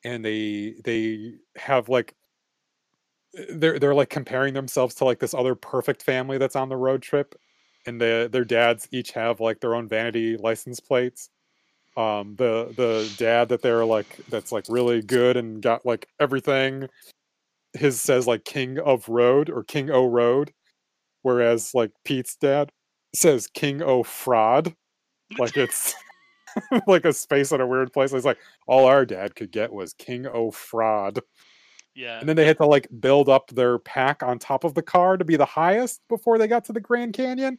and 0.05 0.25
they 0.25 0.75
they 0.85 1.35
have 1.57 1.89
like 1.89 2.15
uh, 3.39 3.43
they're 3.51 3.79
they're 3.79 3.95
like 3.95 4.11
comparing 4.11 4.55
themselves 4.55 4.95
to 4.97 5.05
like 5.05 5.19
this 5.19 5.35
other 5.35 5.55
perfect 5.55 6.03
family 6.03 6.39
that's 6.39 6.57
on 6.57 6.69
the 6.69 6.77
road 6.77 7.03
trip, 7.03 7.35
and 7.87 8.01
the 8.01 8.29
their 8.31 8.45
dads 8.45 8.89
each 8.93 9.13
have 9.13 9.41
like 9.41 9.61
their 9.61 9.75
own 9.75 9.89
vanity 9.89 10.37
license 10.37 10.81
plates. 10.81 11.31
Um, 11.97 12.35
the 12.37 12.73
the 12.77 13.13
dad 13.19 13.49
that 13.51 13.63
they're 13.63 13.85
like 13.85 14.17
that's 14.29 14.53
like 14.53 14.65
really 14.69 15.03
good 15.03 15.37
and 15.37 15.63
got 15.63 15.87
like 15.87 16.09
everything. 16.21 16.89
His 17.75 18.01
says 18.01 18.27
like 18.27 18.45
King 18.45 18.79
of 18.79 19.09
Road 19.09 19.51
or 19.51 19.65
King 19.65 19.91
O 19.91 20.07
Road, 20.07 20.53
whereas 21.23 21.75
like 21.75 21.91
Pete's 22.05 22.37
dad 22.37 22.71
says 23.15 23.47
King 23.49 23.83
O 23.83 24.03
Fraud 24.03 24.75
like 25.39 25.57
it's 25.57 25.95
like 26.87 27.05
a 27.05 27.13
space 27.13 27.53
in 27.53 27.61
a 27.61 27.67
weird 27.67 27.93
place. 27.93 28.13
It's 28.13 28.25
like 28.25 28.39
all 28.67 28.87
our 28.87 29.05
dad 29.07 29.35
could 29.35 29.51
get 29.51 29.73
was 29.73 29.93
King 29.95 30.27
O 30.27 30.51
Fraud, 30.51 31.21
Yeah. 31.95 32.19
and 32.21 32.29
then 32.29 32.37
they 32.37 32.47
had 32.47 32.59
to 32.59 32.67
like 32.67 32.89
build 33.01 33.29
up 33.29 33.49
their 33.51 33.79
pack 33.79 34.23
on 34.23 34.39
top 34.39 34.65
of 34.65 34.75
the 34.75 34.83
car 34.83 35.17
to 35.17 35.25
be 35.25 35.37
the 35.37 35.45
highest 35.45 36.01
before 36.09 36.39
they 36.39 36.47
got 36.47 36.65
to 36.67 36.73
the 36.73 36.81
Grand 36.81 37.13
Canyon. 37.15 37.59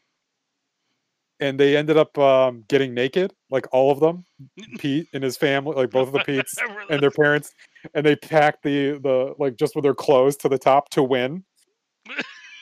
And 1.41 1.59
they 1.59 1.75
ended 1.75 1.97
up 1.97 2.17
um, 2.17 2.63
getting 2.69 2.93
naked, 2.93 3.33
like 3.49 3.67
all 3.73 3.91
of 3.91 3.99
them, 3.99 4.23
Pete 4.79 5.07
and 5.13 5.21
his 5.21 5.35
family, 5.35 5.75
like 5.75 5.89
both 5.91 6.07
of 6.07 6.13
the 6.13 6.23
Pete's 6.23 6.55
and 6.89 7.01
their 7.03 7.11
parents, 7.11 7.51
and 7.93 8.05
they 8.05 8.15
packed 8.15 8.63
the 8.63 8.99
the 9.03 9.35
like 9.37 9.57
just 9.57 9.75
with 9.75 9.83
their 9.83 9.93
clothes 9.93 10.37
to 10.37 10.49
the 10.49 10.57
top 10.57 10.89
to 10.91 11.03
win. 11.03 11.43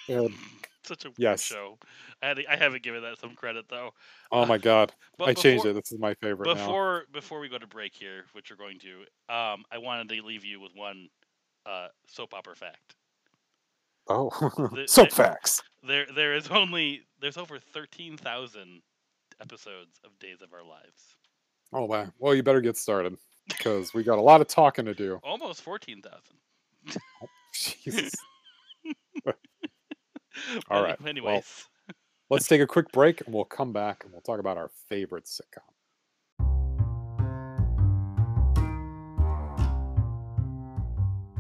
And, 0.10 0.32
Such 0.84 1.06
a 1.06 1.10
weird 1.10 1.16
yes. 1.20 1.44
show. 1.44 1.78
I 2.24 2.28
had 2.28 2.40
I 2.50 2.56
haven't 2.56 2.84
given 2.84 3.02
that 3.04 3.20
some 3.20 3.36
credit 3.36 3.66
though. 3.70 3.92
oh 4.32 4.46
my 4.46 4.58
god, 4.70 4.94
But 5.18 5.28
I 5.30 5.34
changed 5.34 5.66
it. 5.66 5.74
This 5.74 5.92
is 5.92 6.00
my 6.00 6.14
favorite 6.16 6.48
now. 6.48 6.54
Before 6.54 7.04
before 7.12 7.40
we 7.40 7.50
go 7.50 7.58
to 7.58 7.68
break 7.68 7.94
here, 7.94 8.24
which 8.32 8.50
we're 8.50 8.56
going 8.58 8.80
to, 8.80 9.02
um, 9.34 9.64
I 9.72 9.78
wanted 9.78 10.10
to 10.10 10.22
leave 10.26 10.46
you 10.46 10.60
with 10.62 10.72
one 10.76 11.10
uh, 11.66 11.88
soap 12.08 12.34
opera 12.34 12.56
fact. 12.56 12.96
Oh, 14.08 14.30
the- 14.74 14.84
soap 14.88 15.10
the- 15.10 15.16
facts. 15.16 15.62
There 15.86 16.06
there 16.16 16.34
is 16.34 16.48
only 16.48 17.02
there's 17.20 17.38
over 17.38 17.60
thirteen 17.60 18.16
thousand 18.18 18.82
episodes 19.42 20.00
of 20.06 20.18
Days 20.20 20.42
of 20.42 20.54
Our 20.54 20.64
Lives. 20.64 21.18
Oh 21.74 21.84
wow. 21.86 22.08
Well, 22.20 22.34
you 22.34 22.42
better 22.44 22.62
get 22.62 22.78
started 22.78 23.18
because 23.50 23.94
we 23.94 24.04
got 24.04 24.18
a 24.18 24.22
lot 24.22 24.40
of 24.40 24.48
talking 24.48 24.86
to 24.86 24.94
do. 24.94 25.20
Almost 25.24 25.62
fourteen 25.62 26.02
thousand. 26.02 26.38
Jesus. 27.54 28.14
All 30.70 30.82
right, 30.82 31.00
well, 31.00 31.10
Anyways, 31.10 31.68
Let's 32.34 32.48
take 32.48 32.62
a 32.62 32.66
quick 32.66 32.92
break 32.92 33.22
and 33.22 33.32
we'll 33.32 33.46
come 33.46 33.72
back 33.72 34.04
and 34.04 34.12
we'll 34.12 34.22
talk 34.22 34.40
about 34.40 34.58
our 34.58 34.72
favorite 34.90 35.26
sitcom. 35.26 35.62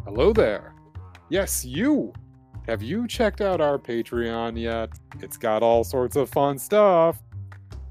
Hello 0.05 0.33
there. 0.33 0.75
Yes, 1.29 1.65
you. 1.65 2.13
Have 2.67 2.83
you 2.83 3.07
checked 3.07 3.41
out 3.41 3.59
our 3.59 3.79
Patreon 3.79 4.61
yet? 4.61 4.91
It's 5.19 5.35
got 5.35 5.63
all 5.63 5.83
sorts 5.83 6.15
of 6.15 6.29
fun 6.29 6.59
stuff. 6.59 7.23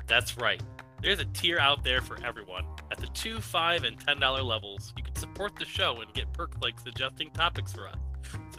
That's 0.07 0.39
right. 0.39 0.63
There's 1.03 1.19
a 1.19 1.25
tier 1.25 1.59
out 1.59 1.83
there 1.83 2.03
for 2.03 2.25
everyone. 2.25 2.65
At 2.93 2.99
the 2.99 3.09
two, 3.09 3.41
five, 3.41 3.83
and 3.83 3.99
ten 3.99 4.21
dollar 4.21 4.45
levels, 4.45 4.93
you 4.97 5.03
can 5.03 5.17
support 5.17 5.57
the 5.59 5.65
show 5.65 6.01
and 6.03 6.15
get 6.15 6.33
perks 6.35 6.57
like 6.63 6.79
suggesting 6.79 7.31
topics 7.33 7.73
for 7.73 7.89
us, 7.89 7.97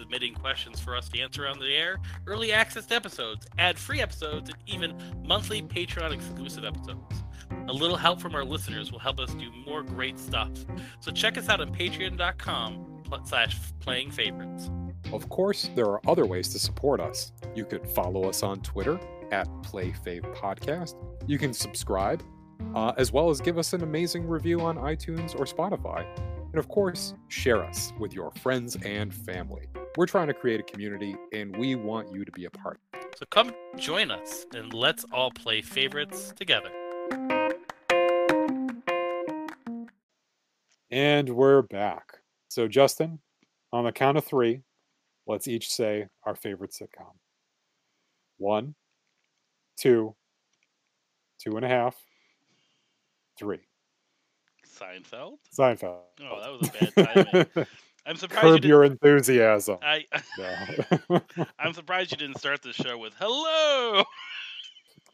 submitting 0.03 0.33
questions 0.33 0.81
for 0.81 0.97
us 0.97 1.07
to 1.07 1.21
answer 1.21 1.47
on 1.47 1.57
the 1.59 1.73
air, 1.73 1.97
early 2.27 2.51
access 2.51 2.85
to 2.85 2.93
episodes, 2.93 3.47
ad-free 3.57 4.01
episodes, 4.01 4.49
and 4.49 4.57
even 4.65 4.93
monthly 5.25 5.61
Patreon 5.61 6.11
exclusive 6.11 6.65
episodes. 6.65 7.23
A 7.69 7.71
little 7.71 7.95
help 7.95 8.19
from 8.19 8.35
our 8.35 8.43
listeners 8.43 8.91
will 8.91 8.99
help 8.99 9.17
us 9.21 9.33
do 9.35 9.49
more 9.65 9.81
great 9.81 10.19
stuff. 10.19 10.49
So 10.99 11.09
check 11.09 11.37
us 11.37 11.47
out 11.47 11.61
on 11.61 11.73
patreon.com 11.73 13.03
slash 13.23 13.57
playing 13.79 14.11
favorites. 14.11 14.69
Of 15.13 15.29
course, 15.29 15.69
there 15.73 15.85
are 15.85 16.01
other 16.05 16.25
ways 16.25 16.49
to 16.49 16.59
support 16.59 16.99
us. 16.99 17.31
You 17.55 17.63
could 17.63 17.87
follow 17.87 18.27
us 18.27 18.43
on 18.43 18.59
Twitter 18.59 18.99
at 19.31 19.47
PlayFavPodcast. 19.61 20.95
You 21.27 21.37
can 21.37 21.53
subscribe, 21.53 22.21
uh, 22.75 22.91
as 22.97 23.13
well 23.13 23.29
as 23.29 23.39
give 23.39 23.57
us 23.57 23.71
an 23.71 23.83
amazing 23.83 24.27
review 24.27 24.59
on 24.59 24.75
iTunes 24.75 25.33
or 25.39 25.45
Spotify. 25.45 26.05
And 26.51 26.59
of 26.59 26.67
course, 26.67 27.13
share 27.29 27.63
us 27.63 27.93
with 27.97 28.13
your 28.13 28.31
friends 28.31 28.75
and 28.83 29.13
family. 29.13 29.67
We're 29.95 30.07
trying 30.07 30.25
to 30.25 30.33
create 30.33 30.59
a 30.59 30.63
community, 30.63 31.15
and 31.33 31.55
we 31.55 31.75
want 31.75 32.11
you 32.11 32.25
to 32.25 32.31
be 32.31 32.45
a 32.45 32.49
part. 32.49 32.79
So 33.15 33.27
come 33.29 33.53
join 33.77 34.09
us 34.09 34.47
and 34.55 34.73
let's 34.73 35.05
all 35.13 35.29
play 35.29 35.61
favorites 35.61 36.33
together. 36.35 36.71
And 40.89 41.29
we're 41.29 41.61
back. 41.61 42.05
So, 42.49 42.67
Justin, 42.67 43.19
on 43.71 43.83
the 43.83 43.91
count 43.91 44.17
of 44.17 44.25
three, 44.25 44.61
let's 45.27 45.47
each 45.47 45.69
say 45.69 46.07
our 46.25 46.33
favorite 46.33 46.71
sitcom. 46.71 47.13
One, 48.37 48.73
two, 49.77 50.15
two 51.39 51.55
and 51.55 51.65
a 51.65 51.69
half, 51.69 51.95
three. 53.37 53.61
Seinfeld? 54.67 55.37
Seinfeld. 55.55 55.99
Oh, 56.21 56.41
that 56.41 56.51
was 56.51 56.67
a 56.67 56.91
bad 56.91 57.45
timing. 57.55 57.67
I'm 58.05 58.15
surprised 58.17 58.43
Curb 58.43 58.55
didn't. 58.55 58.69
your 58.69 58.83
enthusiasm. 58.83 59.77
I, 59.81 60.05
No. 61.09 61.21
I'm 61.59 61.73
surprised 61.73 62.11
you 62.11 62.17
didn't 62.17 62.37
start 62.37 62.61
the 62.61 62.73
show 62.73 62.97
with 62.97 63.13
"Hello." 63.19 64.03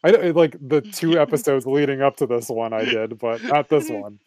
I 0.02 0.10
like 0.30 0.56
the 0.60 0.80
two 0.92 1.18
episodes 1.20 1.66
leading 1.66 2.02
up 2.02 2.16
to 2.16 2.26
this 2.26 2.48
one. 2.48 2.72
I 2.72 2.84
did, 2.84 3.18
but 3.18 3.42
not 3.44 3.68
this 3.68 3.90
one. 3.90 4.18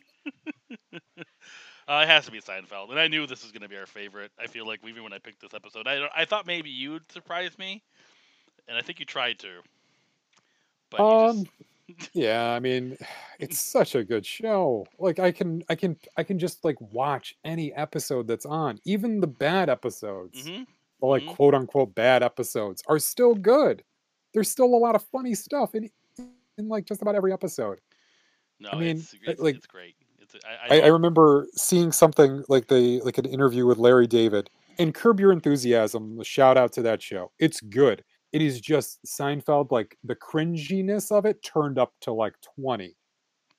Uh, 1.86 2.02
it 2.04 2.08
has 2.08 2.24
to 2.26 2.32
be 2.32 2.40
Seinfeld, 2.40 2.92
and 2.92 3.00
I 3.00 3.08
knew 3.10 3.28
this 3.28 3.44
was 3.44 3.52
going 3.52 3.64
to 3.64 3.68
be 3.68 3.76
our 3.76 3.86
favorite. 3.86 4.32
I 4.40 4.48
feel 4.48 4.66
like 4.66 4.80
even 4.88 5.04
when 5.04 5.12
I 5.12 5.18
picked 5.18 5.42
this 5.42 5.54
episode, 5.54 5.86
I 5.88 6.08
I 6.16 6.24
thought 6.26 6.48
maybe 6.48 6.70
you'd 6.70 7.12
surprise 7.12 7.58
me, 7.60 7.84
and 8.70 8.78
I 8.78 8.82
think 8.82 9.00
you 9.02 9.06
tried 9.06 9.40
to. 9.40 9.50
But 10.90 11.00
you 11.00 11.06
Um, 11.06 11.38
just, 11.44 11.52
yeah, 12.14 12.52
I 12.52 12.60
mean, 12.60 12.98
it's 13.40 13.60
such 13.60 13.96
a 13.96 14.04
good 14.04 14.26
show. 14.26 14.86
Like 15.00 15.20
I 15.20 15.32
can, 15.32 15.64
I 15.70 15.76
can, 15.76 15.98
I 16.18 16.24
can 16.24 16.40
just 16.40 16.64
like 16.64 16.80
watch 16.80 17.36
any 17.44 17.74
episode 17.74 18.28
that's 18.28 18.46
on, 18.46 18.80
even 18.86 19.20
the 19.20 19.28
bad 19.28 19.70
episodes. 19.70 20.48
Mhm. 20.48 20.66
the 21.02 21.06
like 21.08 21.24
Mhm. 21.24 21.36
quote 21.36 21.54
unquote 21.56 21.94
bad 21.96 22.24
episodes 22.24 22.82
are 22.88 23.00
still 23.00 23.36
good. 23.36 23.84
There's 24.34 24.50
still 24.50 24.74
a 24.74 24.78
lot 24.78 24.96
of 24.96 25.04
funny 25.12 25.36
stuff 25.36 25.76
in 25.76 25.90
in 26.58 26.68
like 26.70 26.86
just 26.86 27.02
about 27.02 27.16
every 27.16 27.34
episode. 27.34 27.80
no, 28.60 28.70
I 28.72 28.80
mean, 28.80 28.98
it's, 28.98 29.16
it's, 29.26 29.42
like- 29.42 29.56
it's 29.56 29.66
great. 29.68 29.96
It's, 30.22 30.36
I, 30.70 30.76
I, 30.76 30.80
I, 30.80 30.84
I 30.86 30.88
remember 30.88 31.48
seeing 31.56 31.92
something 31.92 32.44
like 32.48 32.68
the 32.68 33.02
like 33.02 33.18
an 33.18 33.26
interview 33.26 33.66
with 33.66 33.78
Larry 33.78 34.08
David 34.08 34.50
and 34.80 34.94
Curb 34.94 35.20
Your 35.20 35.32
Enthusiasm. 35.34 36.24
Shout 36.24 36.58
out 36.58 36.72
to 36.74 36.82
that 36.84 37.02
show. 37.02 37.32
It's 37.40 37.60
good. 37.60 38.04
It 38.34 38.42
is 38.42 38.60
just 38.60 39.00
Seinfeld, 39.06 39.72
like 39.72 39.98
the 40.04 40.16
cringiness 40.16 41.12
of 41.12 41.26
it 41.26 41.42
turned 41.44 41.78
up 41.80 41.94
to 42.02 42.12
like 42.12 42.34
20. 42.60 42.96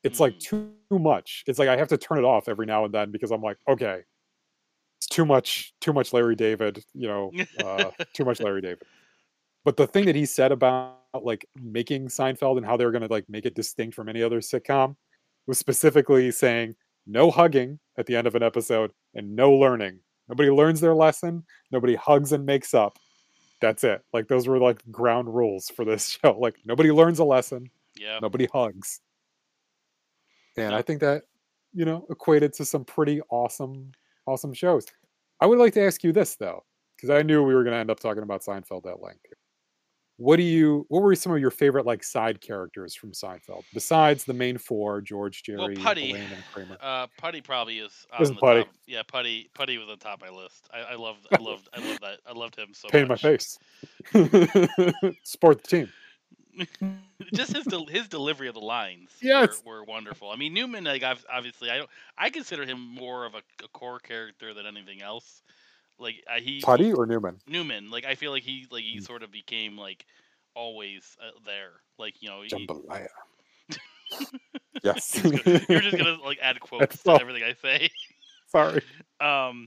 It's 0.02 0.20
like 0.20 0.34
Mm. 0.34 0.40
too, 0.40 0.74
too 0.90 0.98
much. 0.98 1.44
It's 1.46 1.58
like 1.58 1.68
I 1.68 1.76
have 1.76 1.88
to 1.88 1.96
turn 1.96 2.18
it 2.18 2.24
off 2.24 2.48
every 2.48 2.66
now 2.66 2.84
and 2.84 2.92
then 2.92 3.10
because 3.10 3.30
I'm 3.30 3.40
like, 3.40 3.56
okay, 3.68 4.02
it's 4.98 5.06
too 5.06 5.24
much, 5.24 5.72
too 5.80 5.92
much 5.92 6.12
Larry 6.12 6.34
David, 6.36 6.84
you 6.92 7.08
know, 7.08 7.30
uh, 7.58 7.90
too 8.14 8.24
much 8.24 8.40
Larry 8.40 8.60
David. 8.60 8.82
But 9.64 9.76
the 9.78 9.86
thing 9.86 10.04
that 10.06 10.14
he 10.16 10.26
said 10.26 10.52
about 10.52 10.98
like 11.22 11.46
making 11.56 12.08
Seinfeld 12.08 12.56
and 12.58 12.66
how 12.66 12.76
they 12.76 12.84
were 12.84 12.90
going 12.92 13.06
to 13.06 13.10
like 13.12 13.28
make 13.28 13.46
it 13.46 13.54
distinct 13.54 13.94
from 13.94 14.08
any 14.08 14.22
other 14.22 14.40
sitcom 14.40 14.96
was 15.46 15.58
specifically 15.58 16.30
saying 16.32 16.74
no 17.06 17.30
hugging 17.30 17.78
at 17.96 18.06
the 18.06 18.16
end 18.16 18.26
of 18.26 18.34
an 18.34 18.42
episode 18.42 18.92
and 19.14 19.34
no 19.36 19.52
learning. 19.52 20.00
Nobody 20.28 20.50
learns 20.50 20.80
their 20.80 20.94
lesson. 20.94 21.44
Nobody 21.70 21.94
hugs 21.94 22.32
and 22.32 22.44
makes 22.44 22.74
up. 22.74 22.98
That's 23.64 23.82
it. 23.82 24.04
Like 24.12 24.28
those 24.28 24.46
were 24.46 24.58
like 24.58 24.82
ground 24.92 25.34
rules 25.34 25.70
for 25.70 25.86
this 25.86 26.10
show. 26.22 26.36
Like 26.38 26.56
nobody 26.66 26.92
learns 26.92 27.18
a 27.18 27.24
lesson. 27.24 27.70
Yeah. 27.98 28.18
Nobody 28.20 28.46
hugs. 28.52 29.00
And. 30.58 30.74
I 30.74 30.82
think 30.82 31.00
that, 31.00 31.22
you 31.72 31.86
know, 31.86 32.06
equated 32.10 32.52
to 32.54 32.64
some 32.66 32.84
pretty 32.84 33.22
awesome, 33.30 33.92
awesome 34.26 34.52
shows. 34.52 34.84
I 35.40 35.46
would 35.46 35.58
like 35.58 35.72
to 35.74 35.82
ask 35.82 36.04
you 36.04 36.12
this 36.12 36.36
though, 36.36 36.62
because 36.94 37.08
I 37.08 37.22
knew 37.22 37.42
we 37.42 37.54
were 37.54 37.64
going 37.64 37.72
to 37.72 37.78
end 37.78 37.90
up 37.90 38.00
talking 38.00 38.22
about 38.22 38.42
Seinfeld 38.42 38.84
at 38.84 39.00
length. 39.02 39.24
What 40.16 40.36
do 40.36 40.42
you? 40.44 40.86
What 40.88 41.02
were 41.02 41.14
some 41.16 41.32
of 41.32 41.40
your 41.40 41.50
favorite 41.50 41.86
like 41.86 42.04
side 42.04 42.40
characters 42.40 42.94
from 42.94 43.10
Seinfeld 43.10 43.64
besides 43.72 44.24
the 44.24 44.32
main 44.32 44.58
four: 44.58 45.00
George, 45.00 45.42
Well, 45.48 45.66
Jerry, 45.66 45.76
Puddy. 45.76 46.10
Elaine, 46.10 46.22
and 46.32 46.44
Kramer? 46.52 46.76
Uh, 46.80 47.08
Puddy 47.18 47.40
probably 47.40 47.78
is 47.78 48.06
on 48.16 48.36
Puddy. 48.36 48.62
top. 48.64 48.72
Yeah, 48.86 49.02
Puddy. 49.02 49.50
Puddy 49.54 49.76
was 49.76 49.88
on 49.88 49.98
top 49.98 50.22
of 50.22 50.30
my 50.30 50.36
list. 50.36 50.68
I, 50.72 50.92
I 50.92 50.94
loved. 50.94 51.26
I 51.32 51.36
loved. 51.42 51.68
I 51.74 51.80
loved 51.84 52.00
that. 52.02 52.20
I 52.28 52.32
loved 52.32 52.56
him 52.56 52.68
so 52.72 52.88
Pain 52.90 53.02
in 53.02 53.08
my 53.08 53.16
face. 53.16 53.58
support 55.24 55.62
the 55.62 55.68
team. 55.68 55.92
Just 57.34 57.52
his 57.56 57.64
del- 57.64 57.86
his 57.86 58.06
delivery 58.06 58.46
of 58.46 58.54
the 58.54 58.60
lines. 58.60 59.10
Yes. 59.20 59.62
Were, 59.66 59.78
were 59.80 59.84
wonderful. 59.84 60.30
I 60.30 60.36
mean, 60.36 60.54
Newman. 60.54 60.84
Like, 60.84 61.02
obviously, 61.32 61.70
I 61.70 61.78
don't. 61.78 61.90
I 62.16 62.30
consider 62.30 62.64
him 62.64 62.78
more 62.78 63.26
of 63.26 63.34
a, 63.34 63.42
a 63.64 63.68
core 63.72 63.98
character 63.98 64.54
than 64.54 64.64
anything 64.64 65.02
else. 65.02 65.42
Like, 65.98 66.16
I, 66.30 66.40
he 66.40 66.60
Puddy 66.60 66.92
or 66.92 67.06
Newman? 67.06 67.38
Newman. 67.46 67.90
Like, 67.90 68.04
I 68.04 68.14
feel 68.14 68.32
like 68.32 68.42
he 68.42 68.66
like 68.70 68.82
he 68.84 68.98
Mm. 68.98 69.06
sort 69.06 69.22
of 69.22 69.30
became 69.30 69.76
like 69.78 70.04
always 70.54 71.16
uh, 71.24 71.30
there. 71.44 71.70
Like, 71.98 72.20
you 72.20 72.28
know, 72.28 72.42
he, 72.42 72.48
Jambalaya. 72.48 73.08
yes. 74.82 75.20
you're 75.68 75.80
just 75.80 75.96
gonna 75.96 76.18
like 76.22 76.38
add 76.42 76.60
quotes 76.60 77.02
to 77.02 77.12
everything 77.20 77.42
I 77.42 77.54
say. 77.54 77.90
Sorry. 78.48 78.82
Um, 79.20 79.66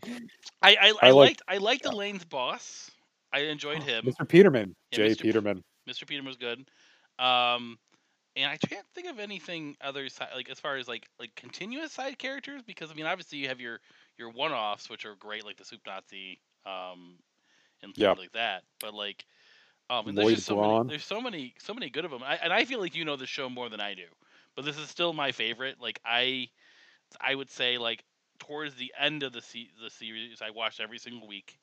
I 0.61 0.75
I, 0.75 0.75
I 0.82 0.93
I, 1.01 1.09
like- 1.11 1.13
liked 1.15 1.41
I 1.47 1.57
liked 1.57 1.86
yeah. 1.86 1.91
Elaine's 1.91 2.25
boss. 2.25 2.91
I 3.34 3.39
enjoyed 3.41 3.84
him. 3.84 4.05
Mr. 4.05 4.28
Peterman. 4.28 4.75
Yeah, 4.91 4.97
Jay 4.97 5.09
Mr. 5.09 5.21
Peterman. 5.21 5.63
Mr. 5.89 6.07
Peterman 6.07 6.28
was 6.28 6.38
good. 6.38 6.59
Um, 7.19 7.78
and 8.36 8.51
I 8.51 8.57
can't 8.57 8.86
think 8.93 9.07
of 9.07 9.19
anything 9.19 9.75
other 9.82 10.07
side 10.09 10.30
like 10.36 10.49
as 10.49 10.59
far 10.59 10.78
as 10.78 10.88
like 10.88 11.07
like 11.19 11.32
continuous 11.36 11.91
side 11.91 12.19
characters 12.19 12.61
because 12.65 12.91
I 12.91 12.93
mean 12.93 13.05
obviously 13.07 13.39
you 13.39 13.47
have 13.47 13.59
your 13.59 13.80
your 14.18 14.30
one 14.32 14.51
offs 14.51 14.89
which 14.89 15.05
are 15.05 15.15
great 15.15 15.45
like 15.45 15.57
the 15.57 15.65
Soup 15.65 15.82
Nazi 15.86 16.39
um 16.65 17.18
and 17.84 17.95
things 17.95 18.13
Yeah. 18.13 18.15
like 18.18 18.32
that. 18.34 18.63
But 18.80 18.93
like 18.93 19.26
um 19.89 20.07
and 20.07 20.18
there's 20.18 20.30
just 20.30 20.45
so 20.45 20.55
Braun. 20.55 20.57
many 20.57 20.84
there's 20.88 21.05
so 21.05 21.22
many 21.22 21.53
so 21.59 21.74
many 21.74 21.89
good 21.89 22.05
of 22.05 22.11
them. 22.11 22.24
I, 22.24 22.36
and 22.38 22.53
I 22.53 22.65
feel 22.65 22.80
like 22.80 22.95
you 22.95 23.05
know 23.05 23.15
the 23.18 23.28
show 23.28 23.49
more 23.49 23.70
than 23.70 23.82
I 23.82 23.95
do. 23.95 24.07
But 24.55 24.65
this 24.65 24.78
is 24.78 24.89
still 24.89 25.13
my 25.13 25.32
favorite. 25.32 25.80
Like 25.80 25.99
I 26.05 26.49
I 27.22 27.36
would 27.36 27.49
say 27.49 27.78
like 27.78 28.03
towards 28.39 28.76
the 28.76 28.93
end 28.97 29.24
of 29.24 29.34
the 29.34 29.41
se- 29.41 29.72
the 29.82 29.89
series 29.89 30.41
I 30.41 30.51
watched 30.51 30.80
every 30.80 30.99
single 30.99 31.28
week. 31.28 31.59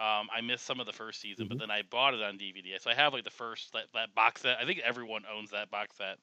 Um, 0.00 0.28
I 0.34 0.40
missed 0.42 0.64
some 0.64 0.80
of 0.80 0.86
the 0.86 0.92
first 0.92 1.20
season, 1.20 1.48
but 1.48 1.56
Mhm. 1.56 1.60
then 1.60 1.70
I 1.70 1.82
bought 1.82 2.14
it 2.14 2.22
on 2.22 2.36
DVD. 2.38 2.78
So 2.80 2.90
I 2.90 2.94
have 2.94 3.12
like 3.12 3.24
the 3.24 3.30
first 3.30 3.72
that, 3.74 3.86
that 3.94 4.14
box 4.14 4.42
set. 4.42 4.58
I 4.58 4.66
think 4.66 4.80
everyone 4.80 5.24
owns 5.30 5.50
that 5.50 5.70
box 5.70 5.96
set. 5.96 6.18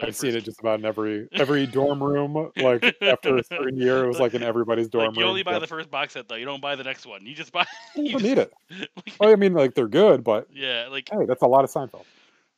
I've 0.00 0.16
seen 0.16 0.34
it 0.34 0.42
just 0.44 0.58
about 0.60 0.78
in 0.80 0.84
every 0.86 1.28
every 1.32 1.66
dorm 1.66 2.02
room. 2.02 2.50
Like 2.56 2.96
after 3.02 3.36
a 3.36 3.44
certain 3.44 3.76
year, 3.80 4.04
it 4.04 4.08
was 4.08 4.18
like 4.18 4.34
in 4.34 4.42
everybody's 4.42 4.88
dorm 4.88 5.08
Like 5.08 5.16
you 5.16 5.22
room. 5.22 5.30
only 5.30 5.42
buy 5.42 5.52
Yep. 5.52 5.60
the 5.60 5.66
first 5.66 5.90
box 5.90 6.14
set 6.14 6.28
though. 6.28 6.34
You 6.36 6.44
don't 6.46 6.62
buy 6.62 6.76
the 6.76 6.84
next 6.84 7.04
one. 7.06 7.24
You 7.26 7.34
just 7.34 7.52
buy. 7.52 7.66
You 7.94 8.02
you 8.04 8.10
don't 8.12 8.20
just- 8.20 8.24
need 8.24 8.38
it. 8.38 8.52
like- 8.96 9.14
Well, 9.20 9.30
I 9.30 9.36
mean, 9.36 9.52
like 9.54 9.74
they're 9.74 9.88
good, 9.88 10.24
but 10.24 10.48
yeah, 10.52 10.88
like 10.90 11.08
hey, 11.10 11.26
that's 11.26 11.42
a 11.42 11.46
lot 11.46 11.64
of 11.64 11.70
Seinfeld. 11.70 12.04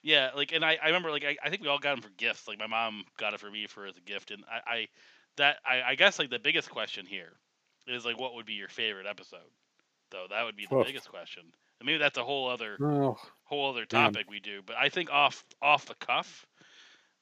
Yeah, 0.03 0.31
like, 0.37 0.53
and 0.53 0.63
I, 0.63 0.77
I 0.83 0.89
remember, 0.89 1.11
like, 1.11 1.25
I, 1.25 1.35
I 1.43 1.49
think 1.49 1.63
we 1.63 1.69
all 1.69 1.79
got 1.79 1.95
them 1.95 2.03
for 2.03 2.11
gifts. 2.19 2.47
Like, 2.47 2.59
my 2.59 2.67
mom 2.67 3.05
got 3.17 3.33
it 3.33 3.41
for 3.41 3.51
me 3.51 3.67
for 3.67 3.87
as 3.87 3.97
a 3.97 4.03
gift, 4.03 4.33
and 4.33 4.45
I, 4.53 4.71
I 4.75 4.89
that, 5.39 5.57
I, 5.67 5.81
I 5.83 5.95
guess, 5.95 6.19
like, 6.19 6.29
the 6.29 6.39
biggest 6.39 6.69
question 6.71 7.07
here 7.07 7.33
is 7.87 8.05
like, 8.05 8.21
what 8.21 8.35
would 8.35 8.45
be 8.45 8.53
your 8.53 8.69
favorite 8.69 9.07
episode? 9.07 9.39
Though 10.11 10.27
that 10.29 10.45
would 10.45 10.57
be 10.57 10.67
the 10.69 10.77
Oof. 10.77 10.87
biggest 10.87 11.09
question. 11.09 11.45
And 11.81 11.87
maybe 11.87 11.97
that's 11.97 12.19
a 12.19 12.23
whole 12.23 12.51
other, 12.51 12.77
Oh, 12.83 13.17
whole 13.45 13.71
other 13.71 13.87
Man. 13.91 14.13
topic 14.13 14.31
we 14.31 14.41
do. 14.41 14.61
But 14.67 14.77
I 14.79 14.91
think 14.91 15.11
off, 15.11 15.43
off 15.63 15.87
the 15.87 15.95
cuff, 15.95 16.45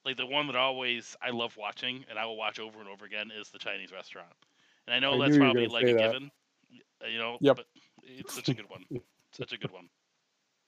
like 0.05 0.17
the 0.17 0.25
one 0.25 0.47
that 0.47 0.55
always 0.55 1.15
I 1.21 1.29
love 1.31 1.55
watching 1.57 2.05
and 2.09 2.19
I 2.19 2.25
will 2.25 2.37
watch 2.37 2.59
over 2.59 2.79
and 2.79 2.89
over 2.89 3.05
again 3.05 3.31
is 3.37 3.49
the 3.49 3.59
Chinese 3.59 3.91
restaurant. 3.91 4.33
And 4.87 4.93
I 4.95 4.99
know 4.99 5.13
I 5.13 5.25
that's 5.25 5.37
knew 5.37 5.43
you 5.43 5.47
were 5.47 5.53
probably 5.53 5.67
like 5.67 5.83
a 5.85 5.93
that. 5.93 6.11
given, 6.11 6.31
you 7.09 7.17
know. 7.17 7.37
Yep. 7.41 7.57
But 7.57 7.65
it's 8.03 8.33
such 8.33 8.49
a 8.49 8.53
good 8.53 8.69
one. 8.69 8.83
such 9.31 9.53
a 9.53 9.57
good 9.57 9.71
one. 9.71 9.87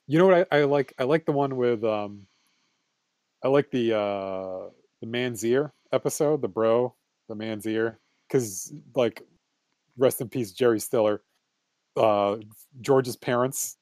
you 0.07 0.17
know 0.17 0.27
what 0.27 0.47
I, 0.51 0.59
I 0.59 0.63
like? 0.63 0.93
I 0.99 1.03
like 1.03 1.25
the 1.25 1.31
one 1.31 1.55
with 1.55 1.83
um, 1.83 2.27
I 3.43 3.47
like 3.47 3.69
the 3.71 3.95
uh 3.97 4.69
the 5.01 5.07
man's 5.07 5.43
ear 5.43 5.73
episode, 5.91 6.41
the 6.41 6.47
bro, 6.47 6.95
the 7.27 7.35
man's 7.35 7.65
ear, 7.65 7.99
because 8.27 8.73
like, 8.95 9.21
rest 9.97 10.21
in 10.21 10.29
peace, 10.29 10.51
Jerry 10.51 10.79
Stiller. 10.79 11.21
Uh, 11.97 12.37
George's 12.81 13.15
parents 13.15 13.77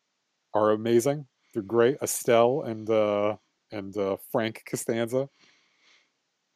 are 0.53 0.71
amazing. 0.71 1.25
They're 1.53 1.63
great, 1.63 1.97
Estelle 2.01 2.63
and 2.63 2.89
uh 2.89 3.37
and 3.71 3.95
uh, 3.97 4.17
Frank 4.31 4.63
Costanza, 4.69 5.27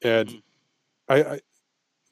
and 0.04 0.30
Mhm. 0.30 0.42
I, 1.10 1.24
I 1.24 1.40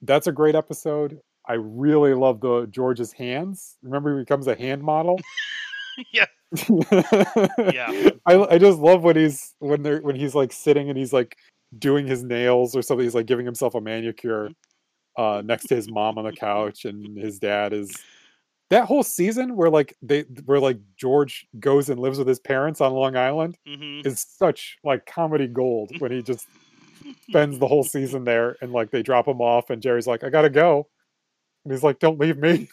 that's 0.01 0.27
a 0.27 0.31
great 0.31 0.55
episode. 0.55 1.19
I 1.47 1.53
really 1.53 2.13
love 2.13 2.41
the 2.41 2.65
George's 2.67 3.11
hands. 3.11 3.77
Remember, 3.83 4.15
he 4.17 4.21
becomes 4.23 4.47
a 4.47 4.55
hand 4.55 4.83
model. 4.83 5.19
yeah. 6.13 6.25
yeah. 7.71 8.09
I 8.25 8.35
I 8.35 8.57
just 8.57 8.79
love 8.79 9.03
when 9.03 9.15
he's 9.15 9.55
when 9.59 9.83
they're 9.83 10.01
when 10.01 10.15
he's 10.15 10.35
like 10.35 10.51
sitting 10.53 10.89
and 10.89 10.97
he's 10.97 11.13
like 11.13 11.37
doing 11.77 12.07
his 12.07 12.23
nails 12.23 12.75
or 12.75 12.81
something. 12.81 13.03
He's 13.03 13.15
like 13.15 13.25
giving 13.25 13.45
himself 13.45 13.75
a 13.75 13.81
manicure 13.81 14.51
uh 15.17 15.41
next 15.45 15.67
to 15.67 15.75
his 15.75 15.89
mom 15.89 16.17
on 16.17 16.25
the 16.25 16.31
couch, 16.31 16.85
and 16.85 17.17
his 17.17 17.39
dad 17.39 17.73
is 17.73 17.91
that 18.69 18.85
whole 18.85 19.03
season 19.03 19.55
where 19.55 19.69
like 19.69 19.95
they 20.01 20.21
where 20.45 20.59
like 20.59 20.79
George 20.97 21.45
goes 21.59 21.89
and 21.89 21.99
lives 21.99 22.17
with 22.17 22.27
his 22.27 22.39
parents 22.39 22.81
on 22.81 22.93
Long 22.93 23.15
Island 23.15 23.57
hmm 23.67 24.01
is 24.03 24.25
such 24.27 24.77
like 24.83 25.05
comedy 25.05 25.47
gold 25.47 25.91
when 25.99 26.11
he 26.11 26.21
just 26.21 26.47
spends 27.29 27.59
the 27.59 27.67
whole 27.67 27.83
season 27.83 28.23
there 28.23 28.55
and 28.61 28.71
like 28.71 28.91
they 28.91 29.03
drop 29.03 29.27
him 29.27 29.41
off 29.41 29.69
and 29.69 29.81
Jerry's 29.81 30.07
like, 30.07 30.23
I 30.23 30.29
gotta 30.29 30.49
go. 30.49 30.87
And 31.63 31.73
he's 31.73 31.83
like, 31.83 31.99
Don't 31.99 32.19
leave 32.19 32.37
me. 32.37 32.69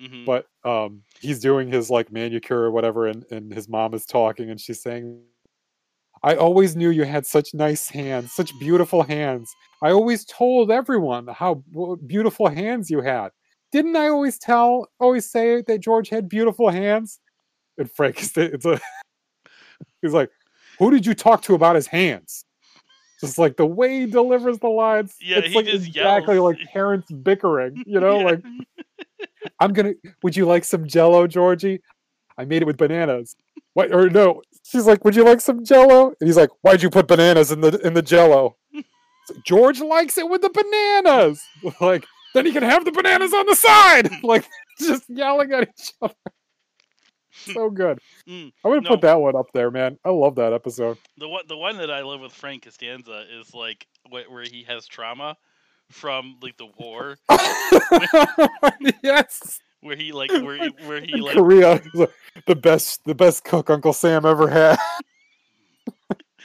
hmm 0.00 0.24
But 0.24 0.46
um 0.64 1.02
he's 1.20 1.40
doing 1.40 1.68
his 1.68 1.90
like 1.90 2.10
manicure 2.12 2.60
or 2.60 2.70
whatever 2.70 3.06
and, 3.06 3.24
and 3.30 3.52
his 3.52 3.68
mom 3.68 3.94
is 3.94 4.04
talking 4.06 4.50
and 4.50 4.60
she's 4.60 4.82
saying 4.82 5.20
I 6.22 6.34
always 6.34 6.76
knew 6.76 6.90
you 6.90 7.04
had 7.04 7.24
such 7.24 7.54
nice 7.54 7.88
hands, 7.88 8.32
such 8.32 8.58
beautiful 8.58 9.02
hands. 9.02 9.54
I 9.82 9.90
always 9.90 10.24
told 10.26 10.70
everyone 10.70 11.26
how 11.28 11.62
beautiful 12.06 12.48
hands 12.48 12.90
you 12.90 13.00
had. 13.00 13.30
Didn't 13.72 13.96
I 13.96 14.08
always 14.08 14.38
tell, 14.38 14.88
always 14.98 15.30
say 15.30 15.62
that 15.62 15.78
George 15.80 16.10
had 16.10 16.28
beautiful 16.28 16.68
hands? 16.68 17.20
And 17.78 17.90
Frank 17.90 18.20
is 18.20 18.36
it's 18.36 18.66
a 18.66 18.78
he's 20.02 20.12
like, 20.12 20.30
Who 20.78 20.90
did 20.90 21.06
you 21.06 21.14
talk 21.14 21.42
to 21.42 21.54
about 21.54 21.76
his 21.76 21.86
hands? 21.86 22.44
Just 23.20 23.38
like 23.38 23.56
the 23.56 23.66
way 23.66 24.00
he 24.00 24.06
delivers 24.06 24.58
the 24.58 24.68
lines. 24.68 25.14
Yeah, 25.20 25.38
it's 25.38 25.48
he 25.48 25.54
like 25.54 25.66
exactly 25.66 26.36
yells. 26.36 26.56
like 26.58 26.68
parents 26.72 27.10
bickering, 27.10 27.82
you 27.86 28.00
know, 28.00 28.20
Yeah. 28.20 28.24
like 28.24 28.42
I'm 29.58 29.72
gonna. 29.72 29.92
Would 30.22 30.36
you 30.36 30.46
like 30.46 30.64
some 30.64 30.86
Jello, 30.86 31.26
Georgie? 31.26 31.80
I 32.38 32.44
made 32.46 32.62
it 32.62 32.64
with 32.66 32.76
bananas. 32.78 33.36
What? 33.74 33.92
Or 33.92 34.08
no? 34.08 34.42
She's 34.64 34.86
like, 34.86 35.04
would 35.04 35.14
you 35.16 35.24
like 35.24 35.40
some 35.40 35.64
Jello? 35.64 36.14
And 36.20 36.26
he's 36.28 36.36
like, 36.36 36.50
why'd 36.62 36.82
you 36.82 36.90
put 36.90 37.06
bananas 37.08 37.50
in 37.52 37.60
the 37.60 37.78
in 37.86 37.92
the 37.94 38.02
Jello? 38.02 38.56
Like, 38.74 38.86
George 39.44 39.80
likes 39.80 40.16
it 40.18 40.28
with 40.28 40.40
the 40.42 40.50
bananas. 40.50 41.42
Like, 41.80 42.04
then 42.34 42.46
he 42.46 42.52
can 42.52 42.62
have 42.62 42.84
the 42.84 42.92
bananas 42.92 43.32
on 43.34 43.46
the 43.46 43.54
side. 43.56 44.10
Like, 44.22 44.46
just 44.78 45.04
yelling 45.08 45.52
at 45.52 45.68
each 45.68 45.92
other. 46.00 46.14
So 47.44 47.70
good. 47.70 47.98
Mm, 48.28 48.52
I'm 48.64 48.70
gonna 48.70 48.80
no. 48.82 48.90
put 48.90 49.00
that 49.02 49.20
one 49.20 49.36
up 49.36 49.46
there, 49.52 49.70
man. 49.70 49.98
I 50.04 50.10
love 50.10 50.34
that 50.36 50.52
episode. 50.52 50.98
the 51.16 51.28
one 51.28 51.44
the 51.48 51.56
one 51.56 51.78
that 51.78 51.90
I 51.90 52.02
love 52.02 52.20
with 52.20 52.32
Frank 52.32 52.64
Costanza 52.64 53.24
is 53.30 53.54
like 53.54 53.86
where 54.08 54.42
he 54.42 54.64
has 54.64 54.86
trauma 54.86 55.36
from 55.90 56.36
like 56.42 56.56
the 56.56 56.68
war, 56.78 57.16
yes. 59.02 59.60
where 59.80 59.96
he 59.96 60.12
like 60.12 60.30
where 60.30 60.56
he, 60.56 60.68
where 60.86 61.00
he 61.00 61.20
like 61.20 61.36
Korea, 61.36 61.80
the 62.46 62.56
best, 62.56 63.04
the 63.04 63.14
best 63.14 63.44
cook 63.44 63.70
Uncle 63.70 63.92
Sam 63.92 64.24
ever 64.24 64.48
had. 64.48 64.78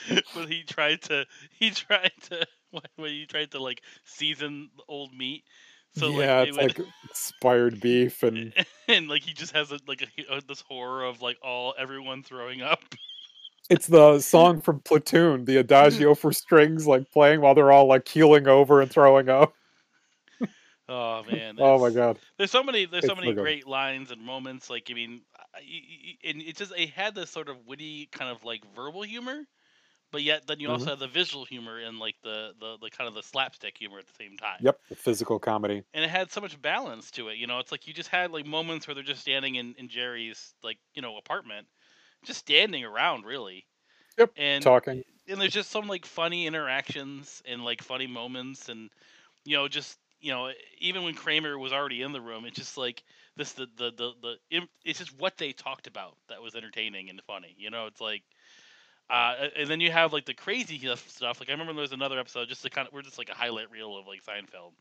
when 0.34 0.48
he 0.48 0.64
tried 0.64 1.02
to 1.04 1.26
he 1.50 1.72
tried 1.72 2.12
to 2.30 2.46
when 2.96 3.12
he 3.12 3.26
tried 3.26 3.52
to 3.52 3.62
like 3.62 3.82
season 4.04 4.70
old 4.88 5.14
meat. 5.14 5.44
So 5.96 6.10
yeah, 6.10 6.40
like, 6.40 6.48
it's 6.50 6.58
would, 6.58 6.80
like 6.80 6.88
expired 7.06 7.80
beef 7.80 8.22
and 8.24 8.54
and 8.88 9.08
like 9.08 9.24
he 9.24 9.34
just 9.34 9.56
has 9.56 9.72
a, 9.72 9.80
like 9.88 10.02
a, 10.02 10.34
uh, 10.34 10.42
this 10.48 10.62
horror 10.62 11.06
of 11.06 11.22
like 11.22 11.38
all 11.42 11.74
everyone 11.78 12.22
throwing 12.24 12.62
up. 12.62 12.82
it's 13.70 13.88
the 13.88 14.20
song 14.22 14.62
from 14.62 14.82
Platoon, 14.82 15.46
the 15.46 15.58
adagio 15.58 16.14
for 16.14 16.34
strings, 16.34 16.86
like 16.86 17.10
playing 17.12 17.42
while 17.42 17.56
they're 17.56 17.72
all 17.72 17.88
like 17.88 18.06
keeling 18.06 18.48
over 18.48 18.82
and 18.82 18.92
throwing 18.92 19.30
up. 19.30 19.54
Oh 20.90 21.24
man. 21.32 21.56
Oh 21.60 21.80
my 21.80 21.90
god. 21.90 22.20
There's 22.38 22.52
so 22.52 22.62
many. 22.64 22.86
There's 22.86 23.06
so 23.06 23.16
many 23.16 23.34
good. 23.34 23.42
great 23.42 23.68
lines 23.68 24.12
and 24.12 24.22
moments. 24.22 24.70
Like 24.70 24.88
I 24.92 24.94
mean, 24.94 25.22
I- 25.56 25.60
y- 25.60 25.82
y- 26.06 26.30
and 26.30 26.42
it 26.42 26.58
just 26.58 26.74
it 26.78 26.90
had 26.90 27.16
this 27.16 27.30
sort 27.30 27.48
of 27.50 27.66
witty 27.66 28.08
kind 28.12 28.30
of 28.30 28.44
like 28.44 28.62
verbal 28.76 29.04
humor, 29.04 29.46
but 30.16 30.24
yet 30.24 30.48
then 30.48 30.60
you 30.62 30.70
also 30.70 30.90
Mhm. 30.90 30.92
have 30.92 31.00
the 31.00 31.08
visual 31.10 31.46
humor 31.46 31.80
and 31.80 32.00
like 32.00 32.16
the, 32.24 32.54
the 32.60 32.78
the 32.82 32.90
kind 32.90 33.08
of 33.08 33.14
the 33.16 33.24
slapstick 33.24 33.78
humor 33.78 34.00
at 34.00 34.08
the 34.08 34.14
same 34.14 34.38
time. 34.38 34.60
Yep. 34.60 34.80
The 34.90 34.96
physical 34.96 35.40
comedy. 35.40 35.84
And 35.94 36.04
it 36.04 36.10
had 36.10 36.32
so 36.32 36.42
much 36.42 36.62
balance 36.62 37.10
to 37.12 37.30
it. 37.30 37.38
You 37.38 37.48
know, 37.48 37.60
it's 37.60 37.72
like 37.72 37.88
you 37.88 37.94
just 37.94 38.10
had 38.10 38.32
like 38.32 38.46
moments 38.46 38.86
where 38.88 38.96
they're 38.96 39.04
just 39.04 39.22
standing 39.22 39.56
in 39.56 39.76
in 39.76 39.88
Jerry's 39.88 40.54
like 40.62 40.80
you 40.94 41.02
know 41.02 41.18
apartment, 41.18 41.68
just 42.24 42.40
standing 42.40 42.84
around 42.84 43.26
really. 43.26 43.68
Yep, 44.18 44.34
And 44.38 44.70
Talking. 44.70 45.04
and 45.28 45.42
there's 45.42 45.54
just 45.54 45.72
some 45.72 45.88
like 45.88 46.06
funny 46.06 46.48
interactions 46.48 47.42
and 47.46 47.66
like 47.66 47.82
funny 47.84 48.08
moments 48.08 48.70
and 48.70 48.92
you 49.46 49.58
know 49.58 49.68
just 49.70 50.00
you 50.20 50.32
know 50.32 50.52
even 50.80 51.04
when 51.04 51.16
Kramer 51.16 51.60
was 51.60 51.74
already 51.74 52.02
in 52.04 52.14
the 52.14 52.22
room 52.22 52.46
it's 52.46 52.58
just 52.58 52.78
like 52.78 53.04
this 53.38 53.54
the 53.54 53.68
the 53.78 53.92
the, 53.92 54.14
the 54.52 54.68
it's 54.86 55.00
just 55.00 55.14
what 55.18 55.38
they 55.38 55.54
talked 55.54 55.88
about 55.88 56.18
that 56.30 56.42
was 56.42 56.56
entertaining 56.56 57.10
and 57.12 57.22
funny 57.24 57.56
you 57.58 57.70
know 57.72 57.88
it's 57.88 58.02
like 58.02 58.24
uh 59.10 59.36
and 59.56 59.70
then 59.70 59.80
you 59.80 59.92
have 59.92 60.14
like 60.14 60.26
the 60.26 60.34
crazy 60.34 60.80
stuff 60.96 61.40
like 61.40 61.50
I 61.50 61.52
remember 61.52 61.74
there 61.74 61.82
was 61.82 61.92
another 61.92 62.20
episode 62.20 62.48
just 62.48 62.64
to 62.64 62.70
kind 62.70 62.88
of 62.88 62.94
we're 62.94 63.02
just 63.04 63.18
like 63.18 63.30
a 63.30 63.36
highlight 63.36 63.70
reel 63.72 63.98
of 63.98 64.08
like 64.08 64.24
Seinfeld 64.24 64.72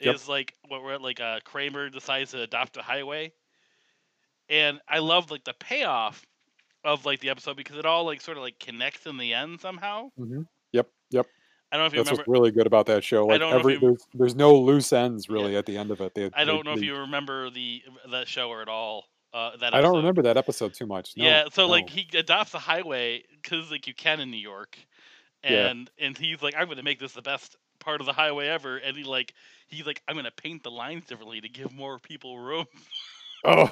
Yep. 0.00 0.14
is 0.16 0.28
like 0.28 0.54
what 0.68 0.82
we're 0.82 0.94
at 0.94 1.02
like 1.02 1.20
uh 1.20 1.38
Kramer 1.44 1.88
decides 1.88 2.32
to 2.32 2.42
adopt 2.42 2.76
a 2.76 2.82
highway 2.82 3.32
and 4.48 4.80
I 4.88 4.98
love 4.98 5.30
like 5.30 5.44
the 5.44 5.54
payoff 5.54 6.24
of 6.84 7.06
like 7.06 7.20
the 7.20 7.30
episode 7.30 7.56
because 7.56 7.76
it 7.76 7.86
all 7.86 8.04
like 8.04 8.20
sort 8.20 8.36
of 8.36 8.42
like 8.42 8.58
connects 8.58 9.06
in 9.06 9.16
the 9.16 9.32
end 9.34 9.60
somehow. 9.60 10.10
hmm 10.18 10.42
Yep. 10.72 10.88
Yep. 11.10 11.26
I 11.72 11.76
don't 11.76 11.82
know 11.82 11.86
if 11.86 11.92
you 11.92 11.98
That's 12.00 12.10
remember. 12.10 12.20
what's 12.20 12.28
really 12.40 12.50
good 12.50 12.66
about 12.66 12.86
that 12.86 13.02
show. 13.04 13.24
Like 13.26 13.40
don't 13.40 13.50
know 13.50 13.56
if 13.56 13.60
every 13.60 13.74
you- 13.74 13.80
there's, 13.80 14.06
there's 14.14 14.34
no 14.34 14.54
loose 14.56 14.92
ends 14.92 15.28
really 15.28 15.56
at 15.56 15.64
the 15.66 15.76
end 15.76 15.90
of 15.90 16.00
it. 16.00 16.14
They, 16.14 16.30
I 16.34 16.44
don't 16.44 16.58
they- 16.58 16.62
know 16.70 16.74
if 16.74 16.80
they- 16.80 16.86
you 16.86 16.96
remember 16.96 17.50
the 17.50 17.82
that 18.10 18.28
show 18.28 18.48
or 18.50 18.60
at 18.62 18.68
all. 18.68 19.04
Uh, 19.34 19.56
that 19.56 19.74
I 19.74 19.80
don't 19.80 19.96
remember 19.96 20.22
that 20.22 20.36
episode 20.36 20.74
too 20.74 20.86
much. 20.86 21.16
No, 21.16 21.24
yeah, 21.24 21.44
so 21.52 21.66
like 21.66 21.90
he 21.90 22.06
adopts 22.16 22.54
a 22.54 22.58
highway 22.60 23.24
because 23.42 23.68
like 23.70 23.88
you 23.88 23.92
can 23.94 24.20
in 24.20 24.30
New 24.30 24.36
York, 24.36 24.78
Yeah. 25.42 25.66
and 25.66 25.90
and 25.98 26.16
he's 26.16 26.40
like, 26.40 26.54
I'm 26.56 26.68
gonna 26.68 26.84
make 26.84 27.00
this 27.00 27.14
the 27.14 27.22
best 27.22 27.56
part 27.80 28.00
of 28.00 28.06
the 28.06 28.12
highway 28.12 28.46
ever, 28.46 28.76
and 28.76 28.96
he 28.96 29.02
like 29.02 29.34
he's 29.66 29.86
like, 29.86 30.00
I'm 30.06 30.14
gonna 30.14 30.30
paint 30.30 30.62
the 30.62 30.70
lines 30.70 31.04
differently 31.06 31.40
to 31.40 31.48
give 31.48 31.72
more 31.72 31.98
people 31.98 32.38
room. 32.38 32.66
Oh, 33.44 33.70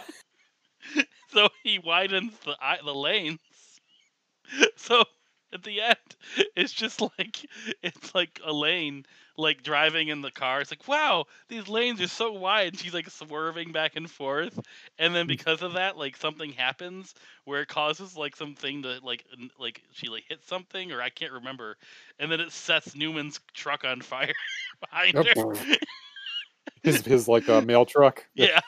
so 1.28 1.48
he 1.62 1.78
widens 1.78 2.32
the 2.44 2.56
the 2.84 2.94
lanes. 2.94 3.38
So 4.76 5.04
at 5.52 5.62
the 5.62 5.80
end, 5.80 5.96
it's 6.56 6.72
just 6.72 7.00
like 7.00 7.46
it's 7.82 8.14
like 8.14 8.40
a 8.44 8.52
lane, 8.52 9.04
like 9.36 9.62
driving 9.62 10.08
in 10.08 10.20
the 10.20 10.30
car. 10.30 10.60
It's 10.60 10.70
like, 10.70 10.86
wow, 10.88 11.26
these 11.48 11.68
lanes 11.68 12.00
are 12.00 12.08
so 12.08 12.32
wide. 12.32 12.68
And 12.68 12.78
she's 12.78 12.94
like 12.94 13.08
swerving 13.10 13.72
back 13.72 13.96
and 13.96 14.10
forth, 14.10 14.58
and 14.98 15.14
then 15.14 15.26
because 15.26 15.62
of 15.62 15.74
that, 15.74 15.96
like 15.96 16.16
something 16.16 16.52
happens 16.52 17.14
where 17.44 17.62
it 17.62 17.68
causes 17.68 18.16
like 18.16 18.36
something 18.36 18.82
to 18.82 19.00
like 19.02 19.24
like 19.58 19.82
she 19.92 20.08
like 20.08 20.24
hits 20.28 20.46
something 20.46 20.92
or 20.92 21.00
I 21.00 21.10
can't 21.10 21.32
remember, 21.32 21.76
and 22.18 22.30
then 22.30 22.40
it 22.40 22.52
sets 22.52 22.94
Newman's 22.94 23.40
truck 23.54 23.84
on 23.84 24.00
fire 24.00 24.34
behind 24.80 25.14
her. 25.14 25.54
his 26.82 27.04
his 27.04 27.28
like 27.28 27.48
uh, 27.48 27.60
mail 27.60 27.84
truck. 27.84 28.26
Yeah. 28.34 28.60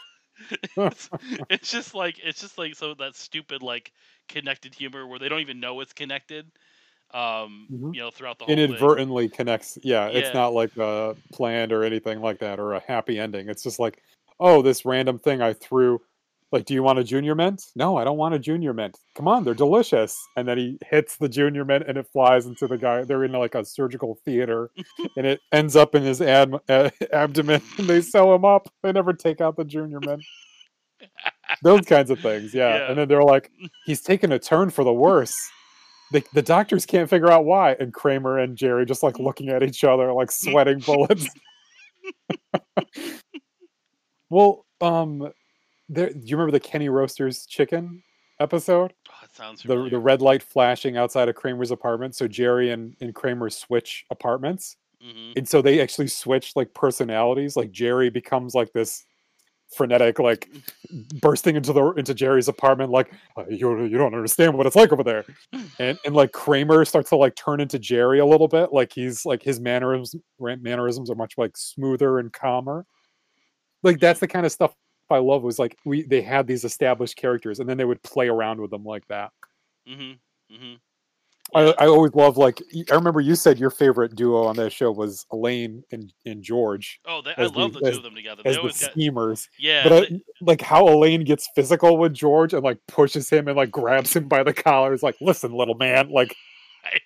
it's, 0.77 1.09
it's 1.49 1.71
just 1.71 1.95
like 1.95 2.19
it's 2.23 2.41
just 2.41 2.59
like 2.59 2.75
so 2.75 2.95
that 2.95 3.15
stupid 3.15 3.63
like 3.63 3.93
connected 4.29 4.75
humor 4.75 5.07
where 5.07 5.19
they 5.19 5.29
don't 5.29 5.41
even 5.41 5.61
know 5.61 5.81
it's 5.81 5.93
connected. 5.93 6.51
Um, 7.15 7.69
Mhm. 7.73 7.95
you 7.95 8.01
know, 8.01 8.11
throughout 8.11 8.39
the 8.39 8.45
whole 8.45 8.55
thing. 8.55 8.65
inadvertently 8.65 9.29
connects. 9.29 9.79
Yeah, 9.83 10.09
Yeah. 10.11 10.19
it's 10.19 10.35
not 10.35 10.53
like 10.53 10.77
uh, 10.77 11.15
planned 11.33 11.73
or 11.73 11.85
anything 11.85 12.21
like 12.21 12.39
that 12.41 12.59
or 12.59 12.73
a 12.75 12.81
happy 12.81 13.19
ending. 13.21 13.49
It's 13.49 13.63
just 13.63 13.79
like, 13.79 14.03
oh, 14.41 14.63
this 14.63 14.85
random 14.85 15.19
thing 15.21 15.41
I 15.41 15.53
threw. 15.53 16.01
Like, 16.51 16.65
do 16.67 16.75
you 16.75 16.83
want 16.83 16.99
a 17.01 17.05
junior 17.05 17.35
mint? 17.35 17.65
No, 17.75 17.97
I 17.97 18.05
don't 18.05 18.17
want 18.17 18.35
a 18.35 18.39
junior 18.39 18.73
mint. 18.73 18.97
Come 19.17 19.27
on, 19.29 19.43
they're 19.45 19.55
delicious. 19.55 20.17
And 20.37 20.47
then 20.47 20.59
he 20.59 20.79
hits 20.89 21.17
the 21.17 21.29
junior 21.29 21.65
mint 21.65 21.85
and 21.89 21.97
it 21.99 22.07
flies 22.13 22.47
into 22.47 22.67
the 22.69 22.79
guy. 22.79 23.03
They're 23.05 23.25
in 23.25 23.33
like 23.33 23.55
a 23.57 23.65
surgical 23.65 24.19
theater 24.25 24.71
and 25.17 25.27
it 25.27 25.41
ends 25.53 25.75
up 25.77 25.95
in 25.95 26.03
his 26.03 26.21
ad- 26.21 26.55
uh, 26.69 26.91
abdomen 27.13 27.61
and 27.79 27.89
they 27.89 28.01
sew 28.01 28.35
him 28.35 28.45
up. 28.45 28.69
They 28.83 28.93
never 28.93 29.13
take 29.13 29.41
out 29.41 29.57
the 29.57 29.65
junior 29.65 30.01
mint. 30.01 30.23
Those 31.63 31.83
kinds 31.87 32.11
of 32.11 32.19
things, 32.21 32.53
yeah. 32.55 32.77
Yeah. 32.77 32.89
And 32.89 32.99
then 32.99 33.09
they're 33.09 33.23
like, 33.23 33.51
he's 33.87 34.01
taking 34.03 34.33
a 34.33 34.39
turn 34.39 34.71
for 34.71 34.85
the 34.85 34.93
worse. 34.93 35.37
The, 36.15 36.25
the 36.33 36.43
doctors 36.43 36.87
can't 36.87 37.11
figure 37.11 37.29
out 37.29 37.45
why. 37.45 37.73
And 37.81 37.93
Kramer 37.93 38.39
and 38.39 38.57
Jerry 38.57 38.87
just 38.87 39.03
like 39.03 39.19
looking 39.19 39.49
at 39.49 39.65
each 39.65 39.83
other, 39.83 40.13
like 40.13 40.31
sweating 40.31 40.79
bullets. 40.87 41.27
well, 44.31 44.65
um, 44.81 45.33
there, 45.89 46.11
do 46.11 46.21
you 46.23 46.37
remember 46.37 46.53
the 46.53 46.61
Kenny 46.61 46.89
Roasters 46.89 47.47
chicken 47.47 48.01
episode? 48.41 48.93
Oh, 49.11 49.13
that 49.23 49.35
sounds 49.35 49.63
The, 49.63 49.69
familiar. 49.69 49.91
the 49.91 49.99
red 49.99 50.23
light 50.23 50.43
flashing 50.43 50.97
outside 50.97 51.29
of 51.29 51.35
Kramer's 51.35 51.71
apartment. 51.73 52.15
So 52.15 52.29
Jerry 52.29 52.71
and, 52.71 52.95
and 53.01 53.15
Kramer 53.15 53.51
switch 53.51 54.05
apartments. 54.11 54.77
Mhm. 55.05 55.33
And 55.37 55.49
so 55.49 55.61
they 55.63 55.81
actually 55.81 56.07
switch 56.09 56.53
like 56.57 56.73
personalities. 56.75 57.57
Like 57.57 57.73
Jerry 57.73 58.09
becomes 58.09 58.55
like 58.55 58.73
this 58.73 59.05
frenetic, 59.77 60.19
like 60.19 60.49
bursting 61.21 61.57
into 61.57 61.73
the 61.73 61.85
into 61.93 62.15
Jerry's 62.15 62.49
apartment, 62.49 62.91
like 62.91 63.13
"Uh, 63.37 63.45
you 63.49 63.85
you 63.85 63.99
don't 63.99 64.15
understand 64.15 64.57
what 64.57 64.67
it's 64.67 64.77
like 64.77 64.93
over 64.93 65.03
there. 65.05 65.25
And 65.79 65.99
and 66.05 66.15
like 66.15 66.33
Kramer 66.33 66.85
starts 66.85 67.11
to 67.11 67.17
like 67.17 67.35
turn 67.37 67.61
into 67.61 67.79
Jerry 67.79 68.19
a 68.21 68.27
little 68.27 68.49
bit. 68.49 68.73
Like 68.73 68.93
he's 68.93 69.25
like 69.27 69.43
his 69.43 69.61
mannerisms 69.61 70.15
mannerisms 70.41 71.11
are 71.11 71.15
much 71.17 71.35
like 71.39 71.57
smoother 71.57 72.19
and 72.19 72.33
calmer. 72.33 72.87
Like 73.83 74.01
that's 74.01 74.21
the 74.21 74.29
kind 74.29 74.47
of 74.47 74.53
stuff 74.53 74.75
I 75.11 75.19
love. 75.19 75.43
Was 75.43 75.59
like 75.59 75.77
we 75.85 76.03
they 76.05 76.23
had 76.23 76.47
these 76.47 76.65
established 76.65 77.17
characters, 77.17 77.61
and 77.61 77.69
then 77.69 77.77
they 77.79 77.85
would 77.87 78.03
play 78.03 78.29
around 78.29 78.61
with 78.61 78.71
them 78.71 78.85
like 78.85 79.07
that. 79.09 79.33
Mhm. 79.89 80.19
Mhm. 80.53 80.81
I, 81.55 81.75
I 81.79 81.87
always 81.87 82.15
love 82.15 82.37
like 82.37 82.63
I 82.91 82.95
remember 82.95 83.21
you 83.21 83.35
said 83.35 83.59
your 83.59 83.71
favorite 83.71 84.15
duo 84.17 84.45
on 84.45 84.57
that 84.57 84.73
show 84.73 84.91
was 84.91 85.27
Elaine 85.31 85.85
and, 85.93 86.13
and 86.25 86.43
George 86.43 87.01
Oh, 87.07 87.21
they, 87.23 87.35
I 87.37 87.47
love 87.47 87.75
the- 87.75 87.81
the, 87.81 87.91
two 87.91 87.97
of 87.99 88.03
them 88.03 88.15
together. 88.15 88.43
as 88.45 88.45
They 88.45 88.53
the 88.55 88.59
always 88.61 88.81
got 88.81 88.93
schemers. 88.93 89.49
yeah. 89.59 89.89
but 89.89 90.09
they- 90.09 90.21
like 90.41 90.61
how 90.63 90.89
Elaine 90.89 91.25
gets 91.25 91.49
physical 91.55 91.99
with 91.99 92.15
George 92.15 92.55
and 92.55 92.63
like 92.65 92.79
pushes 92.89 93.29
him 93.29 93.47
and 93.49 93.57
like 93.57 93.71
grabs 93.71 94.15
him 94.17 94.27
by 94.27 94.43
the 94.43 94.55
collar 94.55 94.95
is 94.95 95.03
like, 95.03 95.17
listen, 95.21 95.53
little 95.53 95.75
man, 95.75 96.09
like 96.11 96.35
I 96.85 96.99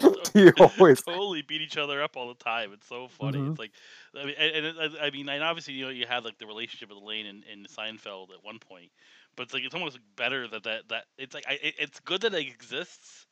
know 0.00 0.12
they 0.32 0.40
you 0.40 0.52
always 0.58 1.02
totally 1.02 1.42
beat 1.42 1.60
each 1.60 1.76
other 1.76 2.02
up 2.02 2.16
all 2.16 2.28
the 2.28 2.34
time. 2.42 2.72
It's 2.72 2.88
so 2.88 3.08
funny. 3.08 3.38
Mhm. 3.38 3.50
It's 3.50 3.58
like, 3.58 3.70
I 4.18 4.24
mean, 4.24 4.34
and, 4.38 4.66
and 4.66 4.96
I 5.00 5.10
mean, 5.10 5.28
and 5.28 5.42
obviously, 5.42 5.74
you 5.74 5.84
know, 5.84 5.90
you 5.90 6.06
had 6.06 6.24
like 6.24 6.38
the 6.38 6.46
relationship 6.46 6.88
with 6.88 6.98
Elaine 6.98 7.26
and, 7.26 7.44
and 7.50 7.68
Seinfeld 7.68 8.30
at 8.30 8.42
one 8.42 8.58
point, 8.58 8.90
but 9.36 9.44
it's 9.44 9.54
like 9.54 9.62
it's 9.64 9.74
almost 9.74 9.98
better 10.16 10.48
that 10.48 10.62
that 10.64 10.88
that 10.88 11.04
it's 11.18 11.34
like 11.34 11.44
I, 11.48 11.54
it, 11.62 11.74
it's 11.78 12.00
good 12.00 12.22
that 12.22 12.34
it 12.34 12.46
exists 12.46 13.26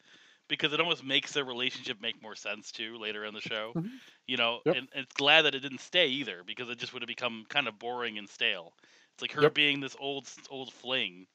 because 0.48 0.72
it 0.72 0.80
almost 0.80 1.04
makes 1.04 1.32
their 1.32 1.44
relationship 1.44 2.00
make 2.00 2.22
more 2.22 2.34
sense 2.36 2.72
too 2.72 2.96
later 2.98 3.24
in 3.24 3.34
the 3.34 3.40
show. 3.40 3.76
Mhm. 3.76 4.00
You 4.26 4.36
know, 4.36 4.60
Yep. 4.64 4.76
and, 4.76 4.88
and 4.94 5.04
it's 5.04 5.14
glad 5.14 5.42
that 5.42 5.54
it 5.54 5.60
didn't 5.60 5.80
stay 5.80 6.08
either 6.08 6.44
because 6.44 6.68
it 6.70 6.78
just 6.78 6.92
would 6.92 7.02
have 7.02 7.08
become 7.08 7.44
kind 7.48 7.68
of 7.68 7.78
boring 7.78 8.18
and 8.18 8.28
stale. 8.28 8.74
It's 9.14 9.22
like 9.22 9.32
her 9.32 9.42
Yep. 9.42 9.54
being 9.54 9.80
this 9.80 9.96
old 9.98 10.28
old 10.50 10.72
fling, 10.72 11.26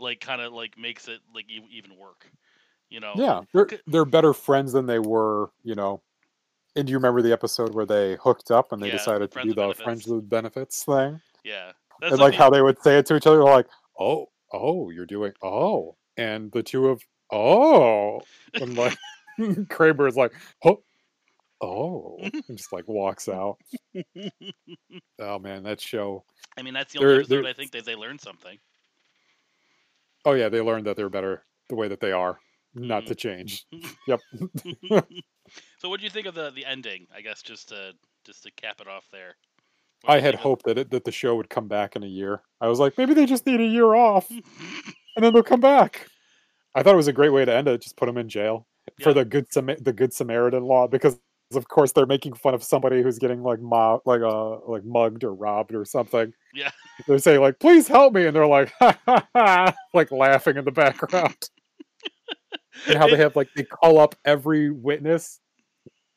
like 0.00 0.20
kind 0.20 0.42
of 0.42 0.52
like 0.52 0.78
makes 0.78 1.08
it 1.08 1.20
like 1.34 1.50
e- 1.50 1.66
even 1.72 1.96
work. 1.96 2.30
You 2.90 3.00
know, 3.00 3.22
yeah, 3.22 3.42
they're 3.52 3.68
they're 3.86 4.04
better 4.04 4.32
friends 4.32 4.72
than 4.72 4.86
they 4.86 4.98
were, 4.98 5.50
you 5.62 5.74
know. 5.74 6.02
And 6.76 6.86
do 6.86 6.92
you 6.92 6.98
remember 6.98 7.22
the 7.22 7.32
episode 7.32 7.74
where 7.74 7.86
they 7.86 8.16
hooked 8.16 8.50
up 8.50 8.72
and 8.72 8.82
they 8.82 8.90
Yeah, 8.90 8.90
decided 8.90 9.32
to 9.32 9.40
do 9.40 9.54
the 9.54 9.74
benefits. 9.74 9.80
friends 9.82 10.06
with 10.08 10.28
benefits 10.28 10.84
thing? 10.84 11.20
yeah. 11.44 11.72
That's 12.00 12.14
and 12.14 12.20
like 12.20 12.34
the- 12.34 12.36
how 12.36 12.50
they 12.50 12.62
would 12.62 12.82
say 12.82 12.98
it 12.98 13.06
to 13.06 13.16
each 13.16 13.26
other, 13.26 13.42
like, 13.44 13.68
"Oh, 13.98 14.28
oh, 14.52 14.90
you're 14.90 15.06
doing 15.06 15.34
oh," 15.42 15.96
and 16.16 16.52
the 16.52 16.62
two 16.62 16.88
of 16.88 17.02
oh, 17.32 18.20
and 18.54 18.76
like 18.76 18.96
Kramer 19.68 20.06
is 20.08 20.16
like, 20.16 20.32
"Oh, 20.64 20.82
oh," 21.60 22.18
and 22.22 22.56
just 22.56 22.72
like 22.72 22.86
walks 22.88 23.28
out. 23.28 23.58
Oh 25.18 25.38
man, 25.38 25.62
that 25.64 25.80
show. 25.80 26.24
I 26.58 26.62
mean, 26.62 26.74
that's 26.74 26.92
the 26.92 27.00
They're- 27.00 27.08
only 27.08 27.20
episode 27.20 27.42
they're- 27.42 27.50
I 27.50 27.52
think 27.52 27.70
that 27.72 27.84
they 27.84 27.94
learned 27.94 28.20
something. 28.20 28.58
Oh 30.24 30.32
yeah, 30.32 30.48
they 30.48 30.60
learned 30.60 30.86
that 30.86 30.96
they're 30.96 31.08
better 31.08 31.44
the 31.68 31.74
way 31.76 31.88
that 31.88 32.00
they 32.00 32.12
are, 32.12 32.38
not 32.74 33.04
Mhm. 33.04 33.06
to 33.08 33.14
change. 33.14 33.66
Yep. 34.08 34.20
so, 35.78 35.88
what 35.88 36.00
do 36.00 36.04
you 36.04 36.10
think 36.10 36.26
of 36.26 36.34
the 36.34 36.50
the 36.50 36.64
ending? 36.64 37.06
I 37.14 37.20
guess 37.20 37.42
just 37.42 37.68
to 37.68 37.92
just 38.24 38.42
to 38.44 38.50
cap 38.52 38.80
it 38.80 38.88
off 38.88 39.04
there. 39.12 39.36
I 40.06 40.20
had 40.20 40.34
hoped 40.34 40.66
that 40.66 40.78
it, 40.78 40.90
that 40.90 41.04
the 41.04 41.10
show 41.12 41.34
would 41.36 41.48
come 41.50 41.68
back 41.68 41.96
in 41.96 42.02
a 42.02 42.06
year. 42.08 42.42
I 42.60 42.68
was 42.68 42.78
like, 42.78 42.96
maybe 42.98 43.14
they 43.14 43.26
just 43.26 43.46
need 43.46 43.60
a 43.60 43.64
year 43.64 43.94
off, 43.94 44.28
and 44.30 44.42
then 45.24 45.32
they'll 45.32 45.42
come 45.42 45.60
back. 45.60 46.06
I 46.76 46.82
thought 46.82 46.92
it 46.94 46.96
was 46.96 47.08
a 47.08 47.12
great 47.12 47.30
way 47.32 47.44
to 47.44 47.52
end 47.54 47.66
it. 47.68 47.80
Just 47.80 47.96
put 47.96 48.06
them 48.06 48.18
in 48.18 48.28
jail 48.28 48.66
for 49.02 49.12
the 49.12 49.24
good 49.24 49.52
Sama- 49.52 49.80
the 49.80 49.92
good 49.92 50.12
Samaritan 50.12 50.62
law 50.64 50.86
because 50.86 51.18
of 51.54 51.66
course 51.68 51.92
they're 51.92 52.06
making 52.06 52.34
fun 52.34 52.54
of 52.54 52.62
somebody 52.62 53.02
who's 53.02 53.18
getting 53.18 53.42
like 53.42 53.60
mo- 53.60 54.02
like 54.04 54.20
uh 54.20 54.58
like 54.66 54.84
mugged 54.84 55.24
or 55.24 55.34
robbed 55.34 55.74
or 55.74 55.84
something. 55.84 56.32
Yeah. 56.54 56.70
They're 57.08 57.18
saying 57.18 57.40
like, 57.40 57.58
please 57.58 57.88
help 57.88 58.12
me, 58.14 58.26
and 58.26 58.36
they're 58.36 58.46
like, 58.46 58.72
ha 58.78 58.96
ha 59.06 59.26
ha, 59.34 59.74
like 59.94 60.12
laughing 60.12 60.56
in 60.56 60.64
the 60.64 60.70
background. 60.72 61.36
and 62.88 62.98
how 62.98 63.08
they 63.08 63.16
have 63.16 63.34
like 63.36 63.48
they 63.56 63.64
call 63.64 63.98
up 63.98 64.14
every 64.26 64.70
witness 64.70 65.40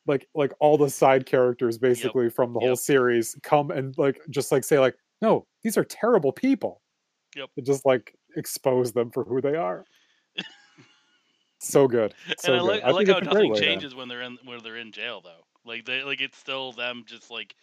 like 0.06 0.26
like 0.34 0.52
all 0.60 0.76
the 0.76 0.90
side 0.90 1.24
characters 1.24 1.78
basically 1.78 2.28
from 2.28 2.52
the 2.52 2.60
whole 2.60 2.76
series 2.76 3.34
come 3.42 3.70
and 3.70 3.96
like 3.96 4.20
just 4.28 4.52
like 4.52 4.62
say 4.64 4.78
like 4.78 4.94
no 5.22 5.46
these 5.62 5.76
are 5.78 5.84
terrible 5.84 6.32
people 6.32 6.82
Yep. 7.36 7.48
and 7.56 7.66
just 7.66 7.86
like 7.86 8.14
expose 8.36 8.92
them 8.92 9.10
for 9.10 9.24
who 9.24 9.40
they 9.40 9.54
are 9.56 9.84
so 11.60 11.86
good 11.86 12.14
so 12.38 12.52
and 12.54 12.62
I 12.62 12.64
good. 12.64 12.66
like 12.66 12.82
I, 12.84 12.90
like 12.90 13.08
how 13.08 13.18
it's 13.18 13.26
a 13.26 13.30
great 13.30 13.48
nothing 13.50 13.62
changes 13.62 13.94
when 13.94 14.08
they're 14.08 14.22
in 14.22 14.38
when 14.44 14.62
they're 14.62 14.76
in 14.78 14.92
jail 14.92 15.20
though. 15.22 15.44
Like 15.64 15.84
they 15.84 16.02
like 16.02 16.20
it's 16.20 16.38
still 16.38 16.72
them 16.72 17.04
just 17.06 17.30
like 17.30 17.54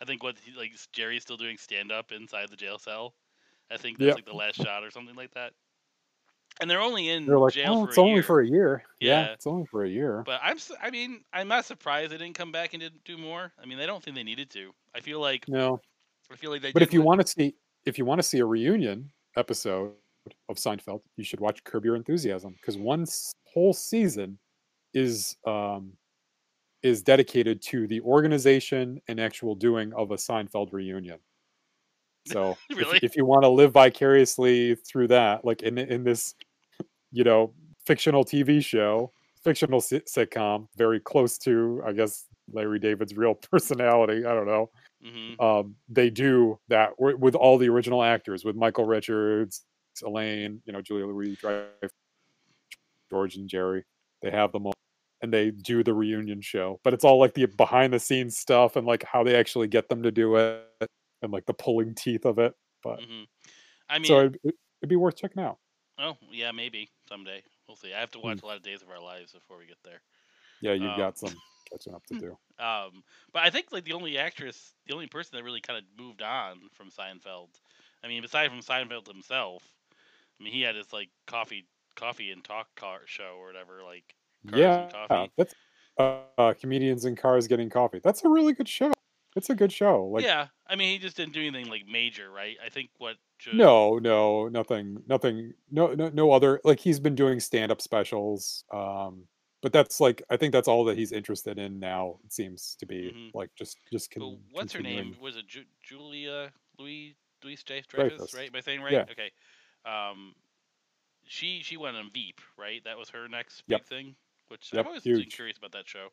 I 0.00 0.04
think 0.04 0.22
what 0.22 0.36
like 0.56 0.72
Jerry's 0.92 1.22
still 1.22 1.36
doing 1.36 1.56
stand 1.58 1.90
up 1.92 2.12
inside 2.12 2.48
the 2.50 2.56
jail 2.56 2.78
cell. 2.78 3.14
I 3.70 3.76
think 3.76 3.98
that's 3.98 4.06
Yep. 4.08 4.16
like 4.16 4.24
the 4.26 4.34
last 4.34 4.56
shot 4.56 4.82
or 4.84 4.90
something 4.90 5.14
like 5.16 5.32
that. 5.34 5.52
And 6.60 6.70
they're 6.70 6.80
only 6.80 7.08
in 7.08 7.26
they're 7.26 7.38
like 7.38 7.54
jail 7.54 7.72
oh 7.74 7.84
for 7.84 7.88
it's 7.88 7.98
only 7.98 8.14
year. 8.14 8.22
for 8.22 8.40
a 8.40 8.46
year 8.46 8.82
yeah. 9.00 9.26
Yeah. 9.26 9.32
it's 9.32 9.46
only 9.46 9.64
for 9.66 9.84
a 9.84 9.88
year 9.88 10.22
But 10.26 10.40
I'm 10.42 10.58
I 10.82 10.90
mean 10.90 11.24
I'm 11.32 11.48
not 11.48 11.64
surprised 11.64 12.12
they 12.12 12.18
didn't 12.18 12.34
come 12.36 12.52
back 12.52 12.74
and 12.74 12.80
didn't 12.82 13.02
do 13.04 13.16
more. 13.18 13.52
I 13.62 13.66
mean 13.66 13.78
they 13.78 13.86
don't 13.86 14.02
think 14.02 14.16
they 14.16 14.22
needed 14.24 14.50
to. 14.50 14.72
I 14.94 15.00
feel 15.00 15.20
like 15.20 15.48
no 15.48 15.80
I 16.32 16.36
feel 16.36 16.50
like 16.50 16.62
they. 16.62 16.72
but 16.72 16.82
if 16.82 16.92
you 16.92 17.02
want 17.02 17.20
to 17.20 17.26
see 17.26 17.54
if 17.86 17.98
you 17.98 18.04
want 18.04 18.18
to 18.20 18.22
see 18.22 18.38
a 18.38 18.44
reunion 18.46 19.10
episode 19.36 19.92
of 20.48 20.56
Seinfeld, 20.56 21.00
you 21.16 21.24
should 21.24 21.40
watch 21.40 21.62
Curb 21.64 21.84
Your 21.84 21.96
Enthusiasm 21.96 22.54
because 22.60 22.76
one 22.76 23.06
whole 23.52 23.72
season 23.72 24.38
is 24.94 25.36
um 25.46 25.92
is 26.82 27.02
dedicated 27.02 27.60
to 27.62 27.86
the 27.86 28.00
organization 28.00 29.00
and 29.08 29.20
actual 29.20 29.54
doing 29.54 29.92
of 29.94 30.10
a 30.12 30.16
Seinfeld 30.16 30.72
reunion. 30.72 31.18
So 32.26 32.56
if- 32.70 32.76
Really? 32.78 33.00
if, 33.02 33.16
you 33.16 33.24
want 33.24 33.42
to 33.42 33.48
live 33.48 33.72
vicariously 33.72 34.74
through 34.76 35.08
that, 35.08 35.44
like 35.44 35.62
in 35.62 35.78
in 35.78 36.04
this, 36.04 36.34
you 37.12 37.24
know, 37.24 37.52
fictional 37.86 38.24
TV 38.24 38.64
show, 38.64 39.12
fictional 39.42 39.80
si- 39.80 40.00
sitcom, 40.00 40.68
very 40.76 41.00
close 41.00 41.36
to, 41.38 41.82
I 41.86 41.92
guess, 41.92 42.26
Larry 42.52 42.78
David's 42.78 43.14
real 43.16 43.34
personality. 43.50 44.24
I 44.24 44.34
don't 44.34 44.46
know 44.46 44.70
Mhm. 45.04 45.40
um, 45.42 45.76
they 45.88 46.10
do 46.10 46.58
that 46.68 46.90
with 46.98 47.34
all 47.34 47.56
the 47.56 47.68
original 47.70 48.02
actors, 48.02 48.44
with 48.44 48.54
Michael 48.54 48.84
Richards, 48.84 49.64
Elaine, 50.02 50.62
you 50.64 50.72
know, 50.72 50.80
Julia 50.80 51.06
Louis 51.06 51.36
Dreyfus, 51.36 51.90
George 53.10 53.36
and 53.36 53.48
Jerry. 53.48 53.84
They 54.22 54.30
have 54.30 54.52
them 54.52 54.66
all, 54.66 54.74
and 55.22 55.32
they 55.32 55.50
do 55.50 55.82
the 55.82 55.94
reunion 55.94 56.40
show. 56.40 56.80
But 56.84 56.94
it's 56.94 57.04
all 57.04 57.18
like 57.18 57.34
the 57.34 57.46
behind 57.46 57.92
the 57.92 57.98
scenes 58.00 58.36
stuff 58.36 58.76
and 58.76 58.86
like 58.86 59.02
how 59.02 59.24
they 59.24 59.36
actually 59.36 59.68
get 59.68 59.88
them 59.88 60.02
to 60.02 60.10
do 60.10 60.36
it, 60.36 60.66
and 61.22 61.32
like 61.32 61.46
the 61.46 61.54
pulling 61.54 61.94
teeth 61.94 62.24
of 62.24 62.38
it. 62.38 62.54
But 62.82 63.00
Mhm. 63.00 63.26
I 63.88 63.98
mean, 63.98 64.06
so 64.06 64.20
it'd, 64.20 64.38
it'd 64.44 64.88
be 64.88 64.96
worth 64.96 65.16
checking 65.16 65.42
out. 65.42 65.58
oh 65.98 66.16
yeah, 66.30 66.52
maybe 66.52 66.90
someday 67.08 67.42
we'll 67.66 67.76
see. 67.76 67.92
I 67.92 68.00
have 68.00 68.10
to 68.12 68.18
Hmm. 68.18 68.24
watch 68.26 68.42
a 68.42 68.46
lot 68.46 68.56
of 68.56 68.62
Days 68.62 68.82
of 68.82 68.88
Our 68.88 69.00
Lives 69.00 69.32
before 69.32 69.58
we 69.58 69.66
get 69.66 69.82
there. 69.82 70.00
Yeah, 70.60 70.72
you've 70.74 70.92
Um, 70.92 70.98
got 70.98 71.18
some 71.18 71.34
catching 71.70 71.94
up 71.94 72.06
to 72.06 72.14
do. 72.18 72.38
Um, 72.62 73.02
but 73.32 73.42
I 73.42 73.50
think 73.50 73.72
like 73.72 73.84
the 73.84 73.94
only 73.94 74.18
actress, 74.18 74.74
the 74.86 74.92
only 74.94 75.06
person 75.06 75.36
that 75.36 75.44
really 75.44 75.60
kind 75.62 75.78
of 75.78 75.84
moved 75.98 76.20
on 76.22 76.68
from 76.74 76.90
Seinfeld. 76.90 77.58
I 78.04 78.08
mean, 78.08 78.24
aside 78.24 78.48
from 78.50 78.60
Seinfeld 78.60 79.06
himself, 79.06 79.62
I 80.40 80.44
mean, 80.44 80.52
he 80.52 80.62
had 80.62 80.74
his 80.76 80.92
like 80.92 81.10
coffee, 81.26 81.66
coffee 81.96 82.30
and 82.30 82.42
talk 82.42 82.68
car 82.76 83.00
show 83.06 83.36
or 83.38 83.46
whatever. 83.46 83.82
Like, 83.84 84.14
Cars 84.48 84.54
and 84.54 84.58
Yeah, 84.58 84.88
Coffee. 85.06 85.32
that's 85.36 85.54
uh, 85.98 86.20
uh, 86.38 86.54
comedians 86.54 87.04
in 87.04 87.14
cars 87.14 87.46
getting 87.46 87.68
coffee. 87.68 88.00
That's 88.02 88.24
a 88.24 88.28
really 88.28 88.54
good 88.54 88.68
show. 88.68 88.90
It's 89.36 89.50
a 89.50 89.54
good 89.54 89.70
show. 89.70 90.06
Like 90.06 90.24
yeah, 90.24 90.46
I 90.66 90.74
mean, 90.76 90.90
he 90.90 90.98
just 90.98 91.16
didn't 91.16 91.34
do 91.34 91.40
anything 91.40 91.68
like 91.70 91.86
major, 91.86 92.30
right? 92.30 92.56
I 92.64 92.68
think 92.70 92.90
what 92.98 93.16
ju- 93.38 93.52
No, 93.52 93.98
no, 93.98 94.48
nothing, 94.48 95.02
nothing, 95.06 95.52
no, 95.70 95.88
no, 95.94 96.08
no 96.08 96.32
other. 96.32 96.60
Like 96.64 96.80
he's 96.80 96.98
been 96.98 97.14
doing 97.14 97.38
stand-up 97.38 97.80
specials, 97.80 98.64
um, 98.72 99.24
but 99.62 99.72
that's 99.72 100.00
like 100.00 100.22
I 100.30 100.36
think 100.36 100.52
that's 100.52 100.66
all 100.66 100.84
that 100.86 100.96
he's 100.98 101.12
interested 101.12 101.58
in 101.58 101.78
now. 101.78 102.18
It 102.24 102.32
seems 102.32 102.74
to 102.80 102.86
be 102.86 103.12
Mhm. 103.14 103.30
like 103.34 103.50
just, 103.56 103.78
just. 103.92 104.10
Con- 104.10 104.40
what's 104.52 104.72
her 104.72 104.80
name? 104.82 105.14
Was 105.20 105.36
it 105.36 105.46
Ju- 105.46 105.64
Julia 105.82 106.50
Louis 106.78 107.14
Louis 107.44 107.62
Dreyfus, 107.62 107.86
Dreyfus. 107.88 108.34
right? 108.34 108.48
Am 108.48 108.56
I 108.56 108.60
saying 108.60 108.80
right? 108.82 108.92
Yeah. 108.92 109.04
Okay. 109.10 109.30
Um, 109.84 110.34
she 111.26 111.62
she 111.62 111.76
went 111.78 111.96
on 111.96 112.10
Veep, 112.12 112.40
right? 112.58 112.82
That 112.84 112.98
was 112.98 113.10
her 113.10 113.28
next 113.28 113.62
Yep. 113.66 113.82
big 113.82 113.86
thing. 113.86 114.16
Which 114.48 114.72
Yep, 114.72 114.86
I've 114.86 114.86
always 114.86 115.04
huge. 115.04 115.30
curious 115.30 115.58
about 115.58 115.72
that 115.72 115.88
show. 115.88 116.10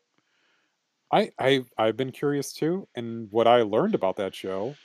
I, 1.12 1.32
I, 1.40 1.64
I've 1.78 1.98
been 1.98 2.12
curious 2.12 2.54
too, 2.54 2.88
and 2.96 3.32
what 3.32 3.48
I 3.48 3.62
learned 3.62 3.96
about 3.96 4.18
that 4.18 4.36
show, 4.36 4.80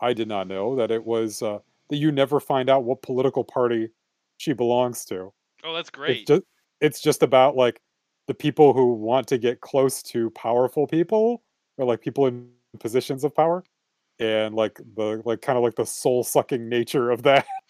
I 0.00 0.12
did 0.14 0.28
not 0.28 0.48
know 0.48 0.76
that 0.76 0.90
it 0.90 1.04
was 1.04 1.42
uh, 1.42 1.60
that 1.90 1.96
you 1.96 2.12
never 2.12 2.40
find 2.40 2.68
out 2.70 2.84
what 2.84 3.02
political 3.02 3.44
party 3.44 3.90
she 4.38 4.52
belongs 4.52 5.04
to. 5.06 5.34
Oh, 5.64 5.72
that's 5.74 5.90
It's 6.06 6.22
great. 6.22 6.28
just, 6.28 6.42
it's 6.80 7.00
just 7.00 7.22
about 7.22 7.56
like 7.56 7.80
the 8.28 8.34
people 8.34 8.74
who 8.74 8.94
want 8.94 9.28
to 9.28 9.38
get 9.38 9.60
close 9.62 10.02
to 10.04 10.30
powerful 10.32 10.86
people 10.86 11.44
or 11.78 11.86
like 11.86 12.02
people 12.02 12.26
in 12.26 12.52
positions 12.80 13.24
of 13.24 13.34
power 13.34 13.64
and 14.20 14.54
like 14.54 14.80
the 14.96 15.22
like 15.26 15.42
kind 15.42 15.58
of 15.58 15.64
like 15.64 15.76
the 15.76 15.86
soul 15.86 16.24
sucking 16.24 16.68
nature 16.68 17.10
of 17.10 17.22
that 17.24 17.46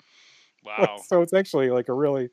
wow. 0.64 0.96
so 1.06 1.22
it's 1.22 1.32
actually 1.32 1.70
like 1.70 1.88
a 1.88 1.92
really 1.92 2.28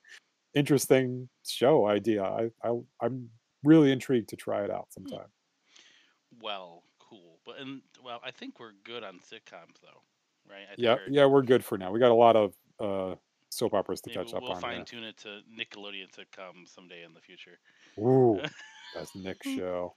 interesting 0.53 1.30
show 1.45 1.86
idea 1.88 2.24
i, 2.24 2.49
I 2.64 2.80
i'm 3.02 3.30
really 3.64 3.91
intrigued 3.91 4.30
to 4.30 4.36
try 4.36 4.64
it 4.64 4.72
out 4.72 4.88
sometime 4.91 5.28
Well, 6.41 6.84
cool. 6.98 7.40
But 7.45 7.60
and 7.60 7.82
well, 8.03 8.20
I 8.24 8.32
think 8.32 8.60
we're 8.60 8.72
good 8.84 9.03
on 9.03 9.20
sitcoms 9.20 9.78
though, 9.82 10.02
right? 10.49 10.66
I 10.72 10.76
yeah 10.78 10.94
we're- 10.95 11.08
yeah 11.12 11.26
we're 11.26 11.41
good 11.44 11.64
for 11.64 11.78
now 11.78 11.91
we 11.91 11.99
got 11.99 12.12
a 12.12 12.14
lot 12.16 12.36
of 12.36 12.53
uh 12.80 13.16
soap 13.49 13.74
operas 13.74 13.99
to 14.02 14.10
catch 14.10 14.34
up 14.34 14.41
we'll 14.41 14.53
on 14.53 14.62
fine 14.62 14.86
tune 14.86 15.03
it 15.03 15.18
to 15.18 15.41
Nickelodeon 15.60 16.10
sitcoms 16.10 16.74
someday 16.74 17.03
in 17.03 17.14
the 17.14 17.20
future. 17.20 17.60
Ooh, 17.99 18.40
that's 18.95 19.14
Nick's 19.16 19.45
show 19.58 19.94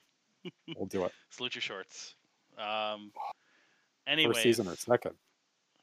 we'll 0.76 0.86
do 0.86 1.04
it 1.04 1.12
Salute 1.30 1.54
your 1.54 1.62
shorts. 1.62 2.16
Um. 2.58 3.12
first 3.14 3.32
Anyways, 4.06 4.42
season 4.42 4.68
or 4.68 4.76
second 4.76 5.14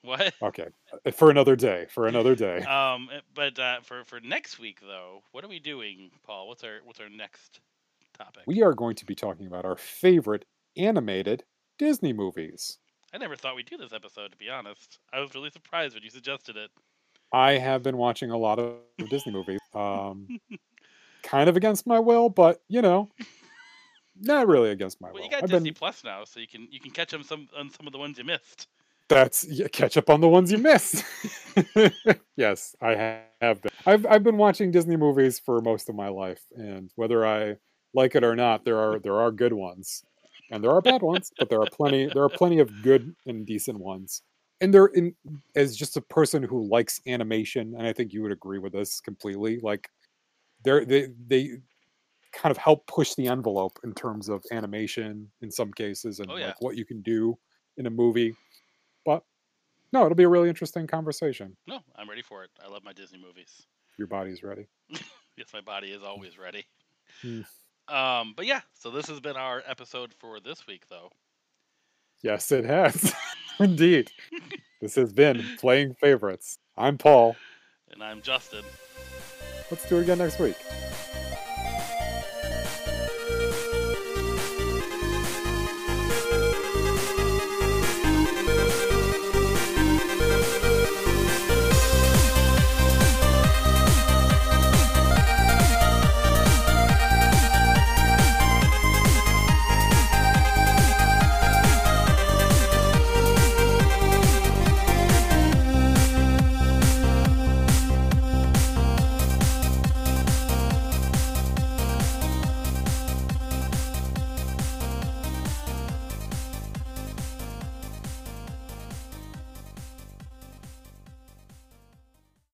what? 0.04 0.34
okay 0.42 0.68
uh, 1.06 1.12
for 1.12 1.30
another 1.30 1.56
day 1.56 1.86
for 1.90 2.08
another 2.08 2.36
day 2.36 2.60
Um, 2.60 3.10
eh, 3.12 3.22
but 3.34 3.58
uh, 3.60 3.82
for 3.82 4.04
for 4.04 4.20
next 4.20 4.60
week 4.60 4.80
though, 4.82 5.22
what 5.32 5.44
are 5.44 5.48
we 5.48 5.60
doing, 5.60 6.12
Paul? 6.24 6.48
What's 6.48 6.64
our 6.64 6.80
what's 6.84 7.00
our 7.00 7.10
next 7.10 7.62
topic? 8.14 8.44
we 8.48 8.62
are 8.62 8.74
going 8.74 8.96
to 8.96 9.06
be 9.06 9.16
talking 9.16 9.48
about 9.48 9.66
our 9.66 9.78
favorite 9.78 10.46
animated 10.78 11.44
Disney 11.78 12.14
movies. 12.14 12.78
I 13.14 13.18
never 13.18 13.36
thought 13.36 13.56
we'd 13.56 13.70
do 13.70 13.78
this 13.78 13.94
episode. 13.94 14.32
To 14.32 14.38
be 14.38 14.50
honest, 14.50 15.00
I 15.12 15.20
was 15.20 15.36
really 15.36 15.50
surprised 15.50 15.96
when 15.96 16.04
you 16.04 16.10
suggested 16.10 16.56
it. 16.58 16.72
I 17.34 17.54
have 17.54 17.84
been 17.84 17.98
watching 17.98 18.32
a 18.32 18.38
lot 18.38 18.60
of 18.60 18.80
Disney 19.10 19.32
movies, 19.32 19.60
um, 19.74 20.28
kind 21.24 21.50
of 21.50 21.56
against 21.58 21.88
my 21.88 22.00
will, 22.00 22.30
but 22.30 22.62
you 22.68 22.82
know, 22.82 23.10
not 24.16 24.48
really 24.48 24.70
against 24.72 25.02
my 25.02 25.12
Well, 25.12 25.22
will. 25.22 25.24
you 25.24 25.30
got 25.30 25.44
I've 25.44 25.50
Disney 25.50 25.72
been, 25.72 25.76
Plus 25.76 26.04
now, 26.04 26.24
so 26.26 26.40
you 26.40 26.48
can 26.48 26.68
you 26.72 26.80
can 26.80 26.92
catch 26.92 27.12
them 27.12 27.24
some 27.24 27.48
on 27.56 27.70
some 27.70 27.88
of 27.88 27.94
the 27.94 28.00
ones 28.00 28.18
you 28.18 28.24
missed. 28.24 28.68
That's 29.16 29.44
yeah, 29.46 29.68
catch 29.68 29.98
up 29.98 30.10
on 30.10 30.22
the 30.22 30.30
ones 30.30 30.52
you 30.52 30.58
missed. 30.58 31.04
yes, 32.36 32.76
I 32.82 33.22
have 33.42 33.62
been. 33.62 33.72
I've 33.86 34.06
I've 34.06 34.24
been 34.24 34.38
watching 34.38 34.72
Disney 34.72 34.96
movies 34.98 35.40
for 35.40 35.62
most 35.62 35.90
of 35.90 35.96
my 35.96 36.08
life, 36.10 36.42
and 36.52 36.92
whether 36.96 37.26
I 37.26 37.58
like 37.94 38.16
it 38.16 38.24
or 38.24 38.36
not, 38.36 38.66
there 38.66 38.78
are 38.78 39.00
there 39.00 39.20
are 39.20 39.32
good 39.32 39.54
ones, 39.54 40.04
and 40.52 40.64
there 40.64 40.72
are 40.72 40.82
bad 40.82 41.02
ones, 41.02 41.32
but 41.38 41.50
there 41.50 41.62
are 41.62 41.68
plenty 41.72 42.08
there 42.08 42.24
are 42.24 42.30
plenty 42.30 42.60
of 42.60 42.82
good 42.82 43.16
and 43.26 43.46
decent 43.46 43.80
ones. 43.80 44.22
And 44.62 44.74
they're 44.74 44.88
in 44.88 45.16
as 45.56 45.76
just 45.76 45.98
a 45.98 46.02
person 46.02 46.44
who 46.44 46.68
likes 46.70 47.02
animation, 47.08 47.74
and 47.78 47.88
I 47.88 47.94
think 47.94 48.14
you 48.14 48.22
would 48.24 48.32
agree 48.32 48.60
with 48.60 48.74
this 48.74 49.02
completely. 49.02 49.60
Like 49.60 49.90
they're 50.64 50.86
they 50.86 51.10
they 51.28 51.58
kind 52.34 52.52
of 52.52 52.58
help 52.58 52.88
push 52.88 53.16
the 53.16 53.28
envelope 53.28 53.80
in 53.84 53.94
terms 53.94 54.30
of 54.30 54.44
animation 54.52 55.32
in 55.42 55.52
some 55.52 55.72
cases 55.74 56.20
and 56.20 56.30
Oh, 56.30 56.38
yeah. 56.38 56.48
like 56.48 56.62
what 56.62 56.78
you 56.78 56.86
can 56.86 57.02
do 57.02 57.38
in 57.78 57.88
a 57.88 57.90
movie. 57.90 58.36
No, 59.94 60.06
it'll 60.06 60.16
be 60.16 60.24
a 60.24 60.30
really 60.30 60.50
interesting 60.50 60.88
conversation. 60.88 61.56
No, 61.68 61.80
I'm 61.96 62.10
ready 62.10 62.22
for 62.22 62.44
it. 62.44 62.52
I 62.64 62.70
love 62.70 62.84
my 62.84 62.94
Disney 62.94 63.20
movies. 63.20 63.66
Your 63.98 64.08
body's 64.08 64.44
ready. 64.44 64.68
Yes, 65.38 65.48
my 65.54 65.62
body 65.62 65.88
is 65.88 66.04
always 66.04 66.38
ready. 66.38 66.66
Hmm. 67.22 67.42
Um, 67.88 68.34
but 68.36 68.46
yeah, 68.46 68.62
so 68.74 68.92
this 68.92 69.08
has 69.08 69.22
been 69.22 69.38
our 69.38 69.64
episode 69.66 70.14
for 70.20 70.40
this 70.42 70.68
week, 70.68 70.84
though. 70.90 71.10
Yes, 72.22 72.52
it 72.52 72.66
has. 72.66 73.14
Indeed. 73.60 74.12
this 74.82 74.96
has 74.96 75.14
been 75.14 75.44
Playing 75.58 75.96
Favorites. 75.96 76.58
I'm 76.78 76.98
Paul. 76.98 77.36
And 77.92 78.04
I'm 78.04 78.22
Justin. 78.22 78.64
Let's 79.72 79.88
do 79.88 79.98
it 80.00 80.04
again 80.04 80.18
next 80.18 80.38
week. 80.38 80.58